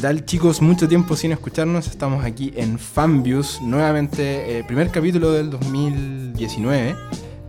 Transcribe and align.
¿Qué 0.00 0.06
tal 0.06 0.24
chicos? 0.24 0.62
Mucho 0.62 0.88
tiempo 0.88 1.14
sin 1.14 1.30
escucharnos. 1.30 1.86
Estamos 1.86 2.24
aquí 2.24 2.54
en 2.56 2.78
Fanviews, 2.78 3.60
nuevamente, 3.60 4.56
eh, 4.58 4.64
primer 4.64 4.90
capítulo 4.90 5.30
del 5.30 5.50
2019. 5.50 6.96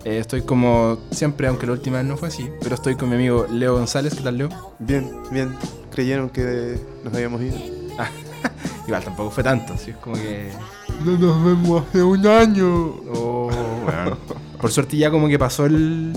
Eh, 0.03 0.17
estoy 0.17 0.41
como 0.41 0.97
siempre, 1.11 1.47
aunque 1.47 1.65
la 1.65 1.71
última 1.71 1.99
vez 1.99 2.05
no 2.05 2.17
fue 2.17 2.27
así, 2.27 2.49
pero 2.61 2.75
estoy 2.75 2.95
con 2.95 3.07
mi 3.07 3.15
amigo 3.15 3.47
Leo 3.49 3.75
González. 3.75 4.15
¿Qué 4.15 4.23
tal, 4.23 4.37
Leo? 4.37 4.49
Bien, 4.79 5.09
bien. 5.31 5.55
Creyeron 5.91 6.29
que 6.29 6.77
nos 7.05 7.13
habíamos 7.13 7.41
ido. 7.41 7.57
Ah, 7.97 8.09
igual 8.85 9.01
tampoco 9.01 9.31
fue 9.31 9.45
tanto, 9.45 9.71
así 9.71 9.91
es 9.91 9.95
como 9.95 10.17
que... 10.17 10.51
No 11.05 11.17
nos 11.17 11.45
vemos 11.45 11.85
hace 11.87 12.03
un 12.03 12.27
año. 12.27 12.67
Oh, 13.13 13.49
bueno. 13.85 14.17
Por 14.59 14.73
suerte 14.73 14.97
ya 14.97 15.09
como 15.09 15.29
que 15.29 15.39
pasó 15.39 15.67
el, 15.67 16.11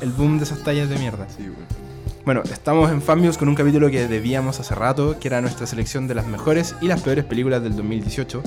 el 0.00 0.10
boom 0.12 0.38
de 0.38 0.44
esas 0.44 0.64
tallas 0.64 0.88
de 0.88 0.96
mierda. 0.96 1.28
Sí, 1.28 1.42
güey. 1.42 1.83
Bueno, 2.24 2.42
estamos 2.50 2.90
en 2.90 3.02
Fanviews 3.02 3.36
con 3.36 3.50
un 3.50 3.54
capítulo 3.54 3.90
que 3.90 4.08
debíamos 4.08 4.58
hace 4.58 4.74
rato, 4.74 5.18
que 5.20 5.28
era 5.28 5.42
nuestra 5.42 5.66
selección 5.66 6.08
de 6.08 6.14
las 6.14 6.26
mejores 6.26 6.74
y 6.80 6.86
las 6.86 7.02
peores 7.02 7.26
películas 7.26 7.62
del 7.62 7.76
2018. 7.76 8.42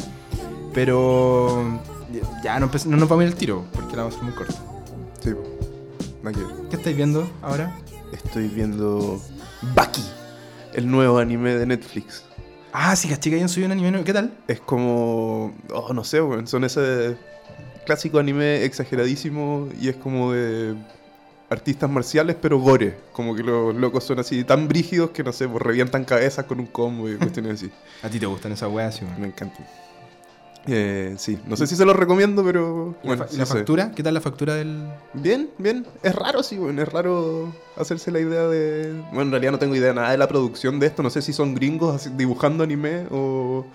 Pero 0.74 1.80
ya 2.44 2.60
no, 2.60 2.72
no 2.88 2.98
nos 2.98 3.08
vamos 3.08 3.22
a 3.22 3.28
ir 3.28 3.34
al 3.34 3.38
tiro, 3.38 3.66
porque 3.74 3.96
la 3.96 4.02
vamos 4.02 4.16
a 4.16 4.18
hacer 4.18 4.24
muy 4.24 4.34
corta. 4.34 4.56
Sí, 5.20 5.30
ver. 6.24 6.36
¿Qué 6.72 6.76
estáis 6.76 6.98
viendo 6.98 7.30
ahora? 7.44 7.78
Estoy 8.12 8.48
viendo 8.48 9.22
Baki, 9.76 10.04
el 10.74 10.90
nuevo 10.90 11.20
anime 11.20 11.54
de 11.54 11.68
Netflix. 11.68 12.24
Ah, 12.74 12.96
sí, 12.96 13.08
caché 13.08 13.30
que 13.30 13.36
hayan 13.36 13.48
subido 13.48 13.68
un 13.68 13.74
anime 13.74 13.92
nuevo. 13.92 14.06
¿Qué 14.06 14.14
tal? 14.14 14.36
Es 14.48 14.60
como. 14.60 15.54
Oh, 15.72 15.94
no 15.94 16.04
sé, 16.04 16.20
güey. 16.20 16.48
Son 16.48 16.64
ese 16.64 17.16
clásico 17.86 18.18
anime 18.18 18.64
exageradísimo 18.64 19.70
y 19.80 19.90
es 19.90 19.98
como 19.98 20.32
de 20.32 20.76
artistas 21.50 21.90
marciales, 21.90 22.36
pero 22.42 22.60
gore. 22.60 22.98
Como 23.14 23.36
que 23.36 23.44
los 23.44 23.74
locos 23.76 24.04
son 24.04 24.20
así 24.20 24.44
tan 24.44 24.68
brígidos 24.68 25.12
que 25.12 25.24
no 25.24 25.32
sé, 25.32 25.48
pues 25.48 25.62
revientan 25.62 26.04
cabezas 26.06 26.46
con 26.46 26.60
un 26.60 26.66
combo 26.68 27.10
y 27.10 27.16
cuestiones 27.16 27.54
así. 27.54 27.72
¿A 28.04 28.10
ti 28.10 28.20
te 28.20 28.26
gustan 28.26 28.52
esas 28.52 28.70
weas? 28.72 28.96
Sí, 28.96 29.06
Me 29.20 29.28
encantan. 29.28 29.66
Eh, 30.70 31.16
sí, 31.18 31.40
no 31.48 31.56
sé 31.56 31.66
si 31.66 31.78
se 31.78 31.86
los 31.86 31.96
recomiendo, 31.96 32.44
pero. 32.44 32.96
¿Y 33.02 33.08
la, 33.08 33.16
Bueno, 33.16 33.24
fa- 33.24 33.30
y 33.30 33.34
sí 33.34 33.38
la 33.38 33.46
factura? 33.46 33.92
¿Qué 33.96 34.04
tal 34.04 34.14
la 34.14 34.20
factura 34.20 34.56
del...? 34.56 34.86
Bien, 35.14 35.50
bien. 35.58 35.86
Es 36.04 36.14
raro, 36.14 36.44
sí, 36.44 36.58
bueno, 36.58 36.82
es 36.82 36.90
raro 36.90 37.54
hacerse 37.78 38.12
la 38.12 38.20
idea 38.20 38.42
de... 38.50 38.92
Bueno, 39.14 39.22
en 39.22 39.32
realidad 39.32 39.54
no 39.54 39.60
tengo 39.60 39.76
idea 39.76 39.94
nada 39.94 40.12
de 40.12 40.18
la 40.18 40.28
producción 40.28 40.78
de 40.82 40.88
esto. 40.88 41.04
No 41.04 41.10
sé 41.10 41.22
si 41.22 41.32
son 41.32 41.56
gringos 41.56 42.18
dibujando 42.18 42.66
anime 42.66 43.06
o 43.12 43.66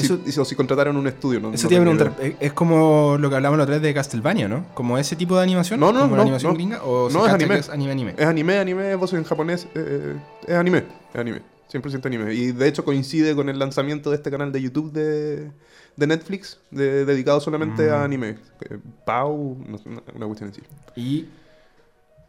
si, 0.00 0.20
Eso- 0.26 0.42
o 0.42 0.44
si 0.44 0.54
contrataron 0.54 0.96
un 0.96 1.06
estudio. 1.06 1.40
No, 1.40 1.52
Eso 1.52 1.68
te 1.68 1.74
iba 1.74 1.82
a 1.82 1.86
preguntar. 1.86 2.14
¿Es- 2.24 2.34
¿Es 2.40 2.52
como 2.52 3.16
lo 3.18 3.28
que 3.30 3.36
hablamos 3.36 3.56
la 3.58 3.64
otra 3.64 3.74
vez 3.76 3.82
de 3.82 3.94
Castlevania, 3.94 4.48
no? 4.48 4.66
¿Como 4.74 4.98
ese 4.98 5.16
tipo 5.16 5.36
de 5.36 5.42
animación? 5.42 5.78
No, 5.80 5.92
no, 5.92 6.00
¿Como 6.00 6.10
la 6.12 6.16
no, 6.16 6.22
animación 6.22 6.52
no. 6.52 6.56
gringa? 6.56 6.82
¿O 6.84 7.08
No, 7.10 7.26
es 7.26 7.32
anime. 7.32 7.58
es 7.58 7.68
anime, 7.68 7.92
anime? 7.92 8.14
Es 8.18 8.26
anime, 8.26 8.58
anime, 8.58 8.94
voz 8.96 9.12
en 9.12 9.24
japonés. 9.24 9.66
eh, 9.74 10.16
es 10.46 10.54
anime, 10.54 10.84
es 11.14 11.20
anime. 11.20 11.42
100% 11.72 12.06
anime. 12.06 12.34
Y 12.34 12.50
de 12.52 12.66
hecho 12.66 12.84
coincide 12.84 13.34
con 13.36 13.48
el 13.48 13.58
lanzamiento 13.58 14.10
de 14.10 14.16
este 14.16 14.30
canal 14.30 14.50
de 14.50 14.60
YouTube 14.60 14.90
de, 14.92 15.52
de 15.96 16.06
Netflix, 16.06 16.58
de- 16.72 17.04
dedicado 17.04 17.40
solamente 17.40 17.88
Mm. 17.88 17.92
a 17.92 18.04
anime. 18.04 18.28
Eh, 18.68 18.78
Pau, 19.06 19.56
no 19.68 19.78
una 20.16 20.26
cuestión 20.26 20.50
así. 20.50 20.62
¿Y 20.96 21.26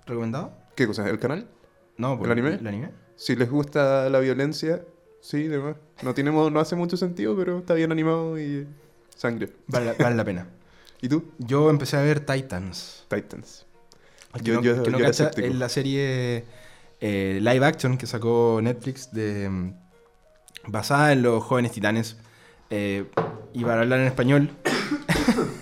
recomendado? 0.05 0.51
¿Qué 0.75 0.87
cosa? 0.87 1.07
¿El 1.09 1.19
canal? 1.19 1.47
No, 1.97 2.17
pues, 2.17 2.25
¿El 2.27 2.31
anime? 2.33 2.55
¿El 2.59 2.67
anime? 2.67 2.89
Si 3.15 3.35
les 3.35 3.49
gusta 3.49 4.09
la 4.09 4.19
violencia, 4.19 4.81
sí, 5.21 5.47
demás. 5.47 5.75
No, 6.01 6.13
tiene, 6.13 6.31
no 6.31 6.59
hace 6.59 6.75
mucho 6.75 6.97
sentido, 6.97 7.35
pero 7.37 7.59
está 7.59 7.73
bien 7.75 7.91
animado 7.91 8.37
y 8.39 8.67
sangre. 9.15 9.49
Vale, 9.67 9.85
la- 9.87 9.93
vale 9.93 10.15
la 10.15 10.25
pena. 10.25 10.47
¿Y 11.01 11.07
tú? 11.09 11.31
Yo 11.39 11.69
empecé 11.69 11.97
a 11.97 12.01
ver 12.01 12.19
Titans. 12.25 13.05
Titans. 13.07 13.65
Que 14.33 14.43
Yo- 14.43 14.53
no, 14.55 14.61
yo- 14.61 14.75
el 14.75 14.83
que 14.83 14.91
no 14.91 14.97
yo 14.97 15.03
era 15.05 15.11
cacha 15.11 15.23
escéptico. 15.25 15.47
es 15.47 15.55
la 15.55 15.69
serie 15.69 16.45
eh, 17.01 17.39
live 17.41 17.65
action 17.65 17.97
que 17.97 18.07
sacó 18.07 18.59
Netflix 18.61 19.11
de, 19.11 19.73
basada 20.67 21.11
en 21.13 21.21
los 21.23 21.43
jóvenes 21.43 21.71
titanes. 21.71 22.17
Eh, 22.69 23.05
y 23.53 23.63
para 23.65 23.81
hablar 23.81 23.99
en 23.99 24.07
español, 24.07 24.49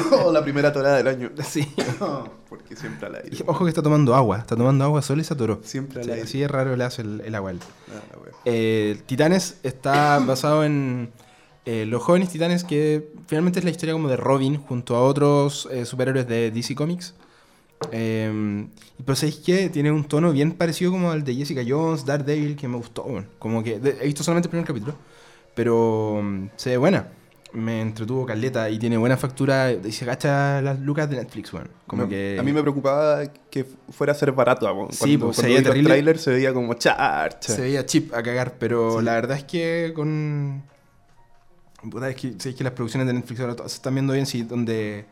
Oh, 0.12 0.32
la 0.32 0.42
primera 0.42 0.72
torada 0.72 0.96
del 0.98 1.08
año. 1.08 1.30
sí. 1.44 1.66
Porque 2.48 2.76
siempre 2.76 3.06
al 3.08 3.16
aire. 3.16 3.36
Ojo 3.46 3.64
que 3.64 3.68
está 3.70 3.82
tomando 3.82 4.14
agua, 4.14 4.38
está 4.38 4.56
tomando 4.56 4.84
agua 4.84 5.02
solo 5.02 5.20
y 5.20 5.24
se 5.24 5.34
atoró. 5.34 5.60
Siempre 5.62 6.02
al 6.02 6.10
aire. 6.10 6.22
así 6.22 6.42
es 6.42 6.50
raro 6.50 6.76
le 6.76 6.84
hace 6.84 7.02
el, 7.02 7.20
el 7.24 7.34
agua. 7.34 7.52
Ah. 7.88 8.16
Eh, 8.44 9.00
Titanes 9.06 9.58
está 9.62 10.18
basado 10.26 10.64
en 10.64 11.10
eh, 11.64 11.84
los 11.86 12.02
jóvenes 12.02 12.28
titanes, 12.28 12.62
que 12.64 13.08
finalmente 13.26 13.58
es 13.58 13.64
la 13.64 13.70
historia 13.72 13.92
como 13.94 14.08
de 14.08 14.16
Robin 14.16 14.56
junto 14.58 14.94
a 14.96 15.02
otros 15.02 15.68
eh, 15.72 15.84
superhéroes 15.84 16.26
de 16.28 16.50
DC 16.50 16.74
Comics. 16.74 17.14
Eh, 17.92 18.66
y 18.98 19.02
pues 19.02 19.22
es 19.22 19.36
que 19.36 19.68
tiene 19.68 19.90
un 19.92 20.04
tono 20.04 20.32
bien 20.32 20.52
parecido 20.52 20.90
como 20.92 21.10
al 21.10 21.24
de 21.24 21.34
Jessica 21.34 21.62
Jones, 21.66 22.06
Daredevil, 22.06 22.56
que 22.56 22.68
me 22.68 22.76
gustó. 22.76 23.02
bueno, 23.02 23.26
como 23.38 23.62
que 23.62 23.78
de- 23.78 23.98
he 24.00 24.06
visto 24.06 24.22
solamente 24.24 24.46
el 24.46 24.50
primer 24.50 24.66
capítulo, 24.66 24.94
pero 25.54 26.20
mm, 26.22 26.46
se 26.56 26.70
ve 26.70 26.76
buena. 26.78 27.08
Me 27.56 27.80
entretuvo 27.80 28.26
caleta 28.26 28.68
y 28.68 28.78
tiene 28.78 28.98
buena 28.98 29.16
factura 29.16 29.72
y 29.72 29.90
se 29.90 30.04
gacha 30.04 30.60
las 30.60 30.78
lucas 30.78 31.08
de 31.08 31.16
Netflix, 31.16 31.52
bueno. 31.52 31.68
Como 31.86 32.02
Me- 32.02 32.08
que 32.10 32.36
A 32.38 32.42
mí 32.42 32.52
me 32.52 32.60
preocupaba 32.60 33.22
que 33.50 33.64
fuera 33.90 34.12
a 34.12 34.14
ser 34.14 34.32
barato. 34.32 34.68
amo. 34.68 34.88
Sí, 34.90 34.98
Cuando, 34.98 35.26
pues, 35.26 35.36
se 35.38 35.46
veía 35.46 35.62
terrible. 35.62 35.88
trailers 35.88 36.20
se 36.20 36.30
veía 36.32 36.52
como 36.52 36.74
charcha. 36.74 37.54
Se 37.54 37.62
veía 37.62 37.86
chip 37.86 38.12
a 38.12 38.22
cagar, 38.22 38.56
pero 38.58 38.98
Sí. 38.98 39.04
la 39.06 39.14
verdad 39.14 39.38
es 39.38 39.44
que 39.44 39.92
con. 39.94 40.64
Puta, 41.90 42.10
es 42.10 42.16
que, 42.16 42.28
es 42.50 42.54
que 42.54 42.64
las 42.64 42.72
producciones 42.74 43.06
de 43.06 43.14
Netflix 43.14 43.40
ahora 43.40 43.54
se 43.66 43.76
están 43.76 43.94
viendo 43.94 44.12
bien, 44.12 44.26
sí, 44.26 44.42
donde 44.42 45.06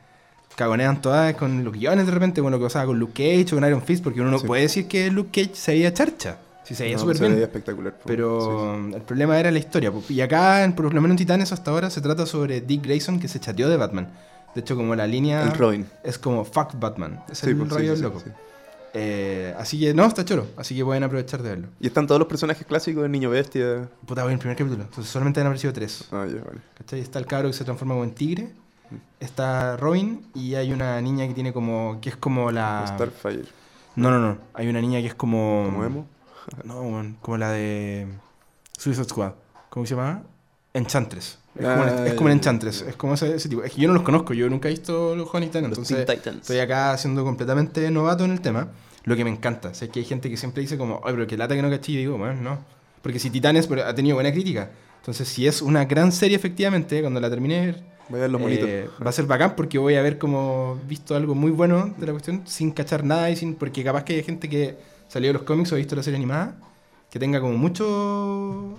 cagonean 0.56 1.00
todas 1.00 1.34
con 1.36 1.64
los 1.64 1.72
guiones 1.72 2.04
de 2.06 2.12
repente, 2.12 2.40
lo 2.42 2.58
que 2.58 2.64
pasaba 2.64 2.86
con 2.86 2.98
Luke 2.98 3.12
Cage 3.14 3.54
o 3.54 3.58
con 3.58 3.66
Iron 3.68 3.82
Fist, 3.82 4.04
porque 4.04 4.20
uno 4.20 4.30
no 4.30 4.38
Sí. 4.38 4.46
puede 4.46 4.62
decir 4.62 4.86
que 4.86 5.10
Luke 5.10 5.30
Cage 5.42 5.54
se 5.56 5.72
veía 5.72 5.94
charcha. 5.94 6.38
Sí, 6.64 6.74
se 6.74 6.84
veía 6.84 6.96
No, 6.96 7.02
súper 7.02 7.16
se 7.16 7.22
bien. 7.24 7.34
veía 7.34 7.46
espectacular. 7.46 7.92
po. 7.94 8.02
Pero 8.06 8.76
Sí, 8.88 8.94
el 8.94 9.02
problema 9.02 9.38
era 9.38 9.50
la 9.50 9.58
historia. 9.58 9.92
po. 9.92 10.02
Y 10.08 10.20
acá, 10.20 10.72
por 10.74 10.86
lo 10.92 11.00
menos 11.00 11.12
en 11.12 11.16
Titanes 11.18 11.52
hasta 11.52 11.70
ahora, 11.70 11.90
se 11.90 12.00
trata 12.00 12.26
sobre 12.26 12.60
Dick 12.62 12.82
Grayson 12.84 13.20
que 13.20 13.28
se 13.28 13.38
chateó 13.38 13.68
de 13.68 13.76
Batman. 13.76 14.08
De 14.54 14.60
hecho, 14.60 14.76
como 14.76 14.94
la 14.94 15.06
línea 15.06 15.42
El 15.42 15.52
Robin. 15.52 15.86
es 16.02 16.16
como 16.18 16.44
fuck 16.44 16.78
Batman. 16.78 17.22
Es 17.30 17.42
el 17.44 17.56
sí, 17.56 17.64
rollo 17.68 17.96
loco. 17.96 18.22
Eh, 18.96 19.52
así 19.58 19.80
que, 19.80 19.92
no, 19.92 20.06
está 20.06 20.24
choro. 20.24 20.46
Así 20.56 20.76
que 20.76 20.84
pueden 20.84 21.02
aprovechar 21.02 21.42
de 21.42 21.48
verlo. 21.50 21.68
Y 21.80 21.88
están 21.88 22.06
todos 22.06 22.20
los 22.20 22.28
personajes 22.28 22.64
clásicos 22.66 23.02
de 23.02 23.08
Niño 23.08 23.28
Bestia. 23.30 23.88
Puta, 24.06 24.22
voy 24.22 24.30
en 24.30 24.34
el 24.34 24.38
primer 24.38 24.56
capítulo. 24.56 24.84
Entonces 24.84 25.12
solamente 25.12 25.40
han 25.40 25.46
aparecido 25.48 25.72
tres. 25.72 26.04
Ah, 26.12 26.24
ya, 26.28 26.40
vale. 26.44 26.60
¿Cachai? 26.78 27.00
Está 27.00 27.18
el 27.18 27.26
cabro 27.26 27.48
que 27.48 27.54
se 27.54 27.64
transforma 27.64 27.94
como 27.94 28.04
en 28.04 28.12
tigre. 28.14 28.50
Está 29.18 29.76
Robin 29.76 30.24
y 30.34 30.54
hay 30.54 30.72
una 30.72 31.00
niña 31.00 31.26
que 31.26 31.34
tiene 31.34 31.52
como. 31.52 31.98
que 32.00 32.10
es 32.10 32.16
como 32.16 32.52
la. 32.52 32.84
Starfire. 32.94 33.44
No, 33.96 34.10
no, 34.10 34.20
no. 34.20 34.38
Hay 34.52 34.68
una 34.68 34.80
niña 34.80 35.00
que 35.00 35.08
es 35.08 35.14
como. 35.14 35.64
¿Como 35.66 35.84
emo? 35.84 36.06
No, 36.64 36.80
weón, 36.82 37.16
como 37.20 37.36
la 37.36 37.50
de. 37.52 38.06
Suicide 38.78 39.04
Squad. 39.04 39.32
¿Cómo 39.70 39.86
se 39.86 39.94
llama? 39.94 40.22
Enchantress. 40.72 41.38
Es, 41.58 41.64
Ah, 41.64 41.76
como, 41.76 41.82
un- 42.00 42.06
es 42.06 42.14
como 42.14 42.28
ya, 42.28 42.34
Enchantress. 42.34 42.82
Es 42.82 42.96
como 42.96 43.14
ese, 43.14 43.34
ese 43.36 43.48
tipo. 43.48 43.62
Es 43.62 43.72
que 43.72 43.80
yo 43.80 43.88
no 43.88 43.94
los 43.94 44.02
conozco. 44.02 44.34
Yo 44.34 44.48
nunca 44.50 44.68
he 44.68 44.72
visto 44.72 45.14
los 45.14 45.32
Honey 45.32 45.48
Titans, 45.48 45.78
Los 45.78 45.90
Entonces. 45.90 46.06
Titans. 46.16 46.40
Estoy 46.42 46.58
acá 46.58 46.96
siendo 46.98 47.24
completamente 47.24 47.90
novato 47.90 48.24
en 48.24 48.32
el 48.32 48.40
tema. 48.40 48.68
Lo 49.04 49.14
que 49.16 49.24
me 49.24 49.30
encanta. 49.30 49.74
Sé 49.74 49.88
que 49.90 50.00
hay 50.00 50.04
gente 50.04 50.28
que 50.30 50.36
siempre 50.36 50.62
dice 50.62 50.76
como, 50.78 51.00
ay, 51.04 51.12
pero 51.14 51.26
que 51.26 51.36
lata 51.36 51.54
que 51.54 51.62
no 51.62 51.70
caché. 51.70 51.92
Y 51.92 51.96
digo, 51.98 52.18
bueno, 52.18 52.40
no. 52.40 52.58
Porque 53.02 53.18
si 53.18 53.30
Titanes 53.30 53.66
pero 53.66 53.84
ha 53.84 53.94
tenido 53.94 54.16
buena 54.16 54.32
crítica. 54.32 54.70
Entonces, 55.00 55.28
si 55.28 55.46
es 55.46 55.60
una 55.62 55.84
gran 55.84 56.10
serie, 56.10 56.36
efectivamente, 56.36 57.00
cuando 57.02 57.20
la 57.20 57.28
termine 57.30 57.76
Voy 58.08 58.18
a 58.18 58.22
ver 58.22 58.30
los 58.30 58.40
eh, 58.42 58.88
va 59.04 59.08
a 59.08 59.12
ser 59.12 59.24
bacán 59.24 59.56
porque 59.56 59.78
voy 59.78 59.94
a 59.94 60.02
ver 60.02 60.18
como 60.18 60.78
visto 60.86 61.14
algo 61.16 61.34
muy 61.34 61.50
bueno 61.50 61.94
de 61.96 62.04
la 62.06 62.12
cuestión 62.12 62.42
sin 62.46 62.70
cachar 62.70 63.02
nada 63.02 63.30
y 63.30 63.36
sin. 63.36 63.54
Porque 63.54 63.82
capaz 63.82 64.04
que 64.04 64.14
hay 64.16 64.22
gente 64.22 64.48
que 64.48 64.76
salió 65.14 65.28
de 65.28 65.34
los 65.34 65.42
cómics 65.44 65.72
o 65.72 65.76
visto 65.76 65.94
la 65.94 66.02
serie 66.02 66.16
animada 66.16 66.56
que 67.08 67.20
tenga 67.20 67.40
como 67.40 67.56
mucho. 67.56 68.76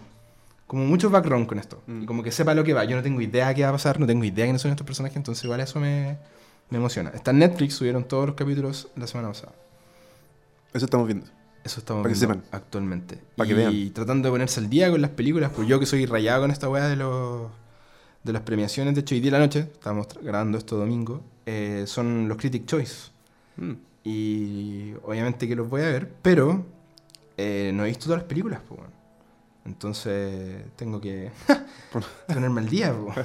Como 0.68 0.84
mucho 0.86 1.10
background 1.10 1.48
con 1.48 1.60
esto. 1.60 1.82
Mm. 1.88 2.04
Y 2.04 2.06
como 2.06 2.24
que 2.24 2.32
sepa 2.32 2.54
lo 2.54 2.64
que 2.66 2.74
va. 2.74 2.84
Yo 2.84 2.98
no 2.98 3.04
tengo 3.04 3.22
idea 3.22 3.54
qué 3.54 3.64
va 3.64 3.70
a 3.70 3.72
pasar, 3.72 4.00
no 4.02 4.06
tengo 4.06 4.26
idea 4.26 4.46
quiénes 4.46 4.62
son 4.62 4.72
estos 4.72 4.86
personajes, 4.86 5.16
entonces 5.16 5.42
igual 5.46 5.62
eso 5.62 5.80
me, 5.80 6.18
me 6.70 6.78
emociona. 6.78 7.12
Está 7.12 7.32
en 7.32 7.40
Netflix, 7.40 7.76
subieron 7.76 8.04
todos 8.04 8.26
los 8.26 8.36
capítulos 8.36 8.90
la 8.98 9.08
semana 9.08 9.30
pasada. 9.30 9.54
Eso 10.74 10.84
estamos 10.86 11.08
viendo. 11.08 11.26
Eso 11.64 11.80
estamos 11.80 12.04
Pa' 12.04 12.10
que 12.10 12.16
viendo 12.16 12.34
sepan. 12.34 12.50
actualmente. 12.52 13.18
Pa' 13.38 13.46
que 13.46 13.52
y 13.52 13.56
vean. 13.56 13.94
tratando 13.94 14.28
de 14.28 14.32
ponerse 14.34 14.60
al 14.60 14.70
día 14.70 14.92
con 14.92 15.02
las 15.02 15.12
películas, 15.12 15.52
pues 15.56 15.70
yo 15.70 15.80
que 15.80 15.86
soy 15.86 16.06
rayado 16.06 16.42
con 16.42 16.52
esta 16.52 16.68
weá 16.68 16.90
de 16.90 16.98
los 16.98 17.50
de 18.24 18.34
las 18.34 18.42
premiaciones, 18.42 18.96
de 18.96 19.02
hecho 19.02 19.16
hoy 19.16 19.22
día 19.22 19.30
en 19.30 19.34
la 19.34 19.40
noche, 19.40 19.60
estamos 19.72 20.08
grabando 20.22 20.58
esto 20.58 20.76
domingo, 20.78 21.22
eh, 21.46 21.84
son 21.88 22.28
los 22.28 22.38
Critic 22.38 22.66
Choice. 22.66 23.12
Mm. 23.56 23.74
Y 24.06 24.94
obviamente 25.04 25.48
que 25.48 25.56
los 25.56 25.68
voy 25.68 25.82
a 25.82 25.86
ver, 25.88 26.10
pero 26.22 26.64
eh, 27.38 27.72
no 27.74 27.84
he 27.84 27.88
visto 27.88 28.06
todas 28.06 28.20
las 28.20 28.28
películas, 28.28 28.62
pues 28.68 28.80
bueno. 28.80 28.94
Entonces 29.66 30.64
tengo 30.76 31.02
que 31.02 31.32
ponerme 32.28 32.62
al 32.62 32.70
día, 32.70 32.94
po. 32.94 33.14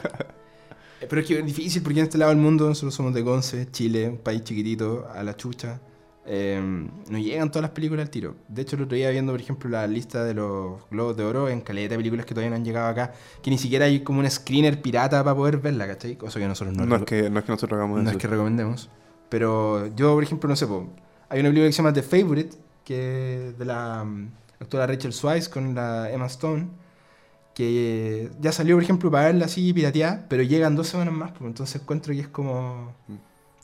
Eh, 1.02 1.06
Pero 1.08 1.22
es 1.22 1.26
que 1.28 1.38
es 1.38 1.46
difícil 1.46 1.82
porque 1.82 1.98
en 2.00 2.04
este 2.04 2.18
lado 2.18 2.28
del 2.30 2.38
mundo 2.38 2.68
nosotros 2.68 2.94
somos 2.94 3.14
de 3.14 3.24
Conce, 3.24 3.70
Chile, 3.70 4.06
un 4.06 4.18
país 4.18 4.44
chiquitito, 4.44 5.08
a 5.10 5.22
la 5.22 5.34
chucha. 5.34 5.80
Eh, 6.26 6.60
no 7.08 7.18
llegan 7.18 7.50
todas 7.50 7.62
las 7.62 7.70
películas 7.70 8.04
al 8.04 8.10
tiro. 8.10 8.36
De 8.48 8.60
hecho, 8.60 8.76
el 8.76 8.82
otro 8.82 8.96
día 8.96 9.08
viendo, 9.08 9.32
por 9.32 9.40
ejemplo, 9.40 9.70
la 9.70 9.86
lista 9.86 10.24
de 10.24 10.34
los 10.34 10.82
Globos 10.90 11.16
de 11.16 11.24
Oro 11.24 11.48
en 11.48 11.62
calidad 11.62 11.88
de 11.88 11.96
películas 11.96 12.26
que 12.26 12.34
todavía 12.34 12.50
no 12.50 12.56
han 12.56 12.66
llegado 12.66 12.86
acá, 12.88 13.14
que 13.42 13.48
ni 13.50 13.56
siquiera 13.56 13.86
hay 13.86 14.00
como 14.00 14.20
un 14.20 14.30
screener 14.30 14.82
pirata 14.82 15.24
para 15.24 15.34
poder 15.34 15.56
verla, 15.56 15.86
¿cachai? 15.86 16.16
Cosa 16.16 16.38
que 16.38 16.46
nosotros 16.46 16.76
no, 16.76 16.84
No, 16.84 16.96
es 16.96 17.04
que, 17.04 17.30
no 17.30 17.38
es 17.38 17.46
que 17.46 17.52
nosotros 17.52 17.78
hagamos 17.78 17.96
no 18.02 18.10
eso. 18.10 18.18
es 18.18 18.22
que 18.22 18.28
recomendemos. 18.28 18.90
Pero 19.30 19.86
yo, 19.96 20.14
por 20.14 20.22
ejemplo, 20.22 20.48
no 20.48 20.56
sé, 20.56 20.66
po, 20.66 20.86
hay 21.30 21.40
una 21.40 21.48
película 21.48 21.68
que 21.68 21.72
se 21.72 21.78
llama 21.82 21.92
The 21.94 22.02
Favorite, 22.02 22.56
que 22.84 23.48
es 23.48 23.58
de 23.58 23.64
la 23.64 24.04
mm, 24.04 24.28
actora 24.60 24.86
Rachel 24.86 25.14
Weisz 25.22 25.48
con 25.48 25.74
la 25.74 26.10
Emma 26.10 26.26
Stone. 26.26 26.68
que 27.54 28.30
ya 28.40 28.52
salió, 28.52 28.76
por 28.76 28.82
ejemplo, 28.84 29.10
para 29.10 29.26
verla 29.26 29.46
así 29.46 29.72
pirateada, 29.72 30.24
pero 30.28 30.42
llegan 30.42 30.76
dos 30.76 30.88
semanas 30.88 31.12
más, 31.14 31.32
pues 31.32 31.42
entonces 31.48 31.80
encuentro 31.82 32.14
que 32.14 32.20
es 32.20 32.28
como 32.28 32.92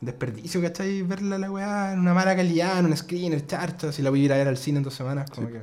desperdicio, 0.00 0.60
¿cachai? 0.60 1.02
Verla 1.02 1.38
la 1.38 1.50
weá 1.50 1.92
en 1.92 2.00
una 2.00 2.12
mala 2.12 2.36
calidad, 2.36 2.78
en 2.80 2.86
un 2.86 2.96
screener, 2.96 3.46
charcha, 3.46 3.92
si 3.92 4.02
la 4.02 4.10
voy 4.10 4.22
a 4.22 4.24
ir 4.24 4.32
a 4.32 4.36
ver 4.36 4.48
al 4.48 4.56
cine 4.58 4.78
en 4.78 4.84
dos 4.84 4.94
semanas, 4.94 5.30
como 5.30 5.46
Sí. 5.48 5.54
que... 5.54 5.60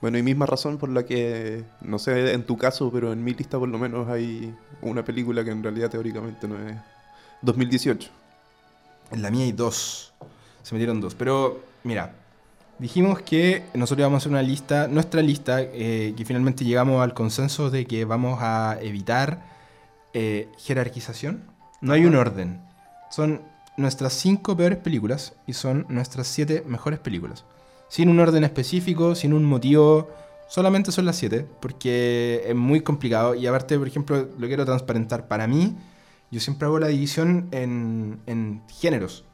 Bueno, 0.00 0.16
y 0.16 0.22
misma 0.22 0.46
razón 0.46 0.78
por 0.78 0.88
la 0.90 1.04
que, 1.04 1.64
no 1.82 1.98
sé 1.98 2.32
en 2.32 2.44
tu 2.44 2.56
caso, 2.56 2.90
pero 2.92 3.12
en 3.12 3.22
mi 3.24 3.34
lista 3.34 3.58
por 3.58 3.68
lo 3.68 3.78
menos 3.78 4.08
hay 4.08 4.54
una 4.80 5.04
película 5.04 5.44
que 5.44 5.50
en 5.50 5.62
realidad 5.62 5.90
teóricamente 5.90 6.46
no 6.48 6.56
es 6.68 6.76
2018. 7.42 8.10
En 9.10 9.22
la 9.22 9.30
mía 9.30 9.44
hay 9.44 9.52
dos. 9.52 10.12
Se 10.62 10.74
metieron 10.74 11.00
dos. 11.00 11.14
Pero, 11.14 11.62
mira, 11.82 12.14
dijimos 12.78 13.20
que 13.20 13.64
nosotros 13.74 14.00
íbamos 14.00 14.16
a 14.16 14.18
hacer 14.18 14.32
una 14.32 14.42
lista, 14.42 14.88
nuestra 14.88 15.22
lista, 15.22 15.60
eh, 15.60 16.14
que 16.16 16.24
finalmente 16.24 16.64
llegamos 16.64 17.02
al 17.02 17.14
consenso 17.14 17.70
de 17.70 17.86
que 17.86 18.04
vamos 18.04 18.38
a 18.40 18.78
evitar 18.80 19.44
eh, 20.12 20.48
jerarquización. 20.58 21.44
No 21.80 21.92
hay 21.92 22.04
un 22.04 22.16
orden. 22.16 22.60
Son 23.10 23.42
nuestras 23.76 24.12
cinco 24.12 24.56
peores 24.56 24.78
películas 24.78 25.34
y 25.46 25.54
son 25.54 25.86
nuestras 25.88 26.26
siete 26.26 26.62
mejores 26.66 27.00
películas. 27.00 27.44
Sin 27.88 28.08
un 28.08 28.20
orden 28.20 28.44
específico, 28.44 29.14
sin 29.14 29.32
un 29.32 29.44
motivo. 29.44 30.08
Solamente 30.48 30.92
son 30.92 31.06
las 31.06 31.16
siete, 31.16 31.46
porque 31.60 32.42
es 32.46 32.54
muy 32.54 32.80
complicado. 32.80 33.34
Y 33.34 33.46
aparte, 33.46 33.78
por 33.78 33.88
ejemplo, 33.88 34.28
lo 34.38 34.46
quiero 34.46 34.64
transparentar. 34.64 35.28
Para 35.28 35.46
mí, 35.46 35.76
yo 36.30 36.40
siempre 36.40 36.66
hago 36.66 36.78
la 36.78 36.88
división 36.88 37.48
en, 37.52 38.20
en 38.26 38.62
géneros. 38.68 39.24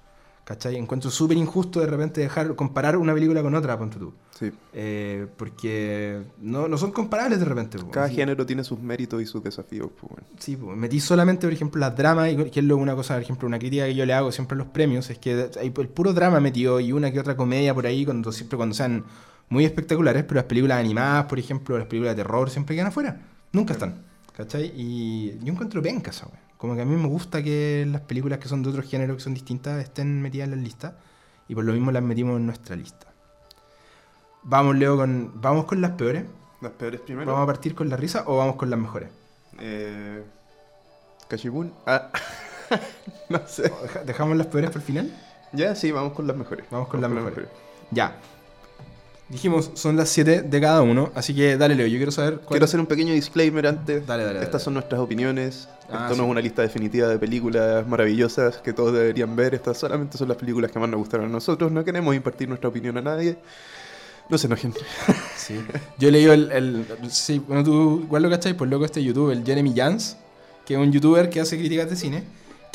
¿Cachai? 0.44 0.76
Encuentro 0.76 1.10
súper 1.10 1.37
injusto 1.37 1.81
de 1.81 1.87
repente 1.88 2.20
dejar 2.20 2.54
comparar 2.54 2.96
una 2.96 3.12
película 3.12 3.43
con 3.43 3.52
otra, 3.56 3.76
ponte 3.76 3.98
tú. 3.98 4.14
Sí. 4.38 4.52
Eh, 4.75 5.26
porque 5.37 6.22
no, 6.40 6.69
no 6.69 6.78
son 6.78 6.93
comparables 6.93 7.40
de 7.40 7.44
repente. 7.46 7.78
po. 7.78 7.90
Cada 7.90 8.08
Sí. 8.08 8.14
género 8.14 8.46
tiene 8.46 8.62
sus 8.62 8.78
méritos 8.81 9.20
y 9.20 9.26
sus 9.26 9.43
desafíos. 9.43 9.88
Bueno. 10.00 10.25
Sí, 10.38 10.54
pues, 10.56 10.76
metí 10.76 11.00
solamente, 11.00 11.48
por 11.48 11.52
ejemplo, 11.52 11.81
las 11.81 11.96
dramas, 11.96 12.28
que 12.52 12.60
es 12.60 12.64
lo- 12.64 12.76
una 12.76 12.94
cosa, 12.94 13.14
por 13.14 13.22
ejemplo, 13.25 13.49
una 13.49 13.58
crítica 13.58 13.87
que 13.87 13.96
yo 13.96 14.06
le 14.06 14.12
hago 14.14 14.31
siempre 14.31 14.54
a 14.54 14.58
los 14.58 14.69
premios, 14.69 15.10
es 15.10 15.19
que 15.19 15.50
hay 15.60 15.72
el 15.76 15.88
puro 15.88 16.12
drama 16.12 16.38
metido 16.38 16.78
y 16.78 16.92
una 16.92 17.10
que 17.10 17.19
otra 17.19 17.37
comedia 17.37 17.75
por 17.75 17.84
ahí, 17.84 18.04
cuando 18.04 18.31
siempre 18.31 18.56
cuando 18.56 18.76
sean 18.76 19.02
muy 19.49 19.64
espectaculares, 19.64 20.22
pero 20.22 20.37
las 20.37 20.44
películas 20.44 20.78
animadas, 20.78 21.25
por 21.26 21.40
ejemplo, 21.40 21.76
las 21.76 21.88
películas 21.88 22.14
de 22.16 22.22
terror 22.22 22.50
siempre 22.50 22.76
quedan 22.76 22.87
afuera. 22.88 23.20
Nunca 23.50 23.72
están. 23.72 23.96
¿Cachai? 24.37 24.72
Y 24.76 25.40
yo 25.42 25.52
encuentro 25.52 25.82
penca 25.82 26.10
esa 26.12 26.26
wea. 26.26 26.40
Como 26.56 26.74
que 26.74 26.82
a 26.82 26.84
mí 26.84 26.96
me 26.96 27.06
gusta 27.08 27.42
que 27.42 27.86
las 27.90 28.00
películas 28.02 28.38
que 28.38 28.48
son 28.48 28.62
de 28.62 28.70
otros 28.70 28.86
géneros, 28.88 29.16
que 29.16 29.22
son 29.22 29.34
distintas, 29.34 29.82
estén 29.82 30.22
metidas 30.22 30.46
en 30.48 30.56
la 30.56 30.62
lista. 30.62 30.96
Y 31.48 31.54
por 31.54 31.64
lo 31.64 31.72
mismo 31.72 31.92
las 31.92 32.02
metimos 32.02 32.36
en 32.38 32.46
nuestra 32.46 32.74
lista. 32.76 33.06
Vamos, 34.42 34.76
Leo, 34.76 34.96
con. 34.96 35.32
¿Vamos 35.40 35.64
con 35.66 35.80
las 35.80 35.92
peores? 35.92 36.24
Las 36.60 36.72
peores 36.72 37.00
primero. 37.00 37.30
¿Vamos 37.32 37.44
a 37.44 37.46
partir 37.46 37.74
con 37.74 37.88
la 37.88 37.96
risa 37.96 38.24
o 38.26 38.36
vamos 38.38 38.56
con 38.56 38.70
las 38.70 38.78
mejores? 38.78 39.10
Eh. 39.58 40.22
Ah, 41.86 42.10
no 43.28 43.40
sé. 43.46 43.70
¿O 43.70 43.82
deja- 43.82 44.04
¿Dejamos 44.04 44.36
las 44.36 44.46
peores 44.46 44.70
para 44.70 44.80
el 44.80 44.86
final? 44.86 45.12
Ya, 45.52 45.74
sí, 45.74 45.90
vamos 45.92 46.12
con 46.12 46.26
las 46.26 46.36
mejores. 46.36 46.66
Vamos 46.70 46.88
con 46.88 47.00
las 47.00 47.10
mejores. 47.10 47.48
Ya. 47.90 48.16
Dijimos, 49.28 49.73
son 49.75 49.96
las 49.96 50.08
7 50.11 50.43
de 50.43 50.61
cada 50.61 50.82
uno, 50.82 51.11
así 51.17 51.34
que 51.34 51.56
dale, 51.56 51.75
Leo. 51.75 51.88
Yo 51.88 51.96
quiero 51.96 52.12
saber 52.12 52.34
cuál. 52.37 52.49
Quiero 52.50 52.64
hacer 52.67 52.78
un 52.78 52.87
pequeño 52.87 53.12
disclaimer 53.12 53.67
antes. 53.67 54.06
Dale, 54.06 54.23
dale, 54.25 54.38
Estas 54.38 54.52
dale. 54.52 54.64
son 54.64 54.75
nuestras 54.75 55.00
opiniones. 55.00 55.69
Ah, 55.90 56.02
Esto 56.05 56.14
sí. 56.14 56.19
no 56.20 56.26
es 56.26 56.31
una 56.31 56.40
lista 56.40 56.62
definitiva 56.62 57.08
de 57.08 57.19
películas 57.19 57.87
maravillosas 57.88 58.58
que 58.58 58.73
todos 58.73 58.93
deberían 58.93 59.34
ver. 59.34 59.55
Estas 59.55 59.78
solamente 59.78 60.17
son 60.17 60.28
las 60.28 60.37
películas 60.37 60.70
que 60.70 60.78
más 60.78 60.88
nos 60.88 60.99
gustaron 60.99 61.26
a 61.26 61.28
nosotros. 61.28 61.73
No 61.73 61.84
queremos 61.84 62.14
impartir 62.14 62.49
nuestra 62.49 62.69
opinión 62.69 62.96
a 62.99 63.02
nadie. 63.02 63.37
No 64.28 64.38
se 64.38 64.46
enojen. 64.46 64.73
Sí. 65.37 65.61
Yo 65.99 66.11
leí 66.11 66.25
el, 66.25 66.50
el. 66.50 66.87
Sí, 67.08 67.38
bueno, 67.46 67.62
tú 67.62 68.00
igual 68.02 68.23
lo 68.25 68.31
cacháis, 68.31 68.56
por 68.56 68.67
loco 68.67 68.84
este 68.84 69.02
YouTube, 69.05 69.31
el 69.31 69.44
Jeremy 69.44 69.73
Jans, 69.76 70.17
que 70.64 70.75
es 70.75 70.81
un 70.81 70.90
youtuber 70.90 71.31
que 71.31 71.40
hace 71.40 71.56
críticas 71.56 71.88
de 71.88 71.94
cine, 71.94 72.25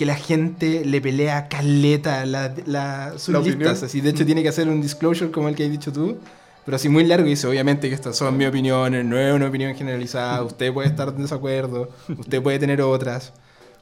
que 0.02 0.06
la 0.08 0.16
gente 0.16 0.84
le 0.84 1.00
pelea 1.00 1.48
caleta 1.48 2.26
la, 2.26 2.56
la, 2.66 3.14
sus 3.20 3.36
La 3.36 3.40
listas. 3.40 3.84
Así, 3.84 4.02
de 4.02 4.10
hecho, 4.10 4.26
tiene 4.26 4.42
que 4.42 4.50
hacer 4.50 4.68
un 4.68 4.82
disclosure 4.82 5.30
como 5.30 5.48
el 5.48 5.54
que 5.54 5.64
has 5.64 5.70
dicho 5.70 5.94
tú. 5.94 6.18
Pero 6.66 6.76
así 6.76 6.90
muy 6.90 7.04
largo 7.04 7.28
y 7.28 7.30
dice, 7.30 7.46
obviamente 7.46 7.88
que 7.88 7.94
estas 7.94 8.18
son 8.18 8.36
mis 8.36 8.48
opiniones, 8.48 9.06
no 9.06 9.16
es 9.20 9.32
una 9.32 9.48
opinión 9.48 9.76
generalizada, 9.76 10.42
usted 10.42 10.74
puede 10.74 10.88
estar 10.88 11.10
en 11.10 11.22
desacuerdo, 11.22 11.92
usted 12.18 12.42
puede 12.42 12.58
tener 12.58 12.82
otras. 12.82 13.32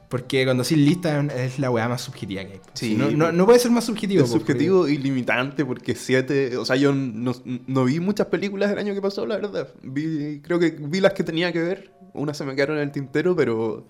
Porque 0.10 0.44
cuando 0.44 0.66
sin 0.66 0.83
lista 0.83 1.25
es 1.38 1.57
la 1.57 1.71
weá 1.71 1.88
más 1.88 2.01
subjetiva 2.01 2.44
que 2.44 2.51
hay. 2.51 2.62
Sí, 2.74 2.95
no, 2.95 3.10
no, 3.12 3.27
pues. 3.27 3.33
no 3.36 3.45
puede 3.45 3.60
ser 3.60 3.71
más 3.71 3.86
subjetivo. 3.86 4.25
Es 4.25 4.30
pues, 4.30 4.42
subjetivo 4.42 4.89
y 4.89 4.98
limitante 4.98 5.63
porque 5.63 5.95
siete... 5.95 6.57
O 6.57 6.66
sea, 6.66 6.75
yo 6.75 6.94
no, 6.94 7.33
no 7.66 7.86
vi 7.86 8.01
muchas 8.01 8.27
películas 8.27 8.69
el 8.71 8.77
año 8.77 8.94
que 8.94 9.01
pasó, 9.01 9.25
la 9.25 9.38
verdad. 9.38 9.69
Vi, 9.83 10.42
creo 10.42 10.60
que 10.60 10.71
vi 10.77 11.00
las 11.00 11.13
que 11.13 11.24
tenía 11.24 11.54
que 11.54 11.60
ver. 11.60 11.92
Unas 12.12 12.36
se 12.36 12.44
me 12.44 12.56
quedaron 12.56 12.75
en 12.75 12.83
el 12.83 12.92
tintero, 12.92 13.38
pero... 13.38 13.88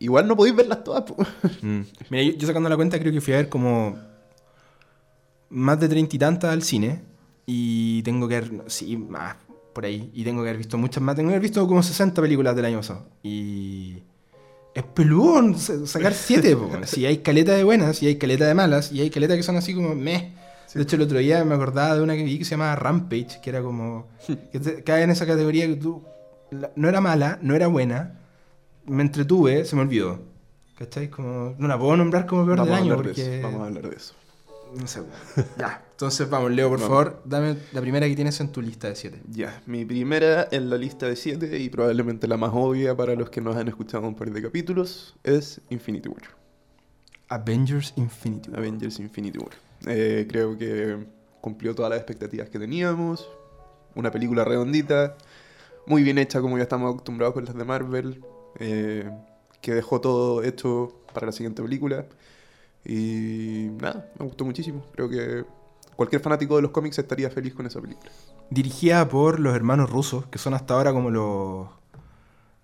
Igual 0.00 0.28
no 0.28 0.36
podéis 0.36 0.54
verlas 0.56 0.84
todas. 0.84 1.04
Mm. 1.62 1.80
Mira, 2.10 2.22
yo, 2.22 2.32
yo 2.38 2.46
sacando 2.46 2.68
la 2.68 2.76
cuenta 2.76 2.98
creo 3.00 3.12
que 3.12 3.20
fui 3.20 3.34
a 3.34 3.38
ver 3.38 3.48
como 3.48 3.98
más 5.50 5.80
de 5.80 5.88
treinta 5.88 6.14
y 6.14 6.18
tantas 6.18 6.52
al 6.52 6.62
cine 6.62 7.02
y 7.46 8.02
tengo 8.02 8.28
que 8.28 8.36
haber, 8.36 8.50
sí, 8.66 8.96
más 8.96 9.36
por 9.72 9.84
ahí, 9.84 10.10
y 10.12 10.24
tengo 10.24 10.42
que 10.42 10.48
haber 10.48 10.58
visto 10.58 10.76
muchas 10.76 11.02
más, 11.02 11.14
tengo 11.16 11.28
que 11.28 11.34
haber 11.34 11.42
visto 11.42 11.66
como 11.66 11.82
60 11.82 12.20
películas 12.20 12.54
del 12.56 12.64
año 12.64 12.78
pasado 12.78 13.06
y 13.22 14.02
es 14.74 14.82
peludo 14.82 15.56
sa- 15.56 15.86
sacar 15.86 16.12
7, 16.14 16.56
si 16.84 17.06
hay 17.06 17.18
caleta 17.18 17.52
de 17.54 17.64
buenas, 17.64 18.02
y 18.02 18.06
hay 18.08 18.16
caleta 18.16 18.46
de 18.46 18.54
malas, 18.54 18.92
y 18.92 19.00
hay 19.00 19.10
caleta 19.10 19.36
que 19.36 19.42
son 19.42 19.56
así 19.56 19.74
como 19.74 19.94
meh. 19.94 20.34
De 20.74 20.82
hecho, 20.82 20.96
el 20.96 21.02
otro 21.02 21.18
día 21.18 21.42
me 21.46 21.54
acordaba 21.54 21.94
de 21.96 22.02
una 22.02 22.14
que 22.14 22.24
vi 22.24 22.38
que 22.38 22.44
se 22.44 22.50
llamaba 22.50 22.76
Rampage, 22.76 23.40
que 23.42 23.48
era 23.50 23.62
como. 23.62 24.06
que 24.52 24.82
cae 24.84 25.02
en 25.02 25.10
esa 25.10 25.26
categoría 25.26 25.66
que 25.66 25.76
tú. 25.76 26.02
la- 26.50 26.70
no 26.76 26.88
era 26.88 27.00
mala, 27.00 27.38
no 27.40 27.54
era 27.56 27.68
buena, 27.68 28.17
me 28.88 29.02
entretuve, 29.02 29.64
se 29.64 29.76
me 29.76 29.82
olvidó. 29.82 30.20
¿Cachai? 30.76 31.10
Como, 31.10 31.54
no 31.58 31.68
la 31.68 31.78
puedo 31.78 31.96
nombrar 31.96 32.26
como 32.26 32.44
peor 32.44 32.58
Vamos 32.58 32.74
del 32.74 32.82
año 32.84 32.96
porque. 32.96 33.40
Vamos 33.42 33.62
a 33.62 33.66
hablar 33.66 33.88
de 33.88 33.96
eso. 33.96 34.14
No 34.74 34.86
sé. 34.86 35.02
ya. 35.58 35.82
Entonces 35.90 36.30
vamos, 36.30 36.52
Leo, 36.52 36.68
por 36.68 36.78
Vamos. 36.78 36.88
favor, 36.94 37.22
dame 37.24 37.56
la 37.72 37.80
primera 37.80 38.06
que 38.06 38.14
tienes 38.14 38.38
en 38.40 38.52
tu 38.52 38.62
lista 38.62 38.88
de 38.88 38.94
7. 38.94 39.22
Ya, 39.30 39.60
mi 39.66 39.84
primera 39.84 40.46
en 40.52 40.70
la 40.70 40.76
lista 40.76 41.06
de 41.06 41.16
siete 41.16 41.58
y 41.58 41.68
probablemente 41.70 42.28
la 42.28 42.36
más 42.36 42.50
obvia 42.54 42.96
para 42.96 43.16
los 43.16 43.30
que 43.30 43.40
nos 43.40 43.56
han 43.56 43.66
escuchado 43.66 44.06
un 44.06 44.14
par 44.14 44.30
de 44.30 44.40
capítulos 44.40 45.16
es 45.24 45.60
Infinity 45.70 46.08
War. 46.08 46.22
Avengers 47.30 47.92
Infinity. 47.96 48.50
War. 48.50 48.60
Avengers 48.60 49.00
Infinity 49.00 49.38
War. 49.38 49.50
Eh, 49.86 50.26
creo 50.28 50.56
que 50.56 50.98
cumplió 51.40 51.74
todas 51.74 51.90
las 51.90 51.98
expectativas 51.98 52.48
que 52.48 52.58
teníamos. 52.60 53.28
Una 53.96 54.12
película 54.12 54.44
redondita, 54.44 55.16
muy 55.86 56.04
bien 56.04 56.18
hecha 56.18 56.40
como 56.40 56.56
ya 56.58 56.62
estamos 56.62 56.90
acostumbrados 56.92 57.34
con 57.34 57.44
las 57.44 57.56
de 57.56 57.64
Marvel, 57.64 58.22
eh, 58.58 59.10
que 59.60 59.74
dejó 59.74 60.00
todo 60.00 60.42
hecho 60.42 60.94
para 61.12 61.26
la 61.26 61.32
siguiente 61.32 61.62
película. 61.62 62.06
Y 62.84 63.68
nada, 63.80 64.10
me 64.18 64.24
gustó 64.26 64.44
muchísimo. 64.44 64.84
Creo 64.92 65.08
que 65.08 65.44
cualquier 65.96 66.22
fanático 66.22 66.56
de 66.56 66.62
los 66.62 66.70
cómics 66.70 66.98
estaría 66.98 67.28
feliz 67.30 67.54
con 67.54 67.66
esa 67.66 67.80
película. 67.80 68.10
Dirigida 68.50 69.08
por 69.08 69.40
los 69.40 69.54
hermanos 69.54 69.90
rusos, 69.90 70.26
que 70.26 70.38
son 70.38 70.54
hasta 70.54 70.74
ahora 70.74 70.92
como 70.92 71.10
los. 71.10 71.68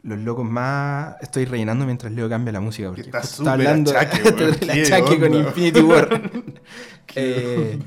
Los 0.02 0.18
locos 0.18 0.44
más. 0.44 1.16
Estoy 1.22 1.46
rellenando 1.46 1.86
mientras 1.86 2.12
Leo 2.12 2.28
cambia 2.28 2.52
la 2.52 2.60
música. 2.60 2.88
Porque 2.88 3.02
Está 3.02 3.20
achaque, 3.20 4.22
weón. 4.24 4.36
del 4.36 4.58
¿Qué 4.58 4.82
achaque 4.82 5.18
con? 5.18 5.34
Infinity 5.34 5.80
War. 5.80 6.30
Eh, 7.16 7.78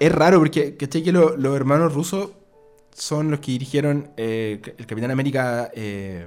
es 0.00 0.12
raro 0.12 0.38
porque, 0.40 0.76
¿cachai? 0.76 1.04
Que 1.04 1.12
lo- 1.12 1.36
los 1.36 1.54
hermanos 1.54 1.94
rusos 1.94 2.30
son 2.92 3.30
los 3.30 3.38
que 3.38 3.52
dirigieron 3.52 4.10
eh, 4.16 4.60
el 4.76 4.86
Capitán 4.86 5.12
América 5.12 5.70
eh, 5.72 6.26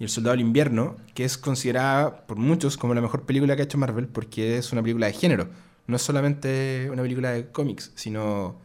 y 0.00 0.04
el 0.04 0.08
Soldado 0.08 0.32
del 0.32 0.40
Invierno, 0.40 0.96
que 1.14 1.24
es 1.24 1.36
considerada 1.38 2.26
por 2.26 2.38
muchos 2.38 2.78
como 2.78 2.94
la 2.94 3.02
mejor 3.02 3.26
película 3.26 3.54
que 3.54 3.62
ha 3.62 3.64
hecho 3.66 3.78
Marvel 3.78 4.08
porque 4.08 4.56
es 4.56 4.72
una 4.72 4.82
película 4.82 5.06
de 5.06 5.12
género. 5.12 5.48
No 5.86 5.96
es 5.96 6.02
solamente 6.02 6.88
una 6.90 7.02
película 7.02 7.32
de 7.32 7.50
cómics, 7.50 7.92
sino 7.96 8.56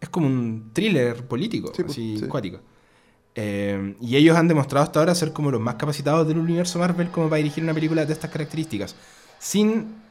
es 0.00 0.10
como 0.10 0.26
un 0.26 0.70
thriller 0.74 1.26
político, 1.26 1.72
Sí, 1.74 1.82
pues, 1.82 1.92
así 1.92 2.18
sí. 2.18 2.26
cuático. 2.26 2.60
Eh, 3.34 3.96
y 4.02 4.16
ellos 4.16 4.36
han 4.36 4.48
demostrado 4.48 4.84
hasta 4.84 5.00
ahora 5.00 5.14
ser 5.14 5.32
como 5.32 5.50
los 5.50 5.62
más 5.62 5.76
capacitados 5.76 6.28
del 6.28 6.36
universo 6.38 6.78
Marvel 6.78 7.08
como 7.08 7.28
para 7.30 7.38
dirigir 7.38 7.64
una 7.64 7.72
película 7.72 8.04
de 8.04 8.12
estas 8.12 8.30
características. 8.30 8.94
Sin 9.38 10.01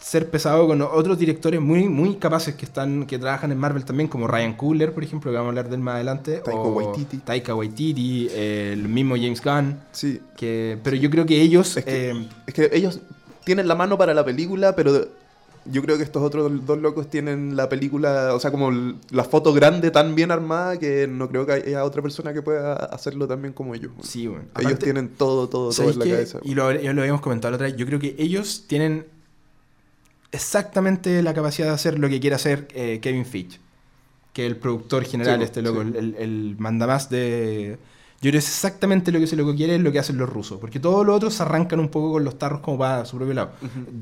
ser 0.00 0.30
pesado 0.30 0.66
con 0.66 0.80
otros 0.80 1.18
directores 1.18 1.60
muy, 1.60 1.88
muy 1.88 2.16
capaces 2.16 2.54
que 2.54 2.64
están 2.64 3.04
que 3.06 3.18
trabajan 3.18 3.50
en 3.52 3.58
Marvel 3.58 3.84
también, 3.84 4.08
como 4.08 4.26
Ryan 4.28 4.54
Coogler, 4.54 4.94
por 4.94 5.02
ejemplo, 5.02 5.30
que 5.30 5.36
vamos 5.36 5.48
a 5.48 5.50
hablar 5.50 5.68
de 5.68 5.74
él 5.76 5.82
más 5.82 5.96
adelante. 5.96 6.36
Taika 6.44 6.60
o 6.60 6.72
Waititi. 6.72 7.16
Taika 7.18 7.54
Waititi, 7.54 8.28
eh, 8.30 8.70
el 8.74 8.88
mismo 8.88 9.16
James 9.16 9.42
Gunn. 9.42 9.76
Sí, 9.92 10.20
Que, 10.36 10.78
pero 10.82 10.96
yo 10.96 11.10
creo 11.10 11.26
que 11.26 11.40
ellos... 11.40 11.76
Es 11.76 11.84
que- 11.84 12.10
eh, 12.10 12.28
Es 12.46 12.54
que 12.54 12.70
ellos 12.72 13.00
tienen 13.44 13.66
la 13.66 13.74
mano 13.74 13.98
para 13.98 14.14
la 14.14 14.24
película, 14.24 14.76
pero 14.76 15.08
yo 15.70 15.82
creo 15.82 15.96
que 15.98 16.02
estos 16.04 16.22
otros 16.22 16.64
dos 16.64 16.78
locos 16.78 17.10
tienen 17.10 17.56
la 17.56 17.68
película, 17.68 18.32
o 18.34 18.40
sea, 18.40 18.50
como 18.50 18.70
la 19.10 19.24
foto 19.24 19.52
grande 19.52 19.90
tan 19.90 20.14
bien 20.14 20.30
armada 20.30 20.78
que 20.78 21.06
no 21.08 21.28
creo 21.28 21.44
que 21.44 21.52
haya 21.52 21.84
otra 21.84 22.00
persona 22.02 22.32
que 22.32 22.40
pueda 22.40 22.74
hacerlo 22.74 23.26
tan 23.26 23.42
bien 23.42 23.52
como 23.52 23.74
ellos. 23.74 23.90
sí, 24.02 24.26
bueno. 24.28 24.44
Ellos 24.56 24.72
Aparte- 24.72 24.84
tienen 24.84 25.08
todo, 25.08 25.48
todo, 25.48 25.64
todo 25.64 25.72
¿Sabéis 25.72 25.96
en 25.96 26.00
la 26.08 26.14
cabeza. 26.14 26.38
Y 26.44 26.54
lo, 26.54 26.72
ya 26.72 26.92
lo 26.92 27.00
habíamos 27.02 27.20
comentado 27.20 27.50
la 27.50 27.56
otra 27.56 27.66
vez. 27.66 27.76
Yo 27.76 27.84
creo 27.84 27.98
que 27.98 28.14
ellos 28.18 28.64
tienen 28.68 29.06
exactamente 30.32 31.22
la 31.22 31.34
capacidad 31.34 31.68
de 31.68 31.74
hacer 31.74 31.98
lo 31.98 32.08
que 32.08 32.20
quiere 32.20 32.36
hacer 32.36 32.68
eh, 32.74 32.98
Kevin 33.00 33.24
Feige, 33.26 33.58
que 34.32 34.46
es 34.46 34.50
el 34.52 34.56
productor 34.56 35.04
general, 35.04 35.38
Sí, 35.38 35.44
este 35.44 35.62
loco, 35.62 35.82
sí. 35.82 35.92
el, 35.96 36.14
el 36.18 36.56
mandamás 36.58 37.10
de. 37.10 37.78
Yo 38.20 38.22
creo 38.22 38.32
que 38.32 38.38
es 38.38 38.48
exactamente 38.48 39.12
lo 39.12 39.18
que 39.20 39.26
ese 39.26 39.36
loco 39.36 39.54
quiere, 39.54 39.76
es 39.76 39.80
lo 39.80 39.92
que 39.92 40.00
hacen 40.00 40.18
los 40.18 40.28
rusos. 40.28 40.58
Porque 40.58 40.80
todos 40.80 41.06
los 41.06 41.14
otros 41.14 41.34
se 41.34 41.42
arrancan 41.44 41.78
un 41.78 41.88
poco 41.88 42.12
con 42.12 42.24
los 42.24 42.36
tarros 42.36 42.60
como 42.60 42.78
para 42.78 43.04
su 43.04 43.16
propio 43.16 43.34
lado. 43.34 43.52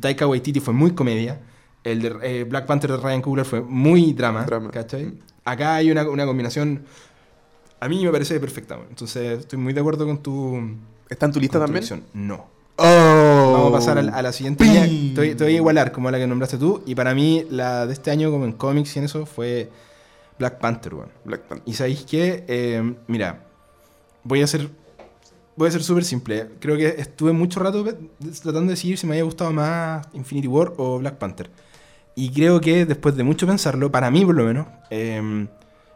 Taika 0.00 0.26
Waititi 0.26 0.58
fue 0.60 0.72
muy 0.72 0.92
comedia. 0.92 1.40
El 1.84 2.00
de 2.00 2.16
eh, 2.22 2.44
Black 2.44 2.64
Panther 2.66 2.90
de 2.92 2.96
Ryan 2.96 3.20
Coogler 3.20 3.44
fue 3.44 3.60
muy 3.60 4.14
drama. 4.14 4.44
Drama. 4.44 4.70
¿cachai? 4.70 5.12
Acá 5.44 5.74
hay 5.76 5.90
una, 5.90 6.08
una 6.08 6.24
combinación. 6.24 6.82
A 7.78 7.88
mí 7.88 8.02
me 8.02 8.10
parece 8.10 8.40
perfecta. 8.40 8.78
Entonces, 8.88 9.40
estoy 9.40 9.58
muy 9.58 9.74
de 9.74 9.80
acuerdo 9.80 10.06
con 10.06 10.22
tu. 10.22 10.76
¿Está 11.10 11.26
en 11.26 11.32
tu 11.32 11.38
lista 11.40 11.58
tu 11.58 11.66
también? 11.66 12.02
No. 12.14 12.48
Oh. 12.78 13.52
Vamos 13.54 13.68
a 13.70 13.72
pasar 13.72 13.98
a, 13.98 14.02
la- 14.02 14.12
a 14.12 14.22
la 14.22 14.32
siguiente 14.32 14.64
te 15.14 15.34
voy 15.44 15.52
a 15.52 15.56
igualar, 15.56 15.92
como 15.92 16.10
la 16.10 16.18
que 16.18 16.26
nombraste 16.26 16.58
tú. 16.58 16.82
Y 16.86 16.94
para 16.94 17.14
mí, 17.14 17.46
la 17.50 17.86
de 17.86 17.92
este 17.92 18.10
año, 18.10 18.30
como 18.30 18.44
en 18.44 18.52
cómics 18.52 18.94
y 18.96 18.98
en 18.98 19.06
eso, 19.06 19.24
fue 19.26 19.70
Black 20.38 20.58
Panther, 20.58 20.94
weón. 20.94 21.08
Black 21.24 21.42
Panther. 21.42 21.62
Y 21.66 21.74
sabéis 21.74 22.04
que, 22.04 22.44
eh, 22.48 22.94
mira, 23.06 23.44
voy 24.24 24.42
a 24.42 24.46
ser. 24.46 24.68
Voy 25.56 25.68
a 25.68 25.72
ser 25.72 25.82
súper 25.82 26.04
simple. 26.04 26.48
Creo 26.60 26.76
que 26.76 26.86
estuve 26.98 27.32
mucho 27.32 27.60
rato 27.60 27.82
tratando 27.82 28.60
de 28.60 28.68
decidir 28.68 28.98
si 28.98 29.06
me 29.06 29.14
había 29.14 29.24
gustado 29.24 29.52
más 29.54 30.06
Infinity 30.12 30.48
War 30.48 30.74
o 30.76 30.98
Black 30.98 31.14
Panther. 31.16 31.48
Y 32.14 32.30
creo 32.30 32.60
que 32.60 32.84
después 32.84 33.16
de 33.16 33.22
mucho 33.22 33.46
pensarlo, 33.46 33.90
para 33.90 34.10
mí 34.10 34.22
por 34.24 34.34
lo 34.34 34.44
menos, 34.44 34.66
eh, 34.90 35.46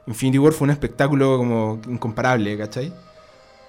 Infinity 0.07 0.39
War 0.39 0.55
fue 0.55 0.65
un 0.65 0.71
espectáculo 0.71 1.37
como 1.37 1.79
incomparable, 1.89 2.57
¿cachai? 2.57 2.91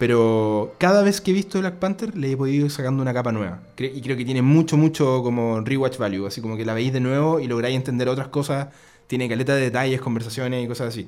Pero 0.02 0.74
cada 0.80 1.04
vez 1.04 1.22
que 1.22 1.30
he 1.30 1.34
visto 1.36 1.60
Black 1.60 1.76
Panther 1.76 2.18
le 2.18 2.32
he 2.32 2.36
podido 2.36 2.66
ir 2.66 2.72
sacando 2.72 3.04
una 3.04 3.14
capa 3.14 3.32
nueva. 3.32 3.62
Y 3.78 4.02
creo 4.02 4.18
que 4.18 4.26
tiene 4.26 4.42
mucho, 4.42 4.76
mucho 4.76 5.22
como 5.22 5.62
rewatch 5.62 6.00
value. 6.00 6.26
Así 6.26 6.42
como 6.42 6.58
que 6.58 6.66
la 6.66 6.74
veis 6.74 6.92
de 6.92 7.00
nuevo 7.00 7.40
y 7.40 7.46
lográis 7.46 7.76
entender 7.76 8.10
otras 8.10 8.30
cosas. 8.30 8.70
Tiene 9.06 9.30
caleta 9.30 9.54
de 9.54 9.62
detalles, 9.62 10.02
conversaciones 10.02 10.66
y 10.66 10.68
cosas 10.68 10.88
así. 10.88 11.08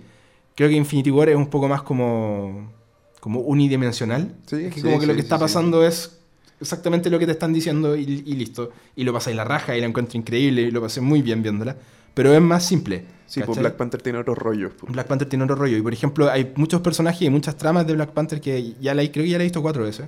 Creo 0.54 0.70
que 0.70 0.76
Infinity 0.76 1.10
War 1.10 1.28
es 1.28 1.36
un 1.36 1.48
poco 1.48 1.68
más 1.68 1.82
como, 1.82 2.72
como 3.20 3.40
unidimensional. 3.40 4.36
Sí, 4.46 4.66
Es 4.66 4.76
que 4.76 4.82
sí, 4.82 4.86
como 4.86 5.00
que 5.00 5.08
lo 5.08 5.16
que 5.16 5.22
está 5.22 5.40
pasando 5.40 5.84
es 5.84 6.20
exactamente 6.62 7.10
lo 7.10 7.18
que 7.18 7.26
te 7.26 7.32
están 7.32 7.52
diciendo 7.52 7.96
y, 7.96 8.04
y 8.04 8.36
listo. 8.36 8.74
Y 8.96 9.06
lo 9.06 9.12
pasáis 9.12 9.36
la 9.36 9.44
raja 9.44 9.76
y 9.76 9.82
la 9.82 9.88
encuentro 9.88 10.20
increíble 10.20 10.62
y 10.62 10.70
lo 10.70 10.82
pasé 10.82 11.02
muy 11.02 11.24
bien 11.24 11.42
viéndola. 11.42 11.78
Pero 12.14 12.34
es 12.34 12.42
más 12.42 12.66
simple. 12.66 13.06
Sí, 13.26 13.42
pues. 13.44 13.58
Black 13.60 13.76
Panther 13.76 14.02
tiene 14.02 14.20
otros 14.20 14.38
rollos. 14.38 14.74
pues. 14.80 14.92
Black 14.92 15.08
Panther 15.08 15.28
tiene 15.30 15.44
otro 15.46 15.56
rollo. 15.56 15.78
Y 15.78 15.82
por 15.82 15.94
ejemplo, 15.94 16.30
hay 16.30 16.54
muchos 16.56 16.82
personajes 16.82 17.22
y 17.24 17.30
muchas 17.30 17.58
tramas 17.58 17.88
de 17.88 17.94
Black 17.94 18.12
Panther 18.12 18.40
que 18.42 18.76
ya 18.80 18.94
la, 18.94 19.02
creo 19.12 19.24
que 19.24 19.30
ya 19.30 19.38
la 19.38 19.44
he 19.44 19.48
visto 19.48 19.62
cuatro 19.62 19.84
veces. 19.84 20.08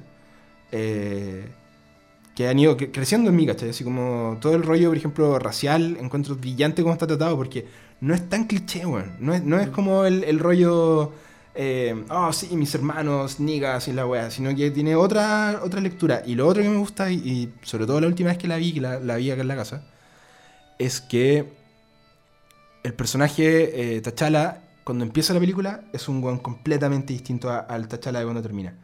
eh, 0.71 1.50
que 2.35 2.47
han 2.47 2.59
ido 2.59 2.75
cre- 2.77 2.91
creciendo 2.91 3.29
en 3.29 3.35
mí, 3.35 3.45
¿cachai? 3.47 3.69
Así 3.69 3.83
como 3.83 4.38
todo 4.41 4.55
el 4.55 4.63
rollo, 4.63 4.89
por 4.89 4.97
ejemplo, 4.97 5.39
racial, 5.39 5.97
encuentro 6.00 6.35
brillante 6.35 6.81
cómo 6.83 6.93
está 6.93 7.07
tratado, 7.07 7.38
porque 7.38 7.67
no 8.01 8.13
es 8.13 8.27
tan 8.29 8.45
cliché, 8.45 8.85
weón. 8.85 9.15
No 9.19 9.33
es, 9.33 9.43
no 9.43 9.59
es 9.59 9.69
como 9.69 10.05
el, 10.05 10.24
el 10.25 10.39
rollo, 10.39 11.13
eh, 11.55 12.03
oh, 12.09 12.33
sí, 12.33 12.55
mis 12.57 12.75
hermanos, 12.75 13.39
niggas 13.39 13.88
y 13.88 13.93
la 13.93 14.05
weá, 14.05 14.29
sino 14.31 14.53
que 14.55 14.69
tiene 14.71 14.95
otra, 14.95 15.62
otra 15.63 15.79
lectura. 15.81 16.24
Y 16.25 16.35
lo 16.35 16.47
otro 16.47 16.62
que 16.63 16.69
me 16.69 16.77
gusta, 16.77 17.09
y, 17.12 17.15
y 17.17 17.53
sobre 17.63 17.85
todo 17.85 18.01
la 18.01 18.07
última 18.07 18.29
vez 18.29 18.38
que 18.38 18.47
la 18.50 18.57
vi, 18.57 18.74
que 18.74 18.81
la, 18.81 19.00
la 19.00 19.15
vi 19.17 19.31
acá 19.31 19.41
en 19.41 19.47
la 19.47 19.55
casa, 19.55 19.88
es 20.79 21.01
que 21.01 21.53
el 22.86 22.94
personaje 22.94 23.96
eh, 23.98 24.01
T'Challa, 24.01 24.62
cuando 24.84 25.04
empieza 25.04 25.34
la 25.34 25.39
película, 25.39 25.82
es 25.94 26.08
un 26.08 26.24
weón 26.24 26.39
completamente 26.39 27.13
distinto 27.13 27.50
a- 27.50 27.60
al 27.60 27.88
T'Challa 27.88 28.20
de 28.20 28.25
cuando 28.25 28.42
termina. 28.42 28.75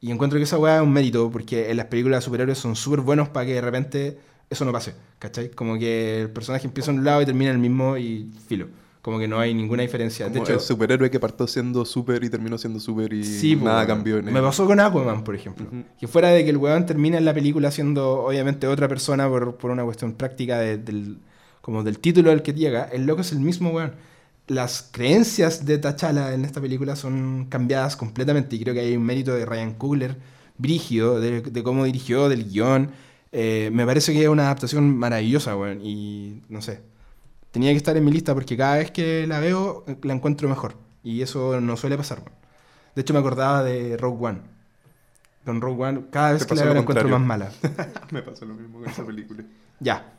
Y 0.00 0.10
encuentro 0.12 0.38
que 0.38 0.44
esa 0.44 0.58
weá 0.58 0.76
es 0.76 0.82
un 0.82 0.92
mérito, 0.92 1.28
porque 1.30 1.70
en 1.70 1.76
las 1.76 1.86
películas 1.86 2.20
de 2.20 2.24
superhéroes 2.26 2.58
son 2.58 2.76
súper 2.76 3.00
buenos 3.00 3.28
para 3.30 3.46
que 3.46 3.54
de 3.54 3.60
repente 3.60 4.18
eso 4.48 4.64
no 4.64 4.70
pase, 4.72 4.94
¿cachai? 5.18 5.50
Como 5.50 5.76
que 5.78 6.20
el 6.22 6.30
personaje 6.30 6.66
empieza 6.68 6.92
en 6.92 6.98
un 7.00 7.04
lado 7.04 7.20
y 7.20 7.26
termina 7.26 7.50
en 7.50 7.56
el 7.56 7.62
mismo 7.62 7.96
y 7.96 8.30
filo. 8.46 8.68
Como 9.02 9.18
que 9.18 9.26
no 9.26 9.40
hay 9.40 9.54
ninguna 9.54 9.82
diferencia. 9.82 10.26
De 10.26 10.32
Como 10.32 10.44
hecho, 10.44 10.52
el 10.54 10.60
superhéroe 10.60 11.10
que 11.10 11.18
partió 11.18 11.46
siendo 11.48 11.84
super 11.84 12.22
y 12.22 12.30
terminó 12.30 12.58
siendo 12.58 12.78
super 12.78 13.12
y 13.12 13.24
Sí, 13.24 13.56
pues, 13.56 13.64
nada 13.64 13.78
weón. 13.78 13.86
cambió 13.88 14.18
en 14.18 14.28
él. 14.28 14.34
Me 14.34 14.40
pasó 14.42 14.66
con 14.66 14.78
Aquaman, 14.78 15.24
por 15.24 15.34
ejemplo. 15.34 15.66
Ujú. 15.66 15.82
Que 15.98 16.06
fuera 16.06 16.28
de 16.28 16.44
que 16.44 16.50
el 16.50 16.56
weón 16.58 16.86
termina 16.86 17.18
en 17.18 17.24
la 17.24 17.34
película 17.34 17.70
siendo 17.72 18.24
obviamente 18.24 18.66
otra 18.68 18.86
persona 18.86 19.28
por, 19.28 19.56
por 19.56 19.70
una 19.72 19.82
cuestión 19.84 20.12
práctica 20.12 20.58
de- 20.60 20.78
del, 20.78 21.18
como 21.68 21.82
del 21.82 21.98
título 21.98 22.30
al 22.30 22.42
que 22.42 22.54
llega, 22.54 22.84
el 22.84 23.04
loco 23.04 23.20
es 23.20 23.30
el 23.30 23.40
mismo 23.40 23.68
weón. 23.68 23.92
Las 24.46 24.88
creencias 24.90 25.66
de 25.66 25.76
T'Challa 25.76 26.32
en 26.32 26.46
esta 26.46 26.62
película 26.62 26.96
son 26.96 27.44
cambiadas 27.50 27.94
completamente 27.94 28.56
y 28.56 28.60
creo 28.62 28.72
que 28.72 28.80
hay 28.80 28.96
un 28.96 29.02
mérito 29.02 29.34
de 29.34 29.44
Ryan 29.44 29.74
Coogler, 29.74 30.16
brígido, 30.56 31.20
de, 31.20 31.42
de 31.42 31.62
cómo 31.62 31.84
dirigió, 31.84 32.30
del 32.30 32.48
guion. 32.48 32.92
Eh, 33.32 33.68
me 33.70 33.84
parece 33.84 34.14
que 34.14 34.22
es 34.22 34.28
una 34.30 34.44
adaptación 34.44 34.96
maravillosa, 34.96 35.58
weón, 35.58 35.84
y 35.84 36.40
no 36.48 36.62
sé. 36.62 36.80
Tenía 37.50 37.70
que 37.72 37.76
estar 37.76 37.94
en 37.98 38.04
mi 38.06 38.12
lista 38.12 38.32
porque 38.32 38.56
cada 38.56 38.78
vez 38.78 38.90
que 38.90 39.26
la 39.26 39.38
veo 39.38 39.84
eh, 39.88 39.98
la 40.04 40.14
encuentro 40.14 40.48
mejor. 40.48 40.74
Y 41.04 41.20
eso 41.20 41.60
no 41.60 41.76
suele 41.76 41.98
pasar, 41.98 42.20
weón. 42.20 42.32
De 42.94 43.02
hecho, 43.02 43.12
me 43.12 43.20
acordaba 43.20 43.62
de 43.62 43.98
Rogue 43.98 44.26
One. 44.26 44.40
Con 45.44 45.60
Rogue 45.60 45.84
One, 45.84 46.04
cada 46.10 46.32
vez 46.32 46.46
que 46.46 46.54
la 46.54 46.64
veo 46.64 46.72
la 46.72 46.80
encuentro 46.80 47.10
más 47.10 47.20
mala. 47.20 47.52
Me 48.10 48.22
pasó 48.22 48.46
lo 48.46 48.54
mismo 48.54 48.78
con 48.78 48.88
esa 48.88 49.04
película. 49.04 49.44
Ya. 49.80 50.17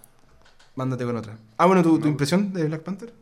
Mándate 0.79 1.03
con 1.03 1.17
otra. 1.17 1.38
Ah, 1.57 1.65
bueno, 1.65 1.83
¿tu, 1.83 2.00
tu 2.00 2.07
impresión 2.07 2.53
de 2.53 2.63
Black 2.63 2.83
Panther? 2.83 3.13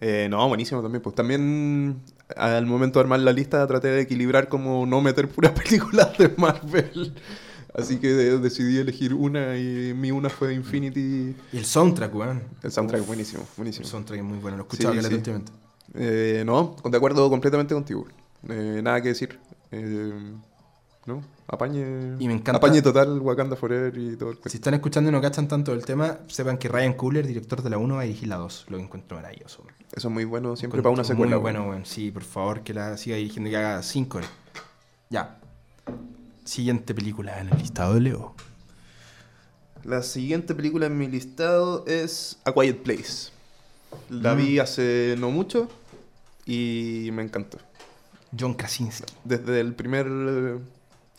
Eh, 0.00 0.26
no, 0.30 0.46
buenísimo 0.48 0.82
también. 0.82 1.00
Pues 1.02 1.14
también 1.14 2.02
al 2.36 2.66
momento 2.66 2.98
de 2.98 3.04
armar 3.04 3.20
la 3.20 3.32
lista 3.32 3.66
traté 3.66 3.88
de 3.88 4.02
equilibrar 4.02 4.50
como 4.50 4.84
no 4.84 5.00
meter 5.00 5.26
puras 5.26 5.52
películas 5.62 6.18
de 6.18 6.30
Marvel. 6.36 7.14
Así 7.74 7.96
que 7.98 8.08
de- 8.08 8.38
decidí 8.38 8.76
elegir 8.76 9.14
una 9.14 9.56
y 9.56 9.94
mi 9.94 10.10
una 10.10 10.28
fue 10.28 10.52
Infinity. 10.52 11.34
Y 11.54 11.56
el 11.56 11.64
soundtrack, 11.64 12.14
weón. 12.14 12.42
El 12.62 12.70
soundtrack 12.70 13.00
Uf, 13.00 13.06
buenísimo, 13.06 13.42
El 13.42 13.48
buenísimo. 13.56 13.86
soundtrack 13.86 14.18
es 14.18 14.24
muy 14.26 14.36
bueno, 14.38 14.58
lo 14.58 14.64
he 14.64 14.66
escuchado 14.66 14.92
Sí, 14.94 15.00
sí. 15.08 15.14
últimamente. 15.14 15.52
Eh, 15.94 16.42
no, 16.44 16.76
de 16.84 16.96
acuerdo 16.98 17.30
completamente 17.30 17.72
contigo. 17.74 18.06
Eh, 18.50 18.80
nada 18.84 19.00
que 19.00 19.08
decir. 19.08 19.38
¿No? 21.06 21.22
Apañe. 21.48 22.16
Y 22.18 22.26
me 22.26 22.34
encanta- 22.34 22.56
Apañe 22.56 22.82
total, 22.82 23.20
Wakanda 23.20 23.54
Forever 23.56 23.96
y 23.96 24.16
todo 24.16 24.30
el 24.30 24.38
Si 24.46 24.56
están 24.56 24.74
escuchando 24.74 25.10
y 25.10 25.12
no 25.12 25.20
cachan 25.20 25.46
tanto 25.46 25.70
del 25.72 25.84
tema, 25.84 26.18
sepan 26.26 26.58
que 26.58 26.68
Ryan 26.68 26.94
Coogler, 26.94 27.26
director 27.26 27.62
de 27.62 27.70
la 27.70 27.78
1, 27.78 27.94
va 27.94 28.00
a 28.00 28.04
dirigir 28.04 28.28
la 28.28 28.36
2. 28.36 28.66
Lo 28.68 28.78
encuentro 28.78 29.16
maravilloso. 29.16 29.62
Eso 29.92 30.08
es 30.08 30.12
muy 30.14 30.24
bueno 30.24 30.56
siempre 30.56 30.82
para 30.82 30.92
una 30.92 31.04
secuela. 31.04 31.36
Muy 31.36 31.42
bueno. 31.42 31.64
bueno. 31.66 31.84
Sí, 31.84 32.10
por 32.10 32.24
favor, 32.24 32.62
que 32.62 32.74
la 32.74 32.96
siga 32.96 33.16
dirigiendo 33.16 33.48
y 33.48 33.52
que 33.52 33.56
haga 33.58 33.82
5 33.82 34.20
Ya. 35.08 35.38
Siguiente 36.44 36.94
película 36.94 37.40
en 37.40 37.48
el 37.50 37.58
listado 37.58 37.94
de 37.94 38.00
Leo. 38.00 38.34
La 39.84 40.02
siguiente 40.02 40.54
película 40.54 40.86
en 40.86 40.98
mi 40.98 41.06
listado 41.06 41.84
es 41.86 42.38
A 42.44 42.52
Quiet 42.52 42.82
Place. 42.82 43.30
La 44.10 44.34
Mm. 44.34 44.38
vi 44.38 44.58
hace 44.58 45.14
no 45.18 45.30
mucho 45.30 45.68
y 46.44 47.10
me 47.12 47.22
encantó. 47.22 47.58
John 48.38 48.54
Krasinski. 48.54 49.04
Desde 49.24 49.60
el 49.60 49.74
primer 49.74 50.06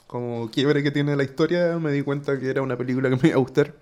como 0.08 0.50
quiebre 0.52 0.84
que 0.84 0.92
tiene 0.92 1.16
la 1.16 1.24
historia 1.24 1.78
me 1.80 1.92
di 1.92 2.02
cuenta 2.02 2.40
que 2.40 2.50
era 2.50 2.62
una 2.62 2.78
película 2.78 3.10
que 3.10 3.18
me 3.18 3.28
iba 3.30 3.36
a 3.38 3.40
gustar. 3.40 3.74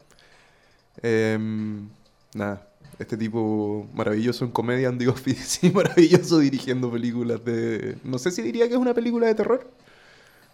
Em, 1.02 1.90
nada, 2.34 2.68
este 3.00 3.18
tipo 3.18 3.88
maravilloso 3.94 4.46
en 4.46 4.52
comedia, 4.52 4.90
Andy 4.90 5.08
Office, 5.08 5.66
y 5.68 5.72
maravilloso 5.74 6.40
dirigiendo 6.40 6.92
películas 6.92 7.44
de... 7.46 7.98
No 8.04 8.18
sé 8.18 8.32
si 8.32 8.42
diría 8.42 8.68
que 8.68 8.74
es 8.74 8.80
una 8.80 8.94
película 8.94 9.28
de 9.28 9.36
terror. 9.36 9.70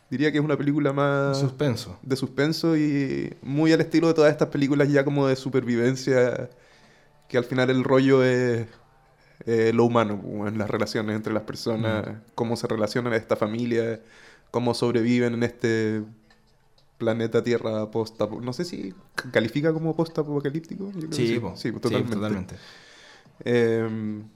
Diría 0.10 0.32
que 0.32 0.40
es 0.40 0.44
una 0.44 0.58
película 0.58 0.92
más 0.92 1.40
Suspenso. 1.40 1.98
de 2.02 2.16
suspenso 2.18 2.76
y 2.76 3.34
muy 3.42 3.72
al 3.72 3.80
estilo 3.80 4.08
de 4.10 4.14
todas 4.14 4.32
estas 4.32 4.50
películas 4.50 4.90
ya 4.90 5.06
como 5.06 5.26
de 5.28 5.38
supervivencia, 5.38 6.50
que 7.30 7.38
al 7.38 7.46
final 7.46 7.70
el 7.70 7.84
rollo 7.86 8.22
es 8.22 8.68
eh, 9.46 9.72
lo 9.74 9.86
humano, 9.86 10.22
como 10.22 10.48
en 10.48 10.58
las 10.58 10.70
relaciones 10.70 11.16
entre 11.16 11.32
las 11.34 11.44
personas, 11.44 12.06
cómo 12.36 12.58
se 12.58 12.68
relacionan 12.68 13.14
esta 13.14 13.38
familia, 13.38 14.02
cómo 14.52 14.74
sobreviven 14.74 15.34
en 15.34 15.44
este 15.44 16.04
planeta 16.98 17.44
Tierra 17.44 17.90
post 17.90 18.20
no 18.42 18.54
sé 18.54 18.64
si 18.64 18.94
califica 19.32 19.74
como 19.74 19.96
post 19.96 20.18
apocalíptico 20.20 20.92
Sí, 21.12 21.28
sí, 21.28 21.42
Sí, 21.56 21.72
totalmente. 21.72 22.16
totalmente. 22.16 22.56
Eh, 23.44 23.90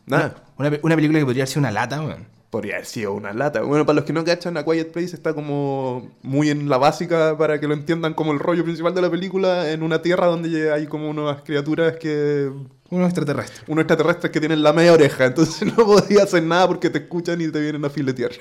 nada, 0.07 0.43
Una, 0.57 0.71
pe- 0.71 0.79
una 0.81 0.95
película 0.95 1.19
que 1.19 1.25
podría 1.25 1.45
ser 1.45 1.59
una 1.59 1.71
lata, 1.71 2.01
weón. 2.01 2.25
Podría 2.49 2.75
haber 2.75 2.85
sido 2.87 3.13
una 3.13 3.33
lata. 3.33 3.61
Bueno, 3.61 3.85
para 3.85 3.97
los 3.97 4.05
que 4.05 4.13
no 4.13 4.23
cachan, 4.23 4.55
A 4.57 4.63
Quiet 4.63 4.91
Place 4.93 5.13
está 5.15 5.33
como 5.33 6.09
muy 6.23 6.49
en 6.49 6.69
la 6.69 6.77
básica 6.77 7.37
para 7.37 7.59
que 7.59 7.67
lo 7.67 7.73
entiendan 7.73 8.13
como 8.13 8.31
el 8.31 8.39
rollo 8.39 8.63
principal 8.63 8.95
de 8.95 9.01
la 9.01 9.11
película, 9.11 9.71
en 9.71 9.83
una 9.83 10.01
tierra 10.01 10.27
donde 10.27 10.71
hay 10.71 10.87
como 10.87 11.09
unas 11.09 11.41
criaturas 11.41 11.97
que... 11.97 12.49
Un 12.89 13.03
extraterrestre. 13.03 13.63
unos 13.67 13.81
extraterrestres 13.83 14.31
que 14.31 14.39
tienen 14.39 14.63
la 14.63 14.71
media 14.71 14.93
oreja, 14.93 15.25
entonces 15.25 15.67
no 15.77 15.85
podías 15.85 16.23
hacer 16.23 16.43
nada 16.43 16.67
porque 16.67 16.89
te 16.89 16.99
escuchan 16.99 17.41
y 17.41 17.49
te 17.49 17.59
vienen 17.59 17.83
a 17.83 17.89
filetear. 17.89 18.31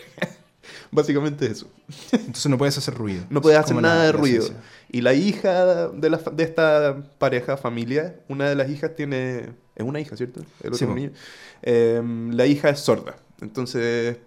Básicamente 0.90 1.46
eso. 1.46 1.68
Entonces 2.12 2.46
no 2.46 2.58
puedes 2.58 2.76
hacer 2.78 2.94
ruido. 2.94 3.24
No 3.30 3.40
puedes 3.40 3.58
Es 3.58 3.64
hacer 3.64 3.76
nada 3.80 3.96
la- 3.98 4.04
de 4.04 4.12
ruido. 4.12 4.46
Y 4.90 5.00
la 5.00 5.14
hija 5.14 5.88
de, 5.88 6.10
la, 6.10 6.18
de 6.18 6.42
esta 6.44 7.02
pareja, 7.18 7.56
familia, 7.56 8.20
una 8.28 8.48
de 8.48 8.54
las 8.54 8.70
hijas 8.70 8.94
tiene... 8.94 9.52
Es 9.76 9.84
una 9.84 10.00
hija, 10.00 10.16
¿cierto? 10.16 10.40
El 10.62 10.72
otro 10.72 10.76
Sí, 10.78 10.86
niño. 10.86 11.10
Eh, 11.62 12.00
la 12.30 12.46
hija 12.46 12.68
es 12.70 12.78
sorda. 12.80 13.16
Entonces 13.40 14.18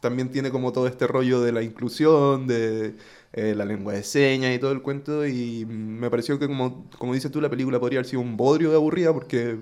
también 0.00 0.30
tiene 0.30 0.50
como 0.50 0.72
todo 0.72 0.86
este 0.86 1.06
rollo 1.06 1.42
de 1.42 1.52
la 1.52 1.62
inclusión, 1.62 2.46
de 2.46 2.94
eh, 3.34 3.54
la 3.54 3.64
lengua 3.66 3.92
de 3.92 4.02
señas 4.02 4.54
y 4.54 4.58
todo 4.58 4.72
el 4.72 4.80
cuento. 4.80 5.26
Y 5.26 5.66
me 5.66 6.08
pareció 6.10 6.38
que, 6.38 6.46
como, 6.46 6.86
como 6.98 7.12
dices 7.12 7.30
tú, 7.30 7.40
la 7.42 7.50
película 7.50 7.78
podría 7.78 7.98
haber 7.98 8.08
sido 8.08 8.22
un 8.22 8.36
bodrio 8.36 8.70
de 8.70 8.76
aburrida 8.76 9.12
porque 9.12 9.58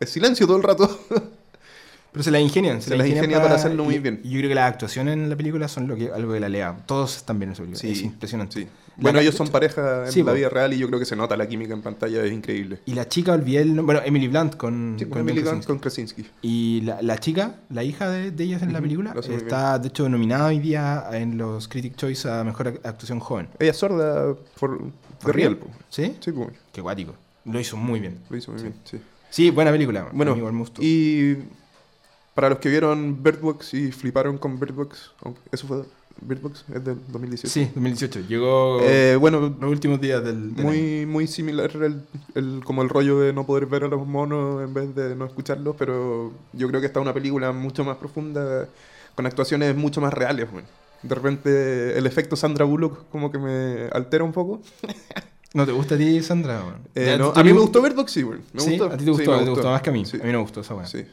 es 0.00 0.08
silencio 0.10 0.46
todo 0.46 0.56
el 0.56 0.62
rato. 0.62 0.88
Pero 2.18 2.24
se 2.24 2.30
la 2.32 2.40
ingenian. 2.40 2.82
Se 2.82 2.96
las 2.96 3.06
ingenia 3.06 3.40
para 3.40 3.54
hacerlo 3.54 3.84
muy 3.84 4.00
bien. 4.00 4.20
Y 4.24 4.30
yo 4.30 4.38
creo 4.38 4.48
que 4.48 4.54
las 4.56 4.72
actuaciones 4.72 5.14
en 5.14 5.30
la 5.30 5.36
película 5.36 5.68
son 5.68 5.86
lo 5.86 5.94
que, 5.94 6.10
algo 6.10 6.32
que 6.32 6.40
la 6.40 6.48
lea. 6.48 6.76
Todos 6.84 7.16
están 7.16 7.38
bien 7.38 7.50
en 7.50 7.52
esa 7.52 7.62
película. 7.62 7.80
Sí, 7.80 7.92
es 7.92 8.02
impresionante. 8.02 8.54
Sí. 8.60 8.64
La- 8.64 9.02
Bueno, 9.02 9.18
de 9.20 9.26
ellos 9.26 9.36
son 9.36 9.46
pareja 9.46 10.06
en 10.06 10.10
Sí, 10.12 10.24
la 10.24 10.32
vida 10.32 10.48
real 10.48 10.72
y 10.74 10.78
yo 10.78 10.88
creo 10.88 10.98
que 10.98 11.04
se 11.04 11.14
nota 11.14 11.36
la 11.36 11.46
química 11.48 11.72
en 11.72 11.82
pantalla, 11.82 12.24
es 12.24 12.32
increíble. 12.32 12.80
Y 12.86 12.94
la 12.94 13.06
chica, 13.06 13.32
olvidé 13.34 13.60
el 13.62 13.68
nombre. 13.68 13.94
Bueno, 13.94 14.00
Emily 14.04 14.26
Blunt 14.26 14.56
con. 14.56 14.96
Sí, 14.98 15.04
con 15.04 15.20
Emily 15.20 15.42
Blunt 15.42 15.64
con 15.64 15.78
Krasinski. 15.78 16.26
Y 16.42 16.80
la, 16.80 17.00
la 17.02 17.18
chica, 17.18 17.54
la 17.70 17.84
hija 17.84 18.10
de, 18.10 18.32
de 18.32 18.42
ellas 18.42 18.62
en 18.62 18.72
la 18.72 18.80
película, 18.80 19.14
está 19.30 19.78
de 19.78 19.86
hecho 19.86 20.08
nominada 20.08 20.46
hoy 20.48 20.58
día 20.58 21.04
en 21.12 21.38
los 21.38 21.68
Critic 21.68 21.94
Choice 21.94 22.28
a 22.28 22.42
Mejor 22.42 22.66
Ac- 22.74 22.80
Actuación 22.84 23.20
Joven. 23.20 23.46
Ella 23.60 23.70
es 23.70 23.76
sorda 23.76 24.34
por, 24.58 24.82
de 24.82 24.90
¿For 25.20 25.36
real. 25.36 25.56
¿Sí? 25.88 26.16
Sí, 26.18 26.32
pues, 26.32 26.48
Qué 26.72 26.80
guático. 26.80 27.14
Lo 27.44 27.60
hizo 27.60 27.76
muy 27.76 28.00
bien. 28.00 28.18
lo 28.28 28.36
hizo 28.36 28.50
muy 28.50 28.60
bien, 28.62 28.74
sí. 28.82 28.98
Sí, 29.30 29.50
buena 29.50 29.70
película. 29.70 30.08
Bueno, 30.12 30.36
igual 30.36 30.54
me 30.54 30.58
gustó. 30.60 30.82
y 30.82 31.36
para 32.38 32.50
los 32.50 32.58
que 32.60 32.68
vieron 32.68 33.20
Bird 33.20 33.40
Box 33.40 33.74
y 33.74 33.90
fliparon 33.90 34.38
con 34.38 34.60
Bird 34.60 34.72
Box, 34.72 35.10
eso 35.50 35.66
fue 35.66 35.82
Bird 36.20 36.40
Box, 36.40 36.64
es 36.72 36.84
del 36.84 36.96
2018. 37.08 37.48
Sí, 37.52 37.64
2018. 37.74 38.20
Llegó 38.28 38.78
Eh, 38.82 39.16
bueno, 39.18 39.40
los 39.60 39.68
últimos 39.68 40.00
días 40.00 40.22
del, 40.22 40.54
del 40.54 40.60
año. 40.64 40.68
muy, 40.72 41.04
muy 41.04 41.26
similar 41.26 41.68
el, 41.74 42.00
el- 42.36 42.60
como 42.64 42.82
el 42.82 42.90
rollo 42.90 43.18
de 43.18 43.32
no 43.32 43.44
poder 43.44 43.66
ver 43.66 43.82
a 43.82 43.88
los 43.88 44.06
monos 44.06 44.62
en 44.62 44.72
vez 44.72 44.94
de 44.94 45.16
no 45.16 45.24
escucharlos, 45.26 45.74
pero 45.76 46.32
yo 46.52 46.68
creo 46.68 46.80
que 46.80 46.86
esta 46.86 47.00
es 47.00 47.02
una 47.02 47.12
película 47.12 47.50
mucho 47.50 47.84
más 47.84 47.96
profunda, 47.96 48.68
con 49.16 49.26
actuaciones 49.26 49.74
mucho 49.74 50.00
más 50.00 50.14
reales. 50.14 50.48
bueno. 50.52 50.68
De 51.02 51.14
repente 51.16 51.98
el 51.98 52.06
efecto 52.06 52.36
Sandra 52.36 52.64
Bullock 52.64 53.08
como 53.10 53.32
que 53.32 53.38
me 53.38 53.88
altera 53.92 54.22
un 54.22 54.32
poco. 54.32 54.62
¿No 55.54 55.66
te 55.66 55.72
gusta 55.72 55.96
a 55.96 55.98
ti, 55.98 56.22
Sandra? 56.22 56.62
Eh, 56.94 57.16
no, 57.18 57.32
a 57.34 57.42
mí 57.42 57.52
me 57.52 57.58
gu- 57.58 57.62
gustó 57.62 57.82
Bird 57.82 57.96
Box, 57.96 58.12
sí, 58.12 58.22
me 58.24 58.60
¿Sí? 58.60 58.70
gustó. 58.78 58.84
A 58.84 58.90
ti 58.96 58.98
te 58.98 59.04
Sí, 59.04 59.10
gustó, 59.10 59.36
me 59.38 59.44
te 59.44 59.50
gustó 59.50 59.70
más 59.70 59.82
que 59.82 59.90
a 59.90 59.92
mí. 59.92 60.04
Sí. 60.04 60.18
A 60.20 60.24
mí 60.24 60.30
no 60.32 60.38
me 60.38 60.42
gustó 60.44 60.60
esa 60.60 60.74
weá. 60.74 60.86
Sí. 60.86 61.04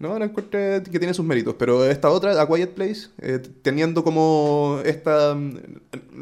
No, 0.00 0.18
la 0.18 0.24
encontré 0.24 0.82
que 0.82 0.98
tiene 0.98 1.12
sus 1.14 1.24
méritos, 1.26 1.54
pero 1.58 1.84
esta 1.84 2.08
otra, 2.10 2.40
A 2.40 2.46
Quiet 2.48 2.70
Place, 2.74 3.08
eh, 3.18 3.38
teniendo 3.62 4.02
como 4.02 4.80
esta... 4.84 5.34
mm, 5.34 5.52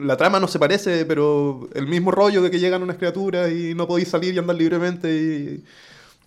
La 0.02 0.16
trama 0.16 0.40
no 0.40 0.48
se 0.48 0.58
parece, 0.58 1.04
pero 1.06 1.68
el 1.74 1.86
mismo 1.86 2.10
rollo 2.10 2.42
de 2.42 2.50
que 2.50 2.58
llegan 2.58 2.82
unas 2.82 2.96
criaturas 2.96 3.50
y 3.52 3.74
no 3.74 3.86
podéis 3.86 4.08
salir 4.08 4.34
y 4.34 4.38
andar 4.38 4.56
libremente 4.56 5.08
y... 5.14 5.64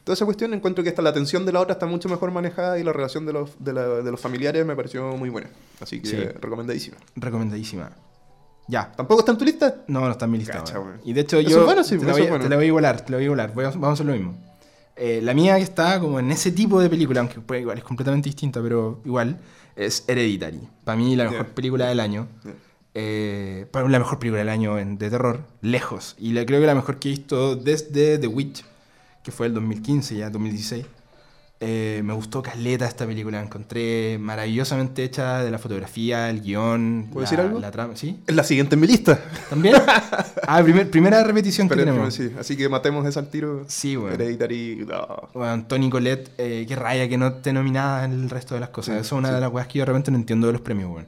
Toda 0.03 0.15
esa 0.15 0.25
cuestión, 0.25 0.51
encuentro 0.55 0.83
que 0.83 0.89
esta, 0.89 1.03
la 1.03 1.13
tensión 1.13 1.45
de 1.45 1.51
la 1.51 1.59
otra 1.59 1.73
está 1.73 1.85
mucho 1.85 2.09
mejor 2.09 2.31
manejada 2.31 2.79
y 2.79 2.83
la 2.83 2.91
relación 2.91 3.23
de 3.27 3.33
los, 3.33 3.51
de, 3.63 3.71
la- 3.73 3.87
de 4.01 4.09
los 4.09 4.19
familiares 4.19 4.65
me 4.65 4.75
pareció 4.75 5.15
muy 5.15 5.29
buena. 5.29 5.49
Así 5.79 6.01
que 6.01 6.07
Sí. 6.07 6.15
recomendadísima. 6.41 6.97
Recomendadísima. 7.17 7.91
Ya. 8.67 8.91
¿Tampoco 8.95 9.19
está 9.19 9.33
en 9.33 9.37
tu 9.37 9.45
lista? 9.45 9.83
No, 9.87 9.99
no 10.01 10.09
está 10.11 10.25
en 10.25 10.31
mi 10.31 10.37
lista. 10.39 10.53
Cacha. 10.57 10.79
Y 11.05 11.13
de 11.13 11.21
hecho 11.21 11.39
yo 11.41 11.65
bueno, 11.65 11.83
sí, 11.83 11.97
te, 11.99 12.05
la 12.05 12.13
voy, 12.13 12.21
bueno. 12.23 12.43
te 12.43 12.49
la 12.49 12.55
voy 12.55 12.65
a 12.65 12.67
igualar, 12.69 13.01
te 13.05 13.11
la 13.11 13.17
voy 13.17 13.23
a 13.23 13.25
igualar. 13.25 13.53
Voy 13.53 13.65
a- 13.65 13.69
vamos 13.69 13.89
a 13.89 13.91
hacer 13.93 14.05
lo 14.07 14.13
mismo. 14.13 14.37
Eh, 15.03 15.19
la 15.21 15.33
mía 15.33 15.55
que 15.57 15.63
está 15.63 15.99
como 15.99 16.19
en 16.19 16.29
ese 16.31 16.51
tipo 16.51 16.79
de 16.79 16.87
película, 16.87 17.21
aunque 17.21 17.39
puede- 17.39 17.61
igual 17.61 17.77
es 17.79 17.83
completamente 17.83 18.29
distinta, 18.29 18.61
pero 18.61 19.01
igual, 19.03 19.39
es 19.75 20.03
Hereditary. 20.07 20.59
Para 20.83 20.95
mí 20.97 21.15
la 21.15 21.23
mejor 21.31 21.47
película 21.55 21.87
del 21.87 21.99
año. 21.99 22.27
Eh, 22.93 23.65
para 23.71 23.85
mí 23.85 23.91
la 23.91 23.99
mejor 23.99 24.19
película 24.19 24.39
del 24.39 24.49
año 24.49 24.77
en- 24.77 24.97
de 24.97 25.09
terror, 25.09 25.41
lejos. 25.61 26.15
Y 26.19 26.33
la, 26.33 26.45
creo 26.45 26.59
que 26.59 26.67
la 26.67 26.75
mejor 26.75 26.99
que 26.99 27.07
he 27.09 27.11
visto 27.11 27.55
desde 27.55 28.17
The 28.19 28.27
Witch, 28.27 28.63
que 29.23 29.31
fue 29.31 29.47
el 29.47 29.53
2015, 29.53 30.17
ya 30.17 30.29
2016. 30.29 30.85
Eh, 31.63 32.01
me 32.03 32.13
gustó 32.13 32.41
caleta 32.41 32.87
esta 32.87 33.05
película, 33.05 33.37
la 33.37 33.43
encontré 33.45 34.17
maravillosamente 34.19 35.03
hecha 35.03 35.43
de 35.43 35.51
la 35.51 35.59
fotografía, 35.59 36.27
el 36.31 36.41
guion, 36.41 37.09
¿Puedo 37.13 37.23
la, 37.23 37.29
decir 37.29 37.39
algo? 37.39 37.59
la 37.59 37.69
trama. 37.69 37.95
¿Sí? 37.95 38.19
Es 38.25 38.33
la 38.35 38.43
siguiente 38.43 38.73
en 38.73 38.81
mi 38.81 38.87
lista. 38.87 39.19
¿También? 39.47 39.75
ah, 40.47 40.63
primer- 40.63 40.89
primera 40.89 41.23
repetición 41.23 41.69
que 41.69 41.75
tenemos. 41.75 42.15
sí, 42.15 42.31
así 42.39 42.57
que 42.57 42.67
matemos 42.67 43.05
ese 43.05 43.19
al 43.19 43.29
tiro. 43.29 43.63
Sí, 43.67 43.95
bueno. 43.95 44.15
Hereditary. 44.15 44.85
no. 44.89 45.29
Bueno, 45.35 45.65
Tony 45.67 45.87
Colette, 45.91 46.31
eh, 46.39 46.65
qué 46.67 46.75
raya 46.75 47.07
que 47.07 47.17
no 47.19 47.27
esté 47.27 47.53
nominada 47.53 48.05
en 48.05 48.13
el 48.13 48.27
resto 48.31 48.55
de 48.55 48.59
las 48.61 48.69
cosas. 48.69 48.95
Sí, 48.95 49.01
Eso 49.01 49.15
es 49.15 49.19
una 49.19 49.29
sí. 49.29 49.35
de 49.35 49.41
las 49.41 49.51
cosas 49.51 49.67
que 49.67 49.77
yo 49.77 49.81
de 49.83 49.85
repente 49.85 50.09
no 50.09 50.17
entiendo 50.17 50.47
de 50.47 50.53
los 50.53 50.61
premios, 50.63 50.89
weón. 50.91 51.05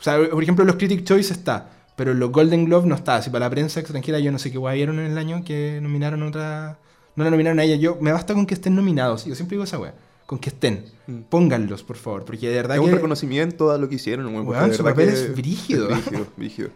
O 0.00 0.02
sea, 0.02 0.18
por 0.30 0.42
ejemplo, 0.42 0.64
los 0.64 0.74
Critic 0.74 1.04
Choice 1.04 1.32
está, 1.32 1.68
pero 1.94 2.12
los 2.12 2.32
Golden 2.32 2.64
Globe 2.64 2.88
no 2.88 2.96
está. 2.96 3.22
Si 3.22 3.30
para 3.30 3.46
la 3.46 3.50
prensa 3.50 3.78
extranjera 3.78 4.18
yo 4.18 4.32
no 4.32 4.40
sé 4.40 4.50
qué 4.50 4.58
guay 4.58 4.78
vieron 4.78 4.98
en 4.98 5.12
el 5.12 5.16
año 5.16 5.44
que 5.44 5.78
nominaron 5.80 6.24
otra... 6.24 6.76
No 7.16 7.24
la 7.24 7.30
nominaron 7.30 7.58
a 7.58 7.64
ella. 7.64 7.76
Yo, 7.76 7.96
me 8.00 8.12
basta 8.12 8.34
con 8.34 8.46
que 8.46 8.54
estén 8.54 8.74
nominados. 8.74 9.24
Yo 9.26 9.34
siempre 9.34 9.56
digo 9.56 9.64
esa 9.64 9.78
weá. 9.78 9.94
Con 10.26 10.38
que 10.38 10.48
estén. 10.50 10.86
Mm. 11.06 11.20
Pónganlos, 11.28 11.82
por 11.82 11.96
favor. 11.96 12.24
Porque 12.24 12.48
de 12.48 12.54
verdad 12.56 12.76
Es 12.76 12.80
que... 12.82 12.88
un 12.88 12.92
reconocimiento 12.94 13.70
a 13.70 13.78
lo 13.78 13.88
que 13.88 13.96
hicieron. 13.96 14.26
weón, 14.34 14.46
Weón, 14.48 14.72
su 14.72 14.82
papel 14.82 15.08
es 15.10 15.34
brígido. 15.34 15.90
es 15.90 16.04
brígido, 16.06 16.26
brígido. 16.36 16.68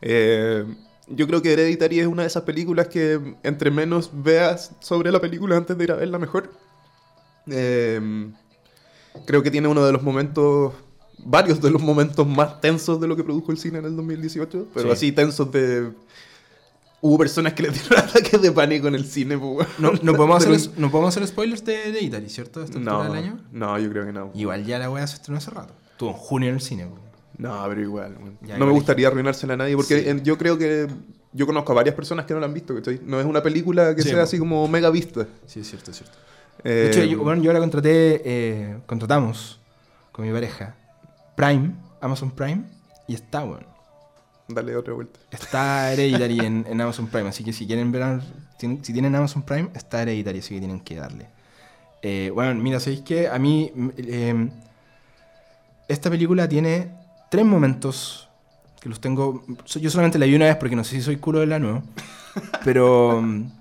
Eh, 0.00 0.64
yo 1.08 1.26
creo 1.26 1.42
que 1.42 1.52
Hereditary 1.52 2.00
es 2.00 2.06
una 2.06 2.22
de 2.22 2.28
esas 2.28 2.44
películas 2.44 2.88
que 2.88 3.20
entre 3.42 3.70
menos 3.70 4.10
veas 4.12 4.72
sobre 4.80 5.12
la 5.12 5.20
película 5.20 5.56
antes 5.56 5.76
de 5.76 5.84
ir 5.84 5.92
a 5.92 5.96
verla 5.96 6.18
mejor. 6.18 6.50
Eh, 7.50 8.30
creo 9.26 9.42
que 9.42 9.50
tiene 9.50 9.68
uno 9.68 9.84
de 9.84 9.92
los 9.92 10.02
momentos, 10.02 10.72
varios 11.18 11.60
de 11.60 11.70
los 11.70 11.82
momentos 11.82 12.26
más 12.26 12.60
tensos 12.60 13.00
de 13.00 13.08
lo 13.08 13.16
que 13.16 13.24
produjo 13.24 13.52
el 13.52 13.58
cine 13.58 13.78
en 13.78 13.84
el 13.86 13.96
2018. 13.96 14.68
Pero 14.72 14.88
Sí. 14.88 14.92
así 14.92 15.12
tensos 15.12 15.50
de... 15.52 15.90
Hubo 17.04 17.18
personas 17.18 17.52
que 17.52 17.64
le 17.64 17.70
dieron 17.70 17.98
ataques 17.98 18.40
de 18.40 18.52
pánico 18.52 18.86
en 18.88 18.94
el 18.94 19.04
cine. 19.04 19.36
pues. 19.36 19.66
No, 19.78 19.90
no, 20.02 20.14
podemos 20.14 20.46
hacer, 20.46 20.70
no 20.78 20.88
podemos 20.90 21.14
hacer 21.16 21.26
spoilers 21.26 21.64
de, 21.64 21.90
de 21.92 22.00
Italy, 22.00 22.28
¿cierto? 22.30 22.62
Esta 22.62 22.78
No, 22.78 23.02
del 23.02 23.12
año. 23.12 23.38
no, 23.50 23.76
yo 23.78 23.90
creo 23.90 24.06
que 24.06 24.12
no. 24.12 24.30
Igual 24.34 24.64
ya 24.64 24.78
la 24.78 24.88
weá 24.88 25.04
se 25.06 25.16
estrenó 25.16 25.38
hace 25.38 25.50
rato. 25.50 25.74
Estuvo 25.90 26.10
en 26.10 26.16
junio 26.16 26.48
en 26.50 26.54
el 26.54 26.60
cine. 26.60 26.84
weón. 26.86 27.00
No, 27.38 27.64
pero 27.68 27.80
igual. 27.80 28.16
Ya, 28.42 28.56
no 28.56 28.66
me 28.66 28.72
gustaría 28.72 29.08
arruinársela 29.08 29.54
a 29.54 29.56
nadie 29.56 29.74
porque 29.74 30.00
Sí. 30.14 30.20
yo 30.22 30.38
creo 30.38 30.56
que 30.56 30.86
yo 31.32 31.44
conozco 31.46 31.72
a 31.72 31.74
varias 31.74 31.96
personas 31.96 32.24
que 32.24 32.34
no 32.34 32.40
la 32.40 32.46
han 32.46 32.54
visto. 32.54 32.72
¿cachai? 32.74 33.00
No 33.04 33.18
es 33.18 33.26
una 33.26 33.42
película 33.42 33.96
que 33.96 34.02
Sí, 34.02 34.10
sea 34.10 34.22
así 34.22 34.38
como 34.38 34.68
mega 34.68 34.88
vista. 34.90 35.26
Sí, 35.46 35.58
es 35.60 35.68
cierto, 35.68 35.90
es 35.90 35.96
cierto. 35.98 36.16
Eh, 36.62 36.70
De 36.70 36.86
hecho, 36.90 37.02
yo, 37.04 37.18
bueno, 37.24 37.42
yo 37.42 37.52
la 37.52 37.58
contraté, 37.58 38.22
eh, 38.24 38.78
contratamos 38.86 39.58
con 40.12 40.24
mi 40.24 40.32
pareja 40.32 40.76
Prime, 41.34 41.72
Amazon 42.00 42.30
Prime, 42.30 42.62
y 43.08 43.14
está, 43.14 43.42
weón. 43.42 43.66
Dale 44.54 44.76
otra 44.76 44.94
vuelta. 44.94 45.18
Está 45.30 45.92
Hereditary 45.92 46.40
en, 46.40 46.66
en 46.68 46.80
Amazon 46.80 47.06
Prime, 47.06 47.28
así 47.28 47.44
que 47.44 47.52
si 47.52 47.66
quieren 47.66 47.92
ver, 47.92 48.20
si 48.58 48.92
tienen 48.92 49.14
Amazon 49.14 49.42
Prime, 49.42 49.70
está 49.74 50.02
Hereditary, 50.02 50.38
así 50.38 50.54
que 50.54 50.60
tienen 50.60 50.80
que 50.80 50.96
darle. 50.96 51.26
Eh, 52.02 52.30
bueno, 52.34 52.60
mira, 52.60 52.80
¿sabéis 52.80 53.02
qué? 53.02 53.28
A 53.28 53.38
mí, 53.38 53.72
eh, 53.96 54.50
esta 55.88 56.10
película 56.10 56.48
tiene 56.48 56.90
tres 57.30 57.44
momentos 57.44 58.28
que 58.80 58.88
los 58.88 59.00
tengo. 59.00 59.44
Yo 59.66 59.90
solamente 59.90 60.18
la 60.18 60.26
vi 60.26 60.34
una 60.34 60.46
vez 60.46 60.56
porque 60.56 60.74
no 60.74 60.82
sé 60.82 60.96
si 60.96 61.02
soy 61.02 61.16
culo 61.16 61.38
de 61.40 61.46
la 61.46 61.60
nuevo, 61.60 61.82
pero 62.64 63.22
mm, 63.22 63.52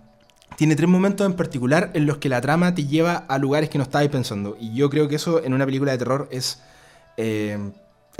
tiene 0.57 0.75
tres 0.75 0.89
momentos 0.89 1.25
en 1.25 1.33
particular 1.33 1.91
en 1.93 2.07
los 2.07 2.17
que 2.17 2.29
la 2.29 2.41
trama 2.41 2.73
te 2.73 2.85
lleva 2.85 3.15
a 3.15 3.37
lugares 3.37 3.69
que 3.69 3.77
no 3.77 3.83
estabais 3.83 4.09
pensando. 4.09 4.57
Y 4.59 4.73
yo 4.73 4.89
creo 4.89 5.07
que 5.07 5.15
eso 5.15 5.43
en 5.43 5.53
una 5.53 5.65
película 5.65 5.91
de 5.91 5.99
terror 5.99 6.27
es 6.31 6.61
eh, 7.17 7.71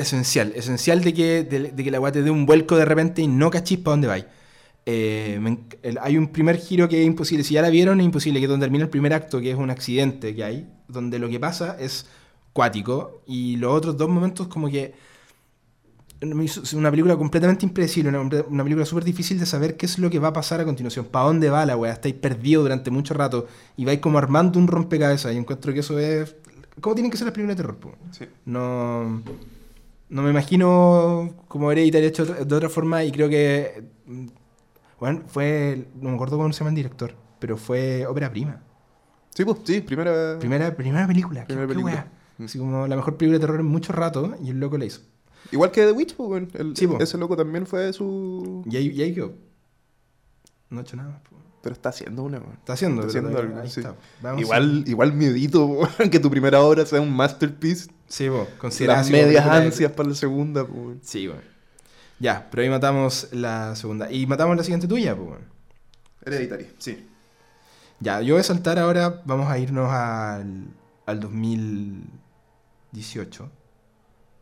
esencial. 0.01 0.51
Esencial 0.55 1.01
de 1.01 1.13
que, 1.13 1.43
de, 1.43 1.71
de 1.71 1.83
que 1.83 1.91
la 1.91 1.99
weá 1.99 2.11
te 2.11 2.21
dé 2.21 2.29
un 2.31 2.45
vuelco 2.45 2.75
de 2.77 2.85
repente 2.85 3.21
y 3.21 3.27
no 3.27 3.49
cachis 3.49 3.79
para 3.79 3.93
dónde 3.93 4.07
vais. 4.07 4.25
Eh, 4.85 5.37
me 5.41 5.51
enc- 5.51 5.77
el- 5.83 5.97
hay 6.01 6.17
un 6.17 6.27
primer 6.29 6.57
giro 6.57 6.89
que 6.89 7.01
es 7.01 7.07
imposible. 7.07 7.43
Si 7.43 7.53
ya 7.53 7.61
la 7.61 7.69
vieron, 7.69 7.99
es 7.99 8.05
imposible. 8.05 8.39
Que 8.39 8.45
es 8.45 8.49
donde 8.49 8.65
termina 8.65 8.83
el 8.83 8.89
primer 8.89 9.13
acto, 9.13 9.39
que 9.39 9.51
es 9.51 9.57
un 9.57 9.69
accidente 9.69 10.35
que 10.35 10.43
hay, 10.43 10.67
donde 10.87 11.19
lo 11.19 11.29
que 11.29 11.39
pasa 11.39 11.77
es 11.79 12.07
cuático. 12.53 13.21
Y 13.27 13.57
los 13.57 13.71
otros 13.73 13.97
dos 13.97 14.09
momentos, 14.09 14.47
como 14.47 14.69
que. 14.69 14.93
Es 16.21 16.73
una 16.73 16.91
película 16.91 17.17
completamente 17.17 17.65
impredecible, 17.65 18.09
una, 18.09 18.43
una 18.47 18.63
película 18.63 18.85
súper 18.85 19.03
difícil 19.03 19.39
de 19.39 19.47
saber 19.47 19.75
qué 19.75 19.87
es 19.87 19.97
lo 19.97 20.07
que 20.11 20.19
va 20.19 20.27
a 20.27 20.33
pasar 20.33 20.61
a 20.61 20.65
continuación, 20.65 21.05
para 21.05 21.25
dónde 21.25 21.49
va 21.49 21.65
la 21.65 21.75
weá, 21.75 21.93
estáis 21.93 22.13
perdidos 22.13 22.63
durante 22.65 22.91
mucho 22.91 23.15
rato 23.15 23.47
y 23.75 23.85
vais 23.85 23.97
como 23.99 24.19
armando 24.19 24.59
un 24.59 24.67
rompecabezas 24.67 25.33
y 25.33 25.37
encuentro 25.37 25.73
que 25.73 25.79
eso 25.79 25.97
es... 25.97 26.35
¿Cómo 26.79 26.93
tienen 26.93 27.09
que 27.09 27.17
ser 27.17 27.25
las 27.25 27.33
películas 27.33 27.57
de 27.57 27.63
terror? 27.63 27.77
Sí. 28.11 28.25
No, 28.45 29.23
no 30.11 30.21
me 30.21 30.29
imagino 30.29 31.33
como 31.47 31.71
Hereditary 31.71 32.05
hecho 32.05 32.25
de 32.25 32.55
otra 32.55 32.69
forma 32.69 33.03
y 33.03 33.11
creo 33.11 33.27
que... 33.29 33.83
mm, 34.05 34.27
Bueno, 34.99 35.23
fue... 35.27 35.87
No 35.95 36.09
me 36.09 36.15
acuerdo 36.15 36.37
cómo 36.37 36.51
se 36.53 36.59
llama 36.59 36.69
el 36.69 36.75
director, 36.75 37.15
pero 37.39 37.57
fue 37.57 38.05
ópera 38.05 38.29
prima. 38.29 38.61
Sí, 39.33 39.43
pues, 39.45 39.57
sí, 39.63 39.81
primera. 39.81 40.37
Primera, 40.39 40.75
primera 40.75 41.07
película. 41.07 41.45
Primera 41.45 41.65
¿Qué, 41.67 41.73
qué 41.73 41.81
película. 41.81 42.11
Mm. 42.37 42.43
Así 42.45 42.59
como 42.59 42.85
la 42.87 42.95
mejor 42.95 43.17
película 43.17 43.39
de 43.39 43.45
terror 43.45 43.59
en 43.61 43.65
mucho 43.65 43.93
rato 43.93 44.35
y 44.43 44.49
el 44.51 44.59
loco 44.59 44.77
la 44.77 44.85
hizo. 44.85 45.01
Igual 45.51 45.71
que 45.71 45.85
The 45.85 45.91
Witch, 45.93 46.15
pues, 46.15 46.29
weón. 46.29 46.49
El- 46.53 46.75
Sí, 46.75 46.85
po. 46.87 46.99
ese 46.99 47.17
loco 47.17 47.35
también 47.37 47.65
fue 47.65 47.91
su. 47.93 48.63
Y 48.69 48.75
ahí, 48.77 48.89
y 48.89 49.01
ahí 49.01 49.13
quedó. 49.15 49.33
No 50.69 50.79
ha 50.79 50.83
hecho 50.83 50.95
nada 50.97 51.09
más. 51.11 51.21
po. 51.21 51.37
Pero 51.63 51.73
está 51.73 51.89
haciendo 51.89 52.23
una, 52.23 52.39
weón. 52.39 52.53
Está 52.53 52.73
haciendo, 52.73 53.01
Está 53.07 53.19
haciendo 53.19 53.39
algo, 53.39 53.67
sí. 53.67 53.79
está. 53.81 53.95
Igual, 54.37 54.83
igual 54.87 55.13
miedito, 55.13 55.79
que 56.11 56.19
tu 56.19 56.29
primera 56.29 56.61
obra 56.61 56.85
sea 56.85 56.99
un 57.01 57.11
masterpiece. 57.15 57.89
Sí, 58.11 58.27
vos. 58.27 58.47
considerada 58.57 58.99
Las 58.99 59.09
medias 59.09 59.45
ansias 59.45 59.93
para 59.93 60.09
la 60.09 60.15
segunda, 60.15 60.67
pues. 60.67 60.97
Sí, 61.01 61.27
bueno. 61.27 61.43
Ya, 62.19 62.49
pero 62.51 62.61
ahí 62.61 62.69
matamos 62.69 63.29
la 63.31 63.73
segunda. 63.77 64.11
Y 64.11 64.27
matamos 64.27 64.57
la 64.57 64.63
siguiente 64.63 64.85
tuya, 64.85 65.15
pues, 65.15 65.29
bueno. 65.29 65.45
Hereditary, 66.25 66.67
sí. 66.77 67.07
Ya, 68.01 68.21
yo 68.21 68.33
voy 68.33 68.41
a 68.41 68.43
saltar 68.43 68.79
ahora, 68.79 69.21
vamos 69.23 69.49
a 69.49 69.57
irnos 69.57 69.89
al, 69.89 70.65
al 71.05 71.19
2018. 71.21 73.49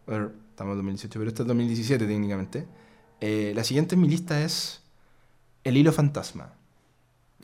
Bueno, 0.08 0.32
estamos 0.50 0.72
en 0.72 0.78
2018, 0.78 1.20
pero 1.20 1.30
esto 1.30 1.44
es 1.44 1.48
2017 1.48 2.08
técnicamente. 2.08 2.66
Eh, 3.22 3.54
la 3.56 3.64
siguiente 3.64 3.94
en 3.94 4.02
mi 4.02 4.10
lista 4.10 4.44
es 4.44 4.82
El 5.64 5.78
Hilo 5.78 5.94
Fantasma. 5.94 6.56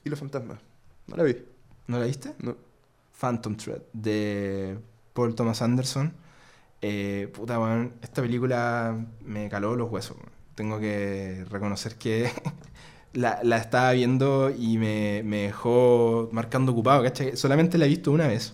Y 0.04 0.10
los 0.10 0.18
fantasmas. 0.18 0.58
No 1.06 1.18
la 1.18 1.24
vi. 1.24 1.38
¿No 1.86 2.00
la 2.00 2.06
viste? 2.06 2.34
No. 2.40 2.58
Phantom 3.20 3.56
Thread, 3.56 3.84
de 3.94 4.80
Paul 5.16 5.34
Thomas 5.36 5.62
Anderson. 5.64 6.14
Eh, 6.82 7.32
puta, 7.34 7.60
weón, 7.60 7.94
esta 8.04 8.22
película 8.22 8.96
me 9.26 9.50
caló 9.50 9.76
los 9.76 9.90
huesos. 9.92 10.18
Tengo 10.56 10.80
que 10.80 11.46
reconocer 11.50 11.96
que 11.96 12.30
la, 13.14 13.40
la 13.44 13.58
estaba 13.58 13.92
viendo 13.94 14.52
y 14.52 14.78
me, 14.78 15.24
me 15.26 15.44
dejó 15.44 16.30
marcando 16.32 16.74
ocupado, 16.74 17.04
¿cachai? 17.04 17.36
Solamente 17.38 17.78
la 17.78 17.86
he 17.86 17.90
visto 17.90 18.12
una 18.12 18.28
vez. 18.28 18.54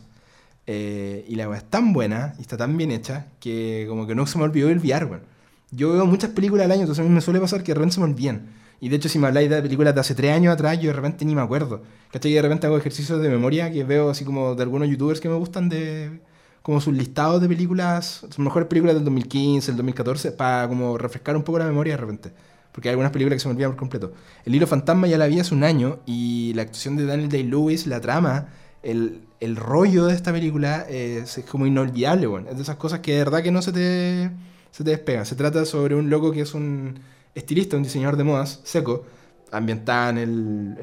Eh, 0.67 1.25
y 1.27 1.35
la 1.35 1.49
weá 1.49 1.57
es 1.57 1.69
tan 1.69 1.93
buena 1.93 2.35
y 2.37 2.41
está 2.41 2.55
tan 2.57 2.77
bien 2.77 2.91
hecha 2.91 3.27
que 3.39 3.85
como 3.89 4.07
que 4.07 4.15
no 4.15 4.27
se 4.27 4.37
me 4.37 4.45
olvidó 4.45 4.67
VR, 4.69 5.05
weón. 5.05 5.23
Yo 5.71 5.93
veo 5.93 6.05
muchas 6.05 6.31
películas 6.31 6.65
al 6.65 6.71
año, 6.71 6.81
entonces 6.81 7.03
a 7.03 7.07
mí 7.07 7.13
me 7.13 7.21
suele 7.21 7.39
pasar 7.39 7.63
que 7.63 7.71
de 7.71 7.75
repente 7.75 7.95
se 7.95 8.01
me 8.01 8.05
olvidan. 8.07 8.49
Y 8.79 8.89
de 8.89 8.95
hecho, 8.97 9.09
si 9.09 9.19
me 9.19 9.27
habláis 9.27 9.49
de 9.49 9.61
películas 9.61 9.93
de 9.95 10.01
hace 10.01 10.15
tres 10.15 10.31
años 10.35 10.53
atrás, 10.53 10.79
yo 10.79 10.87
de 10.89 10.93
repente 10.93 11.23
ni 11.25 11.35
me 11.35 11.41
acuerdo. 11.41 11.83
¿Cachai? 12.11 12.31
Y 12.31 12.35
de 12.35 12.41
repente 12.41 12.67
hago 12.67 12.77
ejercicios 12.77 13.21
de 13.21 13.29
memoria 13.29 13.71
que 13.71 13.83
veo 13.83 14.09
así 14.09 14.25
como 14.25 14.55
de 14.55 14.63
algunos 14.63 14.89
youtubers 14.89 15.19
que 15.21 15.29
me 15.29 15.35
gustan 15.35 15.69
de 15.69 16.21
como 16.61 16.79
sus 16.81 16.93
listados 16.95 17.41
de 17.41 17.47
películas, 17.47 18.25
sus 18.29 18.39
mejores 18.39 18.67
películas 18.67 18.95
del 18.95 19.03
2015, 19.03 19.71
el 19.71 19.77
2014, 19.77 20.31
para 20.31 20.67
como 20.67 20.97
refrescar 20.97 21.35
un 21.35 21.43
poco 21.43 21.59
la 21.59 21.65
memoria 21.65 21.93
de 21.93 21.97
repente. 21.97 22.31
Porque 22.71 22.87
hay 22.89 22.93
algunas 22.93 23.11
películas 23.11 23.35
que 23.35 23.39
se 23.41 23.47
me 23.49 23.53
olvidan 23.55 23.71
por 23.71 23.79
completo. 23.79 24.13
El 24.45 24.55
Hilo 24.55 24.65
Fantasma 24.67 25.07
ya 25.07 25.17
la 25.17 25.27
vi 25.27 25.39
hace 25.39 25.53
un 25.53 25.63
año 25.63 25.99
y 26.05 26.53
la 26.55 26.61
actuación 26.61 26.95
de 26.95 27.05
Daniel 27.05 27.29
Day-Lewis, 27.29 27.85
la 27.87 27.99
trama, 27.99 28.47
el, 28.83 29.21
el 29.41 29.55
rollo 29.57 30.05
de 30.05 30.13
esta 30.15 30.31
película 30.31 30.85
es, 30.87 31.41
como 31.49 31.65
inolvidable, 31.65 32.27
bueno. 32.27 32.49
Es 32.49 32.55
de 32.55 32.61
esas 32.63 32.77
cosas 32.77 32.99
que 33.01 33.13
de 33.13 33.17
verdad 33.19 33.43
que 33.43 33.51
no 33.51 33.61
se 33.61 33.71
te, 33.73 34.29
se 34.71 34.83
te 34.83 34.91
despegan. 34.91 35.25
Se 35.25 35.35
trata 35.35 35.65
sobre 35.65 35.95
un 35.95 36.09
loco 36.09 36.31
que 36.31 36.41
es 36.41 36.53
un 36.53 36.99
estilista, 37.35 37.75
un 37.75 37.83
diseñador 37.83 38.15
de 38.17 38.23
modas, 38.23 38.61
seco, 38.63 39.03
ambientada 39.51 40.11
en, 40.11 40.17
el- 40.17 40.77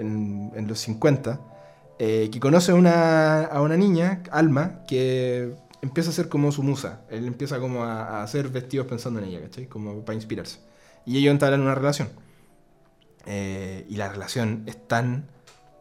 en- 0.56 0.68
los 0.68 0.78
50, 0.80 1.40
eh, 1.98 2.28
que 2.30 2.38
conoce 2.40 2.72
una, 2.74 3.44
a 3.44 3.62
una 3.62 3.76
niña, 3.78 4.22
Alma, 4.30 4.80
que 4.86 5.54
empieza 5.82 6.10
a 6.10 6.12
ser 6.12 6.28
como 6.28 6.52
su 6.52 6.62
musa. 6.62 7.02
Él 7.10 7.26
empieza 7.26 7.58
como 7.60 7.84
a, 7.84 8.20
a 8.20 8.22
hacer 8.22 8.48
vestidos 8.48 8.86
pensando 8.86 9.20
en 9.20 9.26
ella, 9.26 9.40
¿cachai? 9.42 9.66
Como 9.68 10.04
para 10.04 10.16
inspirarse. 10.16 10.60
Y 11.04 11.18
ellos 11.18 11.32
entablan 11.32 11.60
una 11.62 11.74
relación. 11.74 12.08
Eh, 13.26 13.86
y 13.88 13.96
la 13.96 14.08
relación 14.08 14.62
es 14.66 14.86
tan 14.88 15.30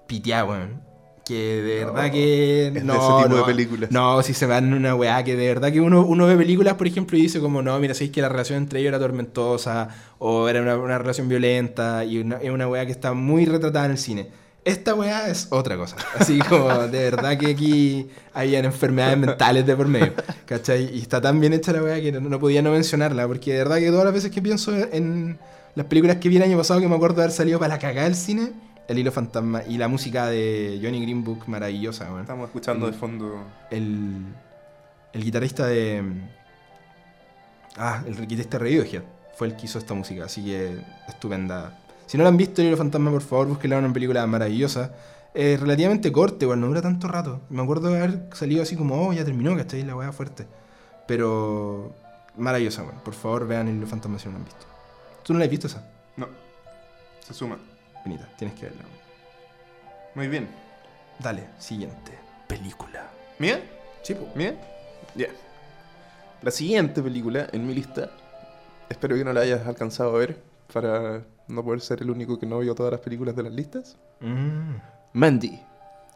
piteada, 0.08 0.46
weón. 0.46 0.84
Que 1.26 1.62
de 1.62 1.86
No, 1.86 1.94
verdad 1.94 2.12
que. 2.12 2.74
es 2.74 2.74
de 2.74 2.84
no, 2.84 2.94
ese 2.96 3.14
tipo 3.14 3.36
de 3.36 3.42
no. 3.42 3.46
películas. 3.46 3.92
No, 3.92 4.22
si 4.24 4.34
se 4.34 4.46
van 4.46 4.66
en 4.68 4.74
una 4.74 4.96
weá 4.96 5.24
que 5.24 5.36
de 5.36 5.48
verdad 5.48 5.72
que 5.72 5.82
uno, 5.82 6.06
uno 6.06 6.26
ve 6.28 6.38
películas, 6.38 6.76
por 6.76 6.88
ejemplo, 6.88 7.18
y 7.18 7.22
dice 7.22 7.40
como, 7.40 7.62
no, 7.62 7.78
mira, 7.80 7.94
sabéis 7.94 8.12
que 8.12 8.22
la 8.22 8.30
relación 8.30 8.60
entre 8.60 8.80
ellos 8.80 8.90
era 8.90 9.00
tormentosa, 9.00 9.90
o 10.20 10.48
era 10.50 10.62
una, 10.62 10.78
una 10.78 10.98
relación 10.98 11.28
violenta, 11.30 12.06
y 12.06 12.20
una, 12.20 12.38
es 12.38 12.50
una 12.50 12.68
weá 12.68 12.86
que 12.86 12.92
está 12.94 13.14
muy 13.14 13.46
retratada 13.46 13.86
en 13.86 13.92
el 13.92 13.98
cine. 13.98 14.32
Esta 14.68 14.94
weá 14.96 15.30
es 15.30 15.48
otra 15.50 15.78
cosa. 15.78 15.96
Así 16.20 16.40
como, 16.40 16.70
de 16.88 17.10
verdad 17.10 17.38
que 17.38 17.48
aquí 17.48 18.10
habían 18.34 18.66
enfermedades 18.66 19.18
mentales 19.18 19.66
de 19.66 19.76
por 19.76 19.88
medio. 19.88 20.14
¿Cachai? 20.46 20.94
Y 20.94 21.02
está 21.02 21.22
tan 21.22 21.40
bien 21.40 21.54
hecha 21.54 21.72
la 21.72 21.82
weá 21.82 22.02
que 22.02 22.12
no, 22.12 22.20
no 22.20 22.40
podía 22.40 22.62
no 22.62 22.72
mencionarla, 22.72 23.26
porque 23.28 23.54
de 23.54 23.60
verdad 23.60 23.78
que 23.78 23.90
todas 23.90 24.06
las 24.06 24.14
veces 24.14 24.30
que 24.32 24.42
pienso 24.42 24.76
en 24.76 25.40
las 25.76 25.86
películas 25.86 26.18
que 26.18 26.28
vi 26.28 26.36
el 26.38 26.44
año 26.44 26.58
pasado, 26.58 26.82
que 26.82 26.88
me 26.88 26.96
acuerdo 26.96 27.18
de 27.18 27.24
haber 27.24 27.32
salido 27.32 27.60
para 27.60 27.76
la 27.76 27.80
cagada 27.80 28.06
del 28.06 28.16
cine, 28.16 28.52
El 28.88 29.00
Hilo 29.00 29.12
Fantasma 29.12 29.62
y 29.68 29.78
la 29.78 29.88
música 29.88 30.28
de 30.28 30.80
Johnny 30.84 31.02
Green 31.02 31.24
Book, 31.24 31.44
maravillosa, 31.48 32.06
weón 32.06 32.22
Estamos 32.22 32.48
escuchando 32.48 32.88
de 32.88 32.94
fondo. 32.94 33.46
el, 33.72 34.18
el 35.14 35.24
guitarrista 35.24 35.66
de. 35.68 36.04
Ah, 37.78 38.04
el 38.06 38.16
guitarrista 38.28 38.58
de 38.58 38.64
Radiohead 38.64 39.04
fue 39.38 39.48
el 39.48 39.56
que 39.56 39.66
hizo 39.66 39.78
esta 39.80 39.94
música, 39.94 40.26
así 40.26 40.44
que 40.44 40.78
estupenda. 41.08 41.78
Si 42.08 42.18
no 42.18 42.24
la 42.24 42.30
han 42.30 42.38
visto, 42.38 42.62
El 42.62 42.70
Hilo 42.70 42.78
Fantasma, 42.78 43.12
por 43.12 43.22
favor, 43.22 43.48
búsquenla, 43.48 43.78
una 43.78 43.94
película 43.94 44.26
maravillosa. 44.26 44.94
Es 45.34 45.60
relativamente 45.60 46.12
corta, 46.12 46.46
igual, 46.46 46.62
no 46.62 46.68
dura 46.68 46.82
tanto 46.82 47.08
rato. 47.08 47.42
Me 47.50 47.62
acuerdo 47.62 47.90
de 47.90 47.98
haber 47.98 48.30
salido 48.34 48.64
así 48.64 48.76
como, 48.76 49.08
oh, 49.08 49.14
ya 49.14 49.26
terminó, 49.26 49.56
¿cachai? 49.56 49.84
La 49.84 49.96
weá 49.96 50.12
fuerte. 50.12 50.48
Pero 51.06 51.94
maravillosa, 52.38 52.84
weón. 52.84 53.00
Por 53.04 53.14
favor, 53.14 53.46
vean 53.46 53.68
El 53.68 53.76
Hilo 53.76 53.88
Fantasma 53.88 54.18
si 54.18 54.26
no 54.28 54.32
la 54.32 54.38
han 54.40 54.46
visto. 54.46 54.66
¿Tú 55.24 55.34
no 55.34 55.40
la 55.40 55.46
has 55.46 55.52
visto 55.52 55.68
esa? 55.68 55.86
No. 56.16 56.28
Se 57.20 57.34
suma. 57.34 57.58
Benita, 58.04 58.28
tienes 58.38 58.58
que 58.58 58.68
verla. 58.68 58.84
weón. 58.84 58.98
Muy 60.16 60.28
bien. 60.30 60.48
Dale, 61.20 61.50
siguiente. 61.60 62.18
Película. 62.48 63.12
¿Mía? 63.38 63.62
Sí, 64.02 64.16
po. 64.16 64.30
¿Mía? 64.34 64.56
Ya. 65.14 65.28
La 66.42 66.52
siguiente 66.52 67.04
película 67.04 67.48
en 67.52 67.68
mi 67.68 67.74
lista, 67.74 68.10
espero 68.90 69.16
que 69.16 69.26
no 69.26 69.34
la 69.34 69.42
hayas 69.42 69.68
alcanzado 69.68 70.16
a 70.16 70.20
ver 70.20 70.42
para 70.72 71.24
no 71.48 71.64
poder 71.64 71.82
ser 71.82 72.02
el 72.02 72.10
único 72.12 72.38
que 72.40 72.46
no 72.46 72.60
vio 72.60 72.76
todas 72.76 72.92
las 72.92 73.02
películas 73.02 73.36
de 73.36 73.44
las 73.44 73.54
listas. 73.54 73.98
Mm. 74.22 74.76
Mandy. 75.14 75.60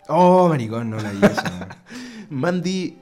Oh, 0.08 0.50
maricón, 0.50 0.90
no 0.90 0.98
la 1.00 1.12
vi 1.12 1.24
esa. 1.26 1.68
Mandy 2.30 2.98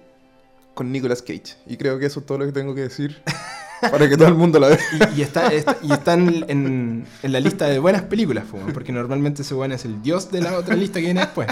con 0.73 0.91
Nicolas 0.91 1.21
Cage. 1.21 1.55
Y 1.65 1.77
creo 1.77 1.97
que 1.99 2.05
eso 2.05 2.19
es 2.21 2.25
todo 2.25 2.37
lo 2.37 2.45
que 2.45 2.51
tengo 2.51 2.73
que 2.75 2.81
decir 2.81 3.21
para 3.81 4.07
que 4.07 4.15
todo 4.17 4.27
el 4.27 4.35
mundo 4.35 4.59
la 4.59 4.67
vea. 4.69 4.79
Y, 5.15 5.19
y 5.19 5.21
está, 5.23 5.47
está- 5.47 5.77
y 5.81 5.91
están 5.91 6.45
en, 6.49 7.05
en 7.23 7.31
la 7.31 7.39
lista 7.39 7.65
de 7.67 7.79
buenas 7.79 8.03
películas, 8.03 8.45
po, 8.45 8.57
porque 8.73 8.91
normalmente 8.91 9.41
ese 9.41 9.55
weón 9.55 9.71
es 9.71 9.85
el 9.85 10.01
dios 10.01 10.31
de 10.31 10.41
la 10.41 10.57
otra 10.57 10.75
lista 10.75 10.99
que 10.99 11.05
viene 11.05 11.21
después. 11.21 11.47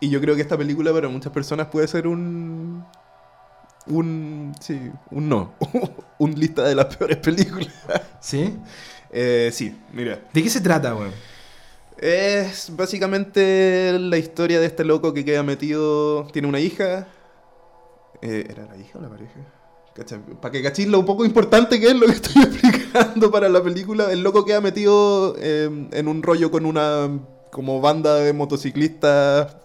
Y 0.00 0.10
yo 0.10 0.20
creo 0.20 0.36
que 0.36 0.42
esta 0.42 0.56
película 0.56 0.92
para 0.92 1.08
muchas 1.08 1.32
personas 1.32 1.66
puede 1.68 1.88
ser 1.88 2.06
un. 2.06 2.84
Un. 3.86 4.54
Sí, 4.60 4.78
un 5.10 5.28
no. 5.28 5.54
un 6.18 6.38
lista 6.38 6.62
de 6.62 6.74
las 6.74 6.94
peores 6.96 7.16
películas. 7.18 7.72
¿Sí? 8.20 8.54
Eh, 9.10 9.50
sí, 9.52 9.76
mira. 9.92 10.20
¿De 10.32 10.42
qué 10.42 10.50
se 10.50 10.60
trata, 10.60 10.94
weón? 10.94 11.12
Es 11.98 12.74
básicamente 12.76 13.98
la 13.98 14.18
historia 14.18 14.60
de 14.60 14.66
este 14.66 14.84
loco 14.84 15.12
que 15.12 15.24
queda 15.24 15.42
metido. 15.42 16.26
Tiene 16.32 16.48
una 16.48 16.60
hija. 16.60 17.08
Eh, 18.22 18.46
¿Era 18.48 18.66
la 18.66 18.76
hija 18.76 18.98
o 18.98 19.02
la 19.02 19.08
pareja? 19.08 19.40
Para 20.40 20.52
que 20.52 20.62
cachis 20.62 20.86
lo 20.86 21.04
poco 21.04 21.24
importante 21.24 21.80
que 21.80 21.88
es 21.88 21.94
lo 21.94 22.06
que 22.06 22.12
estoy 22.22 22.42
explicando 22.42 23.30
para 23.30 23.48
la 23.48 23.62
película. 23.62 24.12
El 24.12 24.22
loco 24.22 24.44
queda 24.44 24.60
metido 24.60 25.34
eh, 25.38 25.88
en 25.90 26.08
un 26.08 26.22
rollo 26.22 26.50
con 26.50 26.66
una 26.66 27.10
como 27.50 27.80
banda 27.80 28.14
de 28.16 28.32
motociclistas 28.32 29.56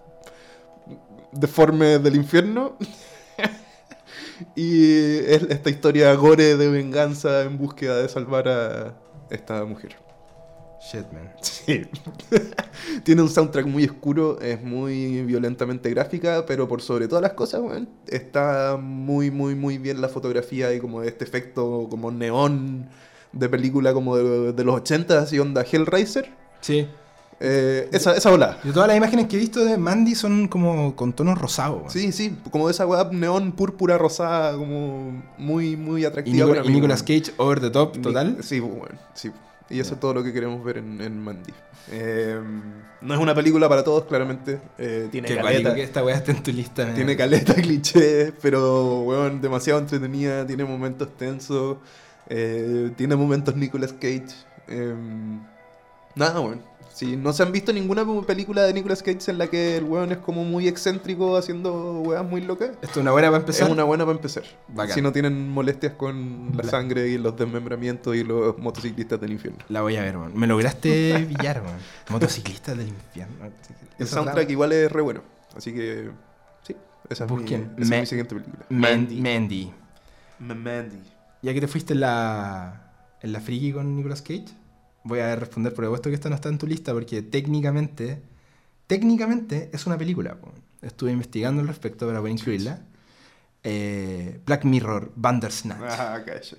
deformes 1.30 2.02
del 2.02 2.16
infierno. 2.16 2.76
y 4.56 5.18
es 5.18 5.42
esta 5.42 5.70
historia 5.70 6.12
gore 6.14 6.56
de 6.56 6.68
venganza 6.68 7.42
en 7.42 7.56
búsqueda 7.56 7.98
de 7.98 8.08
salvar 8.08 8.48
a 8.48 9.03
esta 9.34 9.64
mujer. 9.64 9.96
Shit, 10.80 11.10
man. 11.12 11.32
Sí. 11.42 11.86
Tiene 13.04 13.22
un 13.22 13.30
soundtrack 13.30 13.66
muy 13.66 13.84
oscuro, 13.84 14.38
es 14.40 14.62
muy 14.62 15.22
violentamente 15.22 15.88
gráfica, 15.90 16.44
pero 16.46 16.68
por 16.68 16.82
sobre 16.82 17.08
todas 17.08 17.22
las 17.22 17.32
cosas, 17.32 17.62
weón, 17.62 17.88
está 18.06 18.76
muy, 18.78 19.30
muy, 19.30 19.54
muy 19.54 19.78
bien 19.78 20.00
la 20.00 20.08
fotografía 20.08 20.74
y 20.74 20.80
como 20.80 21.02
este 21.02 21.24
efecto 21.24 21.86
como 21.88 22.10
neón 22.10 22.88
de 23.32 23.48
película 23.48 23.94
como 23.94 24.16
de, 24.16 24.52
de 24.52 24.64
los 24.64 24.76
80, 24.76 25.18
así 25.18 25.38
onda 25.38 25.62
Hellraiser. 25.62 26.30
Sí. 26.60 26.86
Eh, 27.46 27.88
esa, 27.92 28.14
esa 28.16 28.32
ola. 28.32 28.58
Yo 28.64 28.72
todas 28.72 28.88
las 28.88 28.96
imágenes 28.96 29.26
que 29.26 29.36
he 29.36 29.38
visto 29.38 29.64
de 29.64 29.76
Mandy 29.76 30.14
son 30.14 30.48
como 30.48 30.96
con 30.96 31.12
tonos 31.12 31.38
rosados. 31.38 31.92
Sí, 31.92 32.10
sí, 32.12 32.36
como 32.50 32.66
de 32.68 32.72
esa 32.72 32.86
weá 32.86 33.04
neón 33.12 33.52
púrpura 33.52 33.98
rosada, 33.98 34.56
como 34.56 35.22
muy, 35.38 35.76
muy 35.76 36.02
Y, 36.02 36.04
atractiva. 36.04 36.56
Y 36.64 36.68
Nicolas. 36.70 37.02
Cage 37.02 37.32
over 37.36 37.60
the 37.60 37.70
top, 37.70 37.96
Ni- 37.96 38.02
total. 38.02 38.38
Sí, 38.42 38.60
bueno, 38.60 38.98
sí. 39.14 39.30
Y 39.70 39.80
eso 39.80 39.94
es 39.94 40.00
todo 40.00 40.12
lo 40.14 40.22
que 40.22 40.32
queremos 40.32 40.62
ver 40.64 40.78
en, 40.78 41.00
en 41.00 41.18
Mandy. 41.22 41.52
Eh, 41.90 42.38
no 43.00 43.14
es 43.14 43.20
una 43.20 43.34
película 43.34 43.68
para 43.68 43.82
todos, 43.84 44.04
claramente. 44.04 44.60
Eh, 44.78 45.08
tiene 45.10 45.28
Qué 45.28 45.36
caleta, 45.36 45.74
que 45.74 45.82
esta 45.82 46.04
weá 46.04 46.16
esté 46.16 46.32
en 46.32 46.42
tu 46.42 46.52
lista, 46.52 46.84
man. 46.86 46.94
tiene 46.94 47.16
caleta 47.16 47.54
cliché, 47.54 48.32
pero, 48.42 49.00
weón, 49.00 49.40
demasiado 49.40 49.80
entretenida. 49.80 50.46
Tiene 50.46 50.64
momentos 50.64 51.08
tensos. 51.16 51.78
eh, 52.28 52.90
tiene 52.96 53.16
momentos 53.16 53.56
Nicolas 53.56 53.92
Cage. 53.94 54.24
eh, 54.68 54.94
nada, 56.14 56.40
weón. 56.40 56.60
Si 56.94 57.16
no 57.16 57.32
se 57.32 57.42
han 57.42 57.50
visto 57.50 57.72
ninguna 57.72 58.06
película 58.24 58.62
de 58.62 58.72
Nicolas 58.72 59.02
Cage 59.02 59.28
en 59.32 59.38
la 59.38 59.48
que 59.48 59.78
el 59.78 59.84
weón 59.84 60.12
es 60.12 60.18
como 60.18 60.44
muy 60.44 60.68
excéntrico 60.68 61.36
haciendo 61.36 62.00
weas 62.02 62.24
muy 62.24 62.40
locas. 62.40 62.70
Esto 62.82 62.86
es 62.90 62.96
una 62.98 63.10
buena 63.10 63.28
para 63.28 63.38
empezar. 63.40 63.66
Es 63.66 63.72
una 63.72 63.82
buena 63.82 64.04
para 64.04 64.16
empezar. 64.16 64.44
Bacán. 64.68 64.94
Si 64.94 65.02
no 65.02 65.10
tienen 65.12 65.48
molestias 65.50 65.94
con 65.94 66.52
la 66.54 66.62
Bla- 66.62 66.70
sangre 66.70 67.08
y 67.08 67.18
los 67.18 67.36
desmembramientos 67.36 68.14
y 68.14 68.22
los 68.22 68.56
motociclistas 68.58 69.20
del 69.20 69.32
infierno. 69.32 69.58
La 69.68 69.80
voy 69.82 69.96
a 69.96 70.02
ver, 70.02 70.16
weón. 70.16 70.38
Me 70.38 70.46
lograste 70.46 71.26
pillar, 71.36 71.62
weón. 71.62 71.78
Motociclistas 72.10 72.78
del 72.78 72.86
infierno. 72.88 73.34
El 73.98 74.06
soundtrack 74.06 74.48
igual 74.50 74.70
es 74.72 74.92
re 74.92 75.02
bueno. 75.02 75.22
Así 75.56 75.72
que, 75.72 76.10
sí, 76.62 76.76
esa 77.08 77.24
es, 77.24 77.30
mi, 77.32 77.44
esa 77.44 77.56
es 77.56 77.88
mi 78.00 78.06
siguiente 78.06 78.36
película. 78.36 78.66
Mandy. 78.68 79.20
Mandy. 79.20 79.72
Mandy. 80.38 80.98
Ya 81.42 81.52
que 81.52 81.60
te 81.60 81.66
fuiste 81.68 81.92
en 81.94 82.00
la, 82.00 82.92
en 83.20 83.32
la 83.32 83.40
friki 83.40 83.72
con 83.72 83.94
Nicolas 83.96 84.22
Cage, 84.22 84.46
voy 85.04 85.20
a 85.20 85.36
responder 85.36 85.72
por 85.72 85.84
supuesto 85.84 86.08
que 86.08 86.14
esta 86.16 86.28
no 86.28 86.34
está 86.34 86.48
en 86.48 86.58
tu 86.58 86.66
lista 86.66 86.92
porque 86.92 87.22
técnicamente, 87.22 88.20
técnicamente 88.86 89.70
es 89.72 89.86
una 89.86 89.96
película. 89.96 90.36
Estuve 90.82 91.12
investigando 91.12 91.62
al 91.62 91.68
respecto 91.68 92.06
para 92.06 92.18
poder 92.18 92.32
incluirla. 92.32 92.80
Eh, 93.62 94.40
Black 94.44 94.64
Mirror, 94.64 95.12
Bandersnatch. 95.14 95.80
Ah, 95.82 96.20
calla. 96.24 96.56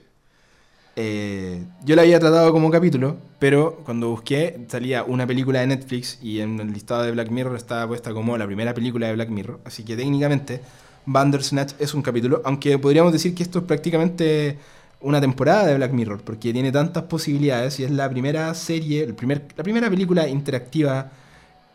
Eh, 0.97 1.65
yo 1.84 1.95
la 1.95 2.03
había 2.03 2.19
tratado 2.19 2.53
como 2.53 2.71
capítulo, 2.71 3.17
pero 3.38 3.81
cuando 3.84 4.10
busqué 4.10 4.65
salía 4.69 5.03
una 5.03 5.27
película 5.27 5.60
de 5.60 5.67
Netflix 5.67 6.19
y 6.21 6.39
en 6.39 6.60
el 6.60 6.71
listado 6.71 7.03
de 7.03 7.12
Black 7.12 7.29
Mirror 7.31 7.58
estaba 7.58 7.86
puesta 7.86 8.13
como 8.13 8.38
la 8.38 8.45
primera 8.45 8.73
película 8.73 9.08
de 9.08 9.13
Black 9.13 9.29
Mirror. 9.29 9.60
Así 9.65 9.84
que 9.84 9.97
técnicamente 9.97 10.62
Bandersnatch 11.05 11.73
es 11.79 11.93
un 11.93 12.01
capítulo, 12.01 12.41
aunque 12.45 12.79
podríamos 12.79 13.12
decir 13.12 13.36
que 13.36 13.43
esto 13.43 13.60
es 13.60 13.65
prácticamente 13.65 14.58
una 15.05 15.21
temporada 15.21 15.67
de 15.67 15.75
Black 15.75 15.91
Mirror, 15.91 16.21
porque 16.23 16.51
tiene 16.51 16.71
tantas 16.71 17.03
posibilidades 17.03 17.79
y 17.79 17.83
es 17.83 17.91
la 17.91 18.09
primera 18.09 18.51
serie, 18.55 19.03
el 19.03 19.13
primer, 19.13 19.45
la 19.55 19.63
primera 19.63 19.87
película 19.87 20.27
interactiva 20.27 21.11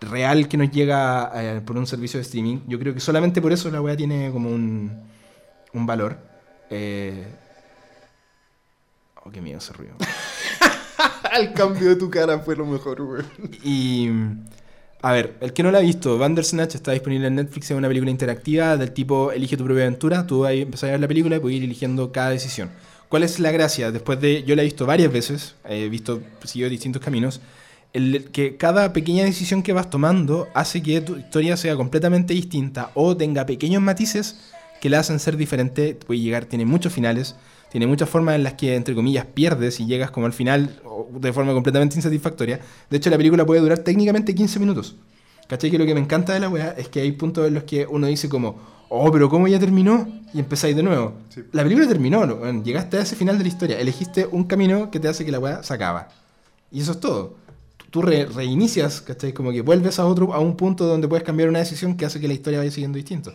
real 0.00 0.48
que 0.48 0.56
nos 0.56 0.70
llega 0.72 1.30
eh, 1.34 1.60
por 1.64 1.76
un 1.78 1.86
servicio 1.86 2.18
de 2.18 2.22
streaming. 2.22 2.58
Yo 2.66 2.78
creo 2.80 2.92
que 2.92 2.98
solamente 2.98 3.40
por 3.40 3.52
eso 3.52 3.70
la 3.70 3.80
weá 3.80 3.96
tiene 3.96 4.32
como 4.32 4.50
un, 4.50 4.90
un 5.72 5.86
valor. 5.86 6.18
Eh... 6.70 7.24
Oh, 9.22 9.30
qué 9.30 9.40
miedo 9.40 9.58
ese 9.58 9.74
ruido. 9.74 9.94
el 11.38 11.52
cambio 11.52 11.90
de 11.90 11.96
tu 11.96 12.10
cara 12.10 12.40
fue 12.40 12.56
lo 12.56 12.66
mejor, 12.66 13.00
güey. 13.00 13.22
Y. 13.62 14.10
A 15.02 15.12
ver, 15.12 15.36
el 15.40 15.52
que 15.52 15.62
no 15.62 15.70
la 15.70 15.78
ha 15.78 15.82
visto, 15.82 16.18
Bandersnatch 16.18 16.74
está 16.74 16.92
disponible 16.92 17.28
en 17.28 17.36
Netflix, 17.36 17.70
es 17.70 17.76
una 17.76 17.88
película 17.88 18.10
interactiva 18.10 18.76
del 18.76 18.92
tipo 18.92 19.32
Elige 19.32 19.56
tu 19.56 19.64
propia 19.64 19.84
aventura. 19.84 20.26
Tú 20.26 20.44
ahí 20.44 20.62
empezás 20.62 20.88
a 20.88 20.92
ver 20.92 21.00
la 21.00 21.08
película 21.08 21.36
y 21.36 21.38
puedes 21.38 21.56
ir 21.58 21.64
eligiendo 21.64 22.10
cada 22.12 22.30
decisión. 22.30 22.70
¿Cuál 23.10 23.24
es 23.24 23.40
la 23.40 23.50
gracia? 23.50 23.90
Después 23.90 24.20
de. 24.20 24.44
Yo 24.44 24.54
la 24.54 24.62
he 24.62 24.64
visto 24.64 24.86
varias 24.86 25.12
veces, 25.12 25.56
he 25.68 25.88
visto, 25.88 26.22
siguió 26.44 26.70
distintos 26.70 27.02
caminos. 27.02 27.40
El, 27.92 28.30
que 28.30 28.56
cada 28.56 28.92
pequeña 28.92 29.24
decisión 29.24 29.64
que 29.64 29.72
vas 29.72 29.90
tomando 29.90 30.46
hace 30.54 30.80
que 30.80 31.00
tu 31.00 31.16
historia 31.16 31.56
sea 31.56 31.74
completamente 31.74 32.34
distinta 32.34 32.92
o 32.94 33.16
tenga 33.16 33.46
pequeños 33.46 33.82
matices 33.82 34.52
que 34.80 34.88
la 34.88 35.00
hacen 35.00 35.18
ser 35.18 35.36
diferente. 35.36 35.96
Puede 35.96 36.20
llegar, 36.20 36.44
tiene 36.44 36.66
muchos 36.66 36.92
finales, 36.92 37.34
tiene 37.72 37.88
muchas 37.88 38.08
formas 38.08 38.36
en 38.36 38.44
las 38.44 38.54
que, 38.54 38.76
entre 38.76 38.94
comillas, 38.94 39.26
pierdes 39.26 39.80
y 39.80 39.86
llegas 39.86 40.12
como 40.12 40.26
al 40.26 40.32
final 40.32 40.80
de 41.10 41.32
forma 41.32 41.52
completamente 41.52 41.96
insatisfactoria. 41.96 42.60
De 42.90 42.96
hecho, 42.96 43.10
la 43.10 43.16
película 43.16 43.44
puede 43.44 43.60
durar 43.60 43.80
técnicamente 43.80 44.36
15 44.36 44.60
minutos. 44.60 44.94
¿Cachai? 45.50 45.68
Que 45.68 45.78
lo 45.78 45.84
que 45.84 45.94
me 45.94 46.00
encanta 46.00 46.32
de 46.32 46.38
la 46.38 46.48
weá 46.48 46.76
es 46.78 46.88
que 46.88 47.00
hay 47.00 47.10
puntos 47.10 47.48
en 47.48 47.54
los 47.54 47.64
que 47.64 47.84
uno 47.84 48.06
dice 48.06 48.28
como, 48.28 48.54
oh, 48.88 49.10
pero 49.10 49.28
¿cómo 49.28 49.48
ya 49.48 49.58
terminó? 49.58 50.06
Y 50.32 50.38
empezáis 50.38 50.76
de 50.76 50.84
nuevo. 50.84 51.14
Sí. 51.28 51.42
La 51.50 51.64
película 51.64 51.88
terminó, 51.88 52.24
¿no? 52.24 52.36
Bueno, 52.36 52.62
llegaste 52.62 52.98
a 52.98 53.00
ese 53.00 53.16
final 53.16 53.36
de 53.36 53.42
la 53.42 53.48
historia, 53.48 53.80
elegiste 53.80 54.28
un 54.30 54.44
camino 54.44 54.92
que 54.92 55.00
te 55.00 55.08
hace 55.08 55.24
que 55.24 55.32
la 55.32 55.40
weá 55.40 55.64
se 55.64 55.74
acaba. 55.74 56.08
Y 56.70 56.80
eso 56.80 56.92
es 56.92 57.00
todo. 57.00 57.34
Tú 57.90 58.00
re- 58.00 58.26
reinicias, 58.26 59.00
¿cachai? 59.00 59.32
Como 59.32 59.50
que 59.50 59.62
vuelves 59.62 59.98
a 59.98 60.06
otro, 60.06 60.32
a 60.32 60.38
un 60.38 60.56
punto 60.56 60.86
donde 60.86 61.08
puedes 61.08 61.24
cambiar 61.24 61.48
una 61.48 61.58
decisión 61.58 61.96
que 61.96 62.04
hace 62.06 62.20
que 62.20 62.28
la 62.28 62.34
historia 62.34 62.60
vaya 62.60 62.70
siguiendo 62.70 62.94
distinto. 62.94 63.34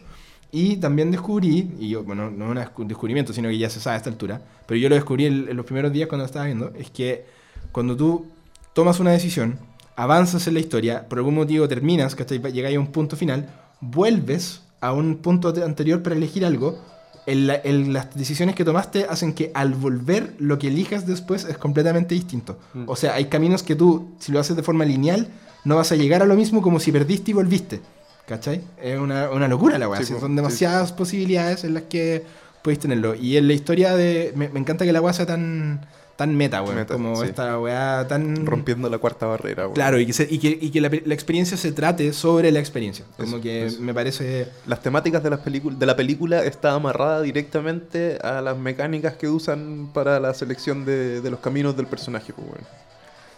Y 0.54 0.78
también 0.78 1.12
descubrí, 1.12 1.74
y 1.78 1.90
yo, 1.90 2.04
bueno, 2.04 2.32
no 2.32 2.58
es 2.58 2.70
un 2.78 2.88
descubrimiento, 2.88 3.34
sino 3.34 3.50
que 3.50 3.58
ya 3.58 3.70
se 3.70 3.82
sabe 3.82 3.96
a 3.96 3.98
esta 3.98 4.10
altura, 4.10 4.42
pero 4.66 4.80
yo 4.80 4.88
lo 4.88 4.96
descubrí 4.96 5.26
en, 5.26 5.50
en 5.50 5.58
los 5.58 5.66
primeros 5.66 5.92
días 5.92 6.08
cuando 6.08 6.24
lo 6.24 6.28
estaba 6.28 6.46
viendo, 6.46 6.72
es 6.80 6.90
que 6.92 7.26
cuando 7.74 7.98
tú 7.98 8.28
tomas 8.74 9.02
una 9.02 9.12
decisión, 9.12 9.60
avanzas 9.96 10.48
en 10.48 10.56
la 10.56 10.60
historia, 10.60 11.08
por 11.08 11.20
algún 11.20 11.36
motivo 11.36 11.68
terminas, 11.68 12.16
¿cachai? 12.16 12.40
Llegáis 12.52 12.78
a 12.78 12.80
un 12.80 12.88
punto 12.88 13.16
final, 13.16 13.50
vuelves 13.82 14.62
a 14.82 14.94
un 14.94 15.18
punto 15.18 15.54
anterior 15.64 16.04
para 16.04 16.16
elegir 16.16 16.46
algo, 16.46 16.80
las 17.26 18.14
decisiones 18.14 18.56
que 18.56 18.64
tomaste 18.64 19.06
hacen 19.10 19.34
que 19.34 19.52
al 19.54 19.74
volver 19.74 20.36
lo 20.38 20.60
que 20.60 20.68
elijas 20.68 21.08
después 21.08 21.46
es 21.46 21.58
completamente 21.58 22.14
distinto. 22.14 22.60
Mm. 22.74 22.84
O 22.88 22.96
sea, 22.96 23.16
hay 23.16 23.26
caminos 23.26 23.64
que 23.64 23.76
tú, 23.76 24.12
si 24.20 24.32
lo 24.32 24.40
haces 24.40 24.56
de 24.56 24.64
forma 24.64 24.86
lineal, 24.86 25.28
no 25.64 25.76
vas 25.76 25.92
a 25.92 25.96
llegar 25.96 26.22
a 26.22 26.26
lo 26.26 26.36
mismo 26.36 26.62
como 26.62 26.80
si 26.80 26.92
perdiste 26.92 27.32
y 27.32 27.34
volviste. 27.34 27.82
¿Cachai? 28.28 28.64
Es 28.82 29.00
una, 29.00 29.30
una 29.30 29.48
locura 29.48 29.78
la 29.78 29.88
weá. 29.88 30.00
Sí, 30.00 30.06
sí, 30.06 30.20
son 30.20 30.32
sí. 30.32 30.36
demasiadas 30.36 30.92
posibilidades 30.92 31.64
en 31.64 31.76
las 31.76 31.84
que 31.84 32.24
podéis 32.64 32.80
tenerlo. 32.80 33.14
Y 33.14 33.38
en 33.38 33.48
la 33.48 33.54
historia 33.54 33.96
de. 33.96 34.34
Me, 34.36 34.50
me 34.50 34.60
encanta 34.60 34.84
que 34.84 34.92
la 34.92 35.02
weá 35.02 35.14
sea 35.14 35.28
tan, 35.28 35.86
tan 36.16 36.36
meta, 36.36 36.62
weón. 36.64 36.76
Meta, 36.76 36.94
Como 36.94 37.16
sí. 37.18 37.28
esta 37.28 37.60
weá 37.60 38.06
tan. 38.08 38.46
Rompiendo 38.46 38.90
la 38.90 38.98
cuarta 38.98 39.26
barrera, 39.26 39.64
güey. 39.66 39.74
Claro, 39.76 40.00
y 40.00 40.06
que, 40.06 40.14
se- 40.14 40.28
y 40.30 40.40
que, 40.40 40.58
y 40.62 40.70
que 40.72 40.80
la, 40.82 40.90
la 41.04 41.14
experiencia 41.14 41.58
se 41.58 41.72
trate 41.72 42.14
sobre 42.14 42.52
la 42.52 42.60
experiencia. 42.60 43.06
Como 43.18 43.30
Eso, 43.30 43.42
que 43.42 43.66
eso. 43.66 43.82
me 43.82 43.94
parece. 43.94 44.48
Las 44.66 44.82
temáticas 44.82 45.22
de, 45.24 45.30
las 45.30 45.40
películas 45.40 45.78
de 45.80 45.86
la 45.86 45.96
película 45.96 46.44
está 46.44 46.74
amarrada 46.74 47.22
directamente 47.22 48.18
a 48.24 48.42
las 48.42 48.58
mecánicas 48.58 49.14
que 49.16 49.28
usan 49.28 49.90
para 49.94 50.20
la 50.20 50.34
selección 50.34 50.86
de, 50.86 51.22
de 51.22 51.30
los 51.32 51.40
caminos 51.40 51.76
del 51.76 51.88
personaje, 51.88 52.34
pues, 52.34 52.48
güey. 52.48 52.62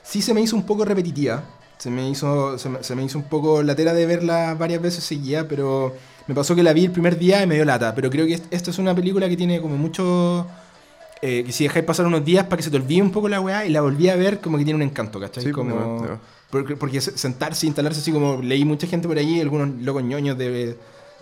Sí 0.04 0.22
se 0.22 0.34
me 0.34 0.42
hizo 0.42 0.56
un 0.56 0.63
poco 0.66 0.86
repetitiva. 0.86 1.44
Se 1.78 1.90
me 1.92 2.10
hizo, 2.10 2.58
se 2.58 2.70
me, 2.70 2.84
se 2.84 2.96
me 2.96 3.04
hizo 3.04 3.18
un 3.20 3.26
poco 3.26 3.62
latera 3.62 3.94
de 3.94 4.06
verla 4.06 4.56
varias 4.56 4.82
veces 4.82 5.04
seguida, 5.04 5.48
pero 5.48 5.96
me 6.26 6.34
pasó 6.34 6.56
que 6.56 6.63
la 6.63 6.74
vi 6.74 6.86
el 6.86 6.92
primer 6.92 7.20
día 7.20 7.44
y 7.44 7.48
me 7.48 7.56
dio 7.56 7.66
lata. 7.66 7.94
Pero 7.94 8.10
creo 8.10 8.26
que 8.26 8.34
est- 8.34 8.46
esta 8.52 8.72
es 8.72 8.80
una 8.80 8.96
película 8.96 9.28
que 9.30 9.38
tiene 9.38 9.62
como 9.62 9.78
mucho... 9.78 10.48
eh, 11.22 11.44
que 11.46 11.52
si 11.52 11.64
dejáis 11.64 11.86
pasar 11.86 12.06
unos 12.06 12.24
días 12.24 12.46
para 12.46 12.58
que 12.58 12.64
se 12.64 12.70
te 12.72 12.78
olvide 12.78 13.02
un 13.02 13.12
poco 13.12 13.28
la 13.30 13.40
weá 13.42 13.66
y 13.66 13.70
la 13.70 13.82
volví 13.82 14.10
a 14.10 14.16
ver, 14.16 14.40
como 14.40 14.58
que 14.58 14.64
tiene 14.64 14.76
un 14.76 14.84
encanto, 14.84 15.20
¿cachai? 15.20 15.44
Sí, 15.44 15.52
como... 15.52 15.76
pues, 15.76 16.02
no, 16.02 16.08
no. 16.16 16.20
Porque, 16.50 16.76
porque 16.76 17.02
se- 17.02 17.18
sentarse, 17.18 17.68
instalarse 17.68 18.00
así 18.00 18.12
como 18.12 18.42
leí 18.42 18.64
mucha 18.64 18.88
gente 18.88 19.08
por 19.08 19.18
allí, 19.18 19.42
algunos 19.42 19.70
locos 19.82 20.02
ñoños 20.04 20.38
de, 20.38 20.78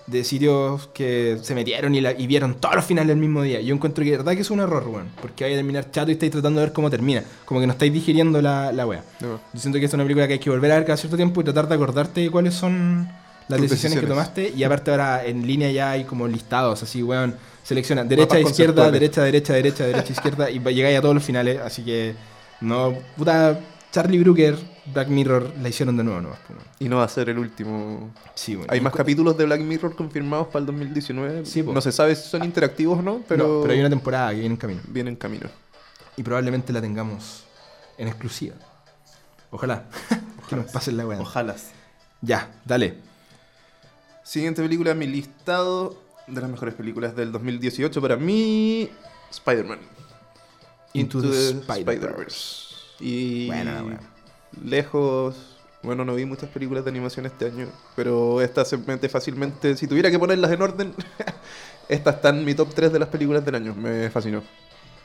de 0.05 0.23
sitios 0.23 0.87
que 0.93 1.39
se 1.41 1.55
metieron 1.55 1.95
y, 1.95 2.01
la- 2.01 2.11
y 2.11 2.27
vieron 2.27 2.53
todos 2.55 2.75
los 2.75 2.85
finales 2.85 3.11
el 3.13 3.19
mismo 3.19 3.41
día. 3.41 3.59
Yo 3.61 3.73
encuentro 3.73 4.03
que 4.03 4.11
de 4.11 4.17
verdad 4.17 4.33
que 4.35 4.41
es 4.41 4.51
un 4.51 4.59
error, 4.59 4.87
weón. 4.87 5.07
Porque 5.19 5.43
vais 5.45 5.55
a 5.55 5.57
terminar 5.57 5.89
chato 5.89 6.11
y 6.11 6.13
estáis 6.13 6.31
tratando 6.31 6.59
de 6.59 6.67
ver 6.67 6.73
cómo 6.73 6.91
termina. 6.91 7.23
Como 7.45 7.59
que 7.59 7.65
no 7.65 7.73
estáis 7.73 7.91
digiriendo 7.91 8.39
la, 8.41 8.71
la 8.71 8.85
weá. 8.85 9.03
No. 9.19 9.39
Yo 9.53 9.59
siento 9.59 9.79
que 9.79 9.85
es 9.85 9.93
una 9.95 10.03
película 10.03 10.27
que 10.27 10.33
hay 10.33 10.39
que 10.39 10.49
volver 10.51 10.71
a 10.73 10.75
ver 10.75 10.85
cada 10.85 10.97
cierto 10.97 11.15
tiempo 11.17 11.41
y 11.41 11.43
tratar 11.43 11.67
de 11.67 11.73
acordarte 11.73 12.21
de 12.21 12.29
cuáles 12.29 12.53
son 12.53 13.09
las 13.47 13.59
decisiones, 13.61 13.99
que 13.99 14.05
tomaste. 14.05 14.53
Y 14.55 14.63
aparte 14.63 14.91
ahora 14.91 15.25
en 15.25 15.47
línea 15.47 15.71
ya 15.71 15.89
hay 15.89 16.03
como 16.03 16.27
listados, 16.27 16.83
así, 16.83 17.01
weón. 17.01 17.33
Selecciona 17.65 18.03
derecha, 18.03 18.39
izquierda, 18.39 18.91
derecha, 18.91 19.23
derecha, 19.23 19.53
derecha, 19.53 19.87
derecha, 19.87 20.13
izquierda. 20.13 20.51
Y 20.51 20.59
llegáis 20.59 20.99
a 20.99 21.01
todos 21.01 21.15
los 21.15 21.23
finales. 21.23 21.59
Así 21.59 21.83
que, 21.83 22.13
no, 22.61 22.95
puta, 23.17 23.59
Charlie 23.91 24.19
Brooker, 24.19 24.55
Black 24.93 25.07
Mirror, 25.07 25.51
la 25.59 25.69
hicieron 25.69 25.97
de 25.97 26.03
nuevo, 26.03 26.21
¿no? 26.21 26.29
Y 26.77 26.87
no 26.87 26.97
va 26.97 27.05
a 27.05 27.07
ser 27.07 27.29
el 27.29 27.39
último. 27.39 28.11
Sí, 28.35 28.55
bueno. 28.55 28.71
Hay 28.71 28.81
más 28.81 28.93
capítulos 28.93 29.35
de 29.35 29.45
Black 29.45 29.61
Mirror 29.61 29.95
confirmados 29.95 30.45
para 30.47 30.59
el 30.59 30.67
2019. 30.67 31.43
Sí, 31.47 31.63
no 31.63 31.81
se 31.81 31.91
sabe 31.91 32.15
si 32.15 32.29
son 32.29 32.43
interactivos 32.43 32.99
o 32.99 33.01
no, 33.01 33.23
pero, 33.27 33.47
No, 33.47 33.61
pero 33.63 33.73
hay 33.73 33.79
una 33.79 33.89
temporada 33.89 34.29
que 34.29 34.41
viene 34.41 34.53
en 34.53 34.57
camino. 34.57 34.81
viene 34.87 35.09
en 35.09 35.15
camino. 35.15 35.49
Y 36.17 36.21
probablemente 36.21 36.71
la 36.71 36.81
tengamos 36.81 37.45
en 37.97 38.09
exclusiva. 38.09 38.57
Ojalá. 39.49 39.85
que 40.49 40.55
nos 40.55 40.69
pasen 40.69 40.97
la 40.97 41.07
weá. 41.07 41.19
Ojalá. 41.19 41.55
Ya, 42.21 42.51
dale. 42.63 42.99
Siguiente 44.23 44.61
película 44.61 44.93
mi 44.93 45.07
listado 45.07 46.04
de 46.27 46.41
las 46.41 46.49
mejores 46.49 46.73
películas 46.73 47.15
del 47.15 47.31
2018 47.31 48.01
para 48.01 48.17
mí, 48.17 48.89
Spider-Man. 49.31 49.79
Into 50.93 51.21
the 51.21 51.49
Spider-Verse. 51.49 52.75
Y 52.99 53.47
Buena, 53.47 53.81
buena. 53.81 53.99
lejos, 54.63 55.35
bueno, 55.83 56.05
no 56.05 56.15
vi 56.15 56.25
muchas 56.25 56.49
películas 56.49 56.85
de 56.85 56.91
animación 56.91 57.25
este 57.25 57.45
año, 57.45 57.67
pero 57.95 58.41
esta 58.41 58.63
se 58.63 58.77
mete 58.77 59.09
fácilmente, 59.09 59.75
si 59.75 59.87
tuviera 59.87 60.09
que 60.09 60.17
ponerlas 60.17 60.51
en 60.51 60.61
orden, 60.61 60.93
esta 61.89 62.11
está 62.11 62.29
en 62.29 62.45
mi 62.45 62.55
top 62.55 62.73
3 62.73 62.93
de 62.93 62.99
las 62.99 63.09
películas 63.09 63.43
del 63.43 63.55
año, 63.55 63.75
me 63.75 64.09
fascinó. 64.09 64.41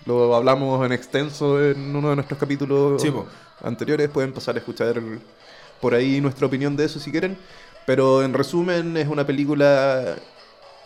Lo 0.07 0.35
hablamos 0.35 0.85
en 0.87 0.93
extenso 0.93 1.63
en 1.63 1.95
uno 1.95 2.11
de 2.11 2.17
nuestros 2.17 2.39
capítulos 2.39 3.05
po. 3.05 3.27
anteriores, 3.63 4.09
pueden 4.09 4.33
pasar 4.33 4.55
a 4.55 4.59
escuchar 4.59 5.01
por 5.81 5.95
ahí 5.95 6.21
nuestra 6.21 6.47
opinión 6.47 6.77
de 6.77 6.85
eso 6.85 6.99
si 6.99 7.11
quieren. 7.11 7.37
Pero 7.87 8.23
en 8.23 8.33
resumen 8.33 8.97
es 8.97 9.09
una 9.09 9.27
película 9.27 10.17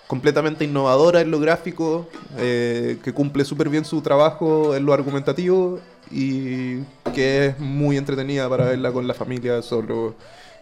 completamente 0.07 0.65
innovadora 0.65 1.21
en 1.21 1.31
lo 1.31 1.41
gráfico, 1.41 2.07
eh, 2.39 2.99
que 3.03 3.13
cumple 3.13 3.45
súper 3.45 3.69
bien 3.69 3.85
su 3.85 4.01
trabajo 4.03 4.75
en 4.77 4.85
lo 4.85 4.93
argumentativo 4.93 5.81
y 6.11 6.81
que 7.15 7.47
es 7.47 7.59
muy 7.59 7.97
entretenida 7.97 8.49
para 8.49 8.67
verla 8.67 8.93
con 8.93 9.07
la 9.07 9.15
familia 9.15 9.63
solo. 9.63 10.15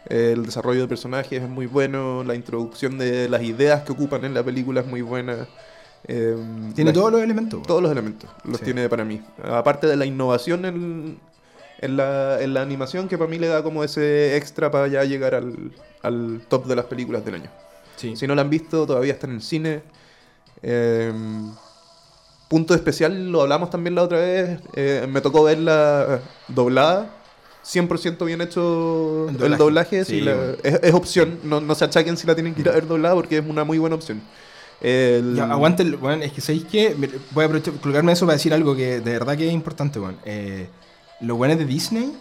Eh, 0.09 0.33
el 0.35 0.45
desarrollo 0.47 0.81
de 0.83 0.89
personajes 0.89 1.43
es 1.43 1.49
muy 1.49 1.67
bueno, 1.67 2.25
la 2.25 2.35
introducción 2.35 2.99
de 2.99 3.29
las 3.29 3.43
ideas 3.43 3.83
que 3.83 3.93
ocupan 3.93 4.25
en 4.25 4.35
la 4.35 4.43
película 4.43 4.81
es 4.81 4.87
muy 4.87 5.03
buena. 5.03 5.47
eh, 6.09 6.37
Tiene 6.75 6.91
la- 6.91 6.95
todos 6.95 7.13
los 7.13 7.23
elementos. 7.23 7.63
todos 7.63 7.81
los 7.81 7.93
elementos 7.93 8.29
los 8.45 8.59
Sí. 8.59 8.65
tiene 8.65 8.89
para 8.89 9.05
mí. 9.05 9.23
Aparte 9.45 9.87
de 9.87 9.95
la 9.97 10.05
innovación 10.05 10.65
en, 10.65 11.19
en, 11.79 11.97
la, 11.97 12.41
en 12.43 12.55
la 12.55 12.63
animación, 12.63 13.07
que 13.09 13.17
para 13.17 13.31
mí 13.31 13.39
le 13.39 13.47
da 13.47 13.63
como 13.63 13.85
ese 13.85 14.37
extra 14.37 14.71
para 14.73 14.89
ya 14.89 15.05
llegar 15.05 15.35
al, 15.37 15.71
al 16.03 16.41
top 16.49 16.67
de 16.67 16.75
las 16.77 16.87
películas 16.87 17.25
del 17.25 17.37
año. 17.37 17.51
Sí. 18.03 18.17
Si 18.17 18.27
no 18.27 18.35
la 18.35 18.43
han 18.43 18.51
visto, 18.51 18.87
todavía 18.87 19.13
está 19.15 19.27
en 19.27 19.35
el 19.35 19.43
cine. 19.43 19.83
Eh, 20.63 21.13
punto 22.49 22.75
especial, 22.75 23.31
lo 23.33 23.43
hablamos 23.43 23.71
también 23.71 23.95
la 23.95 24.03
otra 24.03 24.19
vez. 24.19 24.61
eh, 24.75 25.07
me 25.09 25.21
tocó 25.21 25.43
verla 25.45 26.21
doblada. 26.49 27.17
100% 27.65 28.25
bien 28.27 28.41
hecho 28.41 29.27
El 29.29 29.35
el 29.37 29.39
doblaje. 29.39 29.63
doblaje. 29.63 30.05
Sí, 30.05 30.19
si 30.19 30.21
la- 30.23 30.35
bueno. 30.35 30.53
es, 30.65 30.81
es 30.83 30.95
opción, 30.95 31.39
no, 31.45 31.61
no 31.61 31.75
se 31.77 31.85
achaquen 31.85 32.17
si 32.17 32.27
la 32.27 32.35
tienen 32.35 32.55
que 32.55 32.61
ir 32.63 32.69
a 32.69 32.73
ver 32.73 32.87
doblada 32.89 33.15
porque 33.15 33.39
es 33.39 33.45
una 33.47 33.63
muy 33.65 33.79
buena 33.79 33.95
opción. 33.97 34.21
El- 34.81 35.37
Ya, 35.37 35.45
aguante, 35.45 35.85
el- 35.85 35.95
weón, 35.95 36.25
es 36.25 36.33
que 36.33 36.41
sabéis 36.41 36.65
que 36.65 36.97
voy 37.31 37.43
a 37.43 37.47
aprovechar, 37.47 37.73
colocarme 37.75 38.11
eso 38.13 38.27
para 38.27 38.35
decir 38.37 38.53
algo 38.53 38.75
que 38.75 39.01
de 39.01 39.13
verdad 39.13 39.37
que 39.37 39.47
es 39.47 39.55
importante, 39.55 40.01
weón. 40.01 40.17
Eh, 40.25 40.67
los 41.21 41.39
weones 41.39 41.57
de 41.59 41.65
Disney, 41.67 42.13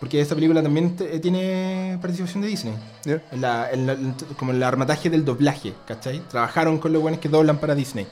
porque 0.00 0.20
esta 0.20 0.34
película 0.34 0.62
también 0.62 0.96
te- 0.96 1.20
tiene 1.20 1.98
participación 2.00 2.42
de 2.42 2.48
Disney. 2.48 2.74
¿Ya? 3.04 3.22
En 3.30 3.40
la- 3.40 3.70
en 3.70 3.86
la- 3.86 3.92
en- 3.92 4.14
como 4.38 4.50
en 4.50 4.56
el 4.56 4.62
armataje 4.62 5.10
del 5.10 5.24
doblaje, 5.24 5.74
¿cachai? 5.86 6.20
Trabajaron 6.28 6.78
con 6.78 6.92
los 6.92 7.00
buenos 7.02 7.20
que 7.20 7.28
doblan 7.28 7.58
para 7.58 7.74
Disney. 7.74 8.06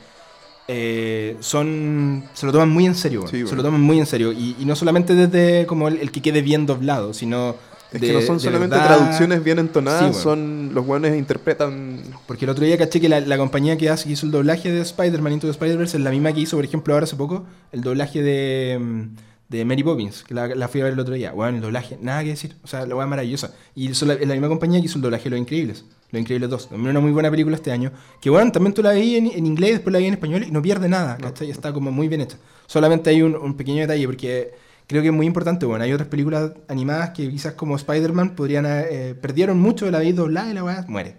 Eh, 0.71 1.37
son 1.41 2.25
se 2.35 2.45
lo 2.45 2.53
toman 2.53 2.69
muy 2.69 2.85
en 2.85 2.95
serio, 2.95 3.27
se 3.27 3.57
lo 3.57 3.63
toman 3.63 3.81
muy 3.81 3.99
en 3.99 4.05
serio 4.05 4.33
y, 4.33 4.55
y 4.59 4.67
no 4.67 4.77
solamente 4.77 5.15
desde 5.15 5.65
como 5.67 5.89
el, 5.89 5.97
el 5.97 6.13
que 6.13 6.21
quede 6.21 6.43
bien 6.43 6.67
doblado, 6.67 7.15
sino 7.15 7.55
Es 7.91 8.03
de- 8.03 8.07
que 8.09 8.13
no 8.13 8.21
son 8.21 8.39
solamente 8.39 8.77
verdad- 8.77 8.99
traducciones 8.99 9.43
bien 9.43 9.59
entonadas, 9.61 10.01
Sí, 10.01 10.05
bueno. 10.09 10.23
son 10.23 10.71
los 10.75 10.85
buenos 10.85 11.17
interpretan. 11.17 12.03
Porque 12.27 12.45
el 12.45 12.51
otro 12.51 12.67
día 12.67 12.77
caché 12.77 13.01
que 13.01 13.09
la, 13.09 13.21
la 13.21 13.39
compañía 13.39 13.79
que, 13.79 13.89
hace, 13.89 14.05
que 14.09 14.13
hizo 14.13 14.27
el 14.27 14.33
doblaje 14.33 14.71
de 14.71 14.83
Spider-Man 14.83 15.33
Into 15.33 15.47
the 15.47 15.53
Spider-Verse 15.53 15.97
es 15.97 16.03
la 16.03 16.11
misma 16.11 16.35
que 16.35 16.41
hizo, 16.41 16.57
por 16.59 16.67
ejemplo, 16.67 16.93
ahora 16.93 17.05
hace 17.05 17.17
poco, 17.17 17.47
el 17.73 17.81
doblaje 17.81 18.21
de, 18.23 18.79
mm, 18.79 19.03
de 19.49 19.65
Mary 19.65 19.83
Poppins, 19.83 20.25
que 20.25 20.35
la, 20.35 20.47
la 20.49 20.69
fui 20.69 20.81
a 20.81 20.85
ver 20.85 20.93
el 20.93 21.01
otro 21.01 21.15
día. 21.15 21.33
Bueno, 21.33 21.57
el 21.57 21.63
doblaje, 21.63 21.99
nada 22.03 22.23
que 22.23 22.31
decir. 22.31 22.57
O 22.63 22.67
sea, 22.67 22.85
la 22.87 22.95
weá 22.95 23.07
maravillosa. 23.07 23.55
Y 23.75 23.89
la- 23.89 24.15
es 24.15 24.29
la 24.29 24.35
misma 24.35 24.49
compañía 24.49 24.79
que 24.81 24.87
hizo 24.87 24.99
el 24.99 25.03
doblaje 25.03 25.25
de 25.25 25.31
Los 25.31 25.41
Increíbles. 25.41 25.85
Los 26.11 26.21
Increíbles 26.21 26.51
2. 26.51 26.69
También 26.71 26.91
una 26.91 27.01
muy 27.01 27.13
buena 27.13 27.31
película 27.31 27.57
este 27.57 27.73
año. 27.73 27.91
Que 28.21 28.29
bueno, 28.31 28.53
también 28.53 28.75
tú 28.75 28.83
la 28.83 28.91
veí 28.91 29.17
en, 29.17 29.27
en 29.27 29.47
inglés, 29.47 29.73
después 29.73 29.93
la 29.93 29.99
vi 30.01 30.07
en 30.07 30.15
español 30.15 30.45
y 30.47 30.51
no 30.51 30.61
pierde 30.61 30.89
nada, 30.89 31.17
¿cachai? 31.17 31.51
Está 31.51 31.73
como 31.73 31.91
muy 31.91 32.09
bien 32.09 32.21
hecha. 32.21 32.37
Solamente 32.67 33.09
hay 33.11 33.23
un, 33.23 33.35
un 33.37 33.57
pequeño 33.57 33.81
detalle 33.81 34.07
porque 34.07 34.51
creo 34.87 35.01
que 35.03 35.09
es 35.09 35.15
muy 35.15 35.27
importante. 35.27 35.65
Bueno, 35.67 35.83
hay 35.85 35.93
otras 35.93 36.09
películas 36.09 36.53
animadas 36.69 37.11
que 37.11 37.31
quizás 37.31 37.55
como 37.55 37.77
Spider-Man 37.77 38.35
podrían 38.37 38.67
eh, 38.67 39.15
perdieron 39.21 39.59
mucho 39.59 39.87
de 39.87 39.93
la 39.93 40.01
vida 40.01 40.17
doblada 40.17 40.51
y 40.51 40.55
la 40.55 40.65
weá 40.65 40.85
muere. 40.89 41.15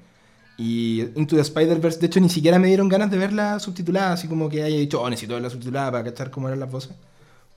Y 0.57 1.01
Into 1.15 1.35
the 1.35 1.41
Spider-Verse, 1.41 1.99
de 1.99 2.07
hecho, 2.07 2.19
ni 2.19 2.29
siquiera 2.29 2.59
me 2.59 2.67
dieron 2.67 2.89
ganas 2.89 3.09
de 3.09 3.17
verla 3.17 3.59
subtitulada, 3.59 4.13
así 4.13 4.27
como 4.27 4.49
que 4.49 4.61
haya 4.61 4.77
dicho, 4.77 5.01
oh, 5.01 5.09
necesito 5.09 5.33
verla 5.35 5.49
subtitulada 5.49 5.91
para 5.91 6.03
cachar 6.03 6.29
cómo 6.29 6.47
eran 6.49 6.59
las 6.59 6.69
voces. 6.69 6.91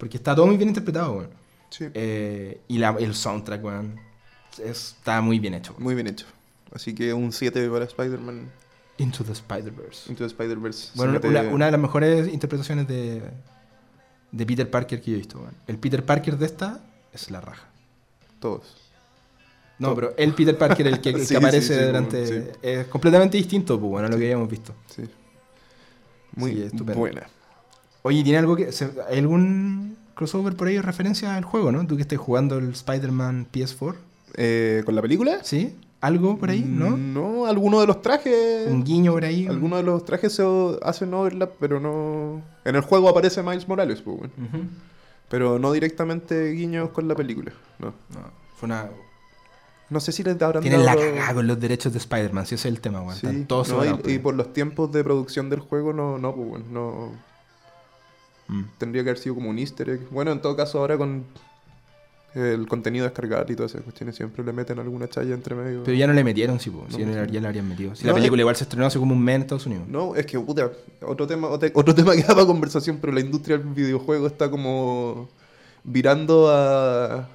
Porque 0.02 0.16
está 0.16 0.34
todo 0.34 0.48
muy 0.48 0.56
bien 0.56 0.68
interpretado, 0.70 1.12
weón. 1.12 1.30
Sí, 1.70 1.86
Eh, 1.94 2.60
y 2.66 2.78
la- 2.78 2.96
el 2.98 3.14
soundtrack, 3.14 3.62
weón, 3.64 4.00
es- 4.58 4.96
está 4.98 5.20
muy 5.20 5.38
bien 5.38 5.54
hecho. 5.54 5.70
weón. 5.74 5.84
muy 5.84 5.94
bien 5.94 6.08
hecho. 6.08 6.26
Así 6.74 6.92
que 6.92 7.12
un 7.14 7.30
7 7.32 7.68
para 7.70 7.84
Spider-Man 7.84 8.50
Into 8.98 9.22
the 9.22 9.30
Spider-Verse. 9.30 10.10
Into 10.10 10.24
the 10.24 10.26
Spider-Verse. 10.26 10.88
se 10.88 10.96
Bueno, 10.96 11.12
mete- 11.12 11.28
una, 11.28 11.42
una 11.42 11.66
de 11.66 11.70
las 11.72 11.80
mejores 11.80 12.32
interpretaciones 12.32 12.88
de, 12.88 13.22
de 14.32 14.46
Peter 14.46 14.68
Parker 14.68 15.00
que 15.00 15.10
yo 15.12 15.14
he 15.14 15.18
visto, 15.18 15.38
weón. 15.38 15.54
El 15.68 15.78
Peter 15.78 16.04
Parker 16.04 16.36
de 16.36 16.46
esta 16.46 16.80
es 17.12 17.30
la 17.30 17.40
raja. 17.40 17.68
Todos. 18.40 18.76
No, 19.78 19.94
pero 19.94 20.14
el 20.16 20.34
Peter 20.34 20.58
Parker, 20.58 20.84
el 20.88 21.00
que, 21.00 21.10
el 21.10 21.14
que 21.20 21.24
Sí, 21.26 21.36
aparece 21.36 21.78
sí, 21.78 21.84
durante... 21.84 22.26
sí. 22.26 22.48
Es 22.60 22.86
completamente 22.88 23.36
distinto, 23.36 23.78
pues, 23.78 23.88
bueno, 23.88 24.08
a 24.08 24.10
lo 24.10 24.16
que 24.18 24.24
habíamos 24.24 24.48
visto. 24.50 24.74
Sí. 24.88 25.04
Muy 26.34 26.68
buena. 26.94 27.26
Oye, 28.02 28.22
¿tiene 28.22 28.38
algo 28.38 28.56
que... 28.56 28.68
¿Hay 29.08 29.18
algún 29.18 29.96
crossover 30.14 30.54
por 30.56 30.68
ahí 30.68 30.76
o 30.78 30.82
referencia 30.82 31.36
al 31.36 31.44
juego, 31.44 31.70
no? 31.72 31.86
Tú 31.86 31.96
que 31.96 32.02
estés 32.02 32.18
jugando 32.18 32.58
el 32.58 32.70
Spider-Man 32.70 33.46
PS4. 33.52 33.94
Eh, 34.34 34.82
¿Con 34.84 34.94
la 34.94 35.02
película? 35.02 35.38
¿Sí? 35.42 35.76
¿Algo 36.00 36.36
por 36.36 36.50
ahí, 36.50 36.64
no? 36.66 36.96
No, 36.96 37.46
alguno 37.46 37.80
de 37.80 37.86
los 37.86 38.02
trajes. 38.02 38.66
Un 38.68 38.82
guiño 38.82 39.12
por 39.12 39.24
ahí. 39.24 39.46
Algunos 39.46 39.78
de 39.78 39.84
los 39.84 40.04
trajes 40.04 40.32
se 40.34 40.42
hacen 40.82 41.14
overlap, 41.14 41.52
pero 41.60 41.78
no. 41.78 42.42
En 42.64 42.74
el 42.74 42.82
juego 42.82 43.08
aparece 43.08 43.40
Miles 43.42 43.68
Morales, 43.68 44.00
pues, 44.02 44.18
bueno. 44.18 44.32
Pero 45.28 45.58
no 45.60 45.70
directamente 45.72 46.50
guiños 46.50 46.90
con 46.90 47.06
la 47.06 47.14
película. 47.14 47.52
No. 47.78 47.86
No, 48.10 48.20
fue 48.56 48.66
una... 48.66 48.90
No 49.90 50.00
sé 50.00 50.10
si 50.10 50.22
les 50.24 50.40
habrán 50.42 50.62
Tienen 50.62 50.84
la 50.84 50.94
dado- 50.96 51.06
cagada 51.08 51.34
con 51.34 51.46
los 51.46 51.60
derechos 51.60 51.92
de 51.92 51.98
Spider-Man, 51.98 52.46
si 52.46 52.54
ese 52.56 52.68
es 52.68 52.74
el 52.74 52.80
tema, 52.80 53.00
weón. 53.02 53.14
Sí, 53.14 53.26
Están 53.26 53.46
todos 53.46 53.68
no, 53.68 53.84
y, 53.84 54.12
y 54.14 54.18
por 54.18 54.34
los 54.34 54.52
tiempos 54.52 54.90
de 54.90 55.04
producción 55.04 55.50
del 55.50 55.60
juego, 55.60 55.92
no, 55.92 56.18
no, 56.18 56.34
pues, 56.34 56.48
bueno, 56.48 56.64
no. 56.70 57.12
Mm. 58.52 58.64
Tendría 58.78 59.02
que 59.02 59.10
haber 59.10 59.18
sido 59.22 59.34
como 59.34 59.50
un 59.50 59.58
easter 59.58 59.88
egg. 59.90 60.08
Bueno, 60.10 60.30
en 60.32 60.40
todo 60.40 60.54
caso, 60.56 60.78
ahora 60.78 60.96
con 60.98 61.24
el 62.34 62.66
contenido 62.66 63.04
descargar 63.04 63.50
y 63.50 63.54
todas 63.56 63.72
esas 63.72 63.82
cuestiones, 63.84 64.16
siempre 64.16 64.42
le 64.42 64.52
meten 64.52 64.78
alguna 64.78 65.06
chaya 65.08 65.34
entre 65.34 65.54
medio. 65.54 65.82
Pero 65.84 65.94
ya 65.96 66.06
no 66.06 66.14
le 66.14 66.24
metieron, 66.24 66.58
sí, 66.60 66.70
pues. 66.70 66.90
No, 66.90 66.96
Si 66.96 67.04
ya, 67.04 67.26
sí. 67.26 67.32
ya 67.32 67.40
le 67.40 67.46
habrían 67.46 67.68
metido. 67.68 67.94
Si 67.94 68.04
No, 68.04 68.08
la 68.10 68.14
película 68.14 68.40
es- 68.40 68.44
igual 68.44 68.56
se 68.56 68.64
estrenó 68.64 68.86
hace 68.86 68.98
como 68.98 69.14
un 69.14 69.22
mes 69.22 69.34
en 69.36 69.42
Estados 69.42 69.66
Unidos. 69.66 69.84
No, 69.88 70.16
es 70.16 70.24
que, 70.24 70.38
puta, 70.40 70.70
otro 71.06 71.26
tema, 71.26 71.48
otro, 71.48 71.68
otro 71.74 71.94
tema 71.94 72.12
que 72.14 72.22
da 72.22 72.28
para 72.34 72.46
conversación, 72.46 72.98
pero 73.00 73.12
la 73.12 73.20
industria 73.20 73.58
del 73.58 73.66
videojuego 73.68 74.26
está 74.26 74.50
como 74.50 75.28
virando 75.84 76.48
a 76.50 77.28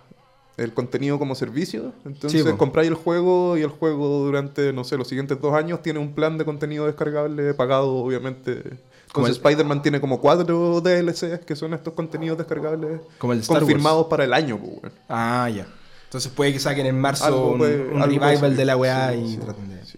el 0.58 0.73
contenido 0.73 1.19
como 1.19 1.36
servicio. 1.36 1.93
Entonces 2.03 2.41
Sí, 2.43 2.49
po. 2.49 2.58
compráis 2.58 2.88
el 2.89 2.95
juego 2.95 3.56
y 3.58 3.62
el 3.62 3.69
juego 3.69 4.25
durante, 4.25 4.73
no 4.73 4.84
sé, 4.84 4.97
los 4.97 5.08
siguientes 5.08 5.39
dos 5.39 5.53
años 5.53 5.84
tiene 5.84 5.99
un 5.99 6.13
plan 6.15 6.39
de 6.39 6.45
contenido 6.45 6.88
descargable 6.88 7.53
pagado, 7.53 7.93
obviamente. 7.93 8.63
Como 9.12 9.28
Spider-Man 9.28 9.82
tiene 9.82 10.00
como 10.02 10.20
cuatro 10.20 10.82
DLCs 10.82 11.39
que 11.46 11.56
son 11.56 11.74
estos 11.74 11.93
contenidos 11.93 12.38
descargables 12.38 13.02
Como 13.17 13.34
el 13.34 13.46
confirmados 13.46 14.00
Wars. 14.02 14.10
para 14.10 14.24
el 14.26 14.34
año, 14.34 14.60
pues. 14.60 14.93
Ah, 15.10 15.50
ya. 15.50 15.67
Entonces 16.06 16.32
puede 16.32 16.54
que 16.54 16.60
saquen 16.60 16.86
en 16.86 17.00
marzo 17.00 17.26
Algo 17.26 17.52
un, 17.52 17.58
puede- 17.58 17.88
un 17.89 18.02
revival 18.02 18.56
de 18.56 18.65
la 18.65 18.78
weá 18.78 19.12
Sí, 19.13 19.17
y 19.20 19.30
sí, 19.32 19.38
traten 19.38 19.70
de... 19.70 19.86
sí. 19.86 19.98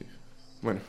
Bueno, 0.61 0.79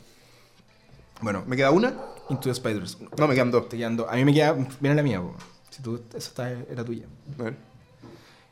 Bueno, 1.20 1.44
¿me 1.46 1.56
queda 1.56 1.70
una? 1.70 1.94
Into 2.30 2.44
the 2.44 2.50
Spider-Verse. 2.52 2.96
No, 3.18 3.26
me 3.26 3.34
quedan 3.34 3.50
dos. 3.50 3.68
Te 3.68 3.76
quedan 3.76 3.96
dos. 3.96 4.06
A 4.08 4.14
mí 4.16 4.24
me 4.24 4.32
queda... 4.32 4.52
Viene 4.80 4.94
la 4.96 5.02
mía, 5.02 5.20
po. 5.20 5.34
Si 5.70 5.82
tú... 5.82 6.00
Esa 6.10 6.18
está- 6.18 6.50
era 6.50 6.84
tuya. 6.84 7.06
A 7.38 7.42
ver. 7.42 7.56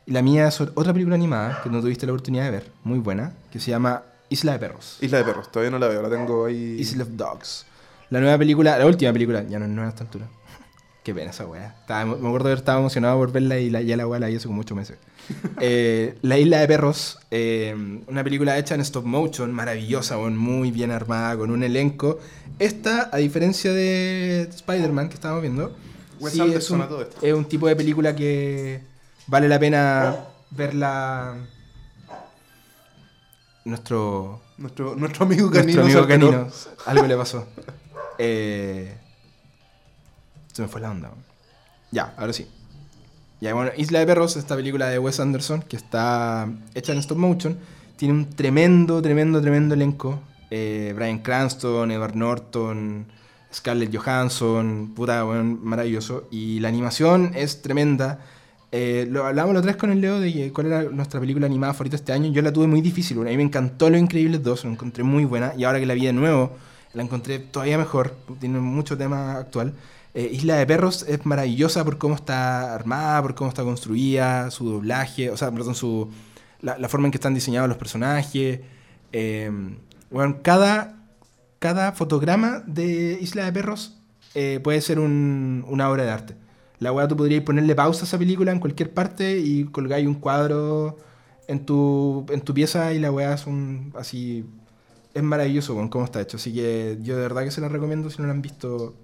Y 0.06 0.12
la 0.12 0.22
mía 0.22 0.48
es 0.48 0.60
otra 0.60 0.92
película 0.92 1.14
animada 1.14 1.60
que 1.62 1.68
no 1.70 1.80
tuviste 1.80 2.04
la 2.06 2.12
oportunidad 2.12 2.44
de 2.44 2.50
ver. 2.50 2.72
Muy 2.84 2.98
buena. 2.98 3.34
Que 3.52 3.60
se 3.60 3.70
llama 3.70 4.02
Isla 4.30 4.52
de 4.52 4.58
Perros. 4.58 4.98
Isla 5.00 5.18
de 5.18 5.24
Perros, 5.24 5.50
todavía 5.52 5.70
no 5.70 5.78
la 5.78 5.86
veo, 5.88 6.02
la 6.02 6.08
tengo 6.10 6.46
ahí. 6.46 6.76
Isle 6.80 7.02
of 7.02 7.08
Dogs. 7.12 7.66
La 8.10 8.20
nueva 8.20 8.38
película, 8.38 8.78
la 8.78 8.86
última 8.86 9.12
película, 9.12 9.42
ya 9.44 9.58
no 9.58 9.64
es 9.66 9.70
nueva 9.70 9.86
a 9.88 9.90
esta 9.90 10.04
altura. 10.04 10.26
Qué 11.04 11.14
pena 11.14 11.30
esa 11.30 11.46
weá. 11.46 11.76
Estaba- 11.80 12.04
me 12.04 12.26
acuerdo 12.28 12.48
de 12.48 12.52
haber 12.52 12.58
estado 12.58 12.78
emocionado 12.80 13.16
por 13.18 13.32
verla 13.32 13.58
y 13.58 13.70
la, 13.70 13.80
ya 13.82 13.96
la 13.96 14.06
weá 14.06 14.20
la 14.20 14.26
vi 14.28 14.36
hace 14.36 14.46
como 14.46 14.60
ocho 14.62 14.74
meses. 14.74 14.96
Eh, 15.60 16.16
la 16.22 16.38
Isla 16.38 16.58
de 16.60 16.66
Perros, 16.68 17.18
eh, 17.30 17.74
una 18.06 18.24
película 18.24 18.56
hecha 18.56 18.74
en 18.74 18.80
stop 18.80 19.04
motion, 19.04 19.52
maravillosa, 19.52 20.16
weón, 20.16 20.38
muy 20.38 20.70
bien 20.70 20.90
armada, 20.90 21.36
con 21.36 21.50
un 21.50 21.62
elenco. 21.62 22.18
Esta, 22.58 23.10
a 23.12 23.18
diferencia 23.18 23.72
de 23.72 24.48
Spider-Man 24.50 25.08
que 25.10 25.14
estábamos 25.16 25.42
viendo, 25.42 25.76
sí, 26.30 26.40
es, 26.54 26.70
un, 26.70 26.82
es 27.20 27.34
un 27.34 27.44
tipo 27.44 27.68
de 27.68 27.76
película 27.76 28.16
que 28.16 28.80
vale 29.26 29.48
la 29.48 29.58
pena 29.58 30.16
verla. 30.50 31.34
Nuestro 33.64 34.40
Nuestro, 34.56 34.94
nuestro 34.96 35.26
amigo 35.26 35.50
canino. 35.50 35.82
nuestro 35.82 36.04
amigo 36.04 36.30
canino. 36.30 36.48
Algo 36.86 37.06
le 37.06 37.16
pasó. 37.16 37.46
Eh, 38.18 38.96
se 40.52 40.62
me 40.62 40.68
fue 40.68 40.80
la 40.80 40.90
onda. 40.90 41.10
Ya, 41.90 42.14
ahora 42.16 42.32
sí. 42.32 42.46
Ya, 43.40 43.54
bueno, 43.54 43.70
Isla 43.76 44.00
de 44.00 44.06
Perros, 44.06 44.36
esta 44.36 44.56
película 44.56 44.88
de 44.88 44.98
Wes 44.98 45.20
Anderson, 45.20 45.62
que 45.62 45.76
está 45.76 46.48
hecha 46.74 46.92
en 46.92 46.98
stop 46.98 47.18
motion, 47.18 47.56
tiene 47.96 48.14
un 48.14 48.30
tremendo, 48.30 49.00
tremendo, 49.00 49.40
tremendo 49.40 49.74
elenco. 49.74 50.20
Eh, 50.50 50.92
Brian 50.96 51.18
Cranston, 51.18 51.90
Edward 51.90 52.16
Norton, 52.16 53.06
Scarlett 53.52 53.94
Johansson, 53.94 54.92
puta, 54.94 55.24
weón, 55.24 55.64
maravilloso. 55.64 56.26
Y 56.30 56.60
la 56.60 56.68
animación 56.68 57.32
es 57.34 57.62
tremenda. 57.62 58.20
Eh, 58.70 59.06
lo 59.08 59.24
hablábamos 59.24 59.54
la 59.54 59.60
otra 59.60 59.72
vez 59.72 59.80
con 59.80 59.90
el 59.90 60.00
Leo 60.00 60.20
de 60.20 60.52
cuál 60.52 60.66
era 60.66 60.82
nuestra 60.84 61.20
película 61.20 61.46
animada 61.46 61.72
favorita 61.72 61.96
este 61.96 62.12
año. 62.12 62.30
Yo 62.32 62.42
la 62.42 62.52
tuve 62.52 62.66
muy 62.66 62.80
difícil. 62.80 63.18
A 63.18 63.22
mí 63.22 63.36
me 63.36 63.42
encantó 63.42 63.88
Los 63.88 64.00
Increíbles 64.00 64.42
2, 64.42 64.64
la 64.64 64.70
encontré 64.72 65.04
muy 65.04 65.24
buena. 65.24 65.52
Y 65.56 65.64
ahora 65.64 65.78
que 65.80 65.86
la 65.86 65.94
vi 65.94 66.06
de 66.06 66.12
nuevo, 66.12 66.56
la 66.94 67.02
encontré 67.02 67.38
todavía 67.38 67.78
mejor. 67.78 68.16
Tiene 68.40 68.58
mucho 68.60 68.96
tema 68.98 69.36
actual. 69.38 69.74
Eh, 70.14 70.30
Isla 70.32 70.56
de 70.56 70.66
Perros 70.66 71.04
es 71.08 71.24
maravillosa 71.26 71.84
por 71.84 71.98
cómo 71.98 72.14
está 72.14 72.74
armada, 72.74 73.22
por 73.22 73.34
cómo 73.34 73.50
está 73.50 73.62
construida, 73.62 74.50
su 74.50 74.68
doblaje, 74.68 75.30
o 75.30 75.36
sea, 75.36 75.50
perdón, 75.52 75.74
su, 75.74 76.10
la, 76.60 76.88
forma 76.88 77.06
en 77.06 77.12
que 77.12 77.18
están 77.18 77.34
diseñados 77.34 77.68
los 77.68 77.78
personajes. 77.78 78.60
Eh, 79.12 79.50
bueno, 80.10 80.38
cada, 80.42 80.96
cada 81.58 81.92
fotograma 81.92 82.62
de 82.66 83.18
Isla 83.20 83.44
de 83.44 83.52
Perros 83.52 83.98
eh, 84.34 84.60
puede 84.62 84.80
ser 84.80 84.98
un- 84.98 85.64
una 85.68 85.88
obra 85.90 86.04
de 86.04 86.10
arte. 86.10 86.36
La 86.80 86.92
weá 86.92 87.08
tú 87.08 87.16
podrías 87.16 87.42
ponerle 87.42 87.74
pausa 87.74 88.02
a 88.02 88.04
esa 88.06 88.18
película 88.18 88.52
en 88.52 88.60
cualquier 88.60 88.92
parte 88.94 89.38
y 89.38 89.64
colgáis 89.64 90.06
un 90.06 90.14
cuadro 90.14 90.96
en 91.48 91.64
tu, 91.66 92.24
en 92.30 92.40
tu 92.40 92.54
pieza 92.54 92.92
y 92.92 92.98
la 93.00 93.10
weá 93.10 93.34
es 93.34 93.46
un 93.46 93.92
así. 93.98 94.44
Es 95.18 95.24
maravilloso 95.24 95.74
con 95.74 95.88
cómo 95.88 96.04
está 96.04 96.20
hecho. 96.20 96.36
Así 96.36 96.54
que 96.54 96.96
yo 97.02 97.16
de 97.16 97.22
verdad 97.22 97.42
que 97.42 97.50
se 97.50 97.60
la 97.60 97.68
recomiendo 97.68 98.08
si 98.08 98.20
no 98.20 98.28
la 98.28 98.32
han 98.34 98.40
visto. 98.40 98.94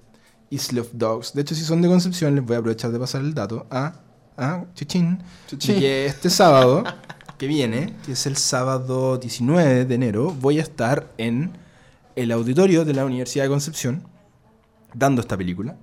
Isle 0.51 0.83
of 0.83 0.91
Dogs. 0.93 1.33
De 1.35 1.43
hecho, 1.43 1.57
si 1.57 1.65
son 1.65 1.83
de 1.83 1.89
Concepción, 1.89 2.37
les 2.37 2.45
voy 2.45 2.55
a 2.55 2.59
aprovechar 2.61 2.93
de 2.93 3.01
pasar 3.01 3.23
el 3.23 3.35
dato 3.35 3.67
a, 3.71 4.01
a 4.37 4.65
Chichín. 4.75 5.19
Chichín. 5.49 5.81
que 5.81 6.07
este 6.07 6.31
sábado 6.31 6.85
que 7.37 7.49
viene, 7.49 7.93
que 8.07 8.13
es 8.13 8.27
el 8.27 8.37
sábado 8.37 9.19
19 9.19 9.87
de 9.87 9.95
enero, 9.97 10.31
voy 10.41 10.61
a 10.61 10.63
estar 10.63 11.13
en 11.19 11.59
el 12.15 12.31
auditorio 12.31 12.85
de 12.85 12.95
la 12.95 13.05
Universidad 13.05 13.47
de 13.47 13.51
Concepción 13.51 14.07
dando 14.95 15.21
esta 15.21 15.37
película. 15.37 15.77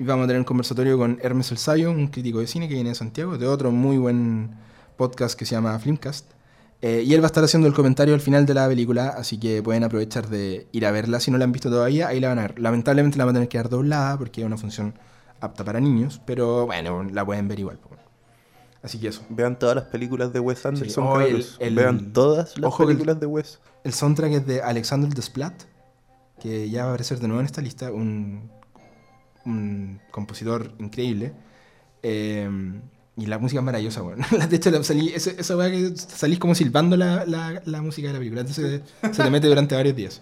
Y 0.00 0.04
vamos 0.04 0.24
a 0.24 0.26
tener 0.26 0.40
un 0.40 0.44
conversatorio 0.44 0.98
con 0.98 1.20
Hermes 1.22 1.52
El 1.52 1.58
Sayo, 1.58 1.92
un 1.92 2.08
crítico 2.08 2.40
de 2.40 2.48
cine 2.48 2.66
que 2.66 2.74
viene 2.74 2.88
de 2.88 2.96
Santiago, 2.96 3.38
de 3.38 3.46
otro 3.46 3.70
muy 3.70 3.96
buen 3.96 4.56
podcast 4.96 5.38
que 5.38 5.46
se 5.46 5.54
llama 5.54 5.78
Filmcast. 5.78 6.35
Eh, 6.82 7.02
y 7.06 7.14
él 7.14 7.20
va 7.22 7.26
a 7.26 7.28
estar 7.28 7.42
haciendo 7.42 7.66
el 7.66 7.74
comentario 7.74 8.14
al 8.14 8.20
final 8.20 8.44
de 8.46 8.54
la 8.54 8.68
película, 8.68 9.08
así 9.08 9.38
que 9.40 9.62
pueden 9.62 9.82
aprovechar 9.82 10.28
de 10.28 10.66
ir 10.72 10.84
a 10.86 10.90
verla. 10.90 11.20
Si 11.20 11.30
no 11.30 11.38
la 11.38 11.44
han 11.44 11.52
visto 11.52 11.70
todavía, 11.70 12.08
ahí 12.08 12.20
la 12.20 12.28
van 12.28 12.38
a 12.38 12.42
ver. 12.42 12.58
Lamentablemente 12.58 13.16
la 13.18 13.24
van 13.24 13.34
a 13.34 13.38
tener 13.38 13.48
que 13.48 13.58
dar 13.58 13.68
doblada 13.70 14.18
porque 14.18 14.42
es 14.42 14.46
una 14.46 14.58
función 14.58 14.94
apta 15.40 15.64
para 15.64 15.80
niños, 15.80 16.20
pero 16.26 16.66
bueno, 16.66 17.02
la 17.04 17.24
pueden 17.24 17.48
ver 17.48 17.58
igual. 17.60 17.78
Así 18.82 18.98
que 19.00 19.08
eso. 19.08 19.22
Vean 19.30 19.58
todas 19.58 19.74
las 19.74 19.84
películas 19.86 20.32
de 20.32 20.38
Wes 20.40 20.64
Anderson, 20.64 21.04
Oh, 21.06 21.20
el- 21.20 21.74
Vean 21.74 22.12
todas 22.12 22.56
las 22.58 22.68
ojo 22.68 22.78
que 22.78 22.82
el- 22.84 22.88
películas 22.98 23.20
de 23.20 23.26
Wes. 23.26 23.58
El 23.82 23.92
soundtrack 23.94 24.32
es 24.32 24.46
de 24.46 24.62
Alexander 24.62 25.12
Desplat, 25.12 25.54
que 26.40 26.68
ya 26.70 26.82
va 26.82 26.90
a 26.90 26.92
aparecer 26.92 27.18
de 27.18 27.26
nuevo 27.26 27.40
en 27.40 27.46
esta 27.46 27.62
lista, 27.62 27.90
un, 27.90 28.50
un 29.44 30.00
compositor 30.10 30.72
increíble. 30.78 31.32
Eh, 32.02 32.48
Y 33.18 33.26
la 33.26 33.38
música 33.38 33.60
es 33.60 33.64
maravillosa, 33.64 34.02
weón. 34.02 34.20
De 34.50 34.56
hecho, 34.56 34.84
salí, 34.84 35.08
esa, 35.14 35.30
esa 35.30 35.56
weá 35.56 35.70
que 35.70 35.92
salís 35.96 36.38
como 36.38 36.54
silbando 36.54 36.96
la, 36.96 37.24
la, 37.24 37.62
la 37.64 37.80
música 37.82 38.08
de 38.08 38.12
la 38.14 38.18
película. 38.18 38.42
Entonces 38.42 38.82
se 39.12 39.22
te 39.22 39.30
mete 39.30 39.46
durante 39.46 39.74
varios 39.74 39.96
días. 39.96 40.20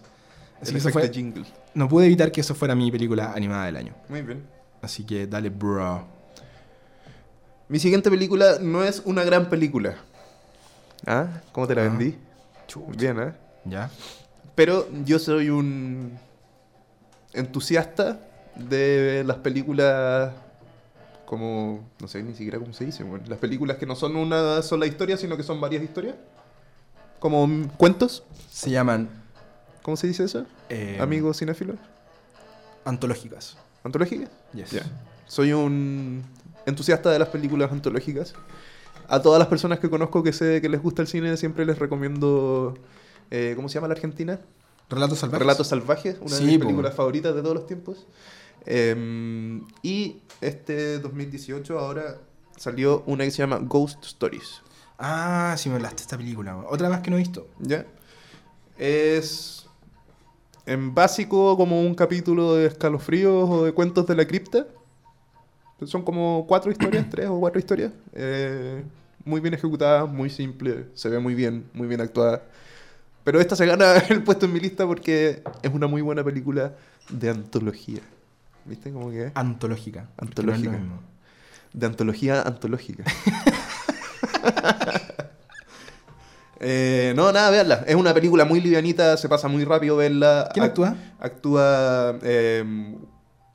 Así 0.63 0.69
El 0.71 0.73
que 0.75 0.79
eso 0.79 0.91
fue, 0.91 1.09
jingle. 1.13 1.45
no 1.75 1.89
pude 1.89 2.07
evitar 2.07 2.31
que 2.31 2.41
eso 2.41 2.55
fuera 2.55 2.75
mi 2.77 2.91
película 2.93 3.33
animada 3.35 3.67
del 3.67 3.77
año. 3.77 3.95
Muy 4.09 4.23
bien. 4.23 4.45
Así 4.81 5.03
que 5.05 5.27
dale, 5.27 5.51
bro. 5.51 6.07
Mi 7.69 7.79
siguiente 7.81 8.11
película 8.11 8.59
no 8.61 8.85
es 8.85 9.03
una 9.05 9.25
gran 9.25 9.51
película. 9.51 9.97
¿Ah? 11.07 11.27
¿Cómo 11.53 11.67
te 11.67 11.75
la 11.75 11.83
Ah. 11.83 11.89
vendí? 11.89 12.17
Chucha. 12.69 12.93
Bien, 12.97 13.19
¿eh? 13.21 13.33
¿Ya? 13.65 13.91
Pero 14.55 14.89
yo 15.05 15.19
soy 15.19 15.51
un 15.51 16.17
entusiasta 17.33 18.21
de 18.55 19.25
las 19.27 19.39
películas 19.39 20.33
como, 21.35 21.89
no 22.01 22.09
sé 22.09 22.23
ni 22.23 22.33
siquiera 22.35 22.59
cómo 22.59 22.73
se 22.73 22.85
dice, 22.87 23.03
bueno, 23.05 23.25
las 23.29 23.39
películas 23.39 23.77
que 23.77 23.87
no 23.87 23.97
son 23.97 24.17
una 24.17 24.63
sola 24.63 24.87
historia, 24.87 25.17
sino 25.17 25.37
que 25.37 25.43
son 25.43 25.61
varias 25.61 25.83
historias. 25.83 26.15
Como 27.19 27.47
mm, 27.47 27.69
cuentos, 27.77 28.23
Se 28.51 28.71
llaman 28.71 29.09
¿cómo 29.83 29.97
se 29.97 30.07
dice 30.07 30.25
eso? 30.25 30.47
eh, 30.69 30.99
Amigos 31.01 31.39
cinéfilos, 31.39 31.77
antológicas. 32.85 33.57
antológicas. 33.83 34.31
Yes. 34.55 34.71
Ya. 34.71 34.83
Soy 35.27 35.53
un 35.53 36.23
entusiasta 36.67 37.11
de 37.11 37.19
las 37.19 37.29
películas 37.29 37.71
antológicas. 37.73 38.35
A 39.09 39.21
todas 39.21 39.39
las 39.39 39.49
personas 39.49 39.79
que 39.81 39.91
conozco 39.91 40.23
que 40.23 40.33
sé 40.33 40.61
que 40.63 40.69
les 40.69 40.81
gusta 40.83 41.03
el 41.03 41.09
cine, 41.09 41.37
siempre 41.37 41.67
les 41.67 41.79
recomiendo, 41.79 42.75
eh, 43.31 43.53
¿cómo 43.57 43.69
se 43.69 43.75
llama 43.75 43.89
la 43.89 43.95
Argentina? 43.95 44.41
Relatos 44.89 45.19
salvajes. 45.19 45.39
Relatos 45.41 45.67
Salvajes, 45.67 46.17
una 46.21 46.29
Sí, 46.31 46.45
de 46.45 46.51
mis 46.53 46.59
po. 46.59 46.65
películas 46.65 46.95
favoritas 46.95 47.35
de 47.35 47.43
todos 47.43 47.55
los 47.55 47.67
tiempos. 47.67 48.07
Eh, 48.67 49.61
y 49.83 50.23
este 50.41 50.99
2018 50.99 51.79
ahora 51.79 52.19
salió 52.57 53.03
una 53.07 53.25
que 53.25 53.31
se 53.31 53.39
llama 53.39 53.59
Ghost 53.59 54.05
Stories. 54.05 54.63
Ah, 54.99 55.55
sí 55.59 55.69
me 55.69 55.77
hablaste 55.77 55.97
de 55.97 56.03
esta 56.03 56.17
película. 56.17 56.57
Otra 56.69 56.89
más 56.89 57.01
que 57.01 57.11
no 57.11 57.17
he 57.17 57.21
visto. 57.21 57.49
¿Ya? 57.59 57.87
Es 58.79 59.67
en 60.67 60.95
básico 60.95 61.57
como 61.57 61.81
un 61.81 61.95
capítulo 61.95 62.55
de 62.55 62.67
escalofríos 62.67 63.49
o 63.51 63.65
de 63.65 63.73
cuentos 63.73 64.07
de 64.07 64.15
la 64.15 64.27
cripta. 64.27 64.67
Son 65.85 66.03
como 66.03 66.47
cuatro 66.49 66.71
historias, 66.71 67.07
tres 67.11 67.27
o 67.29 67.39
cuatro 67.39 67.59
historias. 67.59 67.93
Eh, 68.13 68.83
muy 69.25 69.41
bien 69.41 69.55
ejecutada, 69.55 70.05
muy 70.07 70.31
simple, 70.31 70.87
se 70.95 71.09
ve 71.09 71.19
muy 71.19 71.35
bien, 71.35 71.65
muy 71.73 71.89
bien 71.89 72.01
actuada. 72.01 72.43
Pero 73.25 73.41
esta 73.41 73.57
se 73.57 73.67
gana 73.67 73.97
el 74.11 74.23
puesto 74.23 74.47
en 74.47 74.53
mi 74.53 74.61
lista 74.61 74.87
porque 74.87 75.43
es 75.63 75.73
una 75.73 75.87
muy 75.87 76.03
buena 76.03 76.23
película 76.23 76.75
de 77.11 77.31
antología. 77.31 78.01
¿Viste 78.67 78.93
cómo 78.93 79.11
que 79.11 79.27
es? 79.27 79.33
Antológica. 79.35 80.09
porque 80.17 80.43
no 80.43 80.53
es 80.53 80.61
lo 80.61 80.71
Antológica. 80.73 80.79
mismo. 80.85 81.03
De 81.73 81.87
antología 81.87 82.43
antológica. 82.43 83.05
Eh, 86.67 87.13
no, 87.17 87.31
nada, 87.33 87.51
veanla. 87.51 87.85
Es 87.87 87.95
una 87.95 88.15
película 88.15 88.45
muy 88.45 88.61
livianita, 88.61 89.17
se 89.17 89.29
pasa 89.29 89.49
muy 89.49 89.65
rápido 89.65 89.97
verla. 89.97 90.49
¿Quién 90.55 90.65
Ac- 90.65 90.69
actúa? 90.69 90.97
Actúa. 91.19 92.19
eh, 92.23 92.95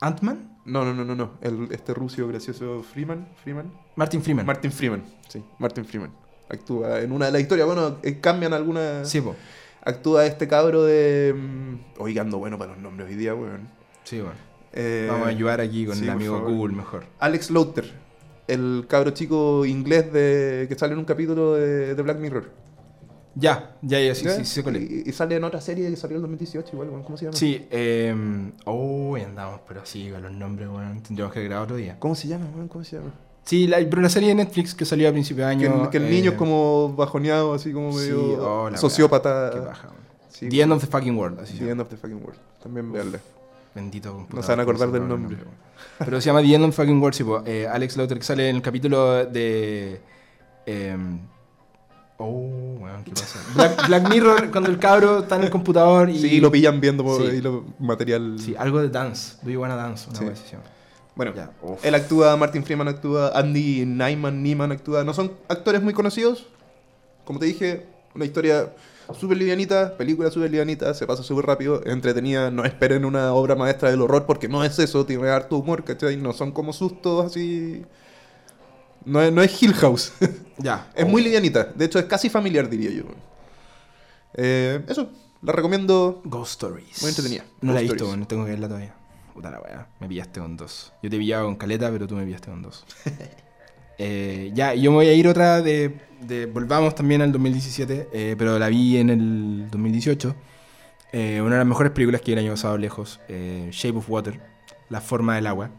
¿Ant-Man? 0.01 0.57
no, 0.65 0.85
no, 0.85 0.93
no, 0.93 1.03
no, 1.05 1.15
no. 1.15 1.31
El, 1.41 1.69
este 1.71 1.93
ruso 1.93 2.27
gracioso 2.27 2.83
Freeman. 2.83 3.27
Freeman. 3.41 3.71
Martin 3.95 4.21
Freeman. 4.21 4.45
Martin 4.45 4.71
Freeman. 4.71 5.03
Sí, 5.27 5.43
Martin 5.57 5.85
Freeman. 5.85 6.11
Actúa 6.49 6.99
en 6.99 7.11
una 7.11 7.27
de 7.27 7.31
las 7.31 7.41
historias. 7.41 7.65
Bueno, 7.65 7.97
eh, 8.03 8.19
cambian 8.19 8.53
algunas. 8.53 9.09
Sí, 9.09 9.21
po. 9.21 9.35
Actúa 9.83 10.25
este 10.25 10.47
cabro 10.47 10.83
de. 10.83 11.33
mm, 11.35 12.01
Oiga, 12.01 12.21
ando 12.21 12.37
bueno 12.37 12.59
para 12.59 12.73
los 12.73 12.81
nombres 12.81 13.09
hoy 13.09 13.15
día, 13.15 13.33
weón. 13.33 13.69
Sí, 14.03 14.17
bueno. 14.19 14.35
Eh, 14.73 15.07
Vamos 15.09 15.27
a 15.27 15.29
ayudar 15.29 15.61
aquí 15.61 15.85
con 15.85 15.95
sí, 15.95 16.03
el 16.03 16.09
amigo. 16.11 16.39
Google 16.41 16.75
mejor. 16.75 17.03
Alex 17.19 17.49
Lauter, 17.51 17.91
el 18.47 18.85
cabro 18.87 19.11
chico 19.11 19.65
inglés 19.65 20.11
de 20.13 20.65
que 20.69 20.75
sale 20.75 20.93
en 20.93 20.99
un 20.99 21.05
capítulo 21.05 21.55
de, 21.55 21.95
de 21.95 22.01
Black 22.01 22.19
Mirror. 22.19 22.51
Ya, 23.35 23.75
ya, 23.81 23.99
ya, 24.01 24.15
sí, 24.15 24.25
¿Ya? 24.25 24.31
sí, 24.43 24.45
sí, 24.45 24.59
es. 24.65 24.75
y, 24.75 25.09
y 25.09 25.11
sale 25.13 25.35
en 25.35 25.43
otra 25.43 25.61
serie 25.61 25.89
que 25.89 25.95
salió 25.95 26.17
en 26.17 26.23
el 26.23 26.29
2018, 26.31 26.69
igual, 26.73 26.89
¿cómo 27.03 27.15
se 27.15 27.25
llama? 27.25 27.37
Sí, 27.37 27.65
eh, 27.71 28.13
oh, 28.65 29.15
andamos, 29.15 29.61
pero 29.67 29.81
sí, 29.85 30.09
con 30.11 30.23
los 30.23 30.31
nombres, 30.31 30.67
bueno, 30.67 30.99
tendríamos 31.05 31.33
que 31.33 31.43
grabar 31.45 31.63
otro 31.65 31.75
día. 31.77 31.95
¿Cómo 31.99 32.15
se 32.15 32.27
llama, 32.27 32.45
weón? 32.55 32.67
¿Cómo 32.67 32.83
se 32.83 32.97
llama? 32.97 33.11
Sí, 33.45 33.67
la, 33.67 33.77
pero 33.77 34.01
la 34.01 34.09
serie 34.09 34.29
de 34.29 34.35
Netflix 34.35 34.75
que 34.75 34.83
salió 34.83 35.07
a 35.09 35.11
principio 35.11 35.47
de 35.47 35.57
Que, 35.57 35.65
año. 35.67 35.83
el- 35.85 35.89
que 35.89 35.97
el 35.97 36.05
eh, 36.05 36.09
niño 36.09 36.31
es 36.31 36.37
como 36.37 36.93
bajoneado, 36.95 37.53
así 37.53 37.71
como 37.71 37.91
sí, 37.93 37.99
medio 38.09 38.43
oh, 38.63 38.69
la 38.69 38.77
sociópata. 38.77 39.51
Qué 39.53 39.59
paja, 39.61 39.87
weón. 39.87 39.99
Sí, 40.29 40.49
The 40.49 40.61
End 40.61 40.71
of 40.73 40.81
the 40.81 40.87
Fucking 40.87 41.15
World, 41.17 41.39
así 41.39 41.57
The. 41.59 41.69
End 41.69 41.81
of 41.81 41.87
the 41.89 41.97
Fucking 41.97 42.17
World. 42.21 42.39
También 42.61 42.91
veanla. 42.91 43.19
Bendito 43.79 44.11
computador, 44.13 44.35
No 44.39 44.43
se 44.43 44.51
van 44.51 44.59
a 44.59 44.63
acordar 44.63 44.91
del 44.91 45.07
nombre. 45.07 45.37
Pero 45.99 46.19
se 46.19 46.25
llama 46.27 46.41
The 46.41 46.53
End 46.53 46.63
of 46.65 46.69
the 46.71 46.75
Fucking 46.75 46.99
World, 47.01 47.15
sí, 47.15 47.23
po. 47.23 47.41
Eh, 47.45 47.67
Alex 47.67 47.95
Lauter 47.97 48.17
que 48.17 48.23
sale 48.25 48.49
en 48.49 48.57
el 48.57 48.61
capítulo 48.61 49.25
de. 49.25 50.01
em, 50.65 51.19
oh, 52.17 52.77
weón, 52.79 53.03
¿qué 53.05 53.11
pasa? 53.11 53.39
Black, 53.55 53.87
Black 53.87 54.09
Mirror, 54.09 54.51
cuando 54.51 54.69
el 54.69 54.77
cabro 54.79 55.19
está 55.19 55.37
en 55.37 55.43
el 55.43 55.49
computador 55.49 56.09
y. 56.09 56.19
Sí, 56.19 56.39
lo 56.41 56.51
pillan 56.51 56.81
viendo 56.81 57.03
por 57.03 57.21
Sí. 57.29 57.41
lo 57.41 57.63
material. 57.79 58.35
Sí, 58.39 58.55
algo 58.57 58.81
de 58.81 58.89
dance. 58.89 59.37
Do 59.41 59.49
you 59.49 59.61
wanna 59.61 59.75
dance? 59.75 60.09
Una 60.09 60.35
Sí. 60.35 60.55
Bueno, 61.15 61.33
uf. 61.61 61.83
él 61.85 61.95
actúa, 61.95 62.35
Martin 62.37 62.63
Freeman 62.63 62.87
actúa, 62.87 63.31
Andy 63.37 63.85
Nyman, 63.85 64.41
Neiman 64.43 64.71
actúa. 64.71 65.03
No 65.03 65.13
son 65.13 65.31
actores 65.49 65.81
muy 65.81 65.93
conocidos. 65.93 66.47
Como 67.25 67.39
te 67.39 67.45
dije, 67.45 67.85
una 68.15 68.25
historia 68.25 68.69
súper 69.13 69.37
livianita, 69.37 69.97
película 69.97 70.29
súper 70.31 70.51
livianita, 70.51 70.93
se 70.93 71.05
pasa 71.07 71.23
súper 71.23 71.45
rápido, 71.45 71.81
entretenida. 71.85 72.51
No 72.51 72.65
esperen 72.65 73.05
una 73.05 73.33
obra 73.33 73.55
maestra 73.55 73.89
del 73.89 74.01
horror 74.01 74.25
porque 74.25 74.47
no 74.47 74.63
es 74.63 74.77
eso, 74.79 75.05
tiene 75.05 75.29
harto 75.29 75.57
humor, 75.57 75.83
¿cachai? 75.83 76.17
No 76.17 76.33
son 76.33 76.51
como 76.51 76.73
sustos 76.73 77.25
así. 77.25 77.85
No 79.05 79.21
es, 79.21 79.31
no 79.31 79.41
es 79.41 79.61
Hill 79.61 79.73
House. 79.73 80.13
Ya. 80.61 80.91
es 80.93 81.07
muy 81.07 81.21
livianita. 81.21 81.63
De 81.63 81.85
hecho, 81.85 81.99
es 81.99 82.05
casi 82.05 82.29
familiar, 82.29 82.69
diría 82.69 82.91
yo. 82.91 83.05
Eh, 84.33 84.83
eso, 84.89 85.09
la 85.41 85.53
recomiendo. 85.53 86.21
Ghost 86.25 86.51
Stories. 86.51 87.01
Muy 87.01 87.09
entretenida. 87.11 87.45
No 87.61 87.71
la 87.71 87.79
he 87.79 87.83
visto, 87.83 88.07
bueno, 88.07 88.27
tengo 88.27 88.43
que 88.43 88.51
verla 88.51 88.67
todavía. 88.67 88.93
Puta 89.33 89.51
la 89.51 89.61
weá. 89.61 89.87
Me 90.01 90.09
pillaste 90.09 90.41
con 90.41 90.57
dos. 90.57 90.91
Yo 91.01 91.09
te 91.09 91.17
pillaba 91.17 91.45
con 91.45 91.55
caleta, 91.55 91.89
pero 91.91 92.07
tú 92.07 92.15
me 92.15 92.25
pillaste 92.25 92.49
con 92.49 92.61
dos. 92.61 92.85
Eh, 94.01 94.51
ya, 94.53 94.73
yo 94.73 94.91
me 94.91 94.95
voy 94.97 95.07
a 95.07 95.13
ir 95.13 95.27
otra 95.27 95.61
de, 95.61 95.99
de- 96.21 96.45
Volvamos 96.45 96.95
también 96.95 97.21
al 97.21 97.31
2017, 97.33 98.07
eh, 98.13 98.35
pero 98.37 98.57
la 98.57 98.69
vi 98.69 98.97
en 98.97 99.09
el 99.09 99.67
2018. 99.69 100.35
Eh, 101.11 101.41
una 101.41 101.51
de 101.55 101.57
las 101.59 101.67
mejores 101.67 101.91
películas 101.91 102.21
que 102.21 102.31
el 102.33 102.39
año 102.39 102.51
pasado 102.51 102.77
lejos. 102.77 103.19
eh, 103.27 103.67
Shape 103.71 103.97
of 103.97 104.09
Water. 104.09 104.39
La 104.89 105.01
forma 105.01 105.35
del 105.35 105.47
agua. 105.47 105.69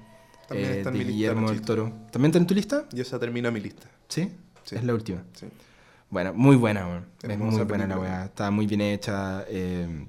También 0.48 0.70
eh, 0.70 0.76
está 0.78 0.88
en 0.90 0.92
de 0.94 0.98
mi 0.98 1.04
lista, 1.04 1.12
Guillermo 1.16 1.40
del 1.48 1.56
Nachito. 1.56 1.66
Toro. 1.76 1.92
¿También 2.12 2.30
está 2.30 2.38
en 2.38 2.46
tu 2.46 2.54
lista? 2.54 2.84
Y 2.92 3.00
esa 3.00 3.18
termina 3.18 3.50
mi 3.50 3.60
lista. 3.60 3.88
¿Sí? 4.08 4.30
Sí. 4.64 4.76
Es 4.76 4.84
la 4.84 4.92
última. 4.94 5.22
Sí. 5.32 5.46
Bueno, 6.10 6.34
muy 6.34 6.56
buena, 6.56 6.86
weón. 6.86 7.06
Es 7.22 7.38
muy 7.38 7.62
buena 7.64 7.86
la 7.86 7.98
weá. 7.98 8.24
Está 8.26 8.50
muy 8.50 8.66
bien 8.66 8.80
hecha. 8.82 9.44
eh, 9.48 10.06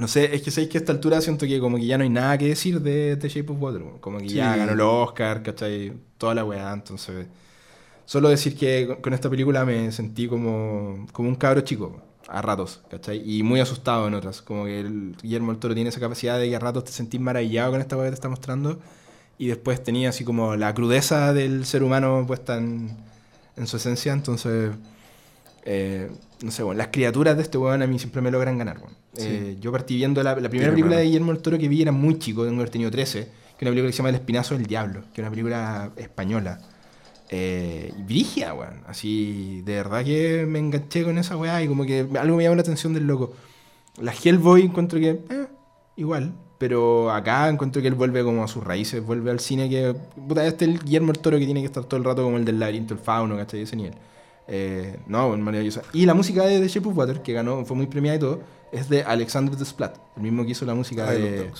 no 0.00 0.08
sé, 0.08 0.34
es 0.34 0.42
que 0.42 0.50
sabéis 0.50 0.70
que 0.70 0.78
a 0.78 0.80
esta 0.80 0.92
altura 0.92 1.20
siento 1.20 1.46
que 1.46 1.60
como 1.60 1.76
que 1.76 1.86
ya 1.86 1.96
no 1.98 2.04
hay 2.04 2.10
nada 2.10 2.36
que 2.38 2.48
decir 2.48 2.80
de 2.80 3.16
The 3.16 3.28
Shape 3.28 3.52
of 3.52 3.60
Water. 3.62 3.82
Como 4.00 4.18
que 4.18 4.28
ya 4.28 4.52
Sí. 4.54 4.58
ganó 4.60 4.72
el 4.72 4.80
Oscar, 4.80 5.42
¿cachai? 5.42 5.92
Toda 6.18 6.34
la 6.34 6.44
weá. 6.44 6.72
Entonces, 6.72 7.26
solo 8.04 8.28
decir 8.28 8.56
que 8.56 8.86
con- 8.88 8.96
con 9.02 9.14
esta 9.14 9.30
película 9.30 9.64
me 9.64 9.92
sentí 9.92 10.26
como, 10.28 11.06
como 11.12 11.28
un 11.28 11.36
cabro 11.36 11.60
chico, 11.62 12.02
a 12.28 12.40
ratos, 12.42 12.82
¿cachai? 12.90 13.22
Y 13.24 13.42
muy 13.42 13.60
asustado 13.60 14.08
en 14.08 14.14
otras. 14.14 14.42
Como 14.42 14.64
que 14.64 14.80
el 14.80 15.16
Guillermo 15.22 15.52
del 15.52 15.60
Toro 15.60 15.74
tiene 15.74 15.90
esa 15.90 16.00
capacidad 16.00 16.38
de 16.38 16.48
que 16.48 16.56
a 16.56 16.58
ratos 16.58 16.84
te 16.84 16.92
sentís 16.92 17.20
maravillado 17.20 17.72
con 17.72 17.80
esta 17.80 17.96
weá 17.96 18.06
que 18.06 18.10
te 18.12 18.14
está 18.14 18.28
mostrando. 18.28 18.80
Y 19.38 19.48
después 19.48 19.82
tenía 19.82 20.08
así 20.10 20.24
como 20.24 20.56
la 20.56 20.74
crudeza 20.74 21.32
del 21.32 21.66
ser 21.66 21.82
humano 21.82 22.24
puesta 22.26 22.56
en, 22.58 22.96
en 23.56 23.66
su 23.66 23.76
esencia. 23.76 24.12
Entonces, 24.12 24.70
eh, 25.64 26.10
no 26.42 26.50
sé, 26.50 26.62
bueno, 26.62 26.78
las 26.78 26.88
criaturas 26.88 27.36
de 27.36 27.42
este 27.42 27.58
weón 27.58 27.82
a 27.82 27.86
mí 27.86 27.98
siempre 27.98 28.20
me 28.20 28.30
logran 28.30 28.58
ganar. 28.58 28.78
Sí. 29.14 29.26
Eh, 29.28 29.56
yo 29.60 29.72
partí 29.72 29.96
viendo 29.96 30.22
la, 30.22 30.36
la 30.36 30.48
primera 30.48 30.70
película 30.70 30.96
de 30.96 31.04
Guillermo 31.04 31.32
del 31.32 31.42
Toro 31.42 31.58
que 31.58 31.68
vi, 31.68 31.82
era 31.82 31.92
muy 31.92 32.18
chico, 32.18 32.42
tengo 32.42 32.56
que 32.56 32.60
haber 32.60 32.70
tenido 32.70 32.90
13, 32.90 33.20
que 33.22 33.28
es 33.28 33.62
una 33.62 33.70
película 33.70 33.88
que 33.88 33.92
se 33.92 33.98
llama 33.98 34.08
El 34.10 34.16
Espinazo 34.16 34.54
del 34.54 34.66
Diablo, 34.66 35.02
que 35.12 35.20
es 35.20 35.24
una 35.24 35.30
película 35.30 35.92
española. 35.96 36.60
Eh, 37.30 37.92
y 37.98 38.02
brígida, 38.02 38.54
weón. 38.54 38.82
Así, 38.86 39.62
de 39.64 39.76
verdad 39.76 40.04
que 40.04 40.44
me 40.46 40.58
enganché 40.58 41.04
con 41.04 41.18
esa 41.18 41.36
weá 41.36 41.62
y 41.62 41.68
como 41.68 41.84
que 41.84 42.06
algo 42.18 42.36
me 42.36 42.44
llamó 42.44 42.56
la 42.56 42.62
atención 42.62 42.92
del 42.92 43.06
loco. 43.06 43.32
La 44.00 44.12
Hellboy 44.12 44.62
encuentro 44.62 44.98
que, 44.98 45.10
eh, 45.10 45.46
igual. 45.96 46.34
Pero 46.58 47.10
acá 47.10 47.48
encuentro 47.48 47.82
que 47.82 47.88
él 47.88 47.94
vuelve 47.94 48.22
como 48.22 48.44
a 48.44 48.48
sus 48.48 48.62
raíces, 48.62 49.04
vuelve 49.04 49.30
al 49.30 49.40
cine 49.40 49.68
que. 49.68 49.94
Puta, 50.28 50.46
este 50.46 50.64
es 50.64 50.70
el 50.72 50.78
Guillermo 50.80 51.12
el 51.12 51.18
Toro 51.18 51.38
que 51.38 51.44
tiene 51.44 51.60
que 51.60 51.66
estar 51.66 51.84
todo 51.84 51.98
el 51.98 52.04
rato 52.04 52.22
como 52.22 52.36
el 52.36 52.44
del 52.44 52.60
laberinto, 52.60 52.94
el 52.94 53.00
fauno, 53.00 53.36
¿cachai? 53.36 53.62
Ese 53.62 53.76
nivel. 53.76 53.94
Eh, 54.48 54.98
no, 55.06 55.36
maravillosa. 55.36 55.82
Y 55.92 56.06
la 56.06 56.14
música 56.14 56.44
de 56.44 56.60
The 56.60 56.68
Shape 56.68 56.88
of 56.88 56.96
Water, 56.96 57.22
que 57.22 57.32
ganó, 57.32 57.64
fue 57.64 57.76
muy 57.76 57.86
premiada 57.86 58.16
y 58.16 58.20
todo, 58.20 58.42
es 58.72 58.88
de 58.88 59.02
Alexander 59.02 59.56
Desplat, 59.56 59.96
el 60.16 60.22
mismo 60.22 60.44
que 60.44 60.52
hizo 60.52 60.64
la 60.66 60.74
música 60.74 61.04
Love 61.12 61.22
de. 61.22 61.50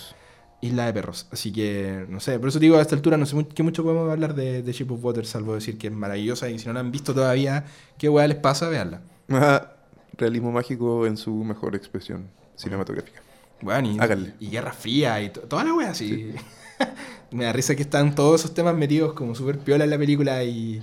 Isla 0.61 0.87
de 0.87 0.93
Perros. 0.95 1.27
Así 1.31 1.53
que, 1.53 2.07
no 2.09 2.21
sé, 2.21 2.39
por 2.39 2.49
eso 2.49 2.59
digo, 2.59 2.77
a 2.77 2.81
esta 2.83 2.95
altura 2.95 3.19
no 3.19 3.27
sé 3.27 3.37
qué 3.55 3.63
mucho 3.63 3.83
podemos 3.83 4.11
hablar 4.11 4.35
de, 4.35 4.63
de 4.63 4.73
Shape 4.73 4.95
of 4.95 5.05
Water, 5.05 5.27
salvo 5.27 5.55
decir 5.55 5.77
que 5.77 5.89
es 5.89 5.93
maravillosa 5.93 6.49
y 6.49 6.59
si 6.59 6.67
no 6.67 6.73
la 6.73 6.81
han 6.81 6.91
visto 6.91 7.13
todavía, 7.13 7.67
qué 7.99 8.09
weá 8.09 8.27
les 8.27 8.39
pasa, 8.39 8.69
veanla. 8.71 9.03
Ajá, 9.29 9.77
Realismo 10.17 10.53
mágico 10.53 11.07
en 11.07 11.17
su 11.19 11.35
mejor 11.45 11.75
expresión 11.75 12.29
cinematográfica. 12.57 13.21
Bueno, 13.61 13.91
y, 13.93 13.99
Háganle. 13.99 14.35
y 14.41 14.49
Guerra 14.49 14.73
Fría 14.73 15.21
y 15.23 15.31
to- 15.31 15.41
toda 15.43 15.65
la 15.65 15.75
wea 15.75 15.91
así. 15.91 16.33
Me 17.31 17.45
da 17.45 17.53
risa 17.53 17.75
que 17.75 17.83
están 17.83 18.15
todos 18.15 18.41
esos 18.41 18.55
temas 18.55 18.75
metidos 18.77 19.13
como 19.13 19.35
súper 19.35 19.59
piola 19.59 19.85
en 19.85 19.91
la 19.91 19.99
película 19.99 20.43
y 20.45 20.83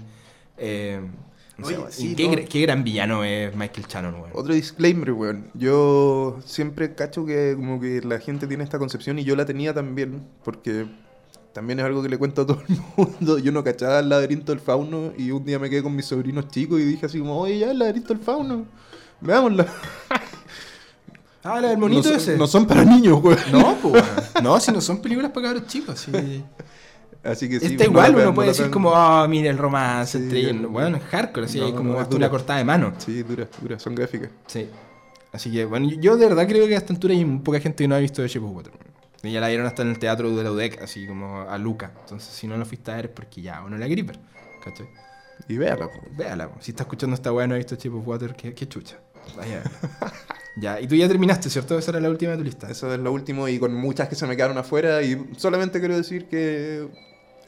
Eh, 0.58 1.00
no 1.62 1.68
sé, 1.68 1.74
Oye, 1.74 1.78
weón. 1.84 1.92
sí, 1.94 2.12
¿Y 2.12 2.16
qué, 2.16 2.28
no. 2.28 2.34
gr- 2.34 2.48
qué 2.48 2.62
gran 2.62 2.84
villano 2.84 3.24
es 3.24 3.56
Michael 3.56 3.86
Shannon, 3.88 4.16
weón. 4.16 4.30
Otro 4.34 4.54
disclaimer, 4.54 5.12
weón. 5.14 5.50
Yo 5.54 6.40
siempre 6.46 6.94
cacho 6.96 7.26
que 7.26 7.54
como 7.56 7.80
que 7.80 8.02
la 8.02 8.20
gente 8.20 8.48
tiene 8.48 8.64
esta 8.64 8.78
concepción 8.80 9.18
y 9.20 9.24
yo 9.24 9.36
la 9.36 9.46
tenía 9.46 9.74
también, 9.74 10.24
porque 10.44 10.86
también 11.54 11.80
es 11.80 11.86
algo 11.86 12.02
que 12.04 12.10
le 12.10 12.18
cuento 12.18 12.42
a 12.44 12.46
todo 12.48 12.62
el 12.68 12.78
mundo. 12.98 13.38
Yo 13.40 13.52
no 13.52 13.64
cachaba 13.64 14.00
el 14.00 14.10
laberinto 14.10 14.52
del 14.52 14.62
fauno 14.62 15.14
y 15.18 15.32
un 15.32 15.44
día 15.46 15.60
me 15.60 15.70
quedé 15.70 15.84
con 15.84 15.96
mis 15.96 16.06
sobrinos 16.06 16.48
chicos 16.50 16.80
y 16.80 16.84
dije 16.86 17.06
así 17.06 17.20
como, 17.20 17.40
oye, 17.40 17.60
ya, 17.60 17.72
el 17.72 17.80
laberinto 17.80 18.14
del 18.14 18.24
fauno, 18.24 18.66
veámosla. 19.22 19.68
Ah, 21.44 21.60
la 21.60 21.70
del 21.70 21.80
monito 21.80 22.02
no, 22.04 22.08
son- 22.10 22.16
ese. 22.18 22.38
no 22.38 22.46
son 22.46 22.68
para 22.68 22.86
niños, 22.86 23.20
weón. 23.24 23.40
No, 23.52 23.76
pues. 23.82 24.04
No, 24.44 24.60
si 24.60 24.72
no 24.72 24.80
son 24.80 25.02
películas 25.02 25.32
para 25.32 25.48
cabros 25.48 25.68
chicos. 25.68 26.00
Sí. 26.02 26.44
Así 27.24 27.48
que 27.48 27.60
sí, 27.60 27.66
Está 27.68 27.84
no 27.84 27.92
igual, 27.92 28.12
la 28.12 28.18
uno 28.18 28.26
no 28.28 28.34
puede 28.34 28.48
la 28.48 28.54
decir 28.54 28.72
como, 28.72 28.96
ah, 28.96 29.28
mira 29.28 29.50
el 29.50 29.58
romance 29.58 30.18
Sí, 30.18 30.24
entre 30.24 30.40
ellos. 30.40 30.72
Bueno, 30.72 30.98
es 30.98 31.04
hardcore, 31.04 31.46
así 31.46 31.60
No, 31.60 31.76
como 31.76 32.00
hasta 32.00 32.16
una 32.16 32.30
cortada 32.30 32.58
de 32.60 32.66
mano. 32.66 32.94
Sí, 32.98 33.22
dura, 33.24 33.48
dura, 33.62 33.78
son 33.80 33.94
gráficas. 33.94 34.30
Sí. 34.48 34.68
Así 35.32 35.52
que, 35.52 35.66
bueno, 35.66 35.88
yo- 36.00 36.18
de 36.18 36.28
verdad 36.28 36.48
creo 36.48 36.68
que 36.68 36.74
a 36.76 36.78
esta 36.78 36.94
altura 36.94 37.14
hay 37.14 37.24
poca 37.44 37.60
gente 37.60 37.84
que 37.84 37.88
no 37.88 37.96
ha 37.96 38.00
visto 38.00 38.22
The 38.24 38.28
Shape 38.28 38.46
of 38.46 38.56
Water. 38.56 38.74
Y 39.24 39.32
ya 39.32 39.40
la 39.40 39.50
vieron 39.50 39.68
hasta 39.68 39.84
en 39.84 39.90
el 39.90 40.00
teatro 40.00 40.36
de 40.36 40.44
la 40.44 40.52
UDEC, 40.52 40.82
así 40.82 41.06
como 41.06 41.42
a 41.42 41.58
Luca. 41.60 41.92
Entonces, 42.00 42.34
si 42.34 42.48
no 42.48 42.58
lo 42.58 42.66
fuiste 42.66 42.92
a 42.92 42.96
ver 42.96 43.06
es 43.06 43.12
porque 43.12 43.42
ya, 43.42 43.62
uno 43.64 43.78
la 43.78 43.88
griper. 43.88 44.18
¿Cachai? 44.64 44.88
Y 45.48 45.58
véala, 45.58 45.88
po. 45.90 46.00
Véala, 46.18 46.50
po. 46.50 46.58
si 46.60 46.72
está 46.72 46.84
escuchando 46.84 47.14
esta 47.16 47.32
weá 47.32 47.46
no 47.46 47.54
ha 47.54 47.58
visto 47.58 47.76
Shape 47.76 47.90
of 47.98 48.08
Water, 48.08 48.36
qué, 48.36 48.54
qué 48.56 48.68
chucha. 48.68 48.98
Vaya. 49.38 49.62
ya, 50.58 50.82
y 50.82 50.88
tú 50.88 50.96
ya 50.96 51.08
terminaste, 51.08 51.50
¿cierto? 51.52 51.78
Esa 51.78 51.92
era 51.92 52.00
la 52.00 52.10
última 52.10 52.32
de 52.32 52.38
tu 52.40 52.44
lista. 52.44 52.68
Eso 52.70 52.92
es 52.92 53.00
lo 53.00 53.12
último 53.12 53.48
y 53.48 53.60
con 53.60 53.74
muchas 53.76 54.10
que 54.10 54.16
se 54.16 54.26
me 54.26 54.36
quedaron 54.36 54.58
afuera 54.58 55.04
y 55.04 55.30
solamente 55.38 55.80
quiero 55.80 55.96
decir 55.96 56.26
que 56.28 56.88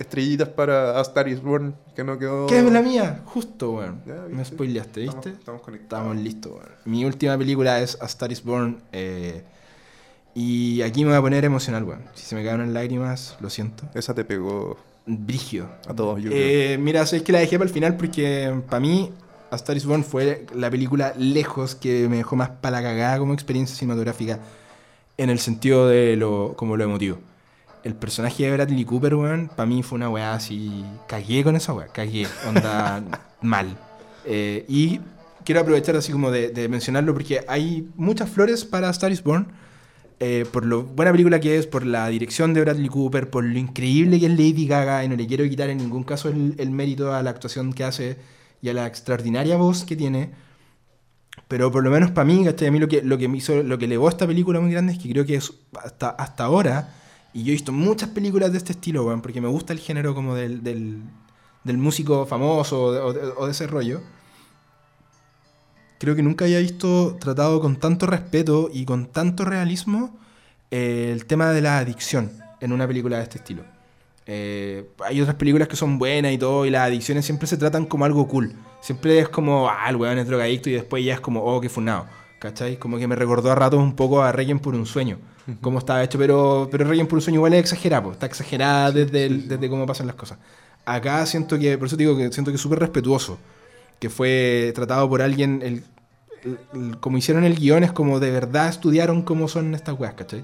estrellitas 0.04 0.50
para 0.50 1.00
A 1.00 1.02
Star 1.02 1.28
is 1.28 1.42
Born 1.42 1.76
que 1.96 2.04
no 2.04 2.18
quedó... 2.20 2.48
¿Qué 2.48 2.60
es 2.60 2.72
la 2.72 2.82
mía? 2.82 3.22
Justo, 3.26 3.72
weón. 3.74 4.02
Me 4.30 4.44
spoileaste, 4.46 5.02
¿viste? 5.02 5.18
Estamos, 5.18 5.40
estamos 5.40 5.62
conectados. 5.62 6.04
Estamos 6.06 6.24
listos, 6.24 6.52
weón. 6.54 6.70
Mi 6.86 7.06
última 7.06 7.38
película 7.38 7.80
es 7.82 7.98
A 8.02 8.06
Star 8.06 8.32
is 8.32 8.44
Born. 8.44 8.82
eh, 8.92 9.44
y 10.36 10.82
aquí 10.82 11.04
me 11.04 11.12
voy 11.12 11.18
a 11.20 11.22
poner 11.22 11.46
emocional, 11.46 11.84
weón. 11.84 12.02
Si 12.16 12.26
se 12.26 12.36
me 12.36 12.44
caen 12.44 12.62
unas 12.62 12.74
lágrimas, 12.74 13.38
lo 13.40 13.50
siento. 13.50 13.84
Esa 13.94 14.14
te 14.16 14.26
pegó 14.26 14.78
Brigio. 15.06 15.68
a 15.88 15.94
todos, 15.94 16.22
yo 16.22 16.30
creo. 16.32 16.42
Eh, 16.42 16.78
mira, 16.80 17.06
sabes 17.06 17.24
que 17.24 17.32
la 17.32 17.40
dejé 17.40 17.58
para 17.58 17.68
el 17.68 17.74
final 17.74 17.98
porque 17.98 18.54
para 18.68 18.80
mí 18.80 19.12
A 19.52 19.56
Star 19.58 19.78
is 19.78 19.86
Born 19.86 20.04
fue 20.04 20.48
la 20.56 20.72
película 20.72 21.14
lejos 21.18 21.76
que 21.76 22.08
me 22.10 22.18
dejó 22.18 22.36
más 22.36 22.50
para 22.50 22.82
la 22.82 22.88
cagada 22.90 23.20
como 23.20 23.34
experiencia 23.34 23.76
cinematográfica 23.76 24.40
en 25.18 25.30
el 25.30 25.38
sentido 25.38 25.88
de 25.88 26.16
lo 26.16 26.56
como 26.56 26.78
lo 26.78 26.84
emotivo. 26.84 27.20
El 27.84 27.96
personaje 27.96 28.44
de 28.46 28.52
Bradley 28.54 28.86
Cooper, 28.86 29.16
weón, 29.16 29.50
para 29.56 29.66
mí 29.68 29.84
fue 29.84 29.98
una 29.98 30.10
weá 30.10 30.34
así. 30.36 30.86
Cagué 31.08 31.44
con 31.44 31.56
esa 31.56 31.74
weá, 31.74 31.88
cagué. 31.88 32.28
Onda 32.48 33.04
mal. 33.42 33.78
Eh, 34.26 34.66
y 34.70 35.02
quiero 35.44 35.62
aprovechar 35.62 35.96
así 35.98 36.12
como 36.14 36.32
de, 36.32 36.50
de 36.50 36.70
mencionarlo 36.70 37.14
porque 37.14 37.44
hay 37.48 37.90
muchas 37.96 38.30
flores 38.30 38.64
para 38.66 38.90
Star 38.90 39.12
is 39.12 39.22
Born. 39.24 39.48
eh, 40.20 40.46
por 40.52 40.66
lo 40.66 40.84
buena 40.84 41.12
película 41.12 41.40
que 41.42 41.58
es, 41.58 41.68
por 41.68 41.86
la 41.86 42.08
dirección 42.08 42.54
de 42.54 42.62
Bradley 42.62 42.88
Cooper, 42.88 43.30
por 43.30 43.44
lo 43.44 43.58
increíble 43.60 44.20
que 44.20 44.28
es 44.28 44.32
Lady 44.32 44.66
Gaga, 44.68 45.04
y 45.04 45.10
no 45.10 45.16
le 45.18 45.28
quiero 45.28 45.44
quitar 45.50 45.70
en 45.70 45.80
ningún 45.80 46.04
caso 46.06 46.30
el, 46.30 46.56
el 46.60 46.72
mérito 46.72 47.14
a 47.14 47.22
la 47.24 47.32
actuación 47.32 47.74
que 47.74 47.84
hace 47.84 48.18
y 48.62 48.70
a 48.70 48.74
la 48.74 48.88
extraordinaria 48.88 49.58
voz 49.58 49.84
que 49.84 49.98
tiene. 49.98 50.32
Pero 51.48 51.72
por 51.72 51.84
lo 51.84 51.90
menos 51.92 52.12
para 52.12 52.26
mí, 52.26 52.44
¿cachai? 52.46 52.70
A 52.70 52.72
mí 52.72 52.80
lo 52.80 52.88
que, 52.88 53.02
lo 53.02 53.18
que 53.18 53.28
me 53.28 53.38
hizo, 53.38 53.64
lo 53.64 53.78
que 53.78 53.86
elevó 53.86 54.08
a 54.08 54.12
esta 54.12 54.28
película 54.28 54.60
muy 54.60 54.72
grande 54.72 54.94
es 54.94 55.00
que 55.00 55.10
creo 55.10 55.26
que 55.26 55.36
es 55.36 55.52
hasta, 55.84 56.10
hasta 56.10 56.46
ahora, 56.46 56.94
y 57.34 57.44
yo 57.44 57.50
he 57.50 57.54
visto 57.54 57.72
muchas 57.72 58.10
películas 58.10 58.52
de 58.52 58.60
este 58.60 58.74
estilo, 58.74 59.06
weón, 59.06 59.22
porque 59.22 59.42
me 59.42 59.48
gusta 59.48 59.74
el 59.74 59.80
género 59.80 60.14
como 60.14 60.36
del, 60.36 60.64
del, 60.64 61.78
músico 61.78 62.26
famoso 62.26 62.84
o 62.84 63.46
de 63.46 63.52
ese 63.52 63.68
rollo. 63.68 64.02
Creo 66.00 66.16
que 66.16 66.22
nunca 66.22 66.46
había 66.46 66.60
visto 66.60 67.16
tratado 67.20 67.60
con 67.62 67.78
tanto 67.78 68.06
respeto 68.06 68.70
y 68.72 68.86
con 68.86 69.08
tanto 69.08 69.46
realismo 69.46 70.20
eh, 70.70 71.12
el 71.14 71.26
tema 71.26 71.52
de 71.52 71.62
la 71.62 71.78
adicción 71.78 72.32
en 72.60 72.72
una 72.72 72.88
película 72.88 73.18
de 73.18 73.24
este 73.24 73.38
estilo. 73.38 73.64
Eh, 74.26 74.90
hay 75.04 75.22
otras 75.22 75.36
películas 75.36 75.68
que 75.68 75.76
son 75.76 75.98
buenas 75.98 76.32
y 76.34 76.38
todo, 76.38 76.66
y 76.66 76.70
las 76.70 76.88
adicciones 76.88 77.26
siempre 77.26 77.48
se 77.48 77.58
tratan 77.58 77.86
como 77.86 78.06
algo 78.06 78.28
cool. 78.28 78.54
Siempre 78.82 79.20
es 79.20 79.30
como, 79.30 79.70
ah, 79.70 79.90
el 79.90 79.96
weón 79.96 80.18
es 80.18 80.28
drogadicto, 80.28 80.70
y 80.70 80.74
después 80.74 81.04
ya 81.04 81.14
es 81.14 81.20
como, 81.22 81.44
oh, 81.44 81.62
qué 81.62 81.70
funado. 81.70 82.06
¿Cachai? 82.40 82.78
Como 82.78 82.98
que 82.98 83.08
me 83.08 83.16
recordó 83.16 83.52
a 83.52 83.56
ratos 83.56 83.80
un 83.80 83.96
poco 83.96 84.22
a 84.22 84.32
Requiem 84.32 84.60
por 84.60 84.76
un 84.76 84.86
sueño. 84.86 85.20
Cómo 85.62 85.80
estaba 85.80 86.04
hecho, 86.04 86.18
pero, 86.18 86.70
pero 86.72 86.86
Requiem 86.86 87.06
por 87.08 87.18
un 87.18 87.22
sueño 87.22 87.38
igual 87.40 87.54
es 87.54 87.60
exagerado, 87.62 88.12
está 88.14 88.26
exagerada 88.26 88.92
desde, 88.92 89.26
el- 89.26 89.48
desde 89.48 89.70
cómo 89.70 89.86
pasan 89.86 90.08
las 90.08 90.16
cosas. 90.16 90.38
Acá 90.86 91.26
siento 91.26 91.58
que, 91.60 91.78
por 91.78 91.88
eso 91.88 91.98
te 91.98 92.04
digo 92.04 92.16
que 92.18 92.32
siento 92.32 92.52
que 92.52 92.56
es 92.56 92.62
súper 92.62 92.80
respetuoso. 92.80 93.38
Que 94.00 94.10
fue 94.10 94.72
tratado 94.76 95.08
por 95.10 95.22
alguien, 95.22 95.62
el, 95.64 95.84
como 97.00 97.18
hicieron 97.18 97.44
el 97.46 97.56
guion, 97.56 97.84
es 97.84 97.92
como 97.92 98.20
de 98.20 98.32
verdad 98.32 98.68
estudiaron 98.70 99.22
cómo 99.22 99.48
son 99.48 99.76
estas 99.76 99.98
weas, 100.00 100.14
¿cachai? 100.14 100.44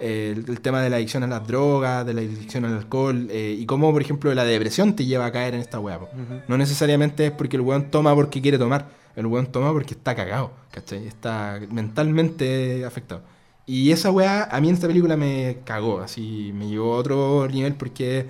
el, 0.00 0.44
el 0.48 0.60
tema 0.60 0.82
de 0.82 0.90
la 0.90 0.96
adicción 0.96 1.22
a 1.22 1.28
las 1.28 1.46
drogas, 1.46 2.04
de 2.04 2.12
la 2.14 2.20
adicción 2.22 2.64
al 2.64 2.76
alcohol, 2.76 3.28
eh, 3.30 3.56
y 3.56 3.64
cómo, 3.66 3.92
por 3.92 4.02
ejemplo, 4.02 4.34
la 4.34 4.44
depresión 4.44 4.96
te 4.96 5.04
lleva 5.04 5.26
a 5.26 5.32
caer 5.32 5.54
en 5.54 5.60
esta 5.60 5.78
weá. 5.78 6.00
po. 6.00 6.08
No 6.48 6.58
necesariamente 6.58 7.26
es 7.26 7.30
porque 7.32 7.54
el 7.56 7.62
weón 7.62 7.90
toma 7.90 8.12
porque 8.14 8.42
quiere 8.42 8.58
tomar, 8.58 8.88
el 9.14 9.26
weón 9.26 9.46
toma 9.46 9.72
porque 9.72 9.94
está 9.94 10.16
cagado, 10.16 10.50
¿cachai? 10.72 11.06
Está 11.06 11.60
mentalmente 11.70 12.84
afectado. 12.84 13.22
Y 13.66 13.92
esa 13.92 14.10
weá 14.10 14.44
a 14.44 14.60
mí 14.60 14.68
en 14.68 14.74
esta 14.74 14.88
película 14.88 15.16
me 15.16 15.58
cagó, 15.64 16.00
así 16.00 16.52
me 16.54 16.68
llevó 16.68 16.94
a 16.94 16.96
otro 16.98 17.48
nivel 17.48 17.74
porque 17.74 18.26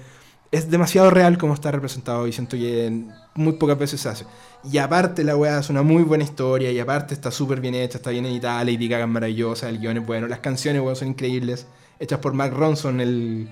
es 0.51 0.71
demasiado 0.71 1.11
real 1.11 1.39
como 1.39 1.55
está 1.55 1.71
representado 1.71 2.27
y 2.27 2.33
siento 2.33 2.57
que 2.57 3.07
muy 3.35 3.55
pocas 3.55 3.79
veces 3.79 4.01
se 4.01 4.09
hace. 4.11 4.27
Y 4.71 4.79
aparte 4.79 5.25
la 5.25 5.37
weá 5.37 5.59
es 5.59 5.71
una 5.71 5.83
muy 5.83 6.03
buena 6.03 6.23
historia 6.25 6.71
y 6.71 6.79
aparte 6.79 7.15
está 7.15 7.31
súper 7.31 7.61
bien 7.61 7.75
hecha, 7.75 7.97
está 7.99 8.11
bien 8.11 8.27
editada, 8.27 8.63
Lady 8.65 8.87
Gaga 8.89 9.05
es 9.05 9.11
maravillosa, 9.11 9.69
el 9.69 9.79
guion 9.81 9.97
es 9.97 10.07
bueno, 10.07 10.29
las 10.29 10.41
canciones 10.41 10.83
weón, 10.83 10.95
son 10.95 11.09
increíbles, 11.09 11.67
hechas 11.99 12.19
por 12.19 12.35
Mark 12.35 12.55
Ronson, 12.55 13.01
el, 13.01 13.49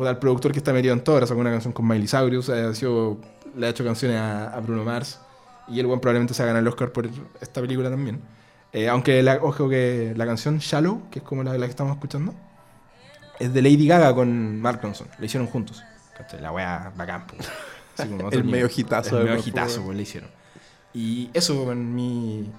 el 0.00 0.16
productor 0.18 0.52
que 0.52 0.58
está 0.58 0.72
metido 0.72 0.94
en 0.94 1.02
ahora 1.06 1.26
sacó 1.26 1.40
una 1.40 1.50
canción 1.50 1.72
con 1.72 1.86
Miley 1.86 2.08
Cyrus, 2.08 2.48
ha 2.48 2.74
sido, 2.74 3.18
le 3.56 3.66
ha 3.66 3.70
hecho 3.70 3.84
canciones 3.84 4.18
a, 4.18 4.58
Bruno 4.60 4.84
Mars 4.84 5.20
y 5.68 5.78
el 5.78 5.86
weón 5.86 6.00
probablemente 6.00 6.32
se 6.34 6.42
va 6.42 6.46
a 6.46 6.52
ganar 6.54 6.62
el 6.62 6.68
Oscar 6.68 6.90
por 6.90 7.08
esta 7.40 7.60
película 7.60 7.90
también. 7.90 8.20
Eh, 8.72 8.88
aunque, 8.88 9.22
la, 9.22 9.36
ojo 9.42 9.68
que 9.68 10.14
la 10.16 10.24
canción 10.24 10.58
Shallow, 10.58 11.10
que 11.10 11.18
es 11.18 11.24
como 11.24 11.42
la, 11.42 11.58
la 11.58 11.66
que 11.66 11.70
estamos 11.70 11.94
escuchando, 11.94 12.34
es 13.38 13.52
de 13.52 13.60
Lady 13.60 13.86
Gaga 13.86 14.14
con 14.14 14.60
Mark 14.60 14.80
Ronson, 14.82 15.08
la 15.18 15.26
hicieron 15.26 15.46
juntos. 15.46 15.82
La 16.40 16.52
wea 16.52 16.92
bacán, 16.96 17.26
po. 17.26 17.34
Así 17.98 18.08
como 18.08 18.30
El 18.30 18.44
medio 18.44 18.68
hitazo, 18.74 19.18
El 19.18 19.24
medio 19.24 19.42
hitazo, 19.44 19.82
pues, 19.82 19.96
le 19.96 20.02
hicieron. 20.02 20.30
Y 20.94 21.30
eso, 21.32 21.64
weón, 21.64 21.94
mi, 21.94 22.50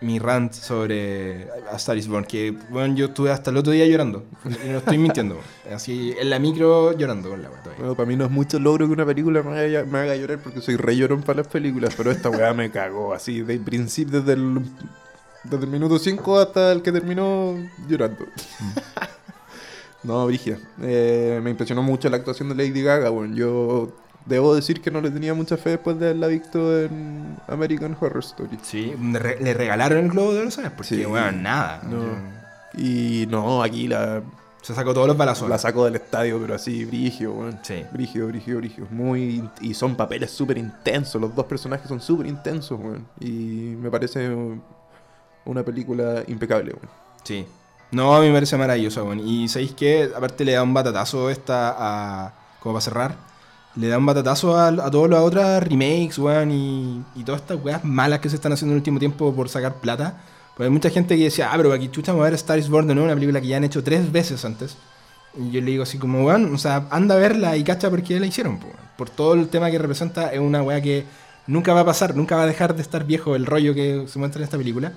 mi 0.00 0.18
rant 0.18 0.52
sobre 0.52 1.48
A 1.72 1.76
Star 1.76 1.96
is 1.96 2.08
Born. 2.08 2.24
Que, 2.24 2.50
bueno, 2.68 2.94
yo 2.94 3.06
estuve 3.06 3.30
hasta 3.30 3.50
el 3.50 3.56
otro 3.56 3.72
día 3.72 3.86
llorando. 3.86 4.26
Y 4.44 4.68
no 4.68 4.78
estoy 4.78 4.98
mintiendo. 4.98 5.40
Así, 5.72 6.14
en 6.18 6.30
la 6.30 6.38
micro 6.38 6.96
llorando 6.96 7.30
con 7.30 7.42
la 7.42 7.48
wea 7.48 7.62
todavía. 7.62 7.80
Bueno, 7.80 7.96
para 7.96 8.06
mí 8.06 8.16
no 8.16 8.24
es 8.24 8.30
mucho 8.30 8.58
logro 8.58 8.86
que 8.86 8.92
una 8.92 9.06
película 9.06 9.42
me 9.42 9.58
haga, 9.58 9.84
me 9.84 9.98
haga 10.00 10.16
llorar 10.16 10.38
porque 10.38 10.60
soy 10.60 10.76
re 10.76 10.96
llorón 10.96 11.22
para 11.22 11.38
las 11.38 11.48
películas, 11.48 11.94
pero 11.96 12.10
esta 12.10 12.28
weá 12.28 12.52
me 12.52 12.70
cagó 12.70 13.14
así, 13.14 13.40
de 13.40 13.58
principio, 13.58 14.20
desde 14.20 14.34
el, 14.34 14.62
desde 15.44 15.64
el 15.64 15.70
minuto 15.70 15.98
5 15.98 16.38
hasta 16.38 16.72
el 16.72 16.82
que 16.82 16.92
terminó 16.92 17.54
llorando. 17.88 18.26
no, 20.02 20.26
Brigia. 20.26 20.58
Eh, 20.82 21.40
me 21.42 21.50
impresionó 21.50 21.82
mucho 21.82 22.08
la 22.08 22.16
actuación 22.16 22.48
de 22.48 22.54
Lady 22.54 22.82
Gaga, 22.82 23.10
bueno, 23.10 23.34
yo 23.34 23.92
debo 24.26 24.54
decir 24.54 24.80
que 24.80 24.90
no 24.90 25.00
le 25.00 25.10
tenía 25.10 25.34
mucha 25.34 25.56
fe 25.56 25.70
después 25.70 25.98
de 25.98 26.06
haberla 26.06 26.26
visto 26.28 26.80
en 26.80 27.36
American 27.48 27.96
Horror 28.00 28.20
Story. 28.22 28.58
Sí, 28.62 28.94
le 29.12 29.18
re- 29.18 29.38
le 29.40 29.54
regalaron 29.54 29.98
el 30.04 30.10
globo 30.10 30.32
de 30.34 30.40
oro, 30.40 30.50
¿sabes? 30.50 30.70
Porque, 30.72 30.94
Sí. 30.96 31.04
weón, 31.06 31.42
nada. 31.42 31.82
No. 31.88 32.40
Y 32.80 33.26
no, 33.28 33.62
aquí 33.62 33.88
la, 33.88 34.22
Se 34.62 34.74
sacó 34.74 34.94
todos 34.94 35.08
los 35.08 35.16
balazos. 35.16 35.48
la 35.48 35.58
sacó 35.58 35.84
del 35.86 35.96
estadio, 35.96 36.38
pero 36.40 36.54
así, 36.54 36.84
brigio, 36.84 37.32
weón. 37.32 37.58
Sí. 37.62 37.82
Brigio, 37.92 38.26
brigio, 38.28 38.58
brigio. 38.58 38.86
Muy, 38.90 39.48
y 39.60 39.74
son 39.74 39.96
papeles 39.96 40.30
súper 40.30 40.58
intensos. 40.58 41.20
Los 41.20 41.34
dos 41.34 41.46
personajes 41.46 41.88
son 41.88 42.00
súper 42.00 42.26
intensos, 42.26 42.78
weón. 42.78 43.06
Y 43.20 43.74
me 43.80 43.90
parece 43.90 44.30
una 45.44 45.62
película 45.62 46.22
impecable, 46.26 46.72
weón. 46.72 46.88
Sí. 47.24 47.46
No, 47.92 48.14
a 48.14 48.20
mí 48.20 48.28
me 48.28 48.34
parece 48.34 48.56
maravilloso, 48.56 49.04
weón. 49.04 49.20
Y 49.26 49.48
¿sabéis 49.48 49.72
qué? 49.72 50.10
Aparte 50.14 50.44
le 50.44 50.52
da 50.52 50.62
un 50.62 50.74
batatazo 50.74 51.30
esta 51.30 51.74
a... 51.76 52.34
Como 52.60 52.74
para 52.74 52.82
cerrar. 52.82 53.16
Le 53.76 53.88
da 53.88 53.98
un 53.98 54.06
batatazo 54.06 54.56
a, 54.56 54.68
a 54.68 54.90
todas 54.90 55.10
las 55.10 55.20
otras 55.20 55.62
remakes, 55.62 56.18
weón. 56.18 56.50
Y, 56.50 57.04
y 57.14 57.24
todas 57.24 57.40
estas 57.40 57.58
weas 57.64 57.84
malas 57.84 58.20
que 58.20 58.28
se 58.28 58.36
están 58.36 58.52
haciendo 58.52 58.72
en 58.72 58.76
el 58.76 58.80
último 58.80 58.98
tiempo 58.98 59.34
por 59.34 59.48
sacar 59.48 59.74
plata. 59.80 60.20
Pues 60.56 60.66
hay 60.66 60.72
mucha 60.72 60.90
gente 60.90 61.16
que 61.16 61.24
decía, 61.24 61.50
ah, 61.50 61.56
pero 61.56 61.72
aquí 61.72 61.88
chucha, 61.88 62.12
vamos 62.12 62.24
a 62.24 62.30
ver 62.30 62.34
Star 62.34 62.58
is 62.58 62.68
Born 62.68 62.86
de 62.86 62.92
una 62.92 63.14
película 63.14 63.40
que 63.40 63.46
ya 63.46 63.56
han 63.56 63.64
hecho 63.64 63.82
tres 63.82 64.12
veces 64.12 64.44
antes. 64.44 64.76
Y 65.34 65.50
yo 65.52 65.60
le 65.60 65.70
digo 65.70 65.84
así 65.84 65.96
como, 65.96 66.26
weón, 66.26 66.54
o 66.54 66.58
sea, 66.58 66.86
anda 66.90 67.14
a 67.14 67.18
verla 67.18 67.56
y 67.56 67.64
cacha 67.64 67.88
por 67.88 68.02
qué 68.02 68.20
la 68.20 68.26
hicieron, 68.26 68.58
po. 68.58 68.68
Por 68.98 69.08
todo 69.08 69.34
el 69.34 69.48
tema 69.48 69.70
que 69.70 69.78
representa, 69.78 70.32
es 70.32 70.40
una 70.40 70.62
wea 70.62 70.82
que 70.82 71.06
nunca 71.46 71.72
va 71.72 71.80
a 71.80 71.84
pasar, 71.86 72.14
nunca 72.14 72.36
va 72.36 72.42
a 72.42 72.46
dejar 72.46 72.74
de 72.74 72.82
estar 72.82 73.04
viejo 73.04 73.36
el 73.36 73.46
rollo 73.46 73.74
que 73.74 74.04
se 74.06 74.18
muestra 74.18 74.40
en 74.40 74.44
esta 74.44 74.58
película. 74.58 74.92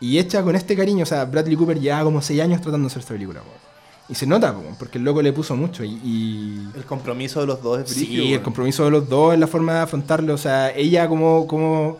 Y 0.00 0.18
hecha 0.18 0.42
con 0.42 0.54
este 0.54 0.76
cariño, 0.76 1.02
o 1.02 1.06
sea, 1.06 1.24
Bradley 1.24 1.56
Cooper 1.56 1.80
lleva 1.80 2.02
como 2.04 2.22
6 2.22 2.40
años 2.40 2.60
tratando 2.60 2.86
de 2.86 2.92
hacer 2.92 3.00
esta 3.00 3.14
película, 3.14 3.40
weón. 3.40 3.68
Y 4.10 4.14
se 4.14 4.26
nota, 4.26 4.54
po, 4.54 4.62
porque 4.78 4.96
el 4.98 5.04
loco 5.04 5.20
le 5.20 5.32
puso 5.32 5.54
mucho. 5.56 5.84
Y, 5.84 5.90
y- 6.04 6.68
El 6.76 6.84
compromiso 6.84 7.40
de 7.40 7.46
los 7.46 7.62
dos 7.62 7.80
es 7.80 7.90
Sí, 7.90 8.04
brígido, 8.06 8.22
el 8.24 8.30
weón. 8.30 8.42
compromiso 8.44 8.84
de 8.84 8.90
los 8.90 9.08
dos 9.08 9.34
es 9.34 9.40
la 9.40 9.46
forma 9.46 9.74
de 9.74 9.80
afrontarlo. 9.80 10.34
O 10.34 10.38
sea, 10.38 10.70
ella 10.74 11.08
como... 11.08 11.46
como 11.46 11.98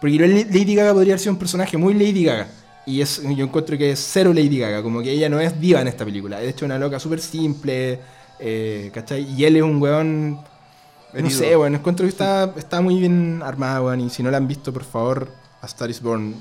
porque 0.00 0.16
Lady 0.18 0.74
Gaga 0.74 0.94
podría 0.94 1.12
haber 1.14 1.20
sido 1.20 1.32
un 1.32 1.38
personaje 1.38 1.76
muy 1.76 1.92
Lady 1.94 2.24
Gaga. 2.24 2.48
Y 2.86 3.00
es, 3.02 3.20
yo 3.22 3.44
encuentro 3.44 3.76
que 3.76 3.90
es 3.92 3.98
cero 4.12 4.32
Lady 4.32 4.58
Gaga. 4.58 4.82
Como 4.82 5.02
que 5.02 5.10
ella 5.10 5.28
no 5.28 5.40
es 5.40 5.60
diva 5.60 5.80
en 5.80 5.88
esta 5.88 6.04
película. 6.04 6.38
De 6.40 6.48
hecho, 6.48 6.64
una 6.66 6.78
loca 6.78 6.98
súper 7.00 7.20
simple. 7.20 7.98
Eh, 8.38 8.90
¿Cachai? 8.94 9.22
Y 9.34 9.44
él 9.44 9.56
es 9.56 9.62
un 9.62 9.80
weón... 9.82 10.30
No 10.32 11.18
Herido. 11.18 11.30
sé, 11.38 11.56
weón. 11.56 11.74
Encuentro 11.74 12.04
que 12.04 12.10
está, 12.10 12.54
está 12.56 12.80
muy 12.80 12.98
bien 13.00 13.42
armada, 13.44 13.82
weón. 13.82 14.00
Y 14.02 14.10
si 14.10 14.22
no 14.22 14.30
la 14.30 14.36
han 14.36 14.46
visto, 14.46 14.72
por 14.72 14.84
favor, 14.84 15.28
A 15.60 15.66
Star 15.66 15.90
is 15.90 16.00
Born. 16.00 16.34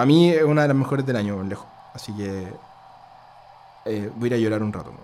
Para 0.00 0.06
mí 0.06 0.30
es 0.30 0.42
una 0.44 0.62
de 0.62 0.68
las 0.68 0.76
mejores 0.78 1.04
del 1.04 1.14
año, 1.16 1.42
lejos. 1.42 1.66
Así 1.92 2.10
que... 2.16 2.48
eh, 3.84 4.10
voy 4.16 4.24
a 4.24 4.26
ir 4.28 4.34
a 4.34 4.38
llorar 4.38 4.62
un 4.62 4.72
rato. 4.72 4.94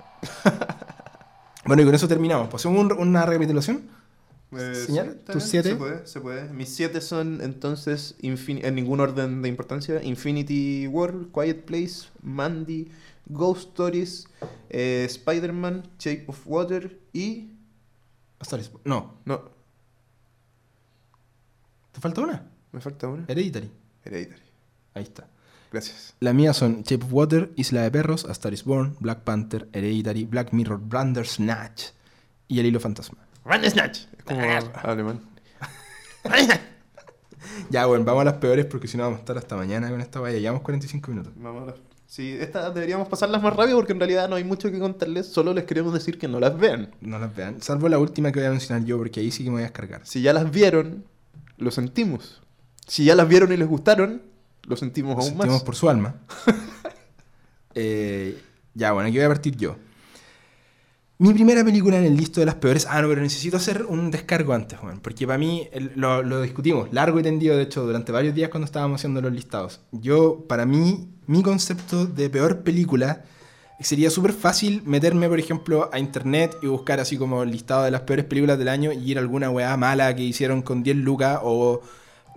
Bueno, 1.66 1.82
y 1.82 1.84
con 1.84 1.94
eso 1.94 2.09
terminamos. 2.09 2.49
¿Pasemos 2.49 2.78
un- 2.80 2.92
una 2.99 3.26
recapitulación? 3.26 3.82
Eh, 4.53 4.84
sí, 4.86 4.97
está 4.99 5.34
¿tus 5.34 5.42
siete? 5.42 5.68
Se 5.70 5.76
puede, 5.76 6.07
se 6.07 6.20
puede. 6.22 6.49
Mis 6.49 6.74
siete 6.74 7.03
son 7.03 7.42
entonces, 7.42 8.14
en 8.22 8.74
ningún 8.74 9.01
orden 9.01 9.42
de 9.42 9.51
importancia, 9.51 10.03
Infinity 10.03 10.86
War, 10.86 11.12
Quiet 11.34 11.66
Place, 11.66 12.07
Mandy, 12.22 12.90
Ghost 13.26 13.68
Stories, 13.72 14.28
eh, 14.70 15.05
Spider-Man, 15.11 15.82
Shape 15.99 16.24
of 16.28 16.40
Water 16.47 16.99
y... 17.12 17.51
No, 18.86 19.16
No, 19.26 19.42
¿te 21.92 22.01
falta 22.01 22.22
una? 22.22 22.47
me 22.72 22.80
falta 22.80 23.09
una. 23.09 23.24
Hereditary. 23.28 23.70
Hereditary. 24.05 24.45
Ahí 24.97 25.03
está. 25.03 25.28
Gracias. 25.70 26.14
Las 26.20 26.34
mías 26.34 26.57
son 26.57 26.82
Shape 26.82 27.05
of 27.05 27.12
Water, 27.12 27.53
Isla 27.57 27.82
de 27.82 27.90
Perros, 27.90 28.24
A 28.24 28.32
Star 28.32 28.55
is 28.55 28.64
Born, 28.64 28.97
Black 28.99 29.20
Panther, 29.20 29.68
Hereditary, 29.72 30.24
Black 30.24 30.53
Mirror, 30.53 30.80
Bandersnatch 30.82 31.90
y 32.49 32.61
El 32.61 32.66
Hilo 32.66 32.80
Fantasma. 32.80 33.18
Snatch. 33.68 34.01
Es 34.16 34.24
como 34.24 34.40
alemán. 34.82 35.20
Ya, 37.70 37.86
bueno, 37.86 38.05
vamos 38.05 38.22
a 38.22 38.24
las 38.24 38.34
peores 38.34 38.66
porque 38.66 38.86
si 38.86 38.97
no 38.97 39.05
vamos 39.05 39.18
a 39.18 39.20
estar 39.20 39.38
hasta 39.38 39.57
mañana 39.57 39.88
con 39.88 40.01
esta 40.01 40.20
vaya. 40.20 40.38
Llevamos 40.38 40.62
45 40.62 41.11
minutos. 41.11 41.32
Vamos 41.36 41.62
a 41.62 41.66
ver. 41.66 41.76
Sí, 42.07 42.36
estas 42.38 42.74
deberíamos 42.74 43.09
pasarlas 43.09 43.42
más 43.42 43.55
rápido 43.55 43.76
porque 43.76 43.92
en 43.92 44.01
realidad 44.01 44.28
no 44.28 44.36
hay 44.36 44.44
mucho 44.44 44.70
que 44.70 44.78
contarles, 44.78 45.26
solo 45.26 45.55
les 45.55 45.64
queremos 45.64 45.92
decir 45.92 46.18
que 46.18 46.28
no 46.28 46.38
las 46.38 46.59
vean. 46.59 46.90
No 47.01 47.18
las 47.18 47.34
vean. 47.34 47.62
Salvo 47.62 47.88
la 47.88 47.99
última 47.99 48.30
que 48.30 48.40
voy 48.40 48.49
a 48.49 48.51
mencionar 48.51 48.84
yo 48.84 48.99
porque 48.99 49.20
ahí 49.20 49.30
sí 49.30 49.42
que 49.42 49.51
me 49.51 49.55
voy 49.55 49.62
a 49.62 49.66
descargar. 49.66 50.03
Si 50.05 50.22
ya 50.22 50.32
las 50.32 50.51
vieron, 50.51 51.05
lo 51.57 51.70
sentimos. 51.70 52.42
Si 52.86 53.05
ya 53.05 53.14
las 53.14 53.28
vieron 53.28 53.53
y 53.53 53.57
les 53.57 53.68
gustaron, 53.68 54.22
lo 54.66 54.76
sentimos 54.76 55.14
Lo 55.16 55.20
aún 55.22 55.30
sentimos 55.30 55.54
más. 55.56 55.62
por 55.62 55.76
su 55.76 55.88
alma. 55.88 56.14
Eh, 57.74 58.38
ya, 58.74 58.92
bueno, 58.92 59.08
aquí 59.08 59.18
voy 59.18 59.24
a 59.26 59.28
partir 59.28 59.56
yo. 59.56 59.76
Mi 61.18 61.32
primera 61.32 61.64
película 61.64 61.98
en 61.98 62.04
el 62.04 62.16
listo 62.16 62.40
de 62.40 62.46
las 62.46 62.54
peores. 62.56 62.86
Ah, 62.88 63.00
no, 63.00 63.08
pero 63.08 63.22
necesito 63.22 63.56
hacer 63.56 63.84
un 63.84 64.10
descargo 64.10 64.52
antes, 64.52 64.78
Juan. 64.78 65.00
Porque 65.00 65.26
para 65.26 65.38
mí 65.38 65.66
el- 65.72 65.92
lo, 65.96 66.22
lo 66.22 66.42
discutimos 66.42 66.92
largo 66.92 67.18
y 67.20 67.22
tendido, 67.22 67.56
de 67.56 67.62
hecho, 67.62 67.84
durante 67.86 68.12
varios 68.12 68.34
días 68.34 68.50
cuando 68.50 68.66
estábamos 68.66 69.00
haciendo 69.00 69.20
los 69.22 69.32
listados. 69.32 69.80
Yo, 69.92 70.44
para 70.48 70.66
mí, 70.66 71.08
mi 71.26 71.42
concepto 71.42 72.06
de 72.06 72.28
peor 72.28 72.62
película 72.62 73.24
sería 73.80 74.10
súper 74.10 74.32
fácil 74.32 74.82
meterme, 74.84 75.28
por 75.28 75.38
ejemplo, 75.38 75.88
a 75.92 75.98
internet 75.98 76.56
y 76.62 76.66
buscar 76.66 76.98
así 77.00 77.16
como 77.18 77.42
el 77.42 77.50
listado 77.50 77.84
de 77.84 77.90
las 77.90 78.02
peores 78.02 78.24
películas 78.26 78.58
del 78.58 78.68
año 78.68 78.92
y 78.92 79.10
ir 79.10 79.18
a 79.18 79.20
alguna 79.20 79.50
weá 79.50 79.76
mala 79.76 80.14
que 80.16 80.22
hicieron 80.22 80.62
con 80.62 80.82
10 80.82 80.96
lucas 80.96 81.40
o. 81.42 81.80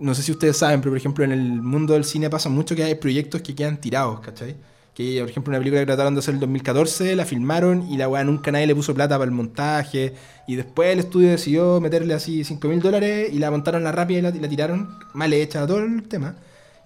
No 0.00 0.14
sé 0.14 0.22
si 0.22 0.32
ustedes 0.32 0.56
saben, 0.56 0.80
pero 0.80 0.92
por 0.92 0.98
ejemplo 0.98 1.24
en 1.24 1.32
el 1.32 1.62
mundo 1.62 1.94
del 1.94 2.04
cine 2.04 2.30
pasa 2.30 2.48
mucho 2.48 2.74
que 2.74 2.82
hay 2.82 2.94
proyectos 2.94 3.42
que 3.42 3.54
quedan 3.54 3.80
tirados, 3.80 4.20
¿cachai? 4.20 4.56
Que 4.94 5.20
por 5.20 5.30
ejemplo 5.30 5.50
una 5.50 5.58
película 5.58 5.80
que 5.80 5.86
trataron 5.86 6.14
de 6.14 6.20
hacer 6.20 6.32
en 6.32 6.36
el 6.36 6.40
2014, 6.40 7.14
la 7.16 7.24
filmaron 7.26 7.86
y 7.88 7.96
la 7.96 8.08
weá 8.08 8.24
nunca 8.24 8.50
nadie 8.50 8.66
le 8.66 8.74
puso 8.74 8.94
plata 8.94 9.16
para 9.18 9.28
el 9.28 9.34
montaje 9.34 10.14
y 10.46 10.56
después 10.56 10.92
el 10.92 11.00
estudio 11.00 11.28
decidió 11.28 11.80
meterle 11.80 12.14
así 12.14 12.44
5 12.44 12.66
mil 12.68 12.80
dólares 12.80 13.30
y 13.32 13.38
la 13.38 13.50
montaron 13.50 13.84
la 13.84 13.92
rápida 13.92 14.18
y 14.18 14.40
la, 14.40 14.48
tiraron 14.48 14.98
mal 15.12 15.32
hecha, 15.32 15.66
todo 15.66 15.78
el 15.80 16.02
tema. 16.08 16.34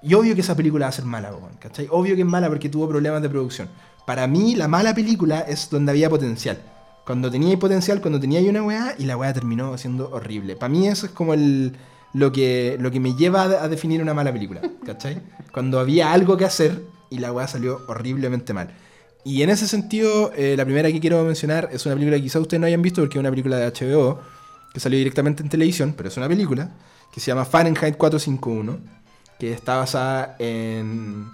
Y 0.03 0.13
obvio 0.15 0.35
que 0.35 0.43
esa 0.43 0.55
película 0.55 0.87
va 0.87 0.91
a 0.91 0.93
ser 0.93 1.07
mala, 1.07 1.33
¿cachai? 1.61 1.87
Obvio 1.91 2.15
que 2.15 2.23
es 2.23 2.27
mala 2.27 2.49
porque 2.49 2.69
tuvo 2.69 2.89
problemas 2.89 3.23
de 3.23 3.31
producción. 3.31 3.69
Para 4.07 4.27
mí 4.27 4.55
la 4.55 4.69
mala 4.69 4.95
película 4.95 5.41
es 5.41 5.71
donde 5.71 5.93
había 5.93 6.11
potencial. 6.11 6.59
Cuando 7.07 7.31
tenía 7.31 7.59
potencial, 7.59 8.01
cuando 8.01 8.21
tenía 8.21 8.41
una 8.41 8.63
weá 8.63 8.95
y 8.99 9.05
la 9.05 9.17
weá 9.17 9.33
terminó 9.33 9.77
siendo 9.79 10.11
horrible. 10.11 10.57
Para 10.57 10.69
mí 10.69 10.89
eso 10.89 11.07
es 11.07 11.13
como 11.13 11.33
el, 11.33 11.75
lo, 12.15 12.33
que, 12.33 12.77
lo 12.81 12.91
que 12.91 13.01
me 13.01 13.15
lleva 13.15 13.43
a, 13.43 13.65
a 13.65 13.69
definir 13.69 14.01
una 14.01 14.15
mala 14.15 14.33
película, 14.33 14.63
¿cachai? 14.87 15.21
Cuando 15.53 15.79
había 15.79 16.13
algo 16.13 16.37
que 16.37 16.47
hacer 16.47 16.81
y 17.11 17.19
la 17.19 17.33
weá 17.33 17.47
salió 17.47 17.83
horriblemente 17.87 18.53
mal. 18.53 18.75
Y 19.25 19.43
en 19.43 19.49
ese 19.51 19.67
sentido, 19.67 20.33
eh, 20.37 20.55
la 20.57 20.65
primera 20.65 20.93
que 20.93 21.01
quiero 21.01 21.23
mencionar 21.25 21.71
es 21.73 21.87
una 21.87 21.95
película 21.95 22.17
que 22.19 22.25
quizá 22.25 22.41
ustedes 22.41 22.61
no 22.61 22.67
hayan 22.67 22.83
visto 22.83 23.01
porque 23.01 23.17
es 23.17 23.21
una 23.21 23.31
película 23.31 23.57
de 23.57 23.67
HBO 23.71 24.21
que 24.73 24.81
salió 24.81 24.99
directamente 24.99 25.43
en 25.43 25.49
televisión, 25.49 25.95
pero 25.97 26.11
es 26.11 26.17
una 26.19 26.29
película 26.29 26.71
que 27.11 27.21
se 27.21 27.29
llama 27.29 27.45
Fahrenheit 27.45 27.97
451, 27.97 28.79
que 29.39 29.53
está 29.53 29.77
basada 29.77 30.37
en... 30.39 31.31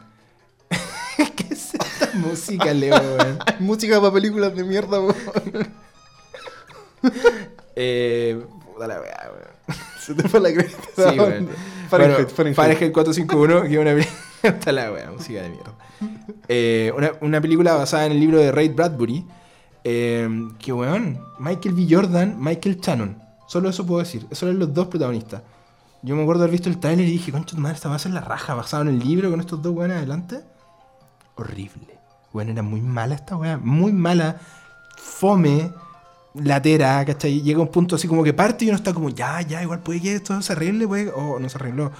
¿Qué 1.36 1.46
es 1.50 1.74
esta 1.74 2.12
música, 2.14 2.72
Leo? 2.72 2.94
weón? 2.94 3.38
Música 3.58 4.00
para 4.00 4.12
películas 4.12 4.54
de 4.54 4.62
mierda, 4.62 5.00
weón. 5.00 5.16
Eh, 7.74 8.44
puta 8.66 8.86
la 8.86 9.00
weá, 9.00 9.30
weón. 9.32 9.49
Se 10.00 10.14
te 10.14 10.28
fue 10.28 10.40
la 10.40 10.52
cresta. 10.52 10.82
Sí, 11.12 11.18
weón. 11.18 11.48
Fahrenheit, 11.88 12.16
Bueno, 12.16 12.28
Fahrenheit. 12.30 12.56
Fahrenheit 12.56 12.92
451, 12.92 13.62
que 13.62 13.74
es 13.74 13.78
una 13.78 13.90
película. 13.92 14.16
Está 14.42 14.72
la 14.72 14.92
wea, 14.92 15.10
música 15.10 15.42
de 15.42 15.50
mierda. 15.50 15.72
Eh, 16.48 16.92
una, 16.96 17.12
una 17.20 17.40
película 17.40 17.74
basada 17.74 18.06
en 18.06 18.12
el 18.12 18.20
libro 18.20 18.38
de 18.38 18.50
Ray 18.52 18.68
Bradbury. 18.70 19.26
eh, 19.84 20.28
que 20.58 20.72
weón, 20.72 21.20
Michael 21.38 21.74
B. 21.74 21.86
Jordan, 21.88 22.36
Michael 22.38 22.78
Shannon. 22.80 23.22
Solo 23.46 23.68
eso 23.68 23.84
puedo 23.86 24.00
decir. 24.00 24.26
Esos 24.30 24.44
eran 24.44 24.58
los 24.58 24.72
dos 24.72 24.86
protagonistas. 24.88 25.42
Yo 26.02 26.16
me 26.16 26.22
acuerdo 26.22 26.44
haber 26.44 26.52
visto 26.52 26.68
el 26.70 26.78
trailer 26.78 27.06
y 27.06 27.10
dije, 27.10 27.30
concha 27.32 27.54
tu 27.56 27.60
madre, 27.60 27.74
esta 27.76 27.88
va 27.90 27.96
a 27.96 27.98
ser 27.98 28.12
la 28.12 28.20
raja 28.22 28.54
basado 28.54 28.82
en 28.84 28.88
el 28.88 28.98
libro 29.00 29.30
con 29.30 29.40
estos 29.40 29.60
dos 29.60 29.74
weones 29.74 29.98
adelante. 29.98 30.40
Horrible. 31.36 31.98
Weón, 32.32 32.48
era 32.50 32.62
muy 32.62 32.80
mala 32.80 33.14
esta 33.16 33.36
weá. 33.36 33.58
Muy 33.58 33.92
mala. 33.92 34.40
Fome. 34.96 35.72
Latera, 36.34 37.04
¿cachai? 37.04 37.40
Llega 37.42 37.60
un 37.60 37.68
punto 37.68 37.96
así 37.96 38.06
como 38.06 38.22
que 38.22 38.32
parte 38.32 38.64
y 38.64 38.68
uno 38.68 38.76
está 38.76 38.92
como, 38.94 39.10
ya, 39.10 39.40
ya, 39.42 39.62
igual 39.62 39.80
puede 39.80 40.00
que 40.00 40.14
esto 40.14 40.40
se 40.42 40.52
arregle, 40.52 40.86
puede. 40.86 41.10
O 41.10 41.38
no 41.38 41.48
se 41.48 41.58
arregló. 41.58 41.90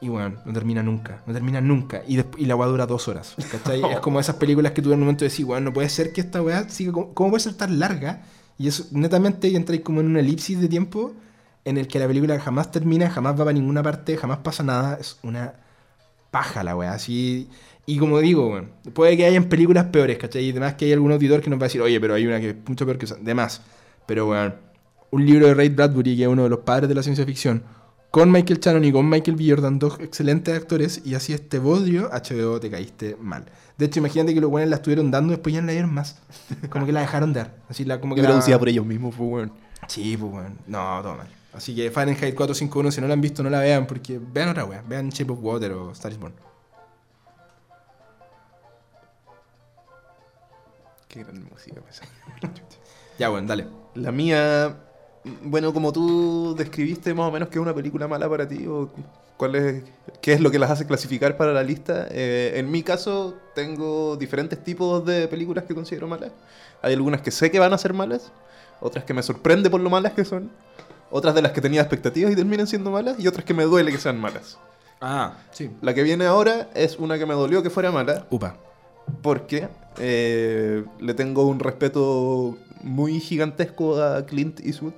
Y 0.00 0.08
bueno, 0.08 0.36
no 0.44 0.52
termina 0.52 0.82
nunca, 0.82 1.22
no 1.26 1.32
termina 1.32 1.60
nunca. 1.60 2.02
Y, 2.06 2.18
y 2.36 2.44
la 2.46 2.56
weá 2.56 2.68
dura 2.68 2.84
dos 2.86 3.06
horas. 3.08 3.34
¿cachai? 3.50 3.80
Es 3.92 4.00
como 4.00 4.20
esas 4.20 4.36
películas 4.36 4.72
que 4.72 4.82
tú 4.82 4.90
en 4.90 4.94
un 4.94 5.00
momento 5.00 5.24
decís, 5.24 5.44
weón, 5.46 5.64
no 5.64 5.72
puede 5.72 5.88
ser 5.88 6.12
que 6.12 6.20
esta 6.20 6.42
weá 6.42 6.68
siga. 6.68 6.92
como- 6.92 7.14
¿Cómo 7.14 7.30
puede 7.30 7.42
ser 7.44 7.54
tan 7.54 7.78
larga? 7.78 8.22
Y 8.58 8.68
eso, 8.68 8.84
netamente, 8.90 9.54
entráis 9.54 9.80
como 9.82 10.00
en 10.00 10.06
una 10.06 10.20
elipsis 10.20 10.60
de 10.60 10.68
tiempo 10.68 11.12
en 11.64 11.78
el 11.78 11.88
que 11.88 11.98
la 11.98 12.06
película 12.06 12.38
jamás 12.38 12.70
termina, 12.70 13.08
jamás 13.08 13.32
va 13.34 13.38
para 13.38 13.52
ninguna 13.52 13.82
parte, 13.82 14.16
jamás 14.16 14.38
pasa 14.38 14.62
nada. 14.62 14.98
Es 15.00 15.18
una 15.22 15.54
paja 16.30 16.62
la 16.64 16.76
weá, 16.76 16.92
así. 16.92 17.48
Y 17.86 17.98
como 17.98 18.18
digo, 18.20 18.48
weón, 18.48 18.70
puede 18.94 19.16
que 19.16 19.26
hayan 19.26 19.44
películas 19.44 19.86
peores, 19.86 20.16
¿cachai? 20.18 20.44
Y 20.44 20.50
además 20.50 20.74
que 20.74 20.86
hay 20.86 20.92
algún 20.92 21.12
auditor 21.12 21.40
que 21.40 21.50
nos 21.50 21.58
va 21.58 21.64
a 21.64 21.68
decir, 21.68 21.82
oye, 21.82 22.00
pero 22.00 22.14
hay 22.14 22.26
una 22.26 22.40
que 22.40 22.50
es 22.50 22.56
mucho 22.66 22.86
peor 22.86 22.98
que 22.98 23.04
esa. 23.04 23.16
De 23.16 23.34
más. 23.34 23.60
Pero, 24.06 24.28
weón, 24.28 24.54
un 25.10 25.26
libro 25.26 25.46
de 25.46 25.54
Ray 25.54 25.68
Bradbury, 25.68 26.16
que 26.16 26.22
es 26.22 26.28
uno 26.28 26.44
de 26.44 26.48
los 26.48 26.60
padres 26.60 26.88
de 26.88 26.94
la 26.94 27.02
ciencia 27.02 27.24
ficción, 27.26 27.62
con 28.10 28.30
Michael 28.30 28.58
Shannon 28.60 28.84
y 28.84 28.92
con 28.92 29.08
Michael 29.08 29.36
B. 29.36 29.44
Jordan, 29.48 29.78
dos 29.78 29.98
excelentes 30.00 30.56
actores, 30.56 31.02
y 31.04 31.14
así 31.14 31.32
este 31.32 31.58
bodrio, 31.58 32.08
HBO, 32.10 32.58
te 32.58 32.70
caíste 32.70 33.16
mal. 33.20 33.44
De 33.76 33.86
hecho, 33.86 33.98
imagínate 33.98 34.34
que 34.34 34.40
los 34.40 34.50
buenos 34.50 34.70
la 34.70 34.76
estuvieron 34.76 35.10
dando, 35.10 35.32
después 35.32 35.54
ya 35.54 35.60
no 35.60 35.66
la 35.66 35.72
dieron 35.72 35.92
más. 35.92 36.18
Como 36.70 36.86
que 36.86 36.92
la 36.92 37.00
dejaron 37.00 37.32
de 37.32 37.40
dar. 37.40 37.56
Así 37.68 37.84
la, 37.84 38.00
como 38.00 38.14
que 38.14 38.20
Y 38.20 38.24
la... 38.24 38.58
por 38.58 38.68
ellos 38.68 38.86
mismos, 38.86 39.14
pues, 39.16 39.30
weón. 39.30 39.52
Sí, 39.88 40.16
pues, 40.16 40.32
weón. 40.32 40.58
No, 40.66 41.00
todo 41.02 41.16
mal. 41.16 41.28
Así 41.52 41.74
que 41.74 41.90
Fahrenheit 41.90 42.34
451, 42.34 42.90
si 42.90 43.00
no 43.00 43.06
la 43.06 43.14
han 43.14 43.20
visto, 43.20 43.42
no 43.42 43.50
la 43.50 43.60
vean, 43.60 43.86
porque 43.86 44.18
vean 44.18 44.48
otra 44.48 44.64
weá. 44.64 44.82
Vean 44.88 45.10
Shape 45.10 45.32
of 45.32 45.38
Water 45.40 45.72
o 45.72 45.92
Star 45.92 46.10
is 46.10 46.18
Born. 46.18 46.34
Qué 51.14 51.22
gran 51.22 51.44
música, 51.44 51.80
pues. 51.80 52.00
Ya, 53.18 53.28
bueno, 53.28 53.46
dale. 53.46 53.68
La 53.94 54.10
mía, 54.10 54.76
bueno, 55.44 55.72
como 55.72 55.92
tú 55.92 56.56
describiste 56.58 57.14
más 57.14 57.28
o 57.28 57.30
menos 57.30 57.48
que 57.48 57.58
es 57.60 57.62
una 57.62 57.72
película 57.72 58.08
mala 58.08 58.28
para 58.28 58.48
ti, 58.48 58.66
o 58.66 58.90
cuál 59.36 59.54
es, 59.54 59.84
qué 60.20 60.32
es 60.32 60.40
lo 60.40 60.50
que 60.50 60.58
las 60.58 60.72
hace 60.72 60.84
clasificar 60.84 61.36
para 61.36 61.52
la 61.52 61.62
lista. 61.62 62.08
eh, 62.10 62.54
en 62.56 62.68
mi 62.72 62.82
caso, 62.82 63.36
tengo 63.54 64.16
diferentes 64.16 64.64
tipos 64.64 65.06
de 65.06 65.28
películas 65.28 65.62
que 65.62 65.76
considero 65.76 66.08
malas. 66.08 66.32
Hay 66.82 66.94
algunas 66.94 67.22
que 67.22 67.30
sé 67.30 67.52
que 67.52 67.60
van 67.60 67.72
a 67.72 67.78
ser 67.78 67.92
malas, 67.94 68.32
otras 68.80 69.04
que 69.04 69.14
me 69.14 69.22
sorprende 69.22 69.70
por 69.70 69.80
lo 69.80 69.90
malas 69.90 70.14
que 70.14 70.24
son, 70.24 70.50
otras 71.12 71.36
de 71.36 71.42
las 71.42 71.52
que 71.52 71.60
tenía 71.60 71.82
expectativas 71.82 72.32
y 72.32 72.34
terminan 72.34 72.66
siendo 72.66 72.90
malas, 72.90 73.20
y 73.20 73.28
otras 73.28 73.44
que 73.44 73.54
me 73.54 73.62
duele 73.62 73.92
que 73.92 73.98
sean 73.98 74.20
malas. 74.20 74.58
Ah, 75.00 75.34
sí. 75.52 75.70
La 75.82 75.94
que 75.94 76.02
viene 76.02 76.26
ahora 76.26 76.68
es 76.74 76.98
una 76.98 77.16
que 77.16 77.26
me 77.26 77.34
dolió 77.34 77.62
que 77.62 77.70
fuera 77.70 77.92
mala, 77.92 78.26
Upa. 78.30 78.56
Porque 79.22 79.68
eh, 79.98 80.84
le 81.00 81.14
tengo 81.14 81.46
un 81.46 81.60
respeto 81.60 82.56
muy 82.82 83.20
gigantesco 83.20 84.02
a 84.02 84.26
Clint 84.26 84.60
Eastwood. 84.60 84.94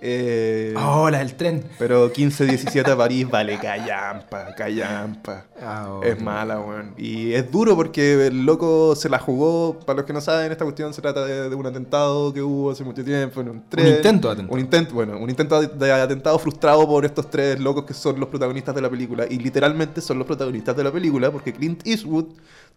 Eh, 0.00 0.74
Oh, 0.76 1.08
la 1.10 1.18
del 1.18 1.34
tren. 1.34 1.64
Pero 1.78 2.12
15-17 2.12 2.88
a 2.90 2.96
París 2.96 3.28
vale 3.28 3.58
callampa, 3.58 4.54
callampa. 4.54 5.46
Oh, 5.62 6.02
Es 6.02 6.20
mala, 6.20 6.60
weón. 6.60 6.94
Y 6.96 7.32
es 7.32 7.50
duro 7.50 7.74
porque 7.76 8.26
el 8.26 8.44
loco 8.44 8.94
se 8.96 9.08
la 9.08 9.18
jugó. 9.18 9.78
Para 9.80 9.98
los 9.98 10.06
que 10.06 10.12
no 10.12 10.20
saben, 10.20 10.52
esta 10.52 10.64
cuestión 10.64 10.92
se 10.94 11.02
trata 11.02 11.24
de, 11.24 11.48
de 11.48 11.54
un 11.54 11.66
atentado 11.66 12.32
que 12.32 12.42
hubo 12.42 12.70
hace 12.70 12.84
mucho 12.84 13.04
tiempo. 13.04 13.40
En 13.40 13.48
un, 13.48 13.68
tren. 13.68 13.86
intento 13.86 14.28
de 14.28 14.34
atentado. 14.34 14.54
Un 14.54 14.60
intento, 14.60 14.94
bueno, 14.94 15.18
un 15.18 15.30
intento 15.30 15.60
de 15.60 15.92
atentado 15.92 16.38
frustrado 16.38 16.86
por 16.86 17.04
estos 17.04 17.30
tres 17.30 17.58
locos 17.60 17.84
que 17.84 17.94
son 17.94 18.20
los 18.20 18.28
protagonistas 18.28 18.74
de 18.74 18.82
la 18.82 18.90
película. 18.90 19.26
Y 19.28 19.38
literalmente 19.38 20.00
son 20.00 20.18
los 20.18 20.26
protagonistas 20.26 20.76
de 20.76 20.84
la 20.84 20.92
película 20.92 21.30
porque 21.30 21.52
Clint 21.52 21.86
Eastwood 21.86 22.26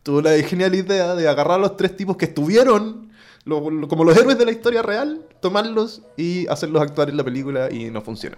tuvo 0.03 0.22
la 0.22 0.32
genial 0.43 0.74
idea 0.76 1.15
de 1.15 1.28
agarrar 1.28 1.57
a 1.57 1.61
los 1.61 1.76
tres 1.78 1.95
tipos 1.95 2.15
que 2.15 2.26
estuvieron 2.26 3.09
como 3.45 4.03
los 4.03 4.17
héroes 4.17 4.37
de 4.37 4.45
la 4.45 4.51
historia 4.51 4.81
real, 4.81 5.25
tomarlos 5.41 6.01
y 6.17 6.47
hacerlos 6.47 6.81
actuar 6.81 7.09
en 7.09 7.17
la 7.17 7.23
película 7.23 7.69
y 7.71 7.89
no 7.89 8.01
funciona. 8.01 8.37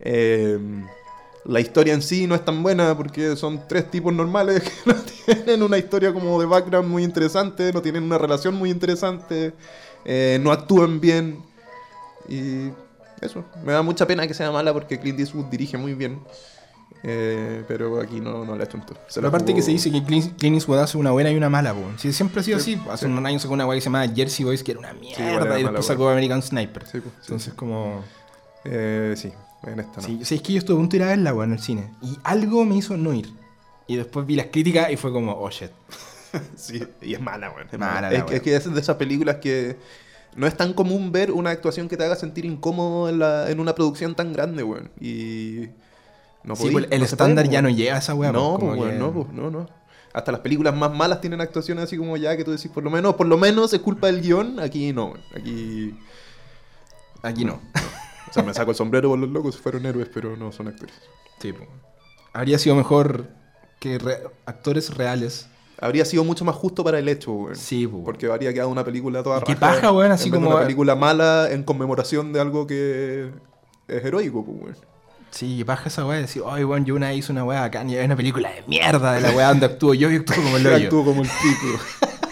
Eh, 0.00 0.58
la 1.44 1.60
historia 1.60 1.92
en 1.92 2.02
sí 2.02 2.26
no 2.26 2.34
es 2.34 2.44
tan 2.44 2.62
buena 2.62 2.96
porque 2.96 3.36
son 3.36 3.68
tres 3.68 3.90
tipos 3.90 4.12
normales 4.12 4.62
que 4.62 4.72
no 4.86 4.94
tienen 5.26 5.62
una 5.62 5.78
historia 5.78 6.12
como 6.12 6.40
de 6.40 6.46
background 6.46 6.88
muy 6.88 7.04
interesante, 7.04 7.72
no 7.72 7.82
tienen 7.82 8.02
una 8.02 8.18
relación 8.18 8.54
muy 8.54 8.70
interesante, 8.70 9.52
eh, 10.04 10.38
no 10.40 10.52
actúan 10.52 11.00
bien 11.00 11.42
y 12.28 12.70
eso. 13.20 13.44
Me 13.64 13.72
da 13.72 13.82
mucha 13.82 14.06
pena 14.06 14.26
que 14.26 14.34
sea 14.34 14.50
mala 14.50 14.72
porque 14.72 14.98
Clint 14.98 15.20
Eastwood 15.20 15.46
dirige 15.46 15.76
muy 15.76 15.94
bien, 15.94 16.20
eh, 17.06 17.62
pero 17.68 18.00
aquí 18.00 18.18
no, 18.20 18.44
no 18.44 18.56
la 18.56 18.66
chunto. 18.66 18.94
Se 19.08 19.16
Pero 19.20 19.28
aparte 19.28 19.52
jugó- 19.52 19.56
que 19.56 19.62
se 19.62 19.70
dice 19.72 19.92
que 19.92 20.02
Clint 20.02 20.38
Clint 20.38 20.54
Eastwood 20.56 20.78
hace 20.78 20.96
una 20.96 21.10
buena 21.10 21.30
y 21.30 21.36
una 21.36 21.50
mala, 21.50 21.74
po. 21.74 21.82
Sí, 21.98 22.12
siempre 22.12 22.40
ha 22.40 22.42
sido 22.42 22.58
Sí, 22.58 22.74
así. 22.74 22.90
Hace 22.90 23.06
sí. 23.06 23.12
unos 23.12 23.24
años 23.24 23.42
sacó 23.42 23.54
una 23.54 23.66
weá 23.66 23.76
que 23.76 23.80
se 23.82 23.86
llama 23.86 24.06
Jersey 24.08 24.44
Boys, 24.44 24.62
que 24.64 24.72
era 24.72 24.80
una 24.80 24.92
mierda. 24.94 25.30
era 25.32 25.58
y 25.60 25.62
después 25.62 25.84
sacó 25.86 26.08
American 26.08 26.42
Sniper. 26.42 26.86
Sí, 26.86 27.00
pues. 27.00 27.14
Entonces, 27.22 27.52
como. 27.54 28.02
Eh, 28.64 29.14
sí, 29.16 29.30
en 29.64 29.80
esta 29.80 30.00
no. 30.00 30.06
Sí, 30.06 30.20
sí, 30.24 30.34
es 30.36 30.42
que 30.42 30.52
yo 30.54 30.58
estuve 30.58 30.76
a 30.76 30.80
punto 30.80 30.92
de 30.92 30.96
ir 30.96 31.02
a 31.02 31.06
verla, 31.08 31.34
weón, 31.34 31.50
en 31.50 31.58
el 31.58 31.62
cine. 31.62 31.90
Y 32.02 32.16
algo 32.24 32.64
me 32.64 32.76
hizo 32.76 32.96
no 32.96 33.12
ir. 33.12 33.28
Y 33.86 33.96
después 33.96 34.24
vi 34.26 34.36
las 34.36 34.46
críticas 34.46 34.90
y 34.90 34.96
fue 34.96 35.12
como, 35.12 35.32
oh 35.32 35.50
shit. 35.50 35.70
Sí, 36.56 36.82
y 37.02 37.14
es 37.14 37.20
mala, 37.20 37.50
weón. 37.50 37.68
es 37.70 37.78
Mala 37.78 37.92
mala. 37.94 38.10
la 38.10 38.16
Es, 38.18 38.24
que- 38.24 38.36
es 38.36 38.42
que 38.42 38.56
es 38.56 38.72
de 38.74 38.80
esas 38.80 38.96
películas 38.96 39.36
que 39.36 39.76
no 40.34 40.46
es 40.48 40.56
tan 40.56 40.72
común 40.72 41.12
ver 41.12 41.30
una 41.30 41.50
actuación 41.50 41.88
que 41.88 41.96
te 41.96 42.02
haga 42.04 42.16
sentir 42.16 42.44
incómodo 42.44 43.08
en, 43.08 43.18
la- 43.20 43.50
en 43.50 43.60
una 43.60 43.74
producción 43.74 44.14
tan 44.14 44.32
grande, 44.32 44.62
weón. 44.64 44.90
Y. 45.00 45.68
No 46.44 46.54
Sí, 46.56 46.68
pues, 46.70 46.86
el 46.90 46.98
no 47.00 47.04
estándar 47.04 47.44
puede, 47.46 47.54
ya 47.54 47.62
no 47.62 47.70
llega 47.70 47.94
a 47.96 47.98
esa 47.98 48.14
weá. 48.14 48.30
No, 48.32 48.58
pues, 48.58 48.76
pues, 48.76 48.92
que- 48.92 48.98
no, 48.98 49.12
pues, 49.12 49.28
no, 49.32 49.50
no. 49.50 49.66
Hasta 50.12 50.30
las 50.30 50.42
películas 50.42 50.76
más 50.76 50.92
malas 50.94 51.20
tienen 51.20 51.40
actuaciones 51.40 51.84
así 51.84 51.96
como 51.96 52.16
ya 52.16 52.36
que 52.36 52.44
tú 52.44 52.52
decís, 52.52 52.70
por 52.70 52.84
lo 52.84 52.90
menos, 52.90 53.14
por 53.16 53.26
lo 53.26 53.36
menos 53.36 53.72
es 53.72 53.80
culpa 53.80 54.06
del 54.06 54.20
guion. 54.20 54.60
Aquí 54.60 54.92
no. 54.92 55.14
Aquí. 55.36 55.98
Aquí 57.22 57.44
no. 57.46 57.54
O 58.28 58.32
sea, 58.32 58.42
me 58.42 58.52
saco 58.54 58.70
el 58.70 58.76
sombrero 58.76 59.08
por 59.08 59.18
los 59.18 59.30
locos, 59.30 59.56
fueron 59.58 59.86
héroes, 59.86 60.08
pero 60.12 60.36
no 60.36 60.52
son 60.52 60.68
actores. 60.68 60.94
Sí, 61.40 61.52
pues. 61.52 61.68
Habría 62.32 62.58
sido 62.58 62.76
mejor 62.76 63.28
que 63.80 63.98
re- 63.98 64.22
actores 64.46 64.94
reales. 64.96 65.48
Habría 65.80 66.04
sido 66.04 66.22
mucho 66.24 66.44
más 66.44 66.54
justo 66.54 66.84
para 66.84 66.98
el 66.98 67.08
hecho, 67.08 67.32
weón. 67.32 67.56
Sí, 67.56 67.86
pues. 67.86 68.02
Porque 68.04 68.26
habría 68.26 68.52
quedado 68.52 68.68
una 68.68 68.84
película 68.84 69.22
toda 69.22 69.38
Y 69.40 69.42
qué 69.44 69.54
raja, 69.54 69.74
paja, 69.76 69.92
weón, 69.92 70.12
así 70.12 70.26
en 70.26 70.32
vez 70.32 70.40
de 70.40 70.44
como- 70.44 70.56
una 70.56 70.64
película 70.64 70.94
mala 70.94 71.48
en 71.50 71.62
conmemoración 71.64 72.32
de 72.32 72.40
algo 72.40 72.66
que 72.66 73.30
es 73.88 74.04
heroico, 74.04 74.44
pues, 74.44 74.58
weón. 74.60 74.76
Sí, 75.34 75.64
paja 75.64 75.88
esa 75.88 76.06
weá 76.06 76.14
de 76.16 76.22
decir, 76.22 76.42
ay, 76.46 76.62
weón, 76.62 76.84
yo 76.84 76.94
una 76.94 77.12
hice 77.12 77.32
una 77.32 77.42
weá 77.42 77.64
acá 77.64 77.82
y 77.84 77.96
hay 77.96 78.04
una 78.04 78.14
película 78.14 78.50
de 78.50 78.62
mierda 78.68 79.14
de 79.14 79.20
la 79.20 79.32
weá 79.32 79.48
donde 79.48 79.66
actúo 79.66 79.92
yo 79.92 80.08
y 80.08 80.16
actúo 80.16 80.36
como 80.36 80.56
el 80.58 80.62
Yo 80.62 80.74
hoyo. 80.74 80.84
actúo 80.84 81.04
como 81.04 81.22
el 81.22 81.28
pico. 81.28 81.82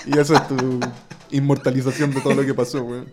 y 0.07 0.19
esa 0.21 0.37
es 0.37 0.47
tu 0.47 0.79
inmortalización 1.33 2.13
de 2.13 2.21
todo 2.21 2.35
lo 2.35 2.47
que 2.47 2.55
pasó, 2.55 2.85
weón. 2.85 3.09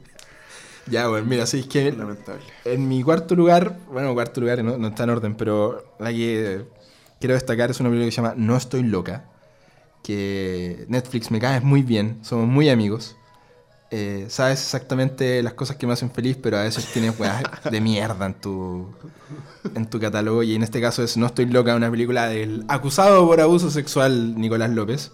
Ya, 0.85 1.09
weón, 1.09 1.27
mira, 1.27 1.47
sí, 1.47 1.61
es 1.61 1.65
que 1.65 1.91
Lamentable. 1.91 2.43
En 2.65 2.87
mi 2.87 3.01
cuarto 3.01 3.33
lugar, 3.33 3.79
bueno, 3.91 4.13
cuarto 4.13 4.41
lugar 4.41 4.63
no, 4.63 4.77
no 4.77 4.89
está 4.89 5.05
en 5.05 5.09
orden, 5.09 5.33
pero 5.33 5.95
la 5.99 6.11
que 6.11 6.65
quiero 7.19 7.33
destacar 7.33 7.71
es 7.71 7.79
una 7.79 7.89
película 7.89 8.05
que 8.05 8.11
se 8.11 8.21
llama 8.21 8.35
No 8.37 8.55
estoy 8.57 8.83
loca, 8.83 9.25
que 10.03 10.85
Netflix 10.87 11.31
me 11.31 11.39
cae 11.39 11.61
muy 11.61 11.81
bien, 11.81 12.19
somos 12.21 12.47
muy 12.47 12.69
amigos. 12.69 13.17
Eh, 13.91 14.27
sabes 14.29 14.61
exactamente 14.61 15.41
las 15.41 15.53
cosas 15.53 15.75
que 15.75 15.87
me 15.87 15.93
hacen 15.93 16.11
feliz, 16.11 16.37
pero 16.41 16.57
a 16.57 16.63
veces 16.63 16.85
tienes 16.93 17.19
weas 17.19 17.41
de 17.71 17.81
mierda 17.81 18.27
en 18.27 18.33
tu, 18.35 18.93
en 19.73 19.87
tu 19.87 19.99
catálogo. 19.99 20.43
Y 20.43 20.55
en 20.55 20.63
este 20.63 20.79
caso 20.79 21.03
es 21.03 21.17
No 21.17 21.25
estoy 21.25 21.45
loca, 21.47 21.75
una 21.75 21.89
película 21.89 22.27
del 22.27 22.65
acusado 22.67 23.25
por 23.25 23.41
abuso 23.41 23.71
sexual 23.71 24.39
Nicolás 24.39 24.69
López, 24.69 25.11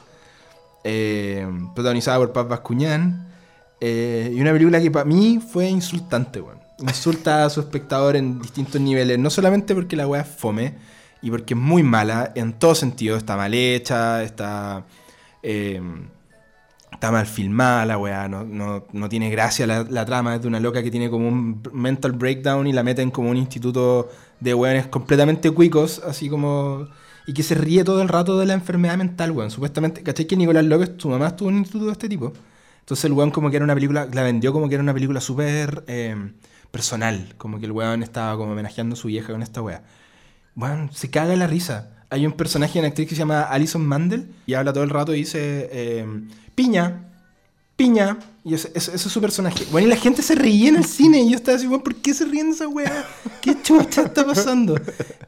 eh, 0.83 1.47
protagonizada 1.73 2.17
por 2.17 2.33
Paz 2.33 2.47
Bascuñán. 2.47 3.33
Eh, 3.79 4.33
y 4.35 4.41
una 4.41 4.51
película 4.51 4.81
que 4.81 4.91
para 4.91 5.05
mí 5.05 5.39
fue 5.39 5.69
insultante, 5.69 6.41
weón. 6.41 6.59
Insulta 6.79 7.45
a 7.45 7.49
su 7.49 7.61
espectador 7.61 8.17
en 8.17 8.41
distintos 8.41 8.81
niveles. 8.81 9.17
No 9.19 9.29
solamente 9.29 9.73
porque 9.73 9.95
la 9.95 10.07
weá 10.07 10.23
es 10.23 10.27
fome 10.27 10.73
y 11.21 11.29
porque 11.31 11.53
es 11.53 11.59
muy 11.59 11.83
mala 11.83 12.33
en 12.35 12.51
todo 12.53 12.75
sentido. 12.75 13.15
Está 13.15 13.37
mal 13.37 13.53
hecha, 13.53 14.21
está. 14.23 14.83
Está 16.95 17.11
mal 17.11 17.25
filmada 17.27 17.85
la 17.85 17.97
weá. 17.97 18.27
No, 18.27 18.43
no- 18.43 18.85
no 18.91 19.09
tiene 19.09 19.29
gracia 19.29 19.67
la, 19.67 19.83
la 19.83 20.05
trama. 20.05 20.35
Es 20.35 20.41
de 20.41 20.47
una 20.47 20.59
loca 20.59 20.81
que 20.83 20.91
tiene 20.91 21.09
como 21.09 21.27
un 21.27 21.61
mental 21.73 22.13
breakdown 22.13 22.67
y 22.67 22.73
la 22.73 22.83
meten 22.83 23.11
como 23.11 23.29
un 23.29 23.37
instituto 23.37 24.09
de 24.39 24.53
weones 24.53 24.87
completamente 24.87 25.51
cuicos, 25.51 26.01
así 26.05 26.29
como. 26.29 26.87
Y 27.27 27.33
que 27.33 27.43
se 27.43 27.55
ríe 27.55 27.83
todo 27.83 28.01
el 28.01 28.07
rato 28.09 28.37
de 28.37 28.45
la 28.45 28.53
enfermedad 28.53 28.97
mental, 28.97 29.31
weón. 29.31 29.49
Supuestamente, 29.51 30.03
¿cachai 30.03 30.25
que 30.27 30.35
Nicolás 30.37 30.65
López, 30.65 30.91
su 30.97 31.09
mamá 31.09 31.27
estuvo 31.27 31.49
en 31.49 31.55
un 31.55 31.61
instituto 31.61 31.87
de 31.87 31.91
este 31.93 32.09
tipo? 32.09 32.33
Entonces 32.81 33.05
el 33.05 33.13
weón 33.13 33.31
como 33.31 33.49
que 33.49 33.55
era 33.57 33.65
una 33.65 33.73
película, 33.73 34.07
la 34.13 34.21
vendió 34.23 34.53
como 34.53 34.69
que 34.69 34.75
era 34.75 34.83
una 34.83 34.93
película 34.93 35.19
súper 35.21 35.83
eh, 35.87 36.15
personal, 36.71 37.33
como 37.37 37.59
que 37.59 37.65
el 37.65 37.71
weón 37.71 38.03
estaba 38.03 38.37
como 38.37 38.51
homenajeando 38.51 38.93
a 38.93 38.97
su 38.97 39.07
vieja 39.07 39.31
con 39.33 39.41
esta 39.41 39.61
wea. 39.61 39.83
Weón, 40.55 40.91
se 40.93 41.09
caga 41.11 41.35
la 41.35 41.47
risa. 41.47 41.94
Hay 42.09 42.25
un 42.25 42.33
personaje, 42.33 42.79
una 42.79 42.89
actriz 42.89 43.09
que 43.09 43.15
se 43.15 43.19
llama 43.19 43.43
Alison 43.43 43.85
Mandel 43.85 44.27
y 44.45 44.53
habla 44.53 44.73
todo 44.73 44.83
el 44.83 44.89
rato 44.89 45.13
y 45.13 45.17
dice, 45.17 45.69
eh, 45.71 46.05
piña, 46.53 47.05
piña, 47.75 48.17
y 48.43 48.53
ese, 48.53 48.71
es 48.75 49.01
su 49.01 49.19
personaje. 49.19 49.65
Bueno, 49.71 49.87
y 49.87 49.89
la 49.89 49.95
gente 49.95 50.21
se 50.21 50.35
reía 50.35 50.69
en 50.69 50.75
el 50.75 50.85
cine 50.85 51.21
y 51.21 51.31
yo 51.31 51.35
estaba 51.35 51.57
así, 51.57 51.67
weón, 51.67 51.81
¿por 51.81 51.95
qué 51.95 52.13
se 52.13 52.25
ríen 52.25 52.49
de 52.49 52.55
esa 52.55 52.67
wea? 52.67 53.05
¿Qué 53.41 53.61
chucha 53.61 54.03
está 54.03 54.25
pasando? 54.25 54.79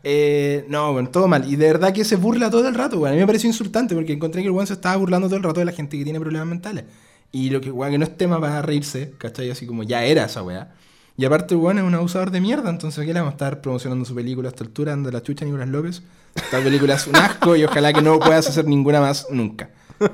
Eh, 0.03 0.65
no, 0.69 0.93
bueno, 0.93 1.09
todo 1.09 1.27
mal. 1.27 1.51
Y 1.51 1.55
de 1.55 1.65
verdad 1.65 1.91
que 1.91 2.05
se 2.05 2.15
burla 2.15 2.49
todo 2.49 2.67
el 2.67 2.75
rato, 2.75 2.97
weón. 2.99 3.09
A 3.09 3.13
mí 3.15 3.19
me 3.19 3.25
pareció 3.25 3.49
insultante 3.49 3.95
porque 3.95 4.13
encontré 4.13 4.41
que 4.41 4.47
el 4.47 4.53
weón 4.53 4.67
se 4.67 4.73
estaba 4.73 4.95
burlando 4.95 5.27
todo 5.27 5.37
el 5.37 5.43
rato 5.43 5.59
de 5.59 5.65
la 5.65 5.71
gente 5.71 5.97
que 5.97 6.03
tiene 6.03 6.19
problemas 6.19 6.47
mentales. 6.47 6.85
Y 7.31 7.49
lo 7.49 7.59
que, 7.59 7.71
weón, 7.71 7.91
que 7.91 7.97
no 7.97 8.05
es 8.05 8.15
tema 8.15 8.39
para 8.39 8.61
reírse, 8.61 9.13
¿cachai? 9.17 9.49
Así 9.49 9.65
como 9.65 9.83
ya 9.83 10.05
era 10.05 10.25
esa 10.25 10.43
weá. 10.43 10.73
Y 11.19 11.25
aparte, 11.25 11.55
weón 11.55 11.79
es 11.79 11.83
un 11.83 11.95
abusador 11.95 12.29
de 12.29 12.39
mierda, 12.39 12.69
entonces 12.69 13.03
¿qué 13.03 13.11
le 13.11 13.19
vamos 13.19 13.31
a 13.31 13.35
estar 13.35 13.59
promocionando 13.59 14.05
su 14.05 14.13
película 14.13 14.49
a 14.49 14.51
esta 14.51 14.63
altura? 14.63 14.93
Anda 14.93 15.11
la 15.11 15.23
chucha 15.23 15.45
Nicolás 15.45 15.67
López. 15.67 16.03
Esta 16.35 16.61
película 16.61 16.93
es 16.93 17.07
un 17.07 17.15
asco 17.15 17.55
y 17.55 17.63
ojalá 17.63 17.91
que 17.91 18.03
no 18.03 18.19
puedas 18.19 18.47
hacer 18.47 18.65
ninguna 18.65 19.01
más 19.01 19.27
nunca. 19.31 19.69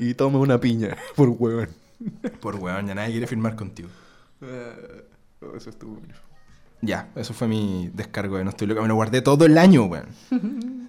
Y 0.00 0.14
toma 0.14 0.38
una 0.38 0.60
piña, 0.60 0.96
por 1.16 1.28
huevón. 1.28 1.70
Por 2.40 2.54
weón, 2.54 2.86
ya 2.86 2.94
nadie 2.94 3.10
quiere 3.10 3.26
firmar 3.26 3.56
contigo. 3.56 3.88
Eh, 4.40 5.04
oh, 5.40 5.56
eso 5.56 5.70
estuvo 5.70 5.94
bueno. 5.96 6.14
Ya, 6.80 7.08
eso 7.16 7.34
fue 7.34 7.48
mi 7.48 7.90
descargo 7.92 8.38
de 8.38 8.44
No 8.44 8.50
Estoy 8.50 8.68
Loca. 8.68 8.80
Me 8.80 8.86
lo 8.86 8.94
guardé 8.94 9.22
todo 9.22 9.44
el 9.44 9.58
año, 9.58 9.86
weón. 9.86 10.06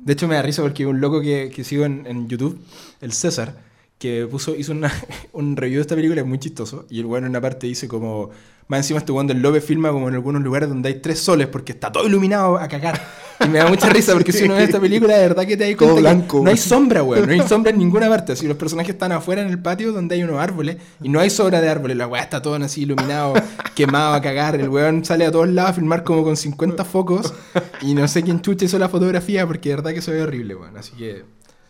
De 0.06 0.14
hecho, 0.14 0.28
me 0.28 0.36
da 0.36 0.44
risa 0.44 0.62
porque 0.62 0.86
un 0.86 1.02
loco 1.02 1.22
que, 1.22 1.52
que 1.54 1.64
sigo 1.64 1.86
en, 1.86 2.06
en 2.06 2.28
YouTube, 2.28 2.64
el 3.02 3.12
César, 3.12 3.56
que 4.00 4.28
puso, 4.32 4.56
hizo 4.56 4.72
una- 4.72 4.92
un 5.34 5.56
review 5.56 5.78
de 5.78 5.82
esta 5.82 5.96
película, 5.96 6.22
es 6.22 6.28
muy 6.28 6.40
chistoso. 6.40 6.88
Y 6.90 7.00
el 7.00 7.06
weón 7.06 7.26
en 7.26 7.30
una 7.32 7.42
parte 7.42 7.68
dice 7.68 7.88
como... 7.88 8.32
Más 8.70 8.82
encima 8.82 9.00
este 9.00 9.12
weón 9.12 9.26
del 9.26 9.42
López 9.42 9.66
filma 9.66 9.90
como 9.92 10.10
en 10.10 10.14
algunos 10.14 10.44
lugares 10.44 10.70
donde 10.70 10.90
hay 10.90 11.02
tres 11.02 11.18
soles 11.20 11.48
porque 11.48 11.72
está 11.72 11.92
todo 11.92 12.06
iluminado 12.06 12.56
a 12.56 12.68
cagar. 12.68 13.02
Y 13.44 13.48
me 13.48 13.58
da 13.58 13.68
mucha 13.68 13.90
risa 13.90 14.14
porque 14.14 14.32
si 14.32 14.44
uno 14.44 14.54
ve 14.54 14.64
esta 14.66 14.80
película, 14.80 15.18
de 15.18 15.28
verdad 15.28 15.44
que 15.48 15.58
te 15.58 15.74
Todo 15.74 15.94
cuenta 15.94 16.12
que 16.12 16.16
blanco, 16.18 16.42
no 16.44 16.52
hay 16.52 16.58
sombra, 16.58 17.02
weón. 17.02 17.26
No 17.26 17.34
hay 17.34 17.42
sombra 17.48 17.72
en 17.72 17.80
ninguna 17.80 18.08
parte. 18.10 18.34
Así 18.34 18.48
los 18.48 18.58
personajes 18.58 18.94
están 18.94 19.12
afuera 19.12 19.42
en 19.42 19.48
el 19.48 19.60
patio 19.60 19.92
donde 19.92 20.14
hay 20.14 20.22
unos 20.24 20.40
árboles 20.40 20.78
y 21.02 21.10
no 21.10 21.20
hay 21.20 21.32
sobra 21.32 21.62
de 21.62 21.68
árboles. 21.68 21.98
La 21.98 22.06
weá 22.06 22.22
está 22.22 22.44
todo 22.44 22.54
así 22.58 22.84
iluminado, 22.84 23.34
quemado 23.76 24.14
a 24.14 24.22
cagar. 24.22 24.54
El 24.54 24.70
weón 24.70 25.04
sale 25.04 25.26
a 25.26 25.32
todos 25.32 25.50
lados 25.50 25.72
a 25.72 25.74
filmar 25.74 26.04
como 26.04 26.24
con 26.24 26.38
50 26.38 26.86
focos 26.86 27.34
y 27.82 27.96
no 27.96 28.08
sé 28.08 28.22
quién 28.22 28.40
chucha 28.40 28.66
hizo 28.66 28.78
la 28.78 28.88
fotografía 28.88 29.48
porque 29.48 29.70
de 29.70 29.76
verdad 29.78 29.94
que 29.94 30.04
se 30.04 30.12
ve 30.12 30.22
horrible, 30.22 30.54
weón. 30.54 30.78
Así 30.78 30.92
que 30.96 31.26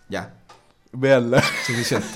ya, 0.10 0.39
Véanla. 0.92 1.42
suficiente. 1.66 2.08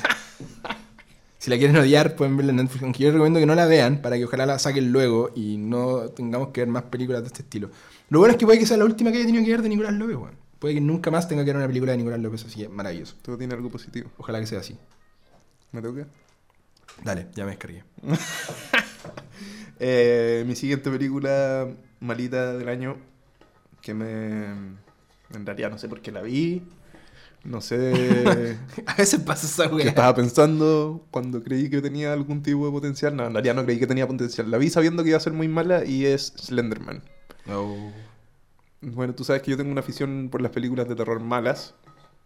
Si 1.44 1.50
la 1.50 1.58
quieren 1.58 1.76
odiar, 1.76 2.16
pueden 2.16 2.38
verla 2.38 2.52
en 2.52 2.56
Netflix. 2.56 2.84
Aunque 2.84 3.04
yo 3.04 3.12
recomiendo 3.12 3.38
que 3.38 3.46
no 3.46 3.54
la 3.54 3.66
vean 3.66 4.02
para 4.02 4.16
que 4.16 4.24
ojalá 4.24 4.46
la 4.46 4.60
saquen 4.60 4.94
luego 4.94 5.32
y 5.36 5.58
no 5.58 6.10
tengamos 6.10 6.50
que 6.50 6.62
ver 6.62 6.70
más 6.70 6.84
películas 6.84 7.22
de 7.22 7.28
este 7.28 7.42
estilo. 7.42 7.70
Lo 8.10 8.20
bueno 8.20 8.32
es 8.32 8.38
que 8.38 8.46
puede 8.46 8.60
que 8.60 8.66
sea 8.66 8.78
la 8.78 8.86
última 8.86 9.12
que 9.12 9.18
haya 9.18 9.26
tenido 9.26 9.44
que 9.44 9.52
ver 9.52 9.62
de 9.62 9.68
Nicolás 9.68 9.94
López, 9.94 10.16
weón. 10.16 10.38
Puede 10.60 10.76
que 10.76 10.80
nunca 10.80 11.12
más 11.12 11.28
tenga 11.28 11.44
que 11.44 11.50
ver 11.50 11.58
una 11.58 11.68
película 11.68 11.92
de 11.92 11.98
Nicolás 11.98 12.22
López, 12.22 12.46
así 12.46 12.62
que 12.62 12.70
maravilloso. 12.70 13.18
Todo 13.22 13.38
tiene 13.38 13.54
algo 13.54 13.70
positivo. 13.70 14.10
Ojalá 14.18 14.40
que 14.40 14.48
sea 14.48 14.60
así. 14.60 14.78
¿Me 15.74 15.82
toca? 15.82 16.08
Dale, 17.04 17.28
ya 17.36 17.44
me 17.44 17.52
descargué. 17.52 17.84
Eh, 19.80 20.46
mi 20.48 20.56
siguiente 20.56 20.90
película 20.90 21.68
malita 22.00 22.54
del 22.54 22.70
año, 22.70 22.96
que 23.82 23.94
me... 23.94 24.46
En 25.34 25.46
realidad 25.46 25.72
no 25.72 25.78
sé 25.78 25.90
por 25.90 26.00
qué 26.00 26.12
la 26.12 26.22
vi, 26.22 26.64
No 27.44 27.60
sé 27.60 28.58
A 28.86 28.96
veces 28.96 29.20
pasa 29.20 29.46
esa 29.46 29.70
qué 29.70 29.76
weá. 29.76 29.88
estaba 29.90 30.16
pensando 30.16 31.06
cuando 31.12 31.44
creí 31.44 31.70
que 31.70 31.82
tenía 31.82 32.14
algún 32.14 32.42
tipo 32.42 32.66
de 32.66 32.72
potencial. 32.72 33.16
No, 33.16 33.26
en 33.28 33.34
realidad 33.34 33.56
no 33.56 33.66
creí 33.66 33.80
que 33.80 33.88
tenía 33.88 34.08
potencial. 34.08 34.50
La 34.50 34.58
vi 34.58 34.70
sabiendo 34.70 35.04
que 35.04 35.10
iba 35.10 35.18
a 35.18 35.22
ser 35.22 35.34
muy 35.34 35.48
mala 35.48 35.84
y 35.86 36.06
es 36.06 36.34
Slenderman. 36.38 37.04
Oh. 37.50 37.92
Bueno, 38.82 39.14
tú 39.14 39.24
sabes 39.24 39.42
que 39.42 39.52
yo 39.52 39.58
tengo 39.58 39.72
una 39.72 39.82
afición 39.82 40.30
por 40.32 40.42
las 40.42 40.52
películas 40.52 40.88
de 40.88 40.96
terror 40.96 41.20
malas. 41.20 41.74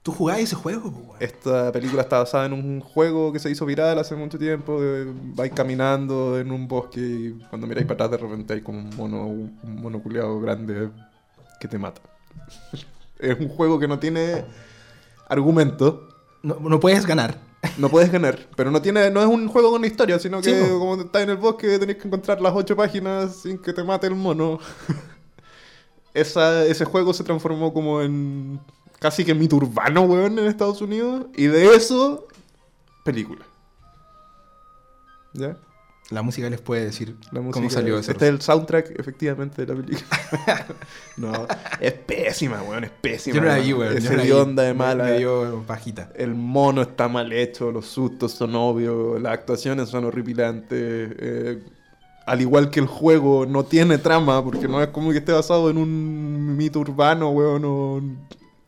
¿Tú 0.04 0.12
jugabas 0.12 0.44
ese 0.44 0.56
juego? 0.56 1.16
Esta 1.20 1.72
película 1.72 2.04
está 2.04 2.20
basada 2.20 2.46
en 2.46 2.54
un 2.54 2.80
juego 2.80 3.34
que 3.34 3.40
se 3.40 3.50
hizo 3.50 3.66
viral 3.66 4.00
hace 4.00 4.16
mucho 4.16 4.38
tiempo. 4.38 4.82
De, 4.82 5.12
vais 5.36 5.52
caminando 5.52 6.40
en 6.40 6.52
un 6.52 6.68
bosque 6.68 7.00
y 7.00 7.32
cuando 7.50 7.68
miráis 7.68 7.86
para 7.88 8.06
atrás 8.06 8.12
de 8.22 8.28
repente 8.28 8.54
hay 8.54 8.62
como 8.62 8.80
un 8.80 8.96
mono, 8.96 9.28
un 9.28 9.82
mono 9.82 10.02
grande 10.40 10.90
que 11.60 11.68
te 11.68 11.78
mata. 11.78 12.02
es 13.20 13.40
un 13.40 13.50
juego 13.50 13.80
que 13.80 13.88
no 13.88 14.00
tiene 14.00 14.46
argumento. 15.28 16.08
No, 16.44 16.58
no 16.60 16.80
puedes 16.80 17.06
ganar. 17.06 17.40
No 17.78 17.90
puedes 17.90 18.12
ganar, 18.12 18.48
pero 18.56 18.72
no 18.72 18.82
tiene 18.82 19.10
no 19.10 19.22
es 19.22 19.28
un 19.28 19.48
juego 19.48 19.72
con 19.72 19.84
historia, 19.84 20.20
sino 20.20 20.42
que 20.42 20.54
Sí, 20.54 20.70
como 20.70 20.96
estás 21.02 21.24
en 21.24 21.32
el 21.32 21.38
bosque 21.38 21.80
tenés 21.80 21.98
que 21.98 22.08
encontrar 22.08 22.40
las 22.40 22.54
ocho 22.56 22.76
páginas 22.76 23.36
sin 23.38 23.58
que 23.58 23.74
te 23.74 23.84
mate 23.84 24.08
el 24.08 24.16
mono. 24.16 24.60
Esa, 26.14 26.66
ese 26.66 26.84
juego 26.86 27.14
se 27.14 27.24
transformó 27.24 27.72
como 27.72 28.02
en 28.02 28.60
casi 29.00 29.24
que 29.24 29.36
mito 29.36 29.58
urbano, 29.58 30.02
weón, 30.02 30.40
en 30.40 30.48
Estados 30.48 30.82
Unidos. 30.82 31.28
Y 31.36 31.46
de 31.46 31.76
eso, 31.76 32.28
película. 33.04 33.46
¿Ya? 35.34 35.56
La 36.10 36.22
música 36.22 36.50
les 36.50 36.62
puede 36.62 36.86
decir 36.86 37.18
La 37.32 37.42
música, 37.42 37.60
cómo 37.60 37.70
salió 37.70 38.00
ese. 38.00 38.14
Este 38.14 38.26
es 38.26 38.32
el 38.32 38.42
soundtrack, 38.42 38.98
efectivamente, 38.98 39.66
de 39.66 39.74
la 39.74 39.82
película. 39.82 40.66
no, 41.18 41.48
es 41.82 41.94
pésima, 41.94 42.62
weón, 42.64 42.86
es 42.86 42.92
pésima. 42.92 43.36
Yo 43.36 43.42
no 43.42 43.48
la 43.48 43.58
vi, 43.58 43.74
weón. 43.74 43.98
Es 43.98 44.10
hedionda 44.10 44.64
de 44.64 44.74
mala. 44.74 45.04
Me 45.06 45.18
dio 45.18 45.64
bajita. 45.66 46.10
El 46.16 46.34
mono 46.34 46.82
está 46.82 47.10
mal 47.10 47.34
hecho, 47.34 47.72
los 47.72 47.88
sustos 47.88 48.32
son 48.32 48.56
obvios, 48.56 49.22
las 49.22 49.34
actuaciones 49.34 49.90
son 49.90 50.06
horripilantes. 50.06 50.70
eh, 50.72 51.64
al 52.28 52.42
igual 52.42 52.70
que 52.70 52.82
el 52.82 52.88
juego, 52.88 53.46
no 53.46 53.64
tiene 53.64 53.98
trama, 53.98 54.44
porque 54.44 54.68
no 54.68 54.84
es 54.84 54.90
como 54.90 55.12
que 55.12 55.20
esté 55.20 55.32
basado 55.32 55.70
en 55.70 55.78
un 55.78 56.58
mito 56.58 56.82
urbano, 56.82 57.30
weón, 57.30 57.64
o 57.66 58.02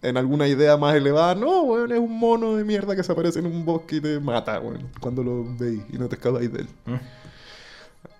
en 0.02 0.16
alguna 0.16 0.48
idea 0.48 0.78
más 0.78 0.96
elevada. 0.96 1.36
No, 1.36 1.64
weón, 1.64 1.92
es 1.92 2.00
un 2.00 2.18
mono 2.18 2.56
de 2.56 2.64
mierda 2.64 2.96
que 2.96 3.04
se 3.04 3.12
aparece 3.12 3.40
en 3.40 3.48
un 3.48 3.66
bosque 3.66 3.98
y 3.98 4.02
te 4.02 4.18
mata, 4.22 4.62
weón, 4.62 4.88
cuando 5.02 5.24
lo 5.24 5.46
veis 5.58 5.82
y 5.92 5.98
no 5.98 6.08
te 6.08 6.16
escapáis 6.16 6.52
de 6.54 6.62
él. 6.62 6.68
Mm. 6.86 6.96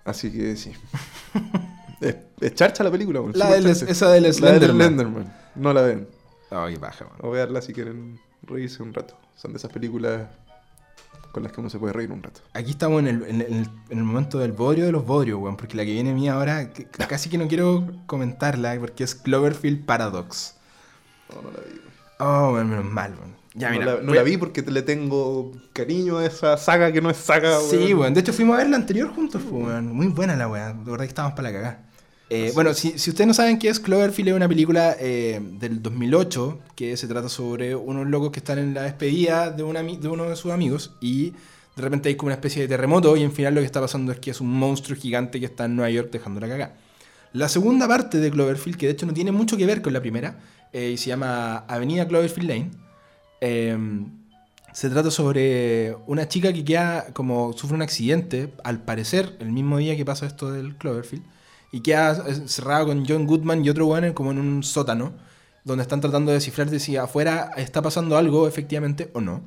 Así 0.04 0.30
que 0.32 0.56
sí. 0.56 0.72
es, 2.00 2.16
es 2.40 2.54
charcha 2.54 2.82
la 2.84 2.90
película. 2.90 3.20
La 3.34 3.50
del- 3.50 3.66
esa 3.66 4.10
del 4.10 4.22
La 4.22 4.28
del 4.28 4.34
Slenderman. 4.34 4.76
Slenderman. 4.86 5.34
No 5.54 5.72
la 5.72 5.82
ven. 5.82 6.08
Ay, 6.50 6.76
baja, 6.76 7.04
weón. 7.06 7.18
O 7.22 7.30
verla 7.30 7.60
si 7.62 7.72
quieren 7.72 8.18
reírse 8.42 8.82
un 8.82 8.92
rato. 8.94 9.16
Son 9.36 9.52
de 9.52 9.58
esas 9.58 9.70
películas 9.72 10.28
con 11.32 11.42
las 11.44 11.52
que 11.52 11.60
uno 11.60 11.70
se 11.70 11.78
puede 11.78 11.92
reír 11.92 12.10
un 12.10 12.22
rato. 12.22 12.40
Aquí 12.54 12.70
estamos 12.70 12.98
en 13.00 13.06
el, 13.08 13.22
en, 13.24 13.40
el, 13.40 13.52
en 13.90 13.98
el 13.98 14.04
momento 14.04 14.38
del 14.38 14.52
bodrio 14.52 14.86
de 14.86 14.92
los 14.92 15.04
bodrios, 15.06 15.38
weón. 15.40 15.56
Porque 15.56 15.76
la 15.76 15.84
que 15.84 15.92
viene 15.92 16.12
mía 16.12 16.34
ahora, 16.34 16.72
que- 16.72 16.86
casi 16.86 17.28
que 17.30 17.38
no 17.38 17.46
quiero 17.46 17.86
comentarla, 18.06 18.76
porque 18.80 19.04
es 19.04 19.14
Cloverfield 19.14 19.84
Paradox. 19.84 20.56
No, 21.34 21.42
no 21.42 21.50
la 21.52 21.58
vi. 21.60 21.78
weón. 21.78 21.90
Oh, 22.18 22.52
menos 22.64 22.84
mal, 22.84 23.14
weón. 23.18 23.39
Ya, 23.54 23.70
no 23.70 23.78
mira. 23.78 23.94
la, 23.96 24.02
no 24.02 24.14
la 24.14 24.22
vi 24.22 24.36
porque 24.36 24.62
le 24.62 24.82
tengo 24.82 25.52
cariño 25.72 26.18
a 26.18 26.26
esa 26.26 26.56
saga 26.56 26.92
que 26.92 27.00
no 27.00 27.10
es 27.10 27.16
saga, 27.16 27.58
Sí, 27.60 27.92
weón. 27.94 28.14
De 28.14 28.20
hecho, 28.20 28.32
fuimos 28.32 28.54
a 28.54 28.58
ver 28.58 28.70
la 28.70 28.76
anterior 28.76 29.12
juntos, 29.12 29.42
pues, 29.48 29.64
weón. 29.64 29.88
Muy 29.88 30.06
buena 30.06 30.36
la 30.36 30.48
weón. 30.48 30.84
De 30.84 30.90
verdad 30.90 31.04
que 31.04 31.08
estábamos 31.08 31.36
para 31.36 31.50
la 31.50 31.54
cagada. 31.54 31.90
Eh, 32.32 32.52
bueno, 32.54 32.72
si, 32.74 32.96
si 32.96 33.10
ustedes 33.10 33.26
no 33.26 33.34
saben 33.34 33.58
qué 33.58 33.68
es 33.68 33.80
Cloverfield, 33.80 34.28
es 34.28 34.34
una 34.36 34.46
película 34.46 34.96
eh, 35.00 35.40
del 35.42 35.82
2008 35.82 36.60
que 36.76 36.96
se 36.96 37.08
trata 37.08 37.28
sobre 37.28 37.74
unos 37.74 38.06
locos 38.06 38.30
que 38.30 38.38
están 38.38 38.60
en 38.60 38.72
la 38.72 38.82
despedida 38.82 39.50
de, 39.50 39.64
de 39.64 40.08
uno 40.08 40.30
de 40.30 40.36
sus 40.36 40.52
amigos 40.52 40.92
y 41.00 41.30
de 41.74 41.82
repente 41.82 42.08
hay 42.08 42.14
como 42.14 42.28
una 42.28 42.34
especie 42.34 42.62
de 42.62 42.68
terremoto 42.68 43.16
y 43.16 43.24
en 43.24 43.32
final 43.32 43.56
lo 43.56 43.60
que 43.60 43.66
está 43.66 43.80
pasando 43.80 44.12
es 44.12 44.20
que 44.20 44.30
es 44.30 44.40
un 44.40 44.48
monstruo 44.48 44.96
gigante 44.96 45.40
que 45.40 45.46
está 45.46 45.64
en 45.64 45.74
Nueva 45.74 45.90
York 45.90 46.10
dejando 46.12 46.38
la 46.38 46.46
cagada. 46.46 46.76
La 47.32 47.48
segunda 47.48 47.88
parte 47.88 48.18
de 48.18 48.30
Cloverfield, 48.30 48.78
que 48.78 48.86
de 48.86 48.92
hecho 48.92 49.06
no 49.06 49.12
tiene 49.12 49.32
mucho 49.32 49.56
que 49.56 49.66
ver 49.66 49.82
con 49.82 49.92
la 49.92 50.00
primera, 50.00 50.38
eh, 50.72 50.90
y 50.90 50.96
se 50.98 51.08
llama 51.08 51.58
Avenida 51.66 52.06
Cloverfield 52.06 52.48
Lane, 52.48 52.70
eh, 53.40 53.76
se 54.72 54.88
trata 54.90 55.10
sobre 55.10 55.96
una 56.06 56.28
chica 56.28 56.52
que 56.52 56.64
queda 56.64 57.06
como 57.12 57.52
sufre 57.54 57.74
un 57.76 57.82
accidente, 57.82 58.52
al 58.62 58.82
parecer, 58.82 59.36
el 59.40 59.50
mismo 59.50 59.78
día 59.78 59.96
que 59.96 60.04
pasa 60.04 60.26
esto 60.26 60.52
del 60.52 60.76
Cloverfield, 60.76 61.24
y 61.72 61.80
queda 61.80 62.24
encerrada 62.28 62.84
con 62.86 63.04
John 63.06 63.26
Goodman 63.26 63.64
y 63.64 63.70
otro 63.70 63.86
weón 63.86 64.12
como 64.12 64.30
en 64.30 64.38
un 64.38 64.62
sótano, 64.62 65.12
donde 65.64 65.82
están 65.82 66.00
tratando 66.00 66.30
de 66.30 66.36
descifrar 66.36 66.70
de 66.70 66.80
si 66.80 66.96
afuera 66.96 67.50
está 67.56 67.82
pasando 67.82 68.16
algo 68.16 68.46
efectivamente 68.48 69.10
o 69.12 69.20
no. 69.20 69.42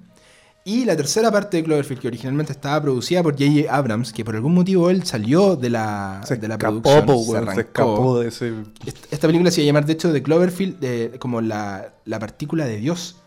Y 0.65 0.85
la 0.85 0.95
tercera 0.95 1.29
parte 1.29 1.57
de 1.57 1.63
Cloverfield, 1.65 2.01
que 2.01 2.07
originalmente 2.07 2.53
estaba 2.53 2.81
producida 2.81 3.21
por 3.21 3.33
J.J. 3.33 3.73
Abrams, 3.73 4.13
que 4.13 4.23
por 4.23 4.35
algún 4.35 4.53
motivo 4.53 4.89
él 4.89 5.03
salió 5.03 5.57
de 5.57 5.69
la, 5.69 6.21
Se 6.25 6.37
de 6.37 6.47
la 6.47 6.53
escapó, 6.55 6.81
producción, 6.81 7.53
se 7.55 7.61
escapó 7.61 8.19
de 8.19 8.27
ese... 8.29 8.53
Est- 8.85 9.11
Esta 9.11 9.27
película 9.27 9.51
se 9.51 9.61
iba 9.61 9.65
a 9.65 9.67
llamar, 9.67 9.85
de 9.85 9.93
hecho, 9.93 10.13
de 10.13 10.23
Cloverfield, 10.23 10.79
de, 10.79 11.17
como 11.19 11.41
la, 11.41 11.93
la 12.05 12.19
partícula 12.19 12.65
de 12.65 12.77
Dios. 12.77 13.17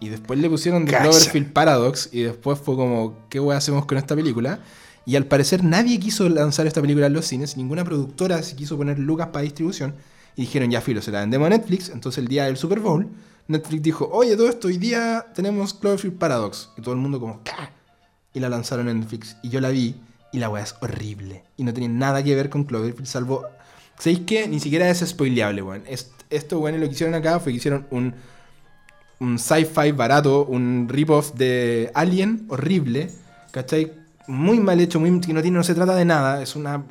Y 0.00 0.08
después 0.08 0.38
le 0.38 0.48
pusieron 0.48 0.84
The 0.84 0.92
Cacha. 0.92 1.04
Cloverfield 1.04 1.52
Paradox. 1.52 2.08
Y 2.12 2.22
después 2.22 2.58
fue 2.58 2.76
como, 2.76 3.16
¿qué 3.28 3.40
weá 3.40 3.58
hacemos 3.58 3.86
con 3.86 3.98
esta 3.98 4.14
película? 4.14 4.60
Y 5.06 5.16
al 5.16 5.26
parecer 5.26 5.62
nadie 5.64 5.98
quiso 5.98 6.28
lanzar 6.28 6.66
esta 6.66 6.80
película 6.80 7.06
en 7.06 7.12
los 7.12 7.26
cines. 7.26 7.56
Ninguna 7.56 7.84
productora 7.84 8.42
se 8.42 8.56
quiso 8.56 8.76
poner 8.76 8.98
lucas 8.98 9.28
para 9.28 9.42
distribución. 9.42 9.94
Y 10.36 10.42
dijeron, 10.42 10.70
ya 10.70 10.80
filo, 10.80 11.00
se 11.02 11.10
la 11.10 11.20
vendemos 11.20 11.46
a 11.46 11.50
Netflix. 11.50 11.90
Entonces 11.90 12.18
el 12.18 12.28
día 12.28 12.44
del 12.46 12.56
Super 12.56 12.80
Bowl, 12.80 13.08
Netflix 13.48 13.82
dijo, 13.82 14.08
oye, 14.12 14.36
todo 14.36 14.48
esto, 14.48 14.68
hoy 14.68 14.78
día 14.78 15.26
tenemos 15.34 15.74
Cloverfield 15.74 16.18
Paradox. 16.18 16.70
Y 16.76 16.82
todo 16.82 16.94
el 16.94 17.00
mundo 17.00 17.20
como, 17.20 17.42
¿qué? 17.44 17.52
Y 18.32 18.40
la 18.40 18.48
lanzaron 18.48 18.88
en 18.88 19.00
Netflix. 19.00 19.36
Y 19.42 19.50
yo 19.50 19.60
la 19.60 19.68
vi. 19.68 19.94
Y 20.32 20.38
la 20.38 20.48
weá 20.48 20.64
es 20.64 20.74
horrible. 20.80 21.44
Y 21.56 21.62
no 21.64 21.72
tiene 21.72 21.94
nada 21.94 22.22
que 22.24 22.34
ver 22.34 22.50
con 22.50 22.64
Cloverfield, 22.64 23.06
salvo 23.06 23.46
¿Sabéis 23.98 24.22
qué? 24.26 24.48
Ni 24.48 24.58
siquiera 24.58 24.88
es 24.90 24.98
spoileable, 25.06 25.62
weón. 25.62 25.84
Es- 25.86 26.10
esto, 26.30 26.58
weón, 26.58 26.80
lo 26.80 26.86
que 26.86 26.92
hicieron 26.94 27.14
acá 27.14 27.38
fue 27.38 27.52
que 27.52 27.58
hicieron 27.58 27.86
un, 27.90 28.14
un 29.20 29.38
sci-fi 29.38 29.92
barato, 29.92 30.44
un 30.44 30.86
rip-off 30.88 31.34
de 31.34 31.90
Alien 31.94 32.46
horrible, 32.48 33.10
¿cachai? 33.50 33.92
Muy 34.26 34.58
mal 34.60 34.80
hecho, 34.80 35.00
muy, 35.00 35.20
que 35.20 35.32
no, 35.32 35.62
se 35.62 35.74
trata 35.74 35.94
de 35.94 36.04
nada. 36.04 36.42
Es 36.42 36.56
una. 36.56 36.82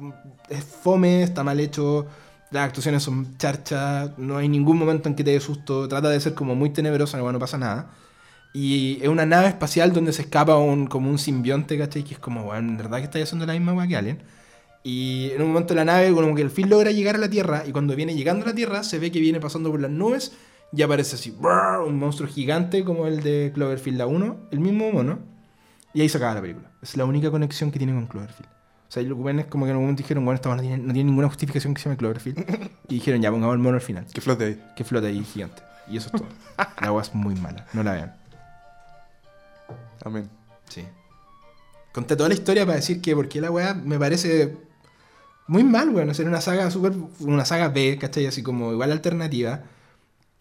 Es 0.49 0.63
fome, 0.63 1.23
está 1.23 1.43
mal 1.43 1.59
hecho. 1.59 2.07
Las 2.51 2.65
actuaciones 2.65 3.03
son 3.03 3.37
charchas. 3.37 4.11
No 4.17 4.37
hay 4.37 4.47
ningún 4.47 4.77
momento 4.77 5.09
en 5.09 5.15
que 5.15 5.23
te 5.23 5.31
dé 5.31 5.39
susto. 5.39 5.87
Trata 5.87 6.09
de 6.09 6.19
ser 6.19 6.33
como 6.35 6.55
muy 6.55 6.69
tenebrosa, 6.69 7.17
no, 7.17 7.31
no 7.31 7.39
pasa 7.39 7.57
nada. 7.57 7.89
Y 8.53 8.99
es 9.01 9.07
una 9.09 9.25
nave 9.25 9.47
espacial 9.47 9.93
donde 9.93 10.13
se 10.13 10.21
escapa 10.23 10.57
un, 10.57 10.85
como 10.85 11.09
un 11.09 11.17
simbionte, 11.17 11.77
¿cachai? 11.77 12.03
Que 12.03 12.13
es 12.13 12.19
como, 12.19 12.43
weón, 12.43 12.69
¿en 12.69 12.77
verdad 12.77 12.99
que 12.99 13.05
estáis 13.05 13.23
haciendo 13.25 13.47
la 13.47 13.53
misma 13.53 13.73
weá 13.73 13.87
que 13.87 13.97
Alien? 13.97 14.19
Y 14.83 15.31
en 15.31 15.41
un 15.41 15.47
momento 15.49 15.73
la 15.73 15.85
nave, 15.85 16.11
como 16.13 16.35
que 16.35 16.41
el 16.41 16.51
fin 16.51 16.69
logra 16.69 16.91
llegar 16.91 17.15
a 17.15 17.17
la 17.17 17.29
Tierra, 17.29 17.63
y 17.65 17.71
cuando 17.71 17.95
viene 17.95 18.15
llegando 18.15 18.45
a 18.45 18.49
la 18.49 18.55
Tierra, 18.55 18.83
se 18.83 18.99
ve 18.99 19.11
que 19.11 19.19
viene 19.19 19.39
pasando 19.39 19.71
por 19.71 19.79
las 19.79 19.89
nubes, 19.89 20.33
y 20.75 20.81
aparece 20.81 21.15
así, 21.15 21.31
¡brrr! 21.31 21.81
un 21.87 21.97
monstruo 21.97 22.27
gigante 22.29 22.83
como 22.83 23.07
el 23.07 23.21
de 23.21 23.51
Cloverfield 23.53 23.97
la 23.97 24.07
1, 24.07 24.37
el 24.51 24.59
mismo 24.59 24.91
mono, 24.91 25.19
y 25.93 26.01
ahí 26.01 26.09
se 26.09 26.17
acaba 26.17 26.33
la 26.35 26.41
película. 26.41 26.71
Es 26.81 26.97
la 26.97 27.05
única 27.05 27.29
conexión 27.29 27.71
que 27.71 27.77
tiene 27.77 27.93
con 27.93 28.07
Cloverfield. 28.07 28.49
O 28.49 28.91
sea, 28.93 29.01
y 29.01 29.05
lo 29.07 29.15
que 29.17 29.23
ven 29.23 29.39
es 29.39 29.45
como 29.47 29.65
que 29.65 29.71
en 29.71 29.77
un 29.77 29.83
momento 29.83 30.01
dijeron, 30.03 30.25
bueno, 30.25 30.35
esta 30.35 30.53
no 30.53 30.61
tiene, 30.61 30.77
no 30.77 30.93
tiene 30.93 31.09
ninguna 31.09 31.27
justificación 31.27 31.73
que 31.73 31.81
se 31.81 31.85
llame 31.85 31.97
Cloverfield, 31.97 32.39
y 32.89 32.95
dijeron, 32.95 33.21
ya, 33.21 33.31
pongamos 33.31 33.53
el 33.55 33.59
mono 33.61 33.75
al 33.75 33.81
final, 33.81 34.05
Que 34.13 34.21
flote 34.21 34.45
ahí. 34.45 34.63
que 34.75 34.83
flota 34.83 35.07
ahí 35.07 35.23
gigante. 35.23 35.61
Y 35.89 35.97
eso 35.97 36.07
es 36.07 36.21
todo. 36.21 36.27
La 36.57 36.87
agua 36.87 37.01
es 37.01 37.13
muy 37.13 37.35
mala, 37.35 37.65
no 37.73 37.83
la 37.83 37.93
vean. 37.93 38.15
Amén. 40.03 40.29
Sí. 40.69 40.83
Conté 41.91 42.15
toda 42.15 42.29
la 42.29 42.35
historia 42.35 42.65
para 42.65 42.77
decir 42.77 43.01
que 43.01 43.15
porque 43.15 43.39
la 43.39 43.51
weá 43.51 43.73
me 43.73 43.99
parece 43.99 44.57
muy 45.47 45.63
mal, 45.63 45.89
weón. 45.89 46.09
Hacer 46.09 46.27
una 46.27 46.41
saga 46.41 46.69
super. 46.71 46.93
Una 47.19 47.45
saga 47.45 47.69
B, 47.69 47.97
¿cachai? 47.99 48.25
Así 48.25 48.41
como 48.41 48.71
igual 48.71 48.91
alternativa. 48.91 49.61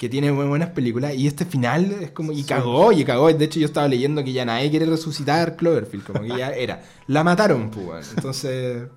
Que 0.02 0.08
tiene 0.08 0.32
muy 0.32 0.46
buenas 0.46 0.70
películas. 0.70 1.14
Y 1.14 1.28
este 1.28 1.44
final 1.44 1.84
es 2.00 2.10
como. 2.10 2.32
Y 2.32 2.42
cagó, 2.42 2.90
y 2.90 3.04
cagó. 3.04 3.32
De 3.32 3.44
hecho, 3.44 3.60
yo 3.60 3.66
estaba 3.66 3.86
leyendo 3.86 4.24
que 4.24 4.32
ya 4.32 4.44
nadie 4.44 4.68
quiere 4.68 4.84
resucitar 4.86 5.54
Cloverfield. 5.54 6.04
Como 6.04 6.22
que 6.22 6.36
ya 6.36 6.50
era. 6.50 6.82
La 7.06 7.22
mataron, 7.22 7.70
pues. 7.70 8.12
Entonces. 8.16 8.88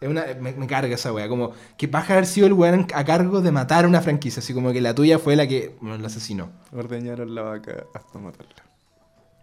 Es 0.00 0.08
una, 0.08 0.26
me, 0.40 0.52
me 0.52 0.66
carga 0.68 0.94
esa 0.94 1.12
weá. 1.12 1.28
Como 1.28 1.50
que 1.76 1.88
vas 1.88 2.08
a 2.08 2.12
haber 2.12 2.26
sido 2.26 2.46
el 2.46 2.52
weón 2.52 2.86
a 2.94 3.04
cargo 3.04 3.40
de 3.40 3.50
matar 3.50 3.84
una 3.84 4.00
franquicia. 4.00 4.38
Así 4.38 4.54
como 4.54 4.72
que 4.72 4.80
la 4.80 4.94
tuya 4.94 5.18
fue 5.18 5.34
la 5.34 5.48
que 5.48 5.74
bueno, 5.80 5.98
la 5.98 6.06
asesinó. 6.06 6.52
Ordeñaron 6.72 7.34
la 7.34 7.42
vaca 7.42 7.86
hasta 7.92 8.20
matarla. 8.20 8.54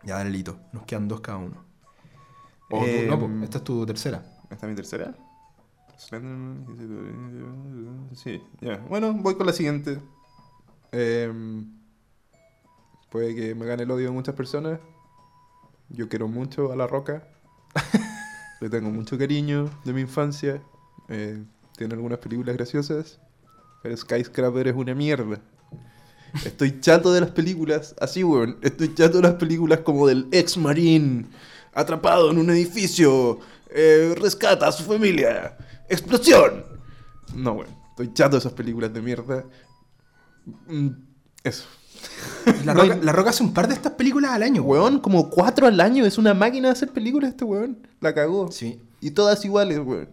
Ya, 0.05 0.16
dale, 0.16 0.30
Lito. 0.30 0.59
Nos 0.72 0.84
quedan 0.84 1.09
dos 1.09 1.20
cada 1.20 1.39
uno. 1.39 1.62
O 2.70 2.80
tú- 2.80 2.86
Em, 2.86 3.09
no, 3.09 3.20
pues, 3.20 3.32
esta 3.43 3.57
es 3.57 3.64
tu 3.66 3.86
tercera. 3.86 4.24
¿Esta 4.49 4.66
es 4.66 4.70
mi 4.70 4.76
tercera? 4.78 5.14
Slenderman, 5.97 8.07
Sí, 8.16 8.41
ya. 8.62 8.78
Bueno, 8.88 9.12
voy 9.14 9.36
con 9.36 9.45
la 9.45 9.51
siguiente. 9.53 9.99
Em, 10.92 11.66
puede 13.10 13.36
que 13.36 13.56
me 13.56 13.66
gane 13.66 13.84
el 13.84 13.92
odio 13.92 14.08
de 14.08 14.12
muchas 14.12 14.36
personas. 14.36 14.80
Yo 15.89 16.10
quiero 16.10 16.28
mucho 16.28 16.72
a 16.72 16.76
La 16.76 16.88
Roca. 16.88 17.28
Le 18.62 18.70
tengo 18.70 18.89
mucho 18.89 19.18
cariño 19.18 19.70
de 19.86 19.94
mi 19.94 20.02
infancia. 20.02 20.62
Eh, 21.10 21.44
tiene 21.78 21.94
algunas 21.94 22.20
películas 22.20 22.56
graciosas. 22.56 23.20
Pero 23.82 23.98
Skyscraper 23.98 24.68
es 24.68 24.76
una 24.76 24.94
mierda. 24.94 25.39
Estoy 26.46 26.80
chato 26.80 27.12
de 27.12 27.22
las 27.22 27.32
películas, 27.32 27.96
así, 28.00 28.24
weón. 28.24 28.58
Estoy 28.62 28.94
chato 28.94 29.18
de 29.18 29.24
las 29.24 29.34
películas 29.34 29.80
como 29.80 30.08
del 30.08 30.28
ex 30.32 30.58
marín, 30.58 31.30
atrapado 31.74 32.32
en 32.32 32.38
un 32.38 32.50
edificio, 32.50 33.39
eh, 33.70 34.16
rescata 34.18 34.68
a 34.68 34.72
su 34.72 34.84
familia, 34.84 35.58
explosión. 35.89 36.64
No, 37.36 37.54
weón. 37.54 37.82
Estoy 37.89 38.14
chato 38.14 38.32
de 38.32 38.39
esas 38.39 38.54
películas 38.54 38.94
de 38.94 39.02
mierda. 39.02 39.44
Mm, 40.68 40.89
Eso. 41.44 41.66
La 42.66 42.74
Roca, 42.74 42.98
La 43.02 43.12
Roca 43.12 43.30
hace 43.30 43.44
un 43.44 43.54
par 43.54 43.68
de 43.68 43.76
estas 43.76 43.94
películas 43.94 44.32
al 44.32 44.44
año, 44.44 44.64
Weón, 44.64 45.00
como 45.00 45.30
cuatro 45.30 45.68
al 45.68 45.80
año. 45.80 46.06
Es 46.06 46.18
una 46.18 46.34
máquina 46.34 46.70
de 46.70 46.74
hacer 46.74 46.89
películas 46.89 47.32
este 47.32 47.46
weón. 47.46 47.88
La 48.00 48.14
cagó. 48.14 48.52
Sí. 48.52 48.82
Y 49.02 49.12
todas 49.12 49.44
iguales, 49.46 49.80
weón. 49.80 50.10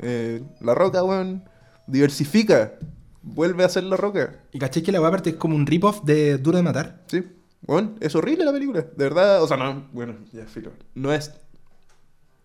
Eh, 0.00 0.42
la 0.60 0.74
Roca, 0.74 1.02
weón, 1.02 1.44
diversifica. 1.86 2.74
Vuelve 3.22 3.64
a 3.64 3.68
ser 3.68 3.84
La 3.84 3.96
Roca. 3.96 4.36
Y 4.52 4.58
caché 4.58 4.82
que 4.82 4.92
la 4.92 5.00
weá 5.00 5.08
aparte 5.08 5.30
es 5.30 5.36
como 5.36 5.56
un 5.56 5.66
rip-off 5.66 6.02
de 6.04 6.38
Duro 6.38 6.58
de 6.58 6.62
Matar. 6.62 7.02
Sí. 7.06 7.24
Weón, 7.66 7.96
es 8.00 8.14
horrible 8.14 8.44
la 8.44 8.52
película. 8.52 8.82
De 8.82 9.04
verdad, 9.04 9.42
o 9.42 9.48
sea, 9.48 9.56
no, 9.56 9.88
bueno, 9.92 10.16
ya 10.32 10.44
filo. 10.46 10.72
No 10.94 11.12
es 11.12 11.32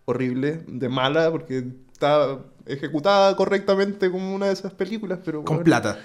horrible, 0.06 0.64
de 0.66 0.88
mala, 0.88 1.30
porque 1.30 1.64
está 1.92 2.38
ejecutada 2.66 3.36
correctamente 3.36 4.10
como 4.10 4.34
una 4.34 4.46
de 4.46 4.52
esas 4.54 4.72
películas, 4.72 5.20
pero 5.24 5.44
Con 5.44 5.56
weón, 5.56 5.64
plata. 5.64 5.98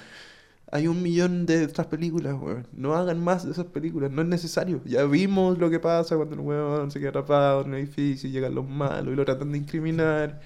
Hay 0.71 0.87
un 0.87 1.01
millón 1.03 1.45
de 1.45 1.65
otras 1.65 1.87
películas, 1.87 2.35
weón. 2.39 2.67
No 2.73 2.95
hagan 2.95 3.23
más 3.23 3.45
de 3.45 3.51
esas 3.51 3.65
películas, 3.67 4.11
no 4.11 4.21
es 4.23 4.27
necesario. 4.27 4.81
Ya 4.85 5.03
vimos 5.05 5.57
lo 5.59 5.69
que 5.69 5.79
pasa 5.79 6.15
cuando 6.15 6.35
el 6.35 6.41
weón 6.41 6.91
se 6.91 6.99
queda 6.99 7.09
atrapado 7.09 7.61
en 7.61 7.67
un 7.69 7.75
edificio 7.75 8.29
y 8.29 8.31
llegan 8.33 8.55
los 8.55 8.67
malos 8.67 9.13
y 9.13 9.15
lo 9.15 9.25
tratan 9.25 9.51
de 9.51 9.59
incriminar. 9.59 10.41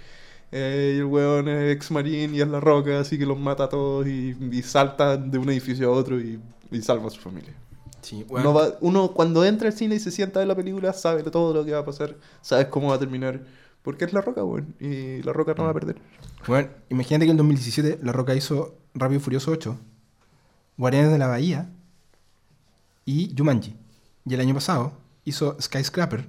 Eh, 0.51 0.93
y 0.95 0.99
el 0.99 1.05
weón 1.05 1.47
es 1.47 1.76
ex 1.76 1.91
marín 1.91 2.34
y 2.36 2.41
es 2.41 2.47
la 2.47 2.59
roca, 2.59 2.99
así 2.99 3.17
que 3.17 3.26
los 3.26 3.39
mata 3.39 3.65
a 3.65 3.70
todos 3.70 4.07
y, 4.07 4.36
y 4.51 4.61
salta 4.63 5.15
de 5.15 5.38
un 5.38 5.49
edificio 5.49 5.88
a 5.89 5.91
otro 5.91 6.20
y, 6.20 6.39
y 6.72 6.82
salva 6.82 7.07
a 7.07 7.11
su 7.11 7.20
familia. 7.22 7.53
Sí, 8.01 8.26
Uno, 8.30 8.53
va- 8.53 8.78
uno 8.82 9.11
cuando 9.13 9.45
entra 9.45 9.67
al 9.67 9.74
cine 9.74 9.95
y 9.95 9.99
se 9.99 10.09
sienta 10.11 10.41
en 10.41 10.47
la 10.47 10.55
película 10.55 10.93
sabe 10.93 11.24
todo 11.24 11.53
lo 11.53 11.65
que 11.65 11.72
va 11.74 11.80
a 11.80 11.86
pasar, 11.86 12.15
sabes 12.41 12.67
cómo 12.67 12.89
va 12.89 12.95
a 12.95 12.99
terminar. 12.99 13.41
Porque 13.84 14.05
es 14.05 14.13
la 14.13 14.22
roca, 14.22 14.43
weón. 14.43 14.76
Y 14.80 15.22
la 15.24 15.32
roca 15.34 15.53
no 15.55 15.63
va 15.63 15.70
a 15.70 15.74
perder. 15.74 15.95
Bueno, 16.47 16.70
imagínate 16.89 17.26
que 17.26 17.32
en 17.32 17.38
2017 17.38 17.99
La 18.03 18.11
Roca 18.11 18.36
hizo 18.36 18.76
Rápido 18.93 19.20
y 19.20 19.24
Furioso 19.24 19.51
8, 19.51 19.78
Guardianes 20.80 21.12
de 21.12 21.18
la 21.20 21.28
Bahía 21.28 21.70
y 23.06 23.36
Jumanji. 23.38 23.76
Y 24.26 24.34
el 24.34 24.40
año 24.40 24.54
pasado 24.54 24.94
hizo 25.26 25.58
Skyscraper 25.62 26.26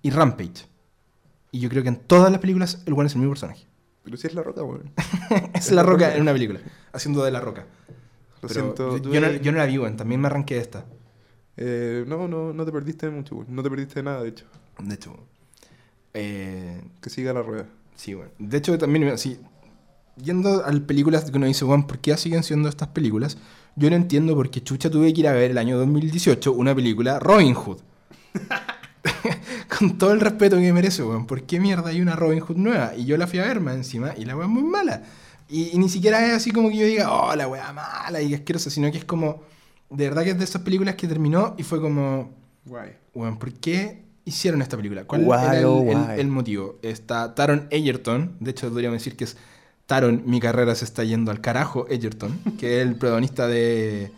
y 0.00 0.10
Rampage. 0.10 0.66
Y 1.50 1.58
yo 1.60 1.68
creo 1.68 1.82
que 1.82 1.88
en 1.88 1.96
todas 1.96 2.30
las 2.30 2.40
películas 2.40 2.82
el 2.86 2.92
weón 2.94 3.06
es 3.06 3.12
el 3.14 3.18
mismo 3.18 3.32
personaje. 3.32 3.66
Pero 4.04 4.16
si 4.16 4.28
es 4.28 4.34
la 4.34 4.42
roca, 4.42 4.62
weón. 4.62 4.92
es 5.54 5.72
La 5.72 5.82
Roca 5.82 6.14
en 6.14 6.22
una 6.22 6.32
película, 6.32 6.60
haciendo 6.92 7.24
de 7.24 7.30
La 7.32 7.40
Roca. 7.40 7.66
Lo 8.40 8.48
Pero 8.48 8.54
siento. 8.60 8.96
yo, 8.96 9.10
yo 9.12 9.20
no, 9.20 9.26
Dwayne. 9.26 9.44
yo 9.44 9.52
no 9.52 9.58
la 9.58 9.66
vi, 9.66 9.76
weón. 9.78 9.96
También 9.96 10.20
me 10.20 10.28
arranqué 10.28 10.54
de 10.54 10.60
esta. 10.60 10.86
Eh, 11.56 12.04
no, 12.06 12.28
no, 12.28 12.52
no 12.54 12.64
te 12.64 12.72
perdiste 12.72 13.06
de 13.06 13.12
mucho, 13.12 13.34
weón. 13.34 13.54
No 13.54 13.62
te 13.62 13.68
perdiste 13.68 13.96
de 13.96 14.02
nada, 14.04 14.22
de 14.22 14.28
hecho. 14.28 14.46
De 14.78 14.94
hecho. 14.94 15.16
Eh, 16.14 16.80
Que 17.00 17.10
siga 17.10 17.32
la 17.32 17.42
rueda. 17.42 17.66
Sí, 17.96 18.14
bueno. 18.14 18.30
De 18.38 18.56
hecho, 18.56 18.78
también, 18.78 19.08
así, 19.08 19.38
yendo 20.22 20.64
a 20.64 20.72
las 20.72 20.80
películas 20.82 21.30
que 21.30 21.36
uno 21.36 21.46
dice, 21.46 21.64
Juan, 21.64 21.86
¿por 21.86 21.98
qué 21.98 22.16
siguen 22.16 22.42
siendo 22.42 22.68
estas 22.68 22.88
películas? 22.88 23.38
Yo 23.76 23.88
no 23.90 23.96
entiendo 23.96 24.34
por 24.34 24.50
qué 24.50 24.62
chucha 24.62 24.90
tuve 24.90 25.12
que 25.12 25.20
ir 25.20 25.28
a 25.28 25.32
ver 25.32 25.50
el 25.52 25.58
año 25.58 25.78
2018 25.78 26.52
una 26.52 26.74
película 26.74 27.18
Robin 27.18 27.54
Hood. 27.54 27.78
Con 29.78 29.96
todo 29.98 30.12
el 30.12 30.20
respeto 30.20 30.56
que 30.56 30.72
merece, 30.72 31.02
weón. 31.02 31.26
¿Por 31.26 31.42
qué 31.44 31.60
mierda 31.60 31.88
hay 31.90 32.00
una 32.00 32.16
Robin 32.16 32.40
Hood 32.40 32.56
nueva? 32.56 32.94
Y 32.96 33.04
yo 33.06 33.16
la 33.16 33.26
fui 33.26 33.38
a 33.38 33.44
ver 33.44 33.60
más 33.60 33.74
encima 33.76 34.12
y 34.16 34.24
la 34.24 34.36
weá 34.36 34.46
es 34.46 34.52
muy 34.52 34.62
mala. 34.62 35.02
Y, 35.48 35.70
y 35.72 35.78
ni 35.78 35.88
siquiera 35.88 36.24
es 36.26 36.34
así 36.34 36.50
como 36.50 36.68
que 36.68 36.76
yo 36.76 36.86
diga, 36.86 37.12
oh, 37.12 37.34
la 37.34 37.48
weá 37.48 37.72
mala 37.72 38.20
y 38.20 38.34
asquerosa, 38.34 38.70
sino 38.70 38.90
que 38.92 38.98
es 38.98 39.04
como, 39.04 39.42
de 39.88 40.08
verdad 40.08 40.24
que 40.24 40.30
es 40.30 40.38
de 40.38 40.44
esas 40.44 40.62
películas 40.62 40.94
que 40.96 41.08
terminó 41.08 41.54
y 41.58 41.62
fue 41.62 41.80
como, 41.80 42.34
Guay. 42.66 42.90
Weón, 43.14 43.38
¿por 43.38 43.52
qué 43.54 44.04
hicieron 44.24 44.62
esta 44.62 44.76
película? 44.76 45.04
¿Cuál 45.04 45.22
era 45.22 45.58
el, 45.58 45.64
oh, 45.64 45.82
el- 45.82 45.98
guay. 45.98 46.20
el 46.20 46.28
motivo? 46.28 46.78
Está 46.82 47.34
Taron 47.34 47.66
Egerton, 47.70 48.36
de 48.38 48.50
hecho 48.50 48.68
podríamos 48.68 48.98
decir 48.98 49.16
que 49.16 49.24
es 49.24 49.36
Mi 50.24 50.38
carrera 50.38 50.76
se 50.76 50.84
está 50.84 51.02
yendo 51.02 51.32
al 51.32 51.40
carajo, 51.40 51.86
Egerton, 51.88 52.38
que 52.58 52.80
es 52.80 52.86
el 52.86 52.94
protagonista 52.94 53.48
de 53.48 54.12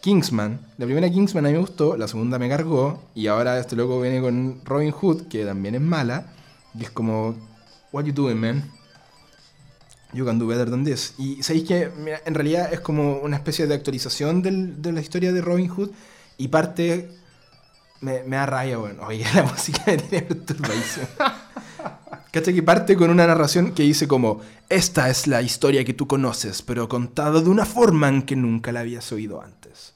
Kingsman. 0.00 0.60
La 0.78 0.84
primera 0.84 1.08
Kingsman 1.08 1.46
a 1.46 1.48
mí 1.48 1.54
me 1.54 1.60
gustó, 1.60 1.96
la 1.96 2.08
segunda 2.08 2.40
me 2.40 2.48
cargó, 2.48 3.04
y 3.14 3.28
ahora 3.28 3.56
este 3.60 3.76
loco 3.76 4.00
viene 4.00 4.20
con 4.20 4.60
Robin 4.64 4.90
Hood, 4.90 5.28
que 5.28 5.44
también 5.44 5.76
es 5.76 5.80
mala, 5.80 6.26
y 6.76 6.82
es 6.82 6.90
como, 6.90 7.36
what 7.92 8.04
you 8.04 8.12
doing, 8.12 8.34
man? 8.36 8.68
You 10.12 10.24
can 10.24 10.40
do 10.40 10.46
better 10.48 10.68
than 10.68 10.84
this. 10.84 11.14
Y 11.18 11.40
sabéis 11.40 11.68
que 11.68 11.90
en 12.24 12.34
realidad 12.34 12.72
es 12.72 12.80
como 12.80 13.18
una 13.18 13.36
especie 13.36 13.68
de 13.68 13.74
actualización 13.74 14.42
de 14.42 14.92
la 14.92 15.00
historia 15.00 15.32
de 15.32 15.40
Robin 15.40 15.68
Hood, 15.68 15.90
y 16.36 16.48
parte 16.48 17.10
me, 18.00 18.24
me 18.24 18.34
da 18.34 18.46
rabia, 18.46 18.78
bueno. 18.78 19.04
Oye, 19.06 19.24
la 19.36 19.44
música 19.44 19.82
me 19.86 19.98
tiene 19.98 20.26
perturbadísimo. 20.26 21.06
¿Cachai? 22.36 22.52
Que 22.52 22.62
parte 22.62 22.96
con 22.96 23.08
una 23.08 23.26
narración 23.26 23.72
que 23.72 23.82
dice 23.82 24.06
como, 24.06 24.42
esta 24.68 25.08
es 25.08 25.26
la 25.26 25.40
historia 25.40 25.82
que 25.86 25.94
tú 25.94 26.06
conoces, 26.06 26.60
pero 26.60 26.86
contada 26.86 27.40
de 27.40 27.48
una 27.48 27.64
forma 27.64 28.10
en 28.10 28.20
que 28.20 28.36
nunca 28.36 28.72
la 28.72 28.80
habías 28.80 29.10
oído 29.10 29.40
antes. 29.40 29.94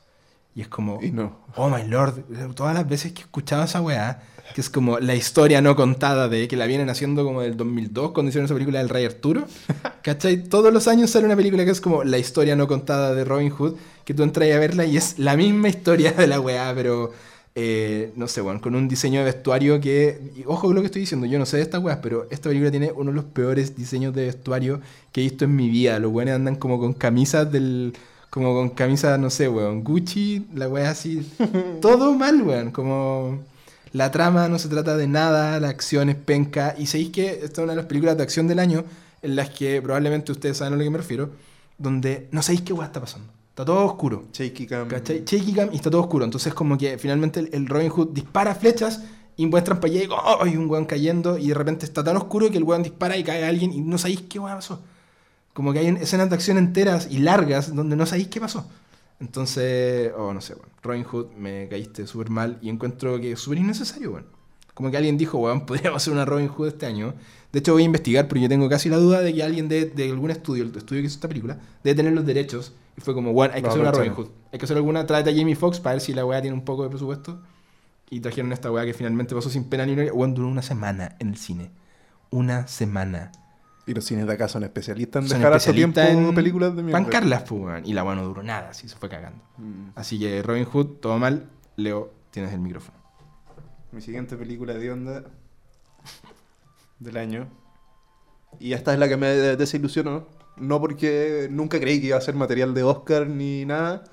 Y 0.55 0.63
es 0.63 0.69
como, 0.69 1.01
Y 1.03 1.11
no. 1.11 1.37
oh 1.57 1.69
my 1.69 1.83
lord, 1.87 2.25
todas 2.55 2.73
las 2.73 2.89
veces 2.89 3.13
que 3.13 3.21
he 3.21 3.25
escuchado 3.25 3.65
esa 3.65 3.83
weá, 3.83 4.23
que 4.55 4.63
es 4.63 4.71
como 4.71 4.99
la 5.01 5.15
historia 5.15 5.61
no 5.61 5.77
contada 5.77 6.31
de 6.31 6.49
que 6.49 6.57
la 6.57 6.65
vienen 6.65 6.89
haciendo 6.89 7.25
como 7.25 7.43
del 7.43 7.59
2002 7.59 8.13
cuando 8.13 8.31
hicieron 8.31 8.47
esa 8.47 8.55
película 8.55 8.79
del 8.79 8.89
Rey 8.89 9.05
Arturo. 9.05 9.45
¿Cachai? 10.03 10.43
Todos 10.43 10.73
los 10.73 10.89
años 10.89 11.11
sale 11.11 11.27
una 11.27 11.37
película 11.37 11.67
que 11.67 11.73
es 11.73 11.83
como 11.83 12.05
la 12.05 12.17
historia 12.17 12.57
no 12.57 12.67
contada 12.67 13.15
de 13.15 13.23
Robin 13.23 13.51
Hood, 13.51 13.75
que 14.07 14.15
tú 14.15 14.23
entras 14.23 14.51
a 14.51 14.59
verla 14.59 14.87
y 14.87 14.97
es 14.97 15.19
la 15.19 15.37
misma 15.37 15.69
historia 15.69 16.13
de 16.13 16.27
la 16.27 16.41
weá, 16.41 16.73
pero 16.75 17.13
eh, 17.55 18.13
no 18.15 18.29
sé, 18.29 18.41
bueno, 18.41 18.61
con 18.61 18.75
un 18.75 18.89
diseño 18.89 19.21
de 19.21 19.25
vestuario 19.27 19.81
que, 19.81 20.33
y 20.37 20.45
ojo 20.47 20.69
con 20.69 20.75
lo 20.75 20.83
que 20.83 20.87
estoy 20.87 21.01
diciendo, 21.01 21.27
yo 21.27 21.39
no 21.39 21.47
sé 21.47 21.57
de 21.57 21.63
estas 21.65 21.83
weas, 21.83 21.99
pero 22.03 22.27
esta 22.31 22.49
película 22.49 22.71
tiene 22.71 22.93
uno 22.93 23.11
de 23.11 23.17
los 23.17 23.25
peores 23.25 23.77
diseños 23.77 24.15
de 24.15 24.27
vestuario 24.27 24.81
que 25.13 25.21
he 25.21 25.25
visto 25.25 25.45
en 25.45 25.57
mi 25.57 25.69
vida. 25.69 25.99
Los 25.99 26.13
weones 26.13 26.35
andan 26.35 26.57
como 26.57 26.79
con 26.79 26.93
camisas 26.95 27.51
del... 27.51 27.95
Como 28.31 28.55
con 28.55 28.71
camisas, 28.71 29.19
no 29.19 29.29
sé, 29.29 29.49
weón, 29.49 29.83
Gucci, 29.83 30.47
la 30.55 30.69
wea 30.69 30.91
así, 30.91 31.29
todo 31.81 32.15
mal, 32.15 32.41
weón, 32.43 32.71
como... 32.71 33.41
La 33.93 34.13
trama 34.13 34.49
no 34.49 34.59
se 34.61 34.69
trata 34.69 34.97
de 34.97 35.09
nada, 35.09 35.59
la 35.59 35.69
acción 35.69 36.11
es 36.11 36.17
penca. 36.17 36.77
Y 36.79 36.87
sabéis 36.87 37.11
que 37.11 37.31
esta 37.31 37.47
es 37.47 37.59
una 37.59 37.73
de 37.73 37.79
las 37.79 37.87
películas 37.87 38.17
de 38.17 38.23
acción 38.23 38.47
del 38.47 38.61
año 38.61 38.85
en 39.21 39.35
las 39.35 39.51
que 39.51 39.83
probablemente 39.83 40.31
ustedes 40.31 40.59
saben 40.59 40.75
a 40.75 40.77
lo 40.77 40.85
que 40.85 40.91
me 40.91 40.99
refiero, 40.99 41.31
donde 41.77 42.29
no 42.31 42.41
sabéis 42.43 42.63
qué 42.63 42.73
weá 42.73 42.87
está 42.87 43.01
pasando. 43.01 43.40
Está 43.61 43.75
todo 43.75 43.85
oscuro. 43.85 44.25
Shaky 44.33 44.67
cam. 44.67 44.89
¿Cachai? 44.89 45.23
Shaky 45.23 45.53
cam 45.53 45.69
y 45.71 45.77
está 45.77 45.91
todo 45.91 46.01
oscuro. 46.01 46.25
Entonces, 46.25 46.55
como 46.55 46.79
que 46.79 46.97
finalmente 46.97 47.41
el, 47.41 47.51
el 47.53 47.67
Robin 47.67 47.91
Hood 47.91 48.09
dispara 48.15 48.55
flechas 48.55 49.03
y 49.37 49.45
muestran 49.45 49.81
para 49.81 49.93
allá 49.93 50.05
y 50.05 50.09
¡oh! 50.11 50.43
hay 50.43 50.57
un 50.57 50.71
weón 50.71 50.87
cayendo 50.87 51.37
y 51.37 51.49
de 51.49 51.55
repente 51.55 51.85
está 51.85 52.03
tan 52.03 52.17
oscuro 52.17 52.51
que 52.51 52.57
el 52.57 52.65
weón 52.65 52.83
dispara 52.83 53.19
y 53.19 53.23
cae 53.23 53.45
alguien 53.45 53.71
y 53.75 53.83
no 53.83 53.99
sabéis 53.99 54.23
qué 54.23 54.39
weón 54.39 54.57
pasó. 54.57 54.81
Como 55.53 55.75
que 55.75 55.81
hay 55.81 55.89
escenas 55.89 56.31
de 56.31 56.37
acción 56.37 56.57
enteras 56.57 57.09
y 57.11 57.19
largas 57.19 57.75
donde 57.75 57.97
no 57.97 58.07
sabéis 58.07 58.29
qué 58.29 58.41
pasó. 58.41 58.67
Entonces, 59.21 60.11
oh, 60.17 60.33
no 60.33 60.41
sé, 60.41 60.55
weón. 60.55 60.71
Robin 60.83 61.05
Hood 61.05 61.27
me 61.37 61.69
caíste 61.69 62.07
súper 62.07 62.31
mal 62.31 62.57
y 62.63 62.71
encuentro 62.71 63.21
que 63.21 63.33
es 63.33 63.41
súper 63.41 63.59
innecesario, 63.59 64.13
weón. 64.13 64.25
Como 64.73 64.91
que 64.91 64.97
alguien 64.97 65.19
dijo, 65.19 65.37
weón, 65.37 65.67
podríamos 65.67 66.03
hacer 66.03 66.15
una 66.15 66.25
Robin 66.25 66.49
Hood 66.49 66.69
este 66.69 66.87
año. 66.87 67.13
De 67.53 67.59
hecho, 67.59 67.73
voy 67.73 67.83
a 67.83 67.87
investigar 67.87 68.29
porque 68.29 68.43
yo 68.43 68.49
tengo 68.49 68.69
casi 68.69 68.89
la 68.89 68.97
duda 68.97 69.21
de 69.21 69.35
que 69.35 69.43
alguien 69.43 69.69
de, 69.69 69.87
de 69.87 70.11
algún 70.11 70.31
estudio, 70.31 70.63
el 70.63 70.77
estudio 70.77 71.03
que 71.03 71.07
hizo 71.07 71.17
esta 71.17 71.29
película, 71.29 71.59
debe 71.83 71.97
tener 71.97 72.13
los 72.13 72.25
derechos. 72.25 72.73
Y 72.97 73.01
fue 73.01 73.15
como, 73.15 73.33
weón, 73.33 73.51
hay 73.53 73.63
que 73.63 73.63
No, 73.63 73.69
hacer 73.71 73.81
una 73.81 73.91
Robin 73.91 74.15
Hood. 74.15 74.29
Hay 74.53 74.59
que 74.59 74.65
hacer 74.65 74.77
alguna, 74.77 75.07
tráete 75.07 75.31
a 75.31 75.35
Jamie 75.35 75.57
Foxx 75.57 75.81
para 75.81 75.95
ver 75.95 76.01
si 76.01 76.15
la 76.15 76.25
weá 76.25 76.41
tiene 76.41 76.55
un 76.57 76.65
poco 76.65 76.85
de 76.85 76.91
presupuesto. 76.91 77.41
Y 78.09 78.21
trajeron 78.21 78.53
esta 78.53 78.71
weá 78.71 78.85
que 78.85 78.95
finalmente 78.95 79.35
pasó 79.35 79.51
sin 79.51 79.65
pena 79.65 79.85
ni 79.85 79.95
gloria. 79.95 80.13
Weón, 80.13 80.35
duró 80.35 80.49
una 80.49 80.63
semana 80.63 81.17
en 81.19 81.29
el 81.29 81.37
cine. 81.37 81.71
Una 82.31 82.69
semana. 82.69 83.33
Y 83.87 83.95
los 83.95 84.05
cines 84.05 84.27
de 84.27 84.33
acá 84.33 84.47
son 84.47 84.63
especialistas 84.63 85.25
en 85.25 85.29
Son 85.29 85.39
dejar 85.39 85.55
harto 85.55 85.73
tiempo 85.73 85.99
especialistas 85.99 86.29
en 86.29 86.35
películas 86.35 86.77
de 86.77 86.83
mierda. 86.85 87.01
Pancarlas, 87.01 87.43
pues. 87.43 87.83
Y 87.85 87.93
la 87.93 88.05
weá 88.05 88.15
no 88.15 88.25
duró 88.25 88.43
nada, 88.45 88.69
así 88.71 88.89
se 88.89 88.95
fue 88.95 89.09
cagando. 89.09 89.43
Mm. 89.59 89.91
Así 89.97 90.19
que 90.21 90.43
Robin 90.43 90.65
Hood, 90.65 90.87
todo 91.01 91.19
mal. 91.19 91.49
Leo, 91.77 92.13
tienes 92.31 92.53
el 92.53 92.61
micrófono. 92.61 92.99
Mi 93.91 94.01
siguiente 94.01 94.37
película 94.37 94.75
de 94.75 94.93
onda 94.93 95.25
del 97.01 97.17
año. 97.17 97.49
Y 98.61 98.73
esta 98.73 98.93
es 98.93 98.99
la 98.99 99.09
que 99.09 99.17
me 99.17 99.29
desilusionó. 99.29 100.27
No 100.57 100.81
porque 100.81 101.49
nunca 101.51 101.81
creí 101.81 102.01
que 102.01 102.09
iba 102.09 102.19
a 102.19 102.21
ser 102.21 102.35
material 102.35 102.75
de 102.75 102.83
Oscar 102.83 103.27
ni 103.27 103.65
nada. 103.65 104.05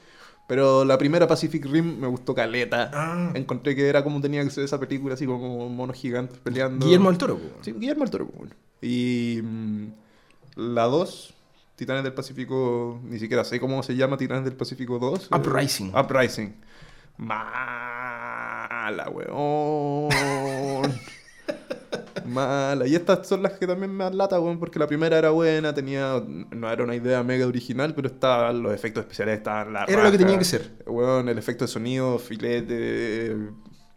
Pero 0.48 0.86
la 0.86 0.98
primera 0.98 1.28
Pacific 1.28 1.66
Rim 1.66 2.00
me 2.00 2.08
gustó 2.08 2.34
caleta. 2.34 2.90
Ah. 2.94 3.32
Encontré 3.34 3.76
que 3.76 3.88
era 3.88 4.02
como 4.04 4.22
tenía 4.22 4.44
que 4.44 4.50
ser 4.50 4.64
esa 4.64 4.80
película, 4.80 5.16
así 5.16 5.26
como 5.26 5.68
monos 5.68 5.98
gigantes 5.98 6.40
peleando. 6.40 6.86
Guillermo 6.86 7.10
del 7.10 7.18
Toro, 7.18 7.38
pues. 7.38 7.52
Sí, 7.62 7.74
Guillermo 7.74 8.06
del 8.06 8.12
Toro. 8.12 8.28
pues. 8.28 8.52
Y 8.82 9.42
mm, 9.44 9.88
la 10.56 10.86
2, 10.86 11.34
Titanes 11.76 12.04
del 12.04 12.14
Pacífico, 12.14 13.02
ni 13.04 13.20
siquiera 13.20 13.44
sé 13.44 13.60
cómo 13.60 13.84
se 13.84 13.98
llama 13.98 14.16
Titanes 14.18 14.46
del 14.46 14.56
Pacífico 14.56 15.00
2. 15.00 15.30
Uprising. 15.34 15.88
Eh, 15.94 16.00
Uprising. 16.00 16.56
Mala, 17.18 19.10
weón. 19.10 20.10
Mala. 22.26 22.88
Y 22.88 22.96
estas 22.96 23.28
son 23.28 23.44
las 23.44 23.54
que 23.54 23.68
también 23.68 23.96
me 23.96 24.04
dan 24.04 24.18
lata, 24.18 24.40
weón, 24.40 24.60
porque 24.60 24.80
la 24.80 24.88
primera 24.88 25.18
era 25.18 25.30
buena, 25.30 25.74
tenía. 25.74 26.24
No 26.52 26.72
era 26.72 26.84
una 26.84 26.96
idea 26.96 27.24
mega 27.24 27.46
original, 27.46 27.94
pero 27.96 28.08
estaban 28.08 28.62
los 28.64 28.74
efectos 28.74 29.02
especiales, 29.02 29.38
estaban 29.38 29.74
la 29.74 29.86
Era 29.86 30.04
lo 30.04 30.12
que 30.12 30.18
tenía 30.18 30.38
que 30.38 30.46
ser. 30.46 30.78
Weón, 30.86 31.30
el 31.30 31.38
efecto 31.38 31.66
de 31.66 31.70
sonido, 31.70 32.20
filete, 32.20 33.36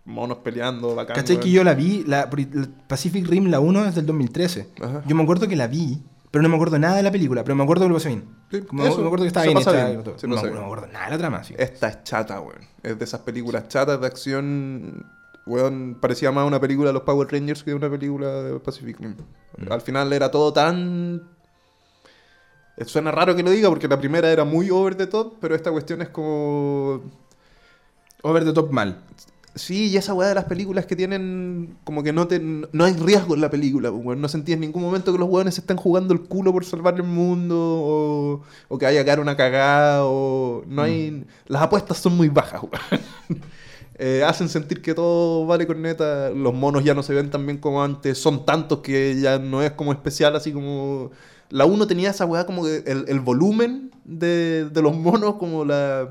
monos 0.05 0.39
peleando, 0.39 0.95
bacán. 0.95 1.17
¿Cachai 1.17 1.37
weón. 1.37 1.45
que 1.45 1.51
yo 1.51 1.65
la 1.65 1.75
vi? 1.75 2.05
La, 2.07 2.29
Pacific 2.89 3.27
Rim, 3.27 3.47
la 3.47 3.61
1 3.61 3.87
es 3.87 3.95
del 3.95 4.07
2013. 4.07 4.69
Ajá. 4.81 5.03
Yo 5.07 5.17
me 5.17 5.23
acuerdo 5.23 5.49
que 5.49 5.57
la 5.57 5.67
vi, 5.67 6.03
pero 6.31 6.43
no 6.43 6.49
me 6.49 6.55
acuerdo 6.55 6.79
nada 6.79 6.97
de 6.97 7.03
la 7.03 7.11
película, 7.11 7.43
pero 7.43 7.57
me 7.57 7.63
acuerdo 7.63 7.85
que 7.85 7.89
lo 7.89 7.95
pasé 7.95 8.09
bien. 8.09 8.25
Sí, 8.51 8.61
Como- 8.63 8.85
eso, 8.85 8.99
me 8.99 9.07
acuerdo 9.07 9.25
que 9.25 9.29
estaba 9.29 9.47
bien 9.47 9.59
hecha 9.59 9.73
bien, 9.73 10.05
no, 10.05 10.43
me 10.43 10.59
acuerdo 10.59 10.87
nada 10.87 11.07
de 11.07 11.11
la 11.11 11.19
trama. 11.19 11.45
sí. 11.45 11.55
Esta 11.59 11.89
es 11.89 12.05
chata, 12.05 12.41
weón. 12.41 12.61
Es 12.83 12.99
de 12.99 13.05
esas 13.05 13.21
películas 13.21 13.69
chatas 13.69 14.01
de 14.01 14.07
acción. 14.07 15.07
Weón, 15.47 15.99
parecía 16.01 16.31
más 16.31 16.47
una 16.47 16.61
película 16.61 16.89
de 16.89 16.95
los 16.95 17.03
Power 17.03 17.29
Rangers 17.31 17.63
que 17.63 17.75
una 17.75 17.91
película 17.91 18.43
de 18.43 18.61
Pacific 18.61 18.99
Rim. 19.01 19.17
Mm. 19.57 19.73
Al 19.73 19.81
final 19.81 20.13
era 20.13 20.31
todo 20.31 20.53
tan. 20.53 21.23
Eh, 22.77 22.85
Suena 22.85 23.11
raro 23.11 23.35
que 23.35 23.43
lo 23.43 23.51
diga 23.51 23.69
porque 23.69 23.89
la 23.89 23.99
primera 23.99 24.31
era 24.31 24.45
muy 24.45 24.71
over 24.71 24.95
the 24.95 25.07
top, 25.07 25.35
pero 25.41 25.55
esta 25.55 25.71
cuestión 25.71 26.03
es 26.03 26.09
como. 26.11 27.03
Over 28.23 28.45
the 28.45 28.53
top 28.53 28.71
mal. 28.71 29.03
Sí, 29.57 29.89
y 29.89 29.97
esa 29.97 30.15
weá 30.15 30.29
de 30.29 30.37
las 30.37 30.45
películas 30.45 30.87
que 30.87 30.95
tienen 30.95 31.77
como 31.83 32.05
que 32.05 32.13
no 32.13 32.29
te, 32.29 32.39
no 32.39 32.85
hay 32.85 32.93
riesgo 32.93 33.35
en 33.35 33.41
la 33.41 33.51
película, 33.51 33.91
pues, 33.91 34.05
weón. 34.05 34.21
No 34.21 34.29
sentí 34.29 34.53
en 34.53 34.61
ningún 34.61 34.83
momento 34.83 35.13
que 35.13 35.19
los 35.19 35.29
weones 35.29 35.55
se 35.55 35.63
están 35.63 35.77
jugando 35.77 36.15
el 36.15 36.21
culo 36.21 36.53
por 36.53 36.65
salvar 36.65 36.95
el 36.95 37.03
mundo 37.03 37.57
o, 37.59 38.43
o 38.69 38.79
que 38.79 38.85
vaya 38.85 39.01
a 39.01 39.05
caer 39.05 39.21
una 39.21 39.37
cagada 39.37 40.05
o 40.05 40.63
no 40.69 40.83
hay... 40.83 41.27
Las 41.49 41.63
apuestas 41.63 41.99
son 41.99 42.17
muy 42.17 42.29
bajas, 42.29 42.63
weón. 42.63 43.43
Eh, 44.03 44.25
hacen 44.25 44.49
sentir 44.49 44.81
que 44.81 44.95
todo 44.95 45.45
vale 45.45 45.67
con 45.67 45.83
neta, 45.83 46.31
los 46.31 46.55
monos 46.55 46.83
ya 46.83 46.95
no 46.95 47.03
se 47.03 47.13
ven 47.13 47.29
tan 47.29 47.45
bien 47.45 47.59
como 47.59 47.85
antes, 47.85 48.17
son 48.17 48.47
tantos 48.47 48.79
que 48.79 49.21
ya 49.21 49.39
no 49.39 49.63
es 49.63 49.73
como 49.73 49.93
especial, 49.93 50.35
así 50.35 50.53
como... 50.53 51.11
La 51.51 51.67
1 51.67 51.87
tenía 51.87 52.09
esa 52.09 52.25
weá 52.25 52.47
como 52.47 52.65
que 52.65 52.83
el, 52.87 53.05
el 53.09 53.21
volumen 53.21 53.91
de, 54.05 54.71
de 54.71 54.81
los 54.81 54.97
monos, 54.97 55.35
como 55.35 55.67
la... 55.67 56.09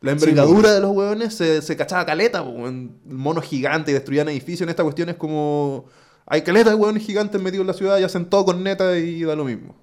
La 0.00 0.12
envergadura 0.12 0.72
de 0.72 0.80
los 0.80 0.92
hueones 0.92 1.34
se, 1.34 1.60
se 1.60 1.76
cachaba 1.76 2.06
caleta, 2.06 2.40
weón. 2.40 2.96
monos 3.04 3.44
gigantes 3.44 3.92
destruían 3.92 4.30
edificios. 4.30 4.62
En 4.62 4.70
esta 4.70 4.82
cuestión 4.82 5.10
es 5.10 5.16
como. 5.16 5.84
Hay 6.24 6.40
caleta 6.40 6.70
de 6.70 6.76
hueones 6.76 7.04
gigantes 7.04 7.38
metidos 7.38 7.64
en 7.64 7.66
la 7.66 7.74
ciudad 7.74 7.98
y 7.98 8.04
hacen 8.04 8.24
todo 8.24 8.46
con 8.46 8.62
neta 8.64 8.96
y 8.96 9.22
da 9.24 9.36
lo 9.36 9.44
mismo. 9.44 9.74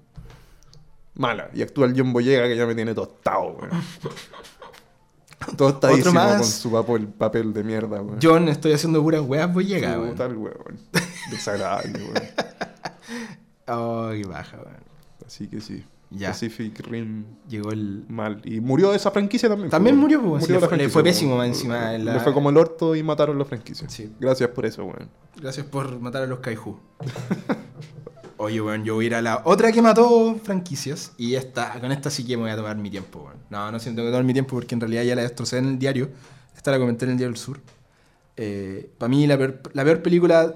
Mala. 1.14 1.50
Y 1.54 1.62
actúa 1.62 1.86
el 1.86 1.94
John 1.96 2.12
Boyega 2.12 2.48
que 2.48 2.56
ya 2.56 2.66
me 2.66 2.74
tiene 2.74 2.94
tostado, 2.94 3.58
weón. 3.60 3.70
Tostadísimo 5.56 6.14
más. 6.14 6.36
con 6.36 6.44
su 6.46 6.70
papel, 6.72 7.06
papel 7.08 7.52
de 7.52 7.64
mierda, 7.64 8.00
weón. 8.02 8.18
John, 8.22 8.48
estoy 8.48 8.72
haciendo 8.72 9.02
puras 9.02 9.22
weas, 9.22 9.52
voy 9.52 9.64
a 9.64 9.68
llegar, 9.76 9.98
weón. 9.98 10.10
Puta 10.10 10.26
el 10.26 10.36
weón. 10.36 10.78
Desagradable, 11.30 11.98
weón. 12.02 12.22
Oh, 13.68 14.10
qué 14.12 14.24
baja, 14.26 14.56
weón. 14.56 14.76
Así 15.26 15.46
que 15.48 15.60
sí. 15.60 15.84
Ya. 16.10 16.28
Pacific 16.28 16.80
Rim 16.88 17.24
Llegó 17.48 17.70
el. 17.70 18.06
mal. 18.08 18.40
Y 18.42 18.60
murió 18.60 18.94
esa 18.94 19.10
franquicia 19.10 19.46
también. 19.48 19.68
También 19.68 19.94
murió, 19.96 20.22
po, 20.22 20.40
sí, 20.40 20.50
le 20.50 20.58
la 20.58 20.66
fue- 20.66 20.78
le 20.78 20.88
pésimo 20.88 21.44
encima 21.44 21.94
en 21.94 22.06
la- 22.06 22.14
Le 22.14 22.20
fue 22.20 22.32
como 22.32 22.48
el 22.48 22.56
orto 22.56 22.96
y 22.96 23.02
mataron 23.02 23.38
la 23.38 23.44
franquicia. 23.44 23.86
Sí. 23.90 24.10
Gracias 24.18 24.48
por 24.50 24.64
eso, 24.64 24.84
weón. 24.84 25.10
Gracias 25.36 25.66
por 25.66 26.00
matar 26.00 26.22
a 26.22 26.26
los 26.26 26.38
Kaiju. 26.40 26.78
Oye, 28.38 28.60
weón, 28.60 28.84
yo 28.84 28.94
voy 28.94 29.04
a 29.04 29.08
ir 29.08 29.14
a 29.16 29.22
la 29.22 29.42
otra 29.44 29.72
que 29.72 29.82
mató 29.82 30.36
franquicias. 30.42 31.12
Y 31.18 31.34
esta, 31.34 31.78
con 31.80 31.90
esta 31.90 32.08
sí 32.08 32.24
que 32.24 32.36
me 32.36 32.44
voy 32.44 32.52
a 32.52 32.56
tomar 32.56 32.76
mi 32.76 32.88
tiempo, 32.88 33.24
weón. 33.24 33.36
No, 33.50 33.70
no 33.72 33.80
siento 33.80 34.02
que 34.02 34.08
tomar 34.08 34.24
mi 34.24 34.32
tiempo 34.32 34.54
porque 34.54 34.74
en 34.74 34.80
realidad 34.80 35.02
ya 35.02 35.16
la 35.16 35.22
destrocé 35.22 35.58
en 35.58 35.66
el 35.66 35.78
diario. 35.78 36.08
Esta 36.56 36.70
la 36.70 36.78
comenté 36.78 37.04
en 37.04 37.12
el 37.12 37.16
Diario 37.18 37.32
del 37.32 37.40
Sur. 37.40 37.60
Para 38.98 39.08
mí, 39.08 39.26
la 39.26 39.36
peor, 39.36 39.60
la 39.72 39.84
peor 39.84 40.02
película. 40.02 40.54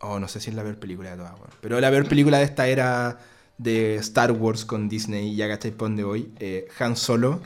Oh, 0.00 0.18
no 0.18 0.26
sé 0.26 0.40
si 0.40 0.50
es 0.50 0.56
la 0.56 0.62
peor 0.62 0.78
película 0.78 1.10
de 1.10 1.16
todas, 1.16 1.34
weón. 1.34 1.50
Pero 1.60 1.80
la 1.80 1.90
peor 1.90 2.08
película 2.08 2.38
de 2.38 2.44
esta 2.44 2.66
era 2.66 3.18
de 3.58 3.96
Star 3.96 4.32
Wars 4.32 4.64
con 4.64 4.88
Disney. 4.88 5.36
Ya 5.36 5.48
cacháis 5.48 5.74
por 5.74 5.90
voy. 6.02 6.32
Eh, 6.40 6.68
Han 6.78 6.96
Solo. 6.96 7.40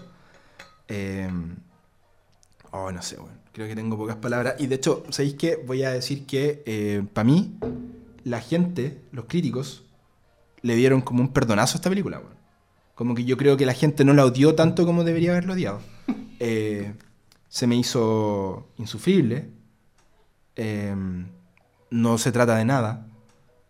Eh, 0.89 1.31
Oh, 2.71 2.93
no 2.93 3.01
sé, 3.01 3.17
weón. 3.17 3.41
Creo 3.53 3.67
que 3.67 3.75
tengo 3.75 3.97
pocas 3.97 4.17
palabras. 4.17 4.57
Y 4.59 4.67
de 4.67 4.75
hecho, 4.75 5.05
¿sabéis 5.09 5.35
qué? 5.35 5.57
Voy 5.57 5.83
a 5.83 5.91
decir 5.91 6.27
que 6.27 7.03
para 7.15 7.25
mí, 7.25 7.59
la 8.27 8.41
gente, 8.41 9.01
los 9.13 9.27
críticos, 9.27 9.85
le 10.63 10.75
dieron 10.75 11.01
como 11.01 11.21
un 11.21 11.33
perdonazo 11.33 11.75
a 11.75 11.79
esta 11.79 11.91
película, 11.91 12.19
weón. 12.19 12.35
Como 12.97 13.15
que 13.15 13.25
yo 13.25 13.37
creo 13.37 13.57
que 13.57 13.67
la 13.67 13.75
gente 13.75 14.05
no 14.05 14.15
la 14.15 14.25
odió 14.25 14.55
tanto 14.57 14.85
como 14.85 15.05
debería 15.05 15.31
haberlo 15.31 15.53
odiado. 15.55 15.81
Eh, 16.39 16.93
se 17.49 17.67
me 17.67 17.77
hizo 17.77 18.69
insufrible. 18.77 19.49
Eh, 20.57 20.95
no 21.91 22.19
se 22.19 22.33
trata 22.33 22.57
de 22.57 22.65
nada. 22.65 23.07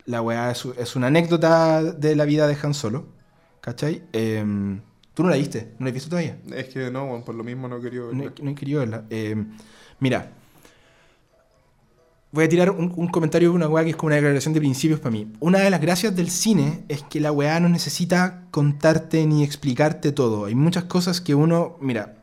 La 0.07 0.23
weá 0.23 0.51
es, 0.51 0.65
es 0.79 0.97
una 0.97 1.09
anécdota 1.09 1.83
de 1.83 2.17
la 2.17 2.25
vida 2.25 2.47
de 2.49 2.57
Han 2.63 2.75
Solo. 2.75 3.07
¿Cachai? 3.61 4.03
Eh, 4.13 4.45
Tú 5.15 5.23
no 5.23 5.31
la 5.31 5.37
viste, 5.37 5.75
no 5.79 5.85
la 5.85 5.91
has 5.91 5.95
visto 5.95 6.11
todavía. 6.11 6.39
Es 6.55 6.69
que 6.69 6.91
no, 6.91 7.23
por 7.25 7.35
lo 7.35 7.43
mismo 7.45 7.69
no 7.69 7.81
quería 7.81 8.01
No, 8.13 8.25
he- 8.25 8.43
no 8.43 8.51
he 8.51 8.55
querido 8.55 8.81
verla. 8.81 9.05
Eh, 9.11 9.35
mira, 10.01 10.33
voy 12.33 12.45
a 12.45 12.49
tirar 12.49 12.71
un, 12.71 13.09
comentario 13.09 13.51
de 13.51 13.55
una 13.55 13.69
weá 13.69 13.85
que 13.85 13.91
es 13.91 13.97
como 13.97 14.09
una 14.09 14.17
declaración 14.17 14.53
de 14.55 14.61
principios 14.61 15.01
para 15.01 15.11
mí. 15.13 15.33
Una 15.41 15.61
de 15.61 15.71
las 15.71 15.81
gracias 15.81 16.15
del 16.15 16.31
cine 16.31 16.85
es 16.89 17.03
que 17.03 17.21
la 17.21 17.33
weá 17.33 17.59
no 17.61 17.69
necesita 17.69 18.43
contarte 18.51 19.27
ni 19.27 19.43
explicarte 19.43 20.13
todo. 20.13 20.45
Hay 20.47 20.55
muchas 20.55 20.85
cosas 20.85 21.21
que 21.21 21.35
uno. 21.35 21.77
Mira. 21.81 22.17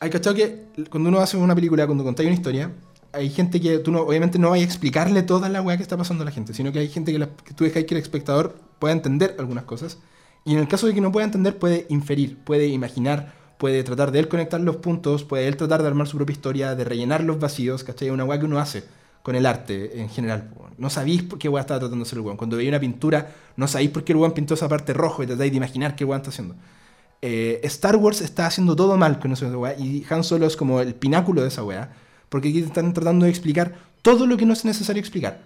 Hay 0.00 0.10
cachado 0.10 0.34
que 0.34 0.66
cuando 0.90 1.08
uno 1.08 1.20
hace 1.20 1.36
una 1.36 1.54
película, 1.54 1.86
cuando 1.86 2.02
contáis 2.04 2.26
una 2.26 2.34
historia, 2.34 2.72
hay 3.12 3.30
gente 3.30 3.60
que 3.60 3.78
tú 3.78 3.92
no, 3.92 4.00
obviamente 4.00 4.38
no 4.38 4.50
vayas 4.50 4.66
a 4.66 4.70
explicarle 4.70 5.22
toda 5.22 5.48
la 5.48 5.62
weá 5.62 5.76
que 5.76 5.82
está 5.82 5.96
pasando 5.96 6.22
a 6.22 6.24
la 6.24 6.32
gente, 6.32 6.54
sino 6.54 6.72
que 6.72 6.80
hay 6.80 6.88
gente 6.88 7.12
que, 7.12 7.18
la- 7.18 7.28
que 7.28 7.54
tú 7.54 7.64
dejas 7.64 7.84
que 7.84 7.94
el 7.94 8.00
espectador 8.00 8.56
pueda 8.78 8.92
entender 8.94 9.36
algunas 9.38 9.64
cosas. 9.64 9.98
Y 10.44 10.54
en 10.54 10.58
el 10.58 10.66
caso 10.66 10.88
de 10.88 10.94
que 10.94 11.00
no 11.00 11.12
pueda 11.12 11.24
entender, 11.26 11.56
puede 11.58 11.86
inferir, 11.88 12.36
puede 12.38 12.66
imaginar, 12.66 13.32
puede 13.62 13.84
tratar 13.84 14.10
de 14.10 14.18
él 14.18 14.26
conectar 14.26 14.60
los 14.60 14.78
puntos, 14.78 15.22
puede 15.22 15.46
él 15.46 15.56
tratar 15.56 15.82
de 15.82 15.86
armar 15.86 16.08
su 16.08 16.16
propia 16.16 16.32
historia, 16.32 16.74
de 16.74 16.82
rellenar 16.82 17.22
los 17.22 17.38
vacíos, 17.38 17.84
¿cachai? 17.84 18.10
Una 18.10 18.24
weá 18.24 18.40
que 18.40 18.46
uno 18.46 18.58
hace 18.58 18.82
con 19.22 19.36
el 19.36 19.46
arte 19.46 20.00
en 20.00 20.08
general. 20.08 20.50
No 20.78 20.90
sabéis 20.90 21.22
por 21.22 21.38
qué 21.38 21.48
weá 21.48 21.60
estaba 21.60 21.78
tratando 21.78 22.02
de 22.02 22.08
hacer 22.08 22.18
el 22.18 22.24
weón. 22.24 22.36
Cuando 22.36 22.56
veis 22.56 22.68
una 22.68 22.80
pintura, 22.80 23.32
no 23.54 23.68
sabéis 23.68 23.90
por 23.90 24.02
qué 24.02 24.14
el 24.14 24.18
weón 24.18 24.32
pintó 24.32 24.54
esa 24.54 24.68
parte 24.68 24.92
rojo 24.92 25.22
y 25.22 25.28
tratáis 25.28 25.52
de 25.52 25.58
imaginar 25.58 25.94
qué 25.94 26.04
weón 26.04 26.22
está 26.22 26.30
haciendo. 26.30 26.56
Eh, 27.22 27.60
Star 27.62 27.94
Wars 27.94 28.20
está 28.20 28.48
haciendo 28.48 28.74
todo 28.74 28.96
mal 28.96 29.20
con 29.20 29.30
esa 29.30 29.46
weá 29.56 29.78
y 29.78 30.04
Han 30.10 30.24
Solo 30.24 30.46
es 30.46 30.56
como 30.56 30.80
el 30.80 30.96
pináculo 30.96 31.42
de 31.42 31.46
esa 31.46 31.62
weá. 31.62 31.92
Porque 32.30 32.48
aquí 32.48 32.58
están 32.58 32.92
tratando 32.92 33.26
de 33.26 33.30
explicar 33.30 33.76
todo 34.02 34.26
lo 34.26 34.36
que 34.36 34.44
no 34.44 34.54
es 34.54 34.64
necesario 34.64 34.98
explicar. 34.98 35.38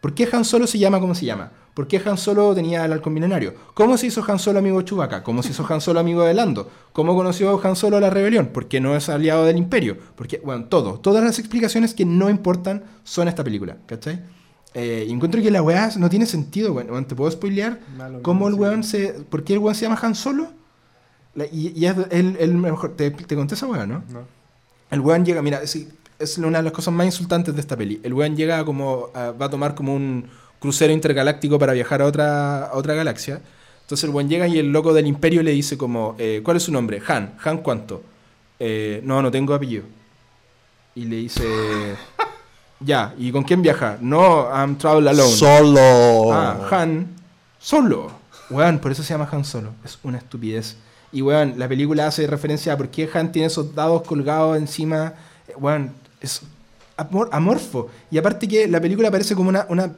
¿Por 0.00 0.14
qué 0.14 0.28
Han 0.32 0.44
Solo 0.44 0.66
se 0.66 0.78
llama 0.78 0.98
como 1.00 1.14
se 1.14 1.26
llama? 1.26 1.50
¿Por 1.74 1.86
qué 1.86 2.00
Han 2.04 2.16
Solo 2.18 2.54
tenía 2.54 2.84
el 2.84 2.92
halcón 2.92 3.12
milenario? 3.12 3.54
¿Cómo 3.74 3.96
se 3.98 4.06
hizo 4.06 4.24
Han 4.26 4.38
Solo 4.38 4.58
amigo 4.58 4.78
de 4.78 4.84
Chewbacca? 4.86 5.22
¿Cómo 5.22 5.42
se 5.42 5.50
hizo 5.50 5.64
Han 5.68 5.80
Solo 5.80 6.00
amigo 6.00 6.24
de 6.24 6.32
Lando? 6.34 6.70
¿Cómo 6.92 7.14
conoció 7.14 7.60
Han 7.62 7.76
Solo 7.76 7.98
a 7.98 8.00
la 8.00 8.10
rebelión? 8.10 8.46
¿Por 8.48 8.66
qué 8.66 8.80
no 8.80 8.96
es 8.96 9.08
aliado 9.08 9.44
del 9.44 9.56
Imperio? 9.58 9.96
Porque, 10.16 10.40
bueno, 10.44 10.64
todo. 10.64 10.98
Todas 11.00 11.22
las 11.22 11.38
explicaciones 11.38 11.94
que 11.94 12.04
no 12.06 12.30
importan 12.30 12.84
son 13.04 13.28
esta 13.28 13.44
película, 13.44 13.76
¿cachai? 13.86 14.20
Eh, 14.72 15.06
encuentro 15.08 15.42
que 15.42 15.50
la 15.50 15.62
weá 15.62 15.90
no 15.96 16.08
tiene 16.08 16.26
sentido, 16.26 16.72
weón. 16.72 17.04
¿Te 17.04 17.14
puedo 17.14 17.30
spoilear? 17.30 17.80
Malo, 17.96 18.22
¿Cómo 18.22 18.48
el 18.48 18.54
weón 18.54 18.82
se... 18.84 19.08
¿Por 19.28 19.44
qué 19.44 19.52
el 19.54 19.58
weón 19.58 19.74
se 19.74 19.82
llama 19.82 19.98
Han 20.00 20.14
Solo? 20.14 20.48
La- 21.34 21.46
y, 21.46 21.72
y 21.76 21.86
es 21.86 21.94
el, 22.10 22.36
el 22.40 22.54
mejor... 22.54 22.96
Te, 22.96 23.10
te 23.10 23.36
conté 23.36 23.54
esa 23.54 23.66
weá, 23.66 23.86
¿no? 23.86 24.02
No. 24.10 24.20
El 24.90 25.00
weón 25.00 25.24
llega, 25.24 25.40
mira, 25.42 25.66
sí, 25.66 25.88
es 26.20 26.38
una 26.38 26.58
de 26.58 26.64
las 26.64 26.72
cosas 26.72 26.94
más 26.94 27.06
insultantes 27.06 27.54
de 27.54 27.60
esta 27.60 27.76
peli. 27.76 28.00
El 28.04 28.14
weón 28.14 28.36
llega 28.36 28.64
como, 28.64 29.08
a- 29.14 29.32
va 29.32 29.46
a 29.46 29.50
tomar 29.50 29.74
como 29.74 29.94
un 29.94 30.26
crucero 30.60 30.92
intergaláctico 30.92 31.58
para 31.58 31.72
viajar 31.72 32.02
a 32.02 32.06
otra, 32.06 32.66
a 32.66 32.74
otra 32.74 32.94
galaxia. 32.94 33.40
Entonces 33.82 34.04
el 34.04 34.10
weón 34.14 34.28
llega 34.28 34.46
y 34.46 34.58
el 34.58 34.70
loco 34.70 34.92
del 34.94 35.06
imperio 35.06 35.42
le 35.42 35.50
dice 35.52 35.76
como, 35.76 36.14
eh, 36.18 36.40
¿cuál 36.44 36.58
es 36.58 36.62
su 36.62 36.72
nombre? 36.72 37.02
Han. 37.08 37.34
¿Han 37.42 37.58
cuánto? 37.58 38.02
"Eh, 38.58 39.00
no, 39.04 39.20
no 39.22 39.30
tengo 39.30 39.54
apellido. 39.54 39.84
Y 40.94 41.04
le 41.06 41.16
dice, 41.16 41.44
ya, 42.80 43.14
¿y 43.18 43.32
con 43.32 43.42
quién 43.44 43.62
viaja? 43.62 43.96
No, 44.00 44.48
I'm 44.52 44.76
travel 44.76 45.08
alone. 45.08 45.30
Solo. 45.32 46.32
Ah, 46.32 46.68
Han 46.70 47.08
solo. 47.58 48.10
Weón, 48.50 48.78
por 48.80 48.90
eso 48.92 49.02
se 49.02 49.14
llama 49.14 49.28
Han 49.30 49.44
Solo. 49.44 49.70
Es 49.84 49.98
una 50.02 50.18
estupidez. 50.18 50.76
Y 51.12 51.22
weón, 51.22 51.54
la 51.56 51.68
película 51.68 52.06
hace 52.06 52.26
referencia 52.26 52.72
a 52.72 52.76
por 52.76 52.88
qué 52.88 53.08
Han 53.12 53.32
tiene 53.32 53.46
esos 53.46 53.74
dados 53.74 54.02
colgados 54.02 54.56
encima. 54.58 55.14
Eh, 55.48 55.54
Weón, 55.56 55.92
es 56.20 56.42
amor- 56.96 57.28
amorfo. 57.32 57.88
Y 58.10 58.18
aparte 58.18 58.46
que 58.48 58.66
la 58.68 58.80
película 58.80 59.10
parece 59.10 59.34
como 59.34 59.48
una, 59.48 59.66
una 59.68 59.92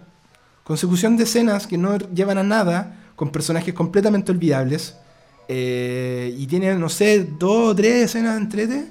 consecución 0.64 1.16
de 1.16 1.24
escenas 1.24 1.66
que 1.66 1.78
no 1.78 1.98
llevan 1.98 2.38
a 2.38 2.42
nada, 2.42 2.96
con 3.16 3.30
personajes 3.30 3.74
completamente 3.74 4.32
olvidables. 4.32 4.96
Eh, 5.48 6.34
y 6.38 6.46
tiene, 6.46 6.74
no 6.76 6.88
sé, 6.88 7.24
dos 7.38 7.70
o 7.70 7.74
tres 7.74 8.04
escenas 8.04 8.36
entrete. 8.36 8.86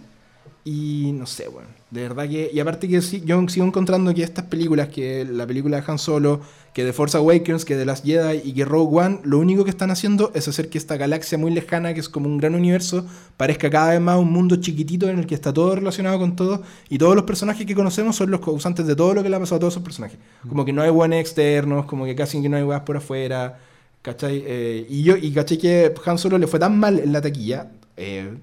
Y 0.63 1.11
no 1.13 1.25
sé, 1.25 1.47
weón. 1.47 1.80
De 1.91 2.03
verdad 2.03 2.27
que. 2.29 2.49
Y 2.53 2.59
aparte 2.61 2.87
que 2.87 3.01
sí, 3.01 3.21
yo 3.25 3.45
sigo 3.49 3.65
encontrando 3.65 4.13
que 4.13 4.23
estas 4.23 4.45
películas, 4.45 4.87
que 4.87 5.25
la 5.25 5.45
película 5.45 5.81
de 5.81 5.91
Han 5.91 5.99
Solo, 5.99 6.39
que 6.73 6.85
de 6.85 6.93
Force 6.93 7.17
Awakens, 7.17 7.65
que 7.65 7.75
de 7.75 7.85
las 7.85 8.01
Jedi 8.01 8.41
y 8.45 8.53
que 8.53 8.63
Rogue 8.63 8.97
One, 8.97 9.19
lo 9.23 9.39
único 9.39 9.65
que 9.65 9.69
están 9.71 9.91
haciendo 9.91 10.31
es 10.33 10.47
hacer 10.47 10.69
que 10.69 10.77
esta 10.77 10.95
galaxia 10.95 11.37
muy 11.37 11.51
lejana, 11.51 11.93
que 11.93 11.99
es 11.99 12.07
como 12.07 12.27
un 12.27 12.37
gran 12.37 12.55
universo, 12.55 13.05
parezca 13.35 13.69
cada 13.69 13.91
vez 13.91 13.99
más 13.99 14.17
un 14.17 14.31
mundo 14.31 14.55
chiquitito 14.55 15.09
en 15.09 15.19
el 15.19 15.27
que 15.27 15.35
está 15.35 15.51
todo 15.51 15.75
relacionado 15.75 16.17
con 16.17 16.37
todo. 16.37 16.63
Y 16.87 16.97
todos 16.97 17.13
los 17.13 17.25
personajes 17.25 17.65
que 17.65 17.75
conocemos 17.75 18.15
son 18.15 18.31
los 18.31 18.39
causantes 18.39 18.87
de 18.87 18.95
todo 18.95 19.13
lo 19.13 19.21
que 19.21 19.29
le 19.29 19.35
ha 19.35 19.39
pasado 19.39 19.57
a 19.57 19.59
todos 19.59 19.73
esos 19.73 19.83
personajes. 19.83 20.17
Como 20.47 20.63
que 20.63 20.71
no 20.71 20.81
hay 20.81 20.91
buenos 20.91 21.19
externos, 21.19 21.85
como 21.87 22.05
que 22.05 22.15
casi 22.15 22.41
que 22.41 22.47
no 22.47 22.55
hay 22.55 22.63
weas 22.63 22.81
por 22.83 22.95
afuera. 22.95 23.59
¿Cachai? 24.01 24.41
Eh, 24.47 24.87
y 24.89 25.03
yo, 25.03 25.17
y 25.17 25.31
caché 25.33 25.57
que 25.57 25.93
Han 26.05 26.17
Solo 26.17 26.37
le 26.37 26.47
fue 26.47 26.59
tan 26.59 26.79
mal 26.79 26.99
en 26.99 27.11
la 27.11 27.21
taquilla. 27.21 27.69
eh, 27.97 28.33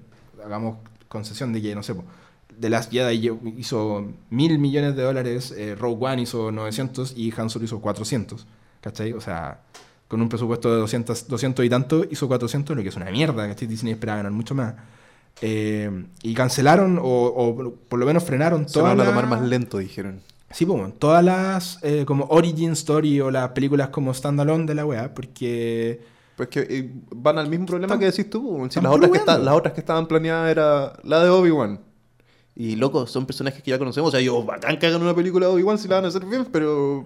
hagamos 0.45 0.77
concesión 1.07 1.51
de 1.51 1.61
que, 1.61 1.75
no 1.75 1.83
sé, 1.83 1.95
po, 1.95 2.03
The 2.59 2.69
Last 2.69 2.91
Jedi 2.91 3.31
hizo 3.57 4.05
mil 4.29 4.59
millones 4.59 4.95
de 4.95 5.03
dólares, 5.03 5.53
eh, 5.57 5.75
Rogue 5.79 6.05
One 6.05 6.21
hizo 6.23 6.51
900 6.51 7.13
y 7.17 7.33
Han 7.37 7.49
Solo 7.49 7.65
hizo 7.65 7.79
400. 7.79 8.45
¿Cachai? 8.81 9.13
O 9.13 9.21
sea, 9.21 9.59
con 10.07 10.21
un 10.21 10.29
presupuesto 10.29 10.71
de 10.73 10.79
200, 10.79 11.27
200 11.27 11.65
y 11.65 11.69
tanto, 11.69 12.05
hizo 12.09 12.27
400, 12.27 12.75
lo 12.75 12.81
que 12.83 12.89
es 12.89 12.95
una 12.95 13.11
mierda, 13.11 13.47
¿cachai? 13.47 13.67
Disney 13.67 13.93
esperaba 13.93 14.17
ganar 14.17 14.31
mucho 14.31 14.55
más. 14.55 14.73
Eh, 15.41 16.05
y 16.23 16.33
cancelaron, 16.33 16.97
o, 16.97 17.03
o 17.03 17.73
por 17.87 17.99
lo 17.99 18.05
menos 18.05 18.23
frenaron 18.23 18.67
Se 18.67 18.81
van 18.81 18.95
todas 18.97 19.07
a 19.07 19.11
tomar 19.11 19.29
las- 19.29 19.39
más 19.39 19.49
lento, 19.49 19.77
dijeron. 19.77 20.19
Sí, 20.51 20.65
pues, 20.65 20.79
bueno, 20.79 20.93
todas 20.97 21.23
las 21.23 21.77
eh, 21.83 22.05
como 22.07 22.25
origin 22.29 22.71
story 22.71 23.21
o 23.21 23.29
las 23.29 23.49
películas 23.49 23.89
como 23.89 24.13
standalone 24.13 24.65
de 24.65 24.73
la 24.75 24.85
weá, 24.85 25.13
porque 25.13 26.01
Pues 26.35 26.49
que 26.49 26.61
eh, 26.61 26.91
van 27.15 27.37
al 27.37 27.47
mismo 27.49 27.67
problema 27.67 27.93
Están- 27.93 27.99
que 27.99 28.05
decís 28.17 28.29
tú. 28.29 28.41
po. 28.57 28.69
Si 28.69 28.81
las, 28.81 28.91
otras 28.91 29.11
que 29.11 29.17
weando. 29.19 29.43
las 29.45 29.55
otras 29.55 29.73
que 29.75 29.79
estaban 29.81 30.07
planeadas 30.07 30.49
era 30.49 30.93
la 31.03 31.23
de 31.23 31.29
Obi-Wan. 31.29 31.79
Y 32.59 32.75
loco, 32.75 33.07
son 33.07 33.25
personajes 33.25 33.63
que 33.63 33.71
ya 33.71 33.79
conocemos. 33.79 34.09
O 34.09 34.11
sea, 34.11 34.19
yo, 34.19 34.43
bacán 34.43 34.77
que 34.77 34.85
hagan 34.85 35.01
una 35.01 35.15
película 35.15 35.47
de 35.47 35.53
Obi-Wan 35.53 35.77
si 35.77 35.87
la 35.87 35.95
van 35.95 36.05
a 36.05 36.07
hacer 36.09 36.25
bien, 36.25 36.45
pero 36.51 37.05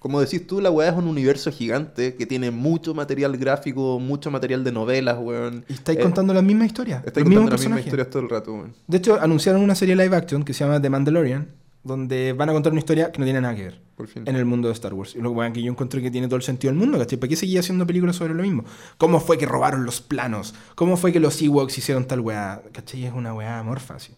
como 0.00 0.20
decís 0.20 0.44
tú, 0.44 0.60
la 0.60 0.70
weá 0.72 0.88
es 0.90 0.96
un 0.96 1.06
universo 1.06 1.52
gigante 1.52 2.16
que 2.16 2.26
tiene 2.26 2.50
mucho 2.50 2.94
material 2.94 3.36
gráfico, 3.36 4.00
mucho 4.00 4.30
material 4.32 4.64
de 4.64 4.72
novelas, 4.72 5.16
weón. 5.20 5.64
y 5.68 5.74
estáis 5.74 5.98
Eh, 5.98 6.02
contando 6.02 6.34
la 6.34 6.42
misma 6.42 6.66
historia, 6.66 7.02
Estáis 7.06 7.24
contando 7.24 7.50
las 7.52 7.60
mismas 7.60 7.80
historias 7.84 8.10
todo 8.10 8.22
el 8.24 8.28
rato, 8.28 8.52
weón. 8.52 8.74
De 8.88 8.96
hecho, 8.98 9.20
anunciaron 9.20 9.62
una 9.62 9.76
serie 9.76 9.94
live 9.94 10.16
action 10.16 10.42
que 10.42 10.52
se 10.52 10.64
llama 10.64 10.82
The 10.82 10.90
Mandalorian, 10.90 11.46
donde 11.84 12.32
van 12.32 12.48
a 12.48 12.52
contar 12.52 12.72
una 12.72 12.80
historia 12.80 13.12
que 13.12 13.20
no 13.20 13.24
tiene 13.24 13.40
nada 13.40 13.54
que 13.54 13.62
ver 13.62 13.80
Por 13.96 14.08
fin. 14.08 14.24
en 14.26 14.34
el 14.34 14.44
mundo 14.44 14.66
de 14.66 14.74
Star 14.74 14.94
Wars. 14.94 15.14
Y 15.14 15.20
lo 15.20 15.30
weón, 15.30 15.52
que 15.52 15.62
yo 15.62 15.70
encontré 15.70 16.02
que 16.02 16.10
tiene 16.10 16.26
todo 16.26 16.36
el 16.36 16.42
sentido 16.42 16.72
del 16.72 16.78
mundo, 16.80 16.98
¿cachai? 16.98 17.18
¿Para 17.18 17.28
qué 17.28 17.36
seguía 17.36 17.60
haciendo 17.60 17.86
películas 17.86 18.16
sobre 18.16 18.34
lo 18.34 18.42
mismo? 18.42 18.64
¿Cómo 18.98 19.20
fue 19.20 19.38
que 19.38 19.46
robaron 19.46 19.84
los 19.84 20.00
planos? 20.00 20.54
¿Cómo 20.74 20.96
fue 20.96 21.12
que 21.12 21.20
los 21.20 21.40
Ewoks 21.40 21.78
hicieron 21.78 22.04
tal 22.04 22.18
weá? 22.20 22.62
¿Cachai? 22.72 23.04
Es 23.04 23.12
una 23.14 23.32
weá 23.32 23.60
amorfa, 23.60 23.94
así. 23.94 24.12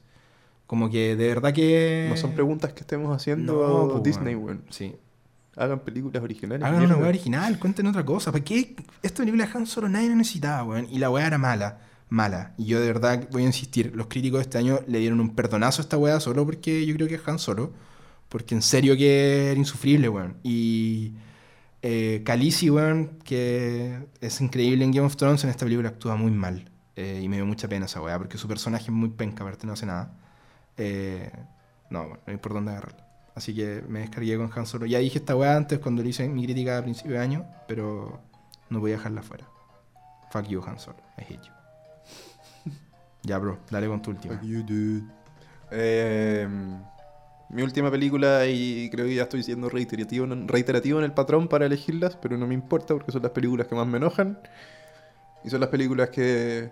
Como 0.71 0.89
que 0.89 1.17
de 1.17 1.27
verdad 1.27 1.53
que... 1.53 2.07
No 2.09 2.17
son 2.17 2.31
preguntas 2.31 2.73
que 2.73 2.83
estemos 2.83 3.13
haciendo 3.13 3.55
No, 3.55 3.89
po, 3.93 3.99
Disney, 3.99 4.37
weón. 4.37 4.59
weón. 4.59 4.65
Sí. 4.71 4.95
Hagan 5.57 5.81
películas 5.81 6.23
originales. 6.23 6.65
Hagan 6.65 6.85
una 6.85 6.95
weá 6.95 7.09
original, 7.09 7.59
cuenten 7.59 7.89
otra 7.89 8.05
cosa. 8.05 8.31
¿Para 8.31 8.45
qué? 8.45 8.77
Esta 9.03 9.17
película 9.17 9.47
de 9.47 9.51
Han 9.53 9.67
Solo 9.67 9.89
nadie 9.89 10.11
la 10.11 10.15
necesitaba, 10.15 10.63
weón. 10.63 10.87
Y 10.89 11.01
la 11.01 11.11
weá 11.11 11.27
era 11.27 11.39
mala. 11.39 11.81
Mala. 12.09 12.55
Y 12.57 12.67
yo 12.67 12.79
de 12.81 12.87
verdad 12.87 13.27
voy 13.33 13.43
a 13.43 13.47
insistir. 13.47 13.91
Los 13.97 14.07
críticos 14.07 14.39
de 14.39 14.43
este 14.43 14.59
año 14.59 14.79
le 14.87 15.01
dieron 15.01 15.19
un 15.19 15.35
perdonazo 15.35 15.83
a 15.83 15.83
esta 15.83 15.99
weá 15.99 16.21
solo 16.21 16.47
porque 16.47 16.87
yo 16.87 16.95
creo 16.95 17.09
que 17.09 17.17
es 17.17 17.23
Han 17.27 17.41
Solo. 17.41 17.73
Porque 18.29 18.55
en 18.55 18.63
serio 18.63 18.97
que 18.97 19.51
era 19.51 19.59
insufrible, 19.59 20.09
weón. 20.09 20.37
Y 20.45 21.15
eh, 21.83 22.23
Khaleesi, 22.25 22.71
weón, 22.71 23.19
que 23.25 24.07
es 24.21 24.41
increíble 24.41 24.85
en 24.85 24.93
Game 24.93 25.05
of 25.09 25.17
Thrones, 25.17 25.43
en 25.43 25.51
esta 25.51 25.67
película 25.67 25.89
actúa 25.89 26.15
muy 26.15 26.31
mal. 26.31 26.71
Eh, 26.95 27.23
y 27.25 27.29
me 27.29 27.35
dio 27.35 27.45
mucha 27.45 27.67
pena 27.67 27.87
esa 27.87 28.01
weá, 28.01 28.17
porque 28.19 28.39
su 28.39 28.47
personaje 28.47 28.85
es 28.85 28.93
muy 28.93 29.09
penca, 29.09 29.43
aparte 29.43 29.67
no 29.67 29.73
hace 29.73 29.87
nada. 29.87 30.17
Eh, 30.77 31.31
no, 31.91 32.01
bueno, 32.01 32.23
no 32.27 32.33
hay 32.33 32.39
por 32.39 32.55
dónde 32.55 32.73
agarrarlo. 32.73 33.03
Así 33.35 33.55
que 33.55 33.83
me 33.89 34.01
descargué 34.01 34.37
con 34.37 34.51
Han 34.55 34.67
Solo. 34.67 34.87
Ya 34.87 34.99
dije 34.99 35.19
esta 35.19 35.37
weá 35.37 35.57
antes 35.57 35.79
cuando 35.79 36.03
le 36.03 36.11
hice 36.11 36.29
mi 36.29 36.45
crítica 36.45 36.79
a 36.79 36.83
principio 36.83 37.13
de 37.13 37.19
año, 37.19 37.47
pero 37.69 38.21
no 38.69 38.81
voy 38.81 38.93
a 38.93 38.97
dejarla 38.97 39.23
fuera. 39.23 39.47
Fuck 40.31 40.47
you, 40.49 40.63
Han 40.67 40.79
Solo. 40.79 40.99
I 41.19 41.23
hate 41.23 41.43
you. 41.43 42.73
ya, 43.23 43.39
bro, 43.39 43.59
dale 43.71 43.89
con 43.89 44.03
tu 44.03 44.11
última. 44.11 44.35
Fuck 44.35 44.45
you, 44.45 44.63
dude. 44.63 45.03
Eh, 45.71 46.49
mi 47.51 47.63
última 47.63 47.91
película, 47.91 48.47
y 48.47 48.89
creo 48.91 49.07
que 49.07 49.15
ya 49.15 49.25
estoy 49.25 49.43
siendo 49.43 49.69
reiterativo, 49.69 50.27
reiterativo 50.47 50.99
en 50.99 51.05
el 51.05 51.13
patrón 51.13 51.49
para 51.49 51.67
elegirlas, 51.67 52.17
pero 52.17 52.39
no 52.39 52.47
me 52.47 52.55
importa 52.55 52.95
porque 52.95 53.11
son 53.11 53.23
las 53.23 53.33
películas 53.33 53.67
que 53.67 53.75
más 53.75 53.87
me 53.89 53.97
enojan. 53.97 54.39
Y 55.43 55.51
son 55.51 55.61
las 55.61 55.71
películas 55.71 56.11
que 56.11 56.71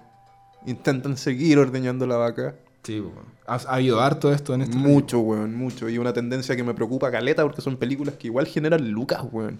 intentan 0.67 1.17
seguir 1.17 1.59
ordeñando 1.59 2.07
la 2.07 2.17
vaca. 2.17 2.55
Sí, 2.83 3.01
weón. 3.01 3.27
Ha, 3.47 3.55
ha 3.55 3.75
habido 3.75 4.01
harto 4.01 4.29
de 4.29 4.37
esto 4.37 4.55
en 4.55 4.63
este 4.63 4.77
Mucho, 4.77 5.21
weón, 5.21 5.55
mucho. 5.55 5.89
Y 5.89 5.99
una 5.99 6.13
tendencia 6.13 6.57
que 6.57 6.65
me 6.65 6.75
preocupa 6.75 7.11
caleta 7.11 7.43
porque 7.43 7.61
son 7.61 7.77
películas 7.77 8.17
que 8.17 8.29
igual 8.29 8.47
generan 8.47 8.91
lucas, 8.91 9.23
weón. 9.31 9.59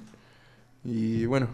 Y 0.85 1.27
bueno. 1.27 1.49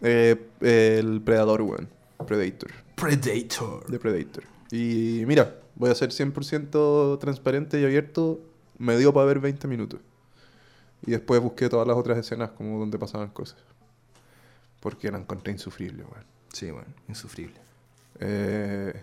Eh, 0.00 0.36
el 0.60 1.20
Predador, 1.22 1.62
weón. 1.62 1.88
Predator. 2.26 2.70
Predator. 2.94 3.86
de 3.86 3.98
Predator. 3.98 4.44
Y 4.70 5.24
mira, 5.26 5.54
voy 5.74 5.90
a 5.90 5.94
ser 5.94 6.10
100% 6.10 7.18
transparente 7.18 7.80
y 7.80 7.84
abierto. 7.84 8.40
Me 8.78 8.96
dio 8.98 9.12
para 9.12 9.26
ver 9.26 9.40
20 9.40 9.68
minutos. 9.68 10.00
Y 11.06 11.12
después 11.12 11.40
busqué 11.40 11.68
todas 11.68 11.86
las 11.86 11.96
otras 11.96 12.18
escenas 12.18 12.50
como 12.50 12.78
donde 12.78 12.98
pasaban 12.98 13.28
cosas. 13.28 13.58
Porque 14.80 15.10
la 15.10 15.18
encontré 15.18 15.52
insufrible, 15.52 16.04
weón. 16.04 16.24
Sí, 16.52 16.70
weón, 16.70 16.94
insufrible. 17.08 17.60
Eh, 18.20 19.02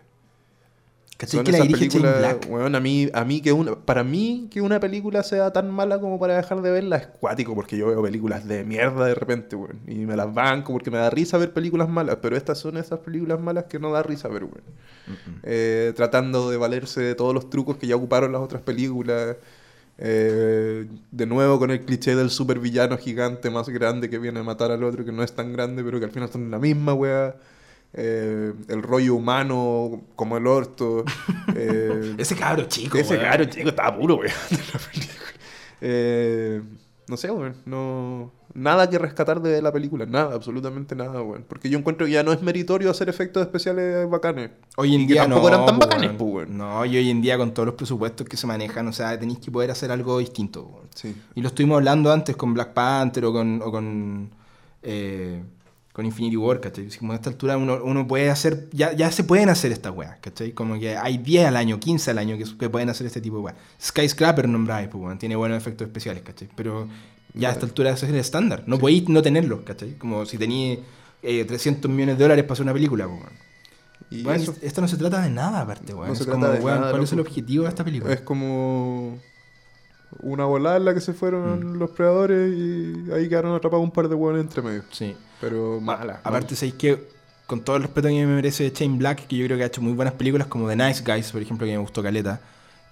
¿Cachai 1.23 1.39
son 1.39 1.45
que 1.45 1.51
la 1.51 1.59
dirige 1.59 1.87
Shane 1.89 2.11
películas, 2.11 2.17
Black? 2.17 2.47
weón, 2.49 2.75
a 2.75 2.79
mí, 2.81 3.09
a 3.13 3.23
mí 3.23 3.41
que 3.41 3.53
una, 3.53 3.75
para 3.75 4.03
mí 4.03 4.47
que 4.51 4.61
una 4.61 4.79
película 4.79 5.23
sea 5.23 5.53
tan 5.53 5.71
mala 5.71 5.99
como 5.99 6.19
para 6.19 6.35
dejar 6.35 6.61
de 6.61 6.71
verla 6.71 6.97
es 6.97 7.07
cuático, 7.07 7.55
porque 7.55 7.77
yo 7.77 7.87
veo 7.87 8.01
películas 8.03 8.47
de 8.47 8.65
mierda 8.65 9.05
de 9.05 9.15
repente, 9.15 9.55
weón. 9.55 9.79
Y 9.87 10.05
me 10.05 10.17
las 10.17 10.33
banco 10.33 10.73
porque 10.73 10.91
me 10.91 10.97
da 10.97 11.09
risa 11.09 11.37
ver 11.37 11.53
películas 11.53 11.87
malas, 11.89 12.17
pero 12.21 12.35
estas 12.35 12.59
son 12.59 12.77
esas 12.77 12.99
películas 12.99 13.39
malas 13.39 13.65
que 13.65 13.79
no 13.79 13.91
da 13.91 14.03
risa 14.03 14.27
ver, 14.27 14.43
weón. 14.43 14.63
Eh, 15.43 15.93
tratando 15.95 16.49
de 16.49 16.57
valerse 16.57 17.01
de 17.01 17.15
todos 17.15 17.33
los 17.33 17.49
trucos 17.49 17.77
que 17.77 17.87
ya 17.87 17.95
ocuparon 17.95 18.31
las 18.31 18.41
otras 18.41 18.61
películas. 18.61 19.37
eh, 19.97 20.87
de 21.11 21.25
nuevo 21.25 21.59
con 21.59 21.71
el 21.71 21.85
cliché 21.85 22.15
del 22.15 22.29
supervillano 22.31 22.97
gigante 22.97 23.49
más 23.49 23.69
grande 23.69 24.09
que 24.09 24.17
viene 24.19 24.39
a 24.39 24.43
matar 24.43 24.71
al 24.71 24.83
otro, 24.83 25.05
que 25.05 25.11
no 25.11 25.23
es 25.23 25.33
tan 25.33 25.53
grande, 25.53 25.83
pero 25.83 25.99
que 25.99 26.05
al 26.05 26.11
final 26.11 26.29
son 26.29 26.51
la 26.51 26.59
misma, 26.59 26.93
wea. 26.93 27.35
Eh, 27.95 28.53
el 28.69 28.81
rollo 28.81 29.15
humano 29.15 30.01
como 30.15 30.37
el 30.37 30.47
orto. 30.47 31.03
eh, 31.55 32.15
Ese 32.17 32.35
cabro 32.35 32.63
chico, 32.63 32.97
ese 32.97 33.13
weón. 33.17 33.23
caro 33.29 33.45
chico 33.45 33.69
estaba 33.69 33.95
puro, 33.97 34.15
weón. 34.15 34.31
Eh, 35.85 36.61
no 37.09 37.17
sé, 37.17 37.29
weón. 37.29 37.55
No, 37.65 38.31
nada 38.53 38.89
que 38.89 38.97
rescatar 38.97 39.41
de 39.41 39.61
la 39.61 39.71
película. 39.73 40.05
Nada, 40.05 40.33
absolutamente 40.33 40.95
nada, 40.95 41.21
weón. 41.21 41.43
Porque 41.45 41.69
yo 41.69 41.77
encuentro 41.77 42.05
que 42.05 42.13
ya 42.13 42.23
no 42.23 42.31
es 42.31 42.41
meritorio 42.41 42.89
hacer 42.89 43.09
efectos 43.09 43.41
especiales 43.43 44.09
bacanes. 44.09 44.51
Hoy 44.77 44.95
en 44.95 45.01
Y 45.01 45.07
que 45.07 45.13
día 45.13 45.23
tampoco 45.23 45.49
no, 45.49 45.55
eran 45.55 45.65
tan 45.65 45.79
bacanes, 45.79 46.11
weón. 46.17 46.33
weón. 46.33 46.57
No, 46.57 46.85
y 46.85 46.95
hoy 46.95 47.09
en 47.09 47.21
día 47.21 47.37
con 47.37 47.53
todos 47.53 47.65
los 47.65 47.75
presupuestos 47.75 48.25
que 48.27 48.37
se 48.37 48.47
manejan, 48.47 48.87
o 48.87 48.93
sea, 48.93 49.19
tenéis 49.19 49.39
que 49.39 49.51
poder 49.51 49.71
hacer 49.71 49.91
algo 49.91 50.19
distinto. 50.19 50.63
weón. 50.63 50.87
Sí. 50.95 51.13
Y 51.35 51.41
lo 51.41 51.49
estuvimos 51.49 51.75
hablando 51.75 52.13
antes 52.13 52.37
con 52.37 52.53
Black 52.53 52.71
Panther 52.73 53.25
o 53.25 53.33
con, 53.33 53.61
o 53.61 53.69
con, 53.71 54.31
con 55.93 56.05
Infinity 56.05 56.35
War, 56.35 56.59
¿cachai? 56.59 56.89
Como 56.97 57.13
a 57.13 57.15
esta 57.15 57.29
altura 57.29 57.55
uno, 57.55 57.79
uno 57.83 58.07
puede 58.07 58.29
hacer, 58.31 58.67
ya, 58.71 58.93
ya 58.93 59.11
se 59.11 59.23
pueden 59.23 59.49
hacer 59.49 59.71
estas 59.71 59.95
weas, 59.95 60.17
¿cachai? 60.19 60.51
Como 60.51 60.79
que 60.79 60.97
hay 60.97 61.19
10 61.19 61.45
al 61.45 61.55
año, 61.55 61.79
15 61.79 62.11
al 62.11 62.17
año 62.17 62.37
que, 62.37 62.45
que 62.57 62.69
pueden 62.69 62.89
hacer 62.89 63.05
este 63.05 63.21
tipo 63.21 63.37
de 63.37 63.43
weas. 63.43 63.57
Skyscraper 63.79 64.49
nombráis, 64.49 64.87
pues, 64.89 65.03
weón, 65.03 65.19
tiene 65.19 65.35
buenos 65.35 65.57
efectos 65.57 65.85
especiales, 65.87 66.23
¿cachai? 66.23 66.49
Pero 66.55 66.87
ya 67.35 67.49
a 67.49 67.51
esta 67.51 67.65
altura 67.67 67.91
ese 67.91 68.07
es 68.07 68.11
el 68.11 68.17
estándar, 68.17 68.63
no 68.65 68.79
podéis 68.79 69.07
no 69.07 69.21
tenerlo, 69.21 69.63
¿cachai? 69.63 69.93
Como 69.97 70.25
si 70.25 70.37
teníais 70.39 70.79
eh, 71.21 71.45
300 71.45 71.89
millones 71.91 72.17
de 72.17 72.23
dólares 72.23 72.43
para 72.43 72.53
hacer 72.53 72.63
una 72.63 72.73
película, 72.73 73.07
pues. 73.07 73.21
Y 74.09 74.25
Weón, 74.25 74.41
eso 74.41 74.55
esto 74.61 74.81
no 74.81 74.87
se 74.87 74.97
trata 74.97 75.21
de 75.21 75.29
nada, 75.29 75.61
aparte, 75.61 75.93
weón. 75.93 76.09
No 76.09 76.15
se 76.15 76.23
Es 76.23 76.25
trata 76.27 76.39
como, 76.39 76.51
de 76.53 76.59
weón, 76.59 76.79
nada, 76.79 76.91
¿cuál 76.91 77.03
es 77.03 77.13
el 77.13 77.19
objetivo 77.19 77.63
de 77.63 77.69
esta 77.69 77.83
película? 77.83 78.13
es 78.13 78.21
como 78.21 79.19
una 80.21 80.45
volada 80.45 80.77
en 80.77 80.85
la 80.85 80.93
que 80.93 81.01
se 81.01 81.13
fueron 81.13 81.73
Mm. 81.73 81.79
los 81.79 81.89
predadores 81.91 82.53
y 82.57 83.11
ahí 83.11 83.27
quedaron 83.29 83.55
atrapados 83.55 83.83
un 83.83 83.91
par 83.91 84.07
de 84.09 84.15
hueones 84.15 84.41
entre 84.43 84.61
medio. 84.61 84.83
Sí. 84.91 85.15
Pero 85.41 85.79
mala. 85.81 86.21
Aparte, 86.23 86.55
sabéis 86.55 86.75
que 86.75 87.07
con 87.47 87.61
todo 87.61 87.75
el 87.75 87.83
respeto 87.83 88.07
que 88.07 88.25
me 88.25 88.35
merece 88.35 88.71
Shane 88.73 88.97
Black, 88.97 89.27
que 89.27 89.35
yo 89.37 89.45
creo 89.45 89.57
que 89.57 89.63
ha 89.63 89.67
hecho 89.67 89.81
muy 89.81 89.93
buenas 89.93 90.13
películas 90.13 90.47
como 90.47 90.67
The 90.69 90.75
Nice 90.75 91.03
Guys, 91.05 91.31
por 91.31 91.41
ejemplo, 91.41 91.65
que 91.67 91.73
me 91.73 91.77
gustó 91.79 92.01
Caleta. 92.01 92.39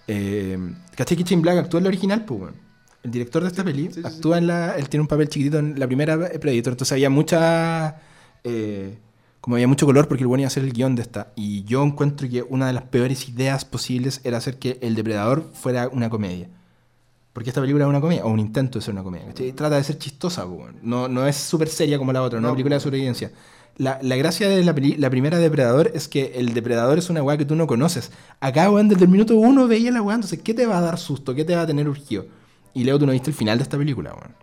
Eh, 0.07 0.57
¿Cachai 0.95 1.15
que 1.18 1.23
Shane 1.23 1.41
Black 1.41 1.57
actúa 1.57 1.77
en 1.80 1.84
la 1.85 1.89
original, 1.89 2.26
pues, 2.26 2.41
weón? 2.41 2.56
El 3.03 3.11
director 3.11 3.41
de 3.41 3.48
esta 3.48 3.64
peli 3.64 3.88
Sí, 3.88 4.02
sí, 4.02 4.02
actúa 4.06 4.38
en 4.38 4.48
la. 4.48 4.76
Él 4.77 4.88
tiene 4.89 5.02
un 5.02 5.07
papel 5.07 5.27
chiquitito 5.30 5.57
en 5.60 5.80
la 5.80 5.88
primera 5.88 6.18
Predator, 6.18 6.73
entonces 6.73 6.91
había 6.91 7.10
mucha. 7.10 7.95
eh, 8.43 8.98
como 9.39 9.56
había 9.56 9.68
mucho 9.68 9.88
color 9.88 10.07
porque 10.07 10.22
el 10.23 10.27
bueno 10.27 10.41
iba 10.41 10.48
a 10.48 10.49
hacer 10.49 10.64
el 10.64 10.72
guion 10.72 10.93
de 10.95 11.02
esta. 11.02 11.31
Y 11.35 11.64
yo 11.64 11.81
encuentro 11.84 12.30
que 12.30 12.43
una 12.43 12.68
de 12.68 12.73
las 12.73 12.84
peores 12.84 13.27
ideas 13.27 13.65
posibles 13.65 14.22
era 14.23 14.38
hacer 14.38 14.60
que 14.60 14.77
El 14.84 14.93
Depredador 14.93 15.49
fuera 15.53 15.88
una 15.88 16.11
comedia. 16.11 16.48
Porque 17.34 17.49
esta 17.49 17.62
película 17.62 17.86
es 17.86 17.90
una 17.90 18.02
comedia, 18.02 18.26
o 18.26 18.30
un 18.30 18.40
intento 18.40 18.80
de 18.80 18.86
ser 18.86 18.94
una 18.94 19.03
comedia. 19.03 19.28
¿cachai? 19.28 19.53
Trata 19.53 19.78
de 19.78 19.84
ser 19.84 19.98
chistosa, 19.98 20.45
no, 20.82 21.08
no 21.08 21.26
es 21.28 21.38
súper 21.38 21.70
seria 21.70 21.98
como 21.98 22.12
la 22.12 22.22
otra, 22.22 22.40
no 22.41 22.48
es 22.48 22.52
una 22.52 22.56
película 22.56 22.76
de 22.76 22.80
po. 22.80 22.84
sobrevivencia. 22.84 23.32
La, 23.78 23.99
la 24.02 24.18
gracia 24.18 24.49
de 24.49 24.64
la, 24.66 24.76
peli- 24.76 24.98
la 24.98 25.10
primera 25.10 25.38
Depredador 25.38 25.91
es 25.94 26.10
que 26.10 26.34
el 26.36 26.53
depredador 26.53 26.98
es 26.99 27.10
una 27.10 27.24
weá 27.24 27.38
que 27.38 27.45
tú 27.45 27.56
no 27.56 27.68
conoces. 27.68 28.12
Acá, 28.41 28.70
weón, 28.70 28.90
desde 28.90 29.06
el 29.06 29.10
minuto 29.10 29.36
uno 29.38 29.66
veía 29.68 29.91
la 29.91 30.02
weá, 30.02 30.16
entonces, 30.16 30.41
¿qué 30.41 30.53
te 30.53 30.66
va 30.66 30.78
a 30.78 30.82
dar 30.82 30.99
susto? 30.99 31.34
¿Qué 31.34 31.45
te 31.45 31.56
va 31.56 31.62
a 31.62 31.68
tener 31.68 31.88
urgido? 31.88 32.26
Y 32.74 32.84
Leo, 32.84 32.99
tú 32.99 33.06
no 33.06 33.14
viste 33.14 33.30
el 33.30 33.36
final 33.36 33.58
de 33.58 33.64
esta 33.64 33.78
película, 33.78 34.12
weón. 34.14 34.36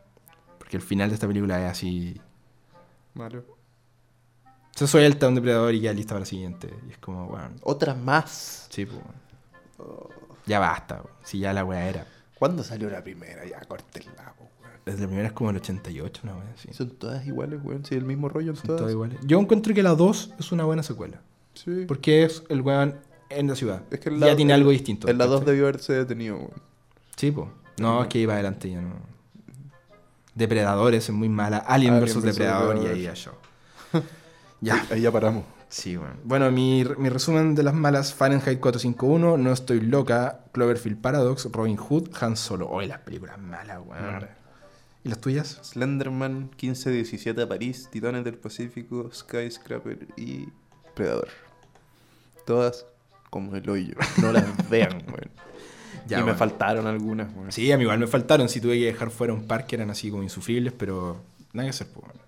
Porque 0.58 0.78
el 0.78 0.82
final 0.82 1.10
de 1.10 1.14
esta 1.14 1.26
película 1.26 1.62
es 1.66 1.70
así. 1.72 2.18
Malo. 3.14 3.44
Se 4.74 4.86
suelta 4.86 5.28
un 5.28 5.34
depredador 5.34 5.74
y 5.74 5.80
ya 5.80 5.92
listo 5.92 6.10
para 6.10 6.20
la 6.20 6.26
siguiente. 6.26 6.70
Y 6.88 6.92
es 6.92 6.98
como, 6.98 7.26
weón. 7.26 7.56
Otras 7.62 7.98
más. 7.98 8.66
Sí, 8.70 8.86
pues. 8.86 9.00
Ya 10.46 10.58
basta, 10.58 10.96
weón. 10.96 11.16
Si 11.22 11.38
ya 11.38 11.52
la 11.52 11.64
weá 11.64 11.86
era. 11.86 12.06
¿Cuándo 12.38 12.62
salió 12.62 12.88
la 12.90 13.02
primera? 13.02 13.44
Ya, 13.46 13.60
córtenla, 13.60 14.34
po, 14.38 14.44
weón. 14.62 14.72
Desde 14.86 15.00
la 15.00 15.06
primera 15.06 15.26
es 15.28 15.32
como 15.32 15.50
el 15.50 15.56
88, 15.56 16.20
una 16.24 16.34
weá 16.36 16.50
así. 16.54 16.72
Son 16.72 16.90
todas 16.90 17.26
iguales, 17.26 17.60
weón. 17.62 17.84
Sí, 17.84 17.94
el 17.94 18.04
mismo 18.04 18.28
rollo 18.28 18.50
en 18.50 18.56
Son 18.56 18.66
todas. 18.66 18.80
todas 18.80 18.92
iguales. 18.92 19.18
Yo 19.24 19.38
encuentro 19.40 19.74
que 19.74 19.82
la 19.82 19.94
2 19.94 20.34
es 20.38 20.52
una 20.52 20.64
buena 20.64 20.82
secuela. 20.82 21.20
Sí. 21.54 21.84
Porque 21.88 22.24
es 22.24 22.42
el 22.48 22.60
weón 22.62 22.96
en 23.30 23.48
la 23.48 23.54
ciudad. 23.56 23.82
Es 23.90 24.00
que 24.00 24.08
en 24.08 24.20
ya 24.20 24.26
la- 24.28 24.36
tiene 24.36 24.52
en- 24.54 24.60
algo 24.60 24.70
distinto. 24.70 25.08
En 25.08 25.18
la 25.18 25.26
2 25.26 25.40
¿cachai? 25.40 25.54
debió 25.54 25.68
haberse 25.68 25.92
detenido, 25.94 26.36
weón. 26.36 26.52
Sí, 27.16 27.30
pues. 27.32 27.48
No, 27.78 28.02
es 28.02 28.08
que 28.08 28.18
iba 28.20 28.34
adelante 28.34 28.70
ya 28.70 28.80
no. 28.80 28.94
Depredadores 30.34 31.04
es 31.08 31.14
muy 31.14 31.28
mala. 31.28 31.58
Alien, 31.58 31.92
Alien 31.94 32.00
versus 32.04 32.22
versus 32.22 32.38
Depredador 32.38 32.76
y 32.76 32.80
Depredador. 32.80 32.96
ahí 32.96 33.02
ya 33.02 33.14
yo. 33.14 33.32
ya. 34.60 34.86
Ahí 34.90 35.00
ya 35.00 35.10
paramos. 35.12 35.44
Sí, 35.68 35.96
bueno. 35.96 36.14
Bueno, 36.24 36.50
mi, 36.50 36.84
mi 36.96 37.08
resumen 37.08 37.54
de 37.54 37.62
las 37.62 37.74
malas: 37.74 38.14
Fahrenheit 38.14 38.60
451, 38.60 39.36
No 39.36 39.52
Estoy 39.52 39.80
Loca, 39.80 40.40
Cloverfield 40.52 41.00
Paradox, 41.00 41.48
Robin 41.52 41.76
Hood, 41.76 42.10
Han 42.20 42.36
Solo. 42.36 42.68
Hoy 42.68 42.86
las 42.86 43.00
películas 43.00 43.38
malas, 43.38 43.78
weón. 43.84 44.26
¿Y 45.04 45.08
las 45.10 45.20
tuyas? 45.20 45.60
Slenderman, 45.62 46.50
15-17 46.58 47.42
a 47.42 47.48
París, 47.48 47.88
Titanes 47.90 48.24
del 48.24 48.36
Pacífico, 48.36 49.10
Skyscraper 49.12 50.08
y 50.16 50.48
Predador. 50.94 51.28
Todas 52.46 52.86
como 53.30 53.54
el 53.54 53.68
hoyo. 53.68 53.94
No 54.20 54.32
las 54.32 54.44
vean, 54.70 55.02
weón. 55.06 55.30
Ya, 56.06 56.20
y 56.20 56.22
me 56.22 56.34
faltaron 56.34 56.86
algunas, 56.86 57.32
weón. 57.34 57.52
Sí, 57.52 57.70
a 57.70 57.76
mí 57.76 57.82
igual 57.82 57.98
me 57.98 58.06
faltaron. 58.06 58.48
Si 58.48 58.60
tuve 58.60 58.78
que 58.78 58.86
dejar 58.86 59.10
fuera 59.10 59.34
un 59.34 59.46
par 59.46 59.66
que 59.66 59.76
eran 59.76 59.90
así 59.90 60.10
como 60.10 60.22
insufribles, 60.22 60.72
pero 60.72 61.20
nada 61.52 61.66
que 61.66 61.70
hacer, 61.70 61.88
pues. 61.88 62.06
bueno. 62.06 62.27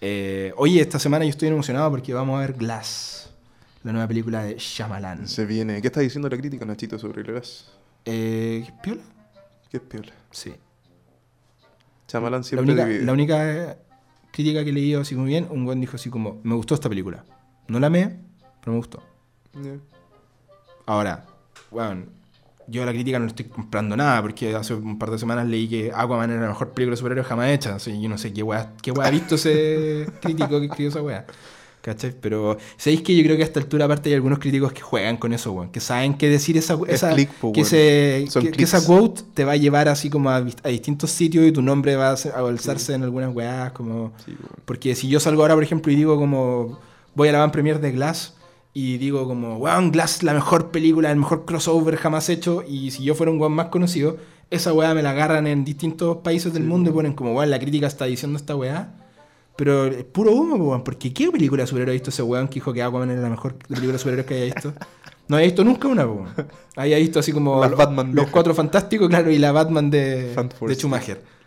Eh, 0.00 0.52
oye, 0.56 0.80
esta 0.80 0.98
semana 0.98 1.24
yo 1.24 1.30
estoy 1.30 1.48
emocionado 1.48 1.90
porque 1.90 2.14
vamos 2.14 2.36
a 2.36 2.40
ver 2.40 2.52
Glass, 2.54 3.30
la 3.82 3.92
nueva 3.92 4.06
película 4.06 4.42
de 4.44 4.56
Shyamalan. 4.58 5.26
Se 5.26 5.44
viene. 5.44 5.80
¿Qué 5.80 5.88
está 5.88 6.00
diciendo 6.00 6.28
la 6.28 6.36
crítica, 6.36 6.64
Nachito, 6.64 6.98
sobre 6.98 7.22
gas? 7.32 7.70
Eh, 8.04 8.64
¿qué 8.66 8.72
¿Piola? 8.82 9.02
¿Qué 9.70 9.76
es 9.78 9.82
piola? 9.82 10.12
Sí. 10.30 10.54
Chamalán 12.06 12.40
La 12.40 12.44
siempre 12.44 12.72
única, 12.72 12.86
divide. 12.86 13.04
la 13.04 13.12
única 13.12 13.76
crítica 14.32 14.64
que 14.64 14.70
he 14.70 14.72
leído 14.72 15.00
así 15.02 15.14
muy 15.14 15.26
bien, 15.26 15.46
un 15.50 15.64
buen 15.64 15.80
dijo 15.80 15.96
así 15.96 16.08
como, 16.08 16.40
me 16.42 16.54
gustó 16.54 16.74
esta 16.74 16.88
película. 16.88 17.24
No 17.66 17.78
la 17.80 17.88
amé, 17.88 18.18
pero 18.60 18.72
me 18.72 18.78
gustó. 18.78 19.02
Ahora, 20.86 21.26
bueno, 21.70 22.06
yo 22.68 22.82
a 22.82 22.86
la 22.86 22.92
crítica 22.92 23.18
no 23.18 23.24
le 23.24 23.30
estoy 23.30 23.46
comprando 23.46 23.96
nada, 23.96 24.20
porque 24.22 24.54
hace 24.54 24.74
un 24.74 24.98
par 24.98 25.10
de 25.10 25.18
semanas 25.18 25.46
leí 25.46 25.68
que 25.68 25.90
Aquaman 25.94 26.30
era 26.30 26.40
la 26.42 26.48
mejor 26.48 26.70
película 26.70 26.92
de 26.92 26.96
superhéroes 26.98 27.26
jamás 27.26 27.48
hecha. 27.50 27.74
Así, 27.76 28.00
yo 28.00 28.08
no 28.08 28.18
sé 28.18 28.32
qué 28.32 28.42
weá, 28.42 28.72
qué 28.82 28.92
ha 29.02 29.10
visto 29.10 29.36
ese 29.36 30.06
crítico 30.20 30.58
que 30.60 30.66
escribió 30.66 30.88
esa 30.90 31.02
weá. 31.02 31.26
¿Cachai? 31.80 32.12
Pero, 32.20 32.58
¿sabéis 32.76 33.02
que 33.02 33.16
yo 33.16 33.22
creo 33.22 33.36
que 33.36 33.42
a 33.42 33.46
esta 33.46 33.60
altura, 33.60 33.84
aparte, 33.84 34.08
hay 34.10 34.14
algunos 34.16 34.40
críticos 34.40 34.72
que 34.72 34.80
juegan 34.82 35.16
con 35.16 35.32
eso, 35.32 35.52
weón? 35.52 35.70
Que 35.70 35.78
saben 35.80 36.14
qué 36.18 36.28
decir 36.28 36.56
esa, 36.58 36.74
Es 36.86 36.94
esa 36.94 37.14
click, 37.14 37.30
que, 37.54 37.60
ese- 37.60 38.26
que- 38.40 38.50
que 38.50 38.64
esa 38.64 38.84
quote 38.84 39.22
te 39.32 39.44
va 39.44 39.52
a 39.52 39.56
llevar 39.56 39.88
así 39.88 40.10
como 40.10 40.28
a, 40.28 40.36
a 40.36 40.68
distintos 40.68 41.10
sitios 41.12 41.46
y 41.46 41.52
tu 41.52 41.62
nombre 41.62 41.94
va 41.96 42.10
a, 42.10 42.16
alzarse 42.46 42.94
en 42.94 43.04
algunas 43.04 43.32
weás, 43.34 43.70
como... 43.72 44.12
Sí. 44.26 44.36
Porque 44.64 44.94
si 44.96 45.08
yo 45.08 45.20
salgo 45.20 45.42
ahora, 45.42 45.54
por 45.54 45.62
ejemplo, 45.62 45.90
y 45.92 45.96
digo 45.96 46.16
como 46.16 46.80
voy 47.14 47.28
a 47.28 47.32
la 47.32 47.38
van 47.38 47.52
premier 47.52 47.80
de 47.80 47.92
Glass 47.92 48.34
y 48.74 48.98
digo 48.98 49.26
como, 49.26 49.56
weón, 49.56 49.90
Glass 49.90 50.22
la 50.22 50.34
mejor 50.34 50.70
película, 50.70 51.10
el 51.10 51.16
mejor 51.16 51.44
crossover 51.44 51.96
jamás 51.96 52.28
hecho, 52.28 52.62
y 52.66 52.90
si 52.90 53.04
yo 53.04 53.14
fuera 53.14 53.32
un 53.32 53.40
weón 53.40 53.52
más 53.52 53.68
conocido, 53.68 54.16
esa 54.50 54.72
weá 54.72 54.94
me 54.94 55.02
la 55.02 55.10
agarran 55.10 55.46
en 55.46 55.64
distintos 55.64 56.18
países 56.18 56.52
del 56.52 56.62
Sí, 56.62 56.68
mundo 56.68 56.90
y 56.90 56.92
ponen 56.92 57.12
como, 57.12 57.34
weón, 57.34 57.50
la 57.50 57.58
crítica 57.58 57.86
está 57.86 58.04
diciendo 58.06 58.36
esta 58.38 58.56
weá. 58.56 58.94
Pero 59.56 59.86
es 59.86 60.04
puro 60.04 60.32
humo, 60.32 60.54
weón, 60.54 60.84
porque 60.84 61.12
¿qué 61.12 61.30
película 61.30 61.66
superhéroe 61.66 61.92
ha 61.92 61.94
visto 61.94 62.10
ese 62.10 62.22
weón 62.22 62.46
que 62.46 62.54
dijo 62.54 62.72
que 62.72 62.82
Aquaman 62.82 63.10
era 63.10 63.22
la 63.22 63.30
mejor 63.30 63.54
película 63.56 63.94
de 63.94 63.98
superhéroes 63.98 64.26
que 64.26 64.34
haya 64.34 64.54
visto? 64.54 64.72
No 65.26 65.36
había 65.36 65.48
visto 65.48 65.64
nunca 65.64 65.88
una, 65.88 66.06
weón. 66.06 66.28
Había 66.76 66.98
visto 66.98 67.18
así 67.18 67.32
como 67.32 67.60
Las 67.60 67.76
Batman 67.76 68.14
los 68.14 68.28
cuatro 68.28 68.54
fantásticos, 68.54 69.08
claro, 69.08 69.30
y 69.30 69.38
la 69.38 69.52
Batman 69.52 69.90
de, 69.90 70.34
de. 70.34 70.74
Schumacher. 70.74 71.37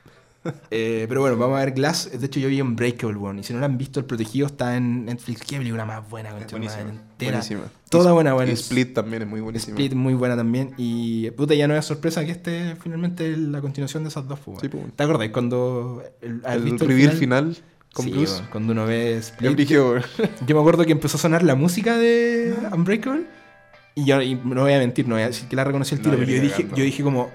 Eh, 0.72 1.06
pero 1.08 1.22
bueno, 1.22 1.38
vamos 1.38 1.58
a 1.60 1.66
ver 1.66 1.74
Glass. 1.74 2.10
De 2.20 2.26
hecho, 2.26 2.40
yo 2.40 2.48
vi 2.50 2.62
Unbreakable, 2.62 3.16
weón. 3.18 3.40
Y 3.40 3.44
si 3.44 3.54
no 3.54 3.60
la 3.60 3.68
han 3.68 3.78
visto, 3.78 4.00
El 4.00 4.06
Protegido 4.08 4.48
está 4.48 4.76
en 4.76 5.06
Netflix. 5.06 5.42
Qué 5.42 5.58
película 5.58 5.86
más 5.86 6.10
buena, 6.10 6.34
de 6.34 6.46
buenísima. 6.46 6.82
entera. 6.82 7.32
buenísima. 7.38 7.62
Toda 7.90 8.10
Y- 8.10 8.14
buena, 8.14 8.34
buena. 8.34 8.52
Y 8.52 8.54
Split 8.56 8.94
también 8.94 9.22
es 9.22 9.28
muy 9.28 9.40
buenísima. 9.42 9.74
Split 9.76 9.94
muy 9.94 10.14
buena 10.16 10.36
también. 10.36 10.74
Y 10.78 11.30
puta, 11.32 11.54
ya 11.54 11.68
no 11.68 11.76
es 11.76 11.86
sorpresa 11.86 12.26
que 12.26 12.32
este 12.32 12.76
finalmente 12.82 13.38
la 13.38 13.62
continuación 13.62 14.04
de 14.04 14.10
esas 14.10 14.28
dos, 14.28 14.40
pues, 14.40 14.62
Sí, 14.62 14.70
pues. 14.70 14.84
¿Te 14.96 15.04
acordás 15.04 15.30
cuando 15.30 16.02
el, 16.22 16.42
has 16.44 16.56
El 16.56 16.64
visto 16.64 16.86
reveal 16.86 17.12
final, 17.12 17.58
con 17.94 18.06
Sí, 18.06 18.26
cuando 18.52 18.72
uno 18.74 18.86
ve 18.88 19.18
Split. 19.18 19.60
Yo 19.70 19.96
me 20.56 20.60
acuerdo 20.60 20.86
que 20.86 20.94
empezó 20.94 21.18
a 21.18 21.20
sonar 21.20 21.44
la 21.44 21.54
música 21.56 21.98
de 21.98 22.56
Unbreakable. 22.72 23.26
Y 23.94 24.06
yo 24.06 24.22
y 24.22 24.36
no 24.36 24.62
voy 24.62 24.72
a 24.74 24.80
mentir, 24.80 25.06
no 25.06 25.16
voy 25.16 25.24
a 25.24 25.28
decir 25.28 25.50
que 25.50 25.56
la 25.58 25.66
reconocí 25.66 25.94
el 25.96 26.02
tiro, 26.02 26.16
pero 26.18 26.32
yo 26.32 26.42
dije, 26.42 26.66
yo 26.76 26.84
dije 26.84 27.04
como. 27.04 27.30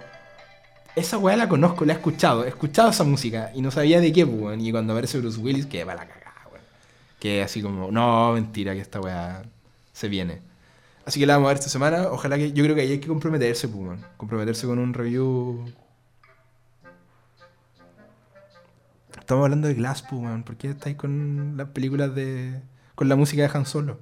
Esa 0.97 1.18
weá 1.18 1.36
la 1.36 1.47
conozco, 1.47 1.85
la 1.85 1.93
he 1.93 1.97
escuchado, 1.97 2.47
he 2.47 2.48
escuchado 2.48 2.89
esa 2.89 3.05
música 3.05 3.52
y 3.55 3.60
no 3.60 3.70
sabía 3.70 4.01
de 4.01 4.10
qué, 4.14 4.27
pues, 4.27 4.40
weón. 4.40 4.60
Y 4.62 4.73
cuando 4.73 4.94
aparece 4.94 5.18
Bruce 5.18 5.39
Willis, 5.39 5.66
que 5.66 5.85
va 5.85 5.94
la 5.94 6.09
cagada, 6.09 6.48
weón. 6.51 6.64
Que 7.20 7.43
así 7.43 7.60
como, 7.60 7.93
no, 7.93 8.32
mentira, 8.32 8.73
que 8.73 8.81
esta 8.81 8.98
weá 8.98 9.43
se 9.93 10.09
viene. 10.09 10.40
Así 11.05 11.20
que 11.20 11.27
la 11.27 11.35
vamos 11.35 11.48
a 11.48 11.51
ver 11.51 11.59
esta 11.59 11.68
semana. 11.68 12.09
Ojalá 12.10 12.39
que. 12.39 12.52
Yo 12.52 12.64
creo 12.64 12.74
que 12.74 12.81
ahí 12.81 12.93
hay 12.93 12.98
que 12.98 13.09
comprometerse, 13.09 13.68
pues, 13.68 13.78
weón. 13.78 14.06
Comprometerse 14.16 14.66
con 14.66 14.78
un 14.78 14.94
review. 14.94 15.70
Estamos 19.18 19.44
hablando 19.44 19.68
de 19.68 19.74
Glass, 19.74 20.01
pues, 20.01 20.23
weón. 20.23 20.44
¿Por 20.44 20.56
qué 20.56 20.70
estáis 20.70 20.97
con 20.97 21.59
las 21.59 21.68
películas 21.68 22.14
de. 22.14 22.62
con 22.94 23.10
la 23.10 23.16
música 23.16 23.43
de 23.43 23.51
Han 23.52 23.66
Solo? 23.66 24.01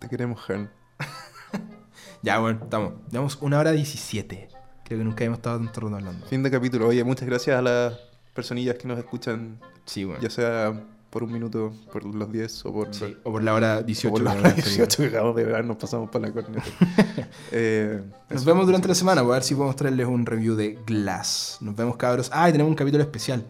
Te 0.00 0.08
queremos, 0.08 0.40
Han. 0.50 0.70
Ya, 2.22 2.38
bueno, 2.40 2.60
estamos. 2.64 2.94
Llevamos 3.10 3.38
una 3.40 3.58
hora 3.58 3.72
17. 3.72 4.51
Creo 4.92 4.98
que 4.98 5.04
nunca 5.04 5.24
hemos 5.24 5.38
estado 5.38 5.58
tanto 5.58 5.80
rato 5.80 5.96
hablando. 5.96 6.26
Fin 6.26 6.42
de 6.42 6.50
capítulo. 6.50 6.86
Oye, 6.88 7.02
muchas 7.02 7.26
gracias 7.26 7.58
a 7.58 7.62
las 7.62 7.94
personillas 8.34 8.76
que 8.76 8.86
nos 8.86 8.98
escuchan, 8.98 9.58
Sí, 9.86 10.04
bueno. 10.04 10.20
ya 10.20 10.28
sea 10.28 10.84
por 11.08 11.22
un 11.22 11.32
minuto, 11.32 11.72
por 11.90 12.04
los 12.04 12.30
10 12.30 12.66
o 12.66 12.72
por, 12.74 12.94
Sí, 12.94 13.16
O 13.24 13.32
por 13.32 13.42
la 13.42 13.54
hora 13.54 13.82
18. 13.82 14.08
o 14.08 14.12
por 14.12 14.22
la 14.22 14.30
hora 14.32 14.40
hemos 14.50 14.54
tenido. 14.64 14.84
18 14.86 14.96
que 15.02 15.08
acabamos 15.08 15.36
de 15.36 15.44
ver, 15.44 15.64
nos 15.64 15.76
pasamos 15.78 16.10
por 16.10 16.20
la 16.20 16.30
corneta. 16.30 16.62
Eh, 17.52 18.02
Nos 18.30 18.44
vemos 18.44 18.66
durante 18.66 18.86
la 18.88 18.94
semana. 18.94 19.22
Voy 19.22 19.32
a 19.32 19.34
ver 19.34 19.42
si 19.44 19.54
podemos 19.54 19.76
traerles 19.76 20.06
un 20.06 20.26
review 20.26 20.54
de 20.56 20.78
Glass. 20.86 21.56
Nos 21.62 21.74
vemos, 21.74 21.96
cabros. 21.96 22.28
Ah, 22.34 22.48
y 22.48 22.52
tenemos 22.52 22.70
un 22.70 22.76
capítulo 22.76 23.02
especial. 23.02 23.44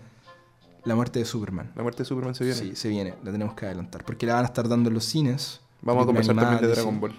La 0.84 0.94
muerte 0.94 1.18
de 1.20 1.24
Superman. 1.24 1.72
La 1.76 1.82
muerte 1.82 2.02
de 2.02 2.06
Superman 2.06 2.34
se 2.36 2.44
viene. 2.44 2.58
Sí, 2.58 2.74
se 2.76 2.88
viene. 2.88 3.14
La 3.24 3.30
tenemos 3.32 3.54
que 3.54 3.66
adelantar. 3.66 4.04
Porque 4.04 4.26
la 4.26 4.34
van 4.34 4.44
a 4.44 4.46
estar 4.46 4.68
dando 4.68 4.88
en 4.90 4.94
los 4.94 5.04
cines. 5.04 5.60
Vamos 5.82 6.02
a 6.04 6.06
conversar 6.06 6.34
también 6.36 6.60
de 6.60 6.68
Dragon. 6.68 7.00
Ball. 7.00 7.12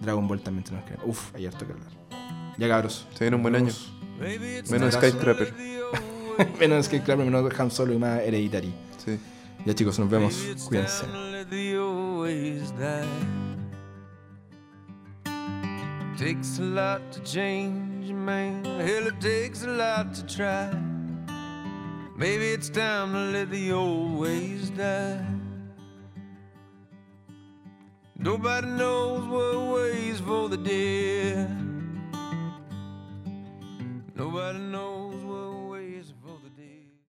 Dragon 0.00 0.26
Ball 0.28 0.40
también 0.42 0.64
tenemos 0.64 0.86
que. 0.88 0.96
Uf, 1.06 1.34
hay 1.34 1.46
harto 1.46 1.66
que 1.66 1.72
hablar. 1.72 1.88
Ya, 2.58 2.68
cabros. 2.68 3.06
Se 3.14 3.24
viene 3.24 3.36
un 3.36 3.42
buen 3.42 3.56
año. 3.56 3.66
Nos 3.66 4.70
Menos 4.70 5.00
vemos. 5.00 5.52
Menos 6.58 6.88
claro, 6.88 7.24
menos 7.24 7.60
Han 7.60 7.70
Solo 7.70 7.92
y 7.92 7.98
más 7.98 8.20
Hereditary. 8.20 8.74
Sí. 9.04 9.18
Ya, 9.64 9.74
chicos, 9.74 9.98
nos 9.98 10.10
vemos. 10.10 10.34
Cuídense. 10.68 11.06
Takes 16.16 16.60
a 16.60 16.62
lot 16.62 17.12
to 17.12 17.20
change 17.20 18.08
a 18.10 18.14
man. 18.14 18.64
Hell, 18.64 19.08
it 19.08 19.20
takes 19.20 19.64
a 19.64 19.68
lot 19.68 20.14
to 20.14 20.22
try. 20.26 20.70
Maybe 22.16 22.52
it's 22.52 22.68
time 22.70 23.12
to 23.12 23.18
let 23.32 23.50
the 23.50 23.72
old 23.72 24.18
ways 24.18 24.70
die. 24.70 25.20
Nobody 28.16 28.68
knows 28.68 29.26
what 29.26 29.74
ways 29.74 30.20
for 30.20 30.48
the 30.48 30.56
dead. 30.56 31.73
Nobody 34.16 34.60
knows. 34.60 34.93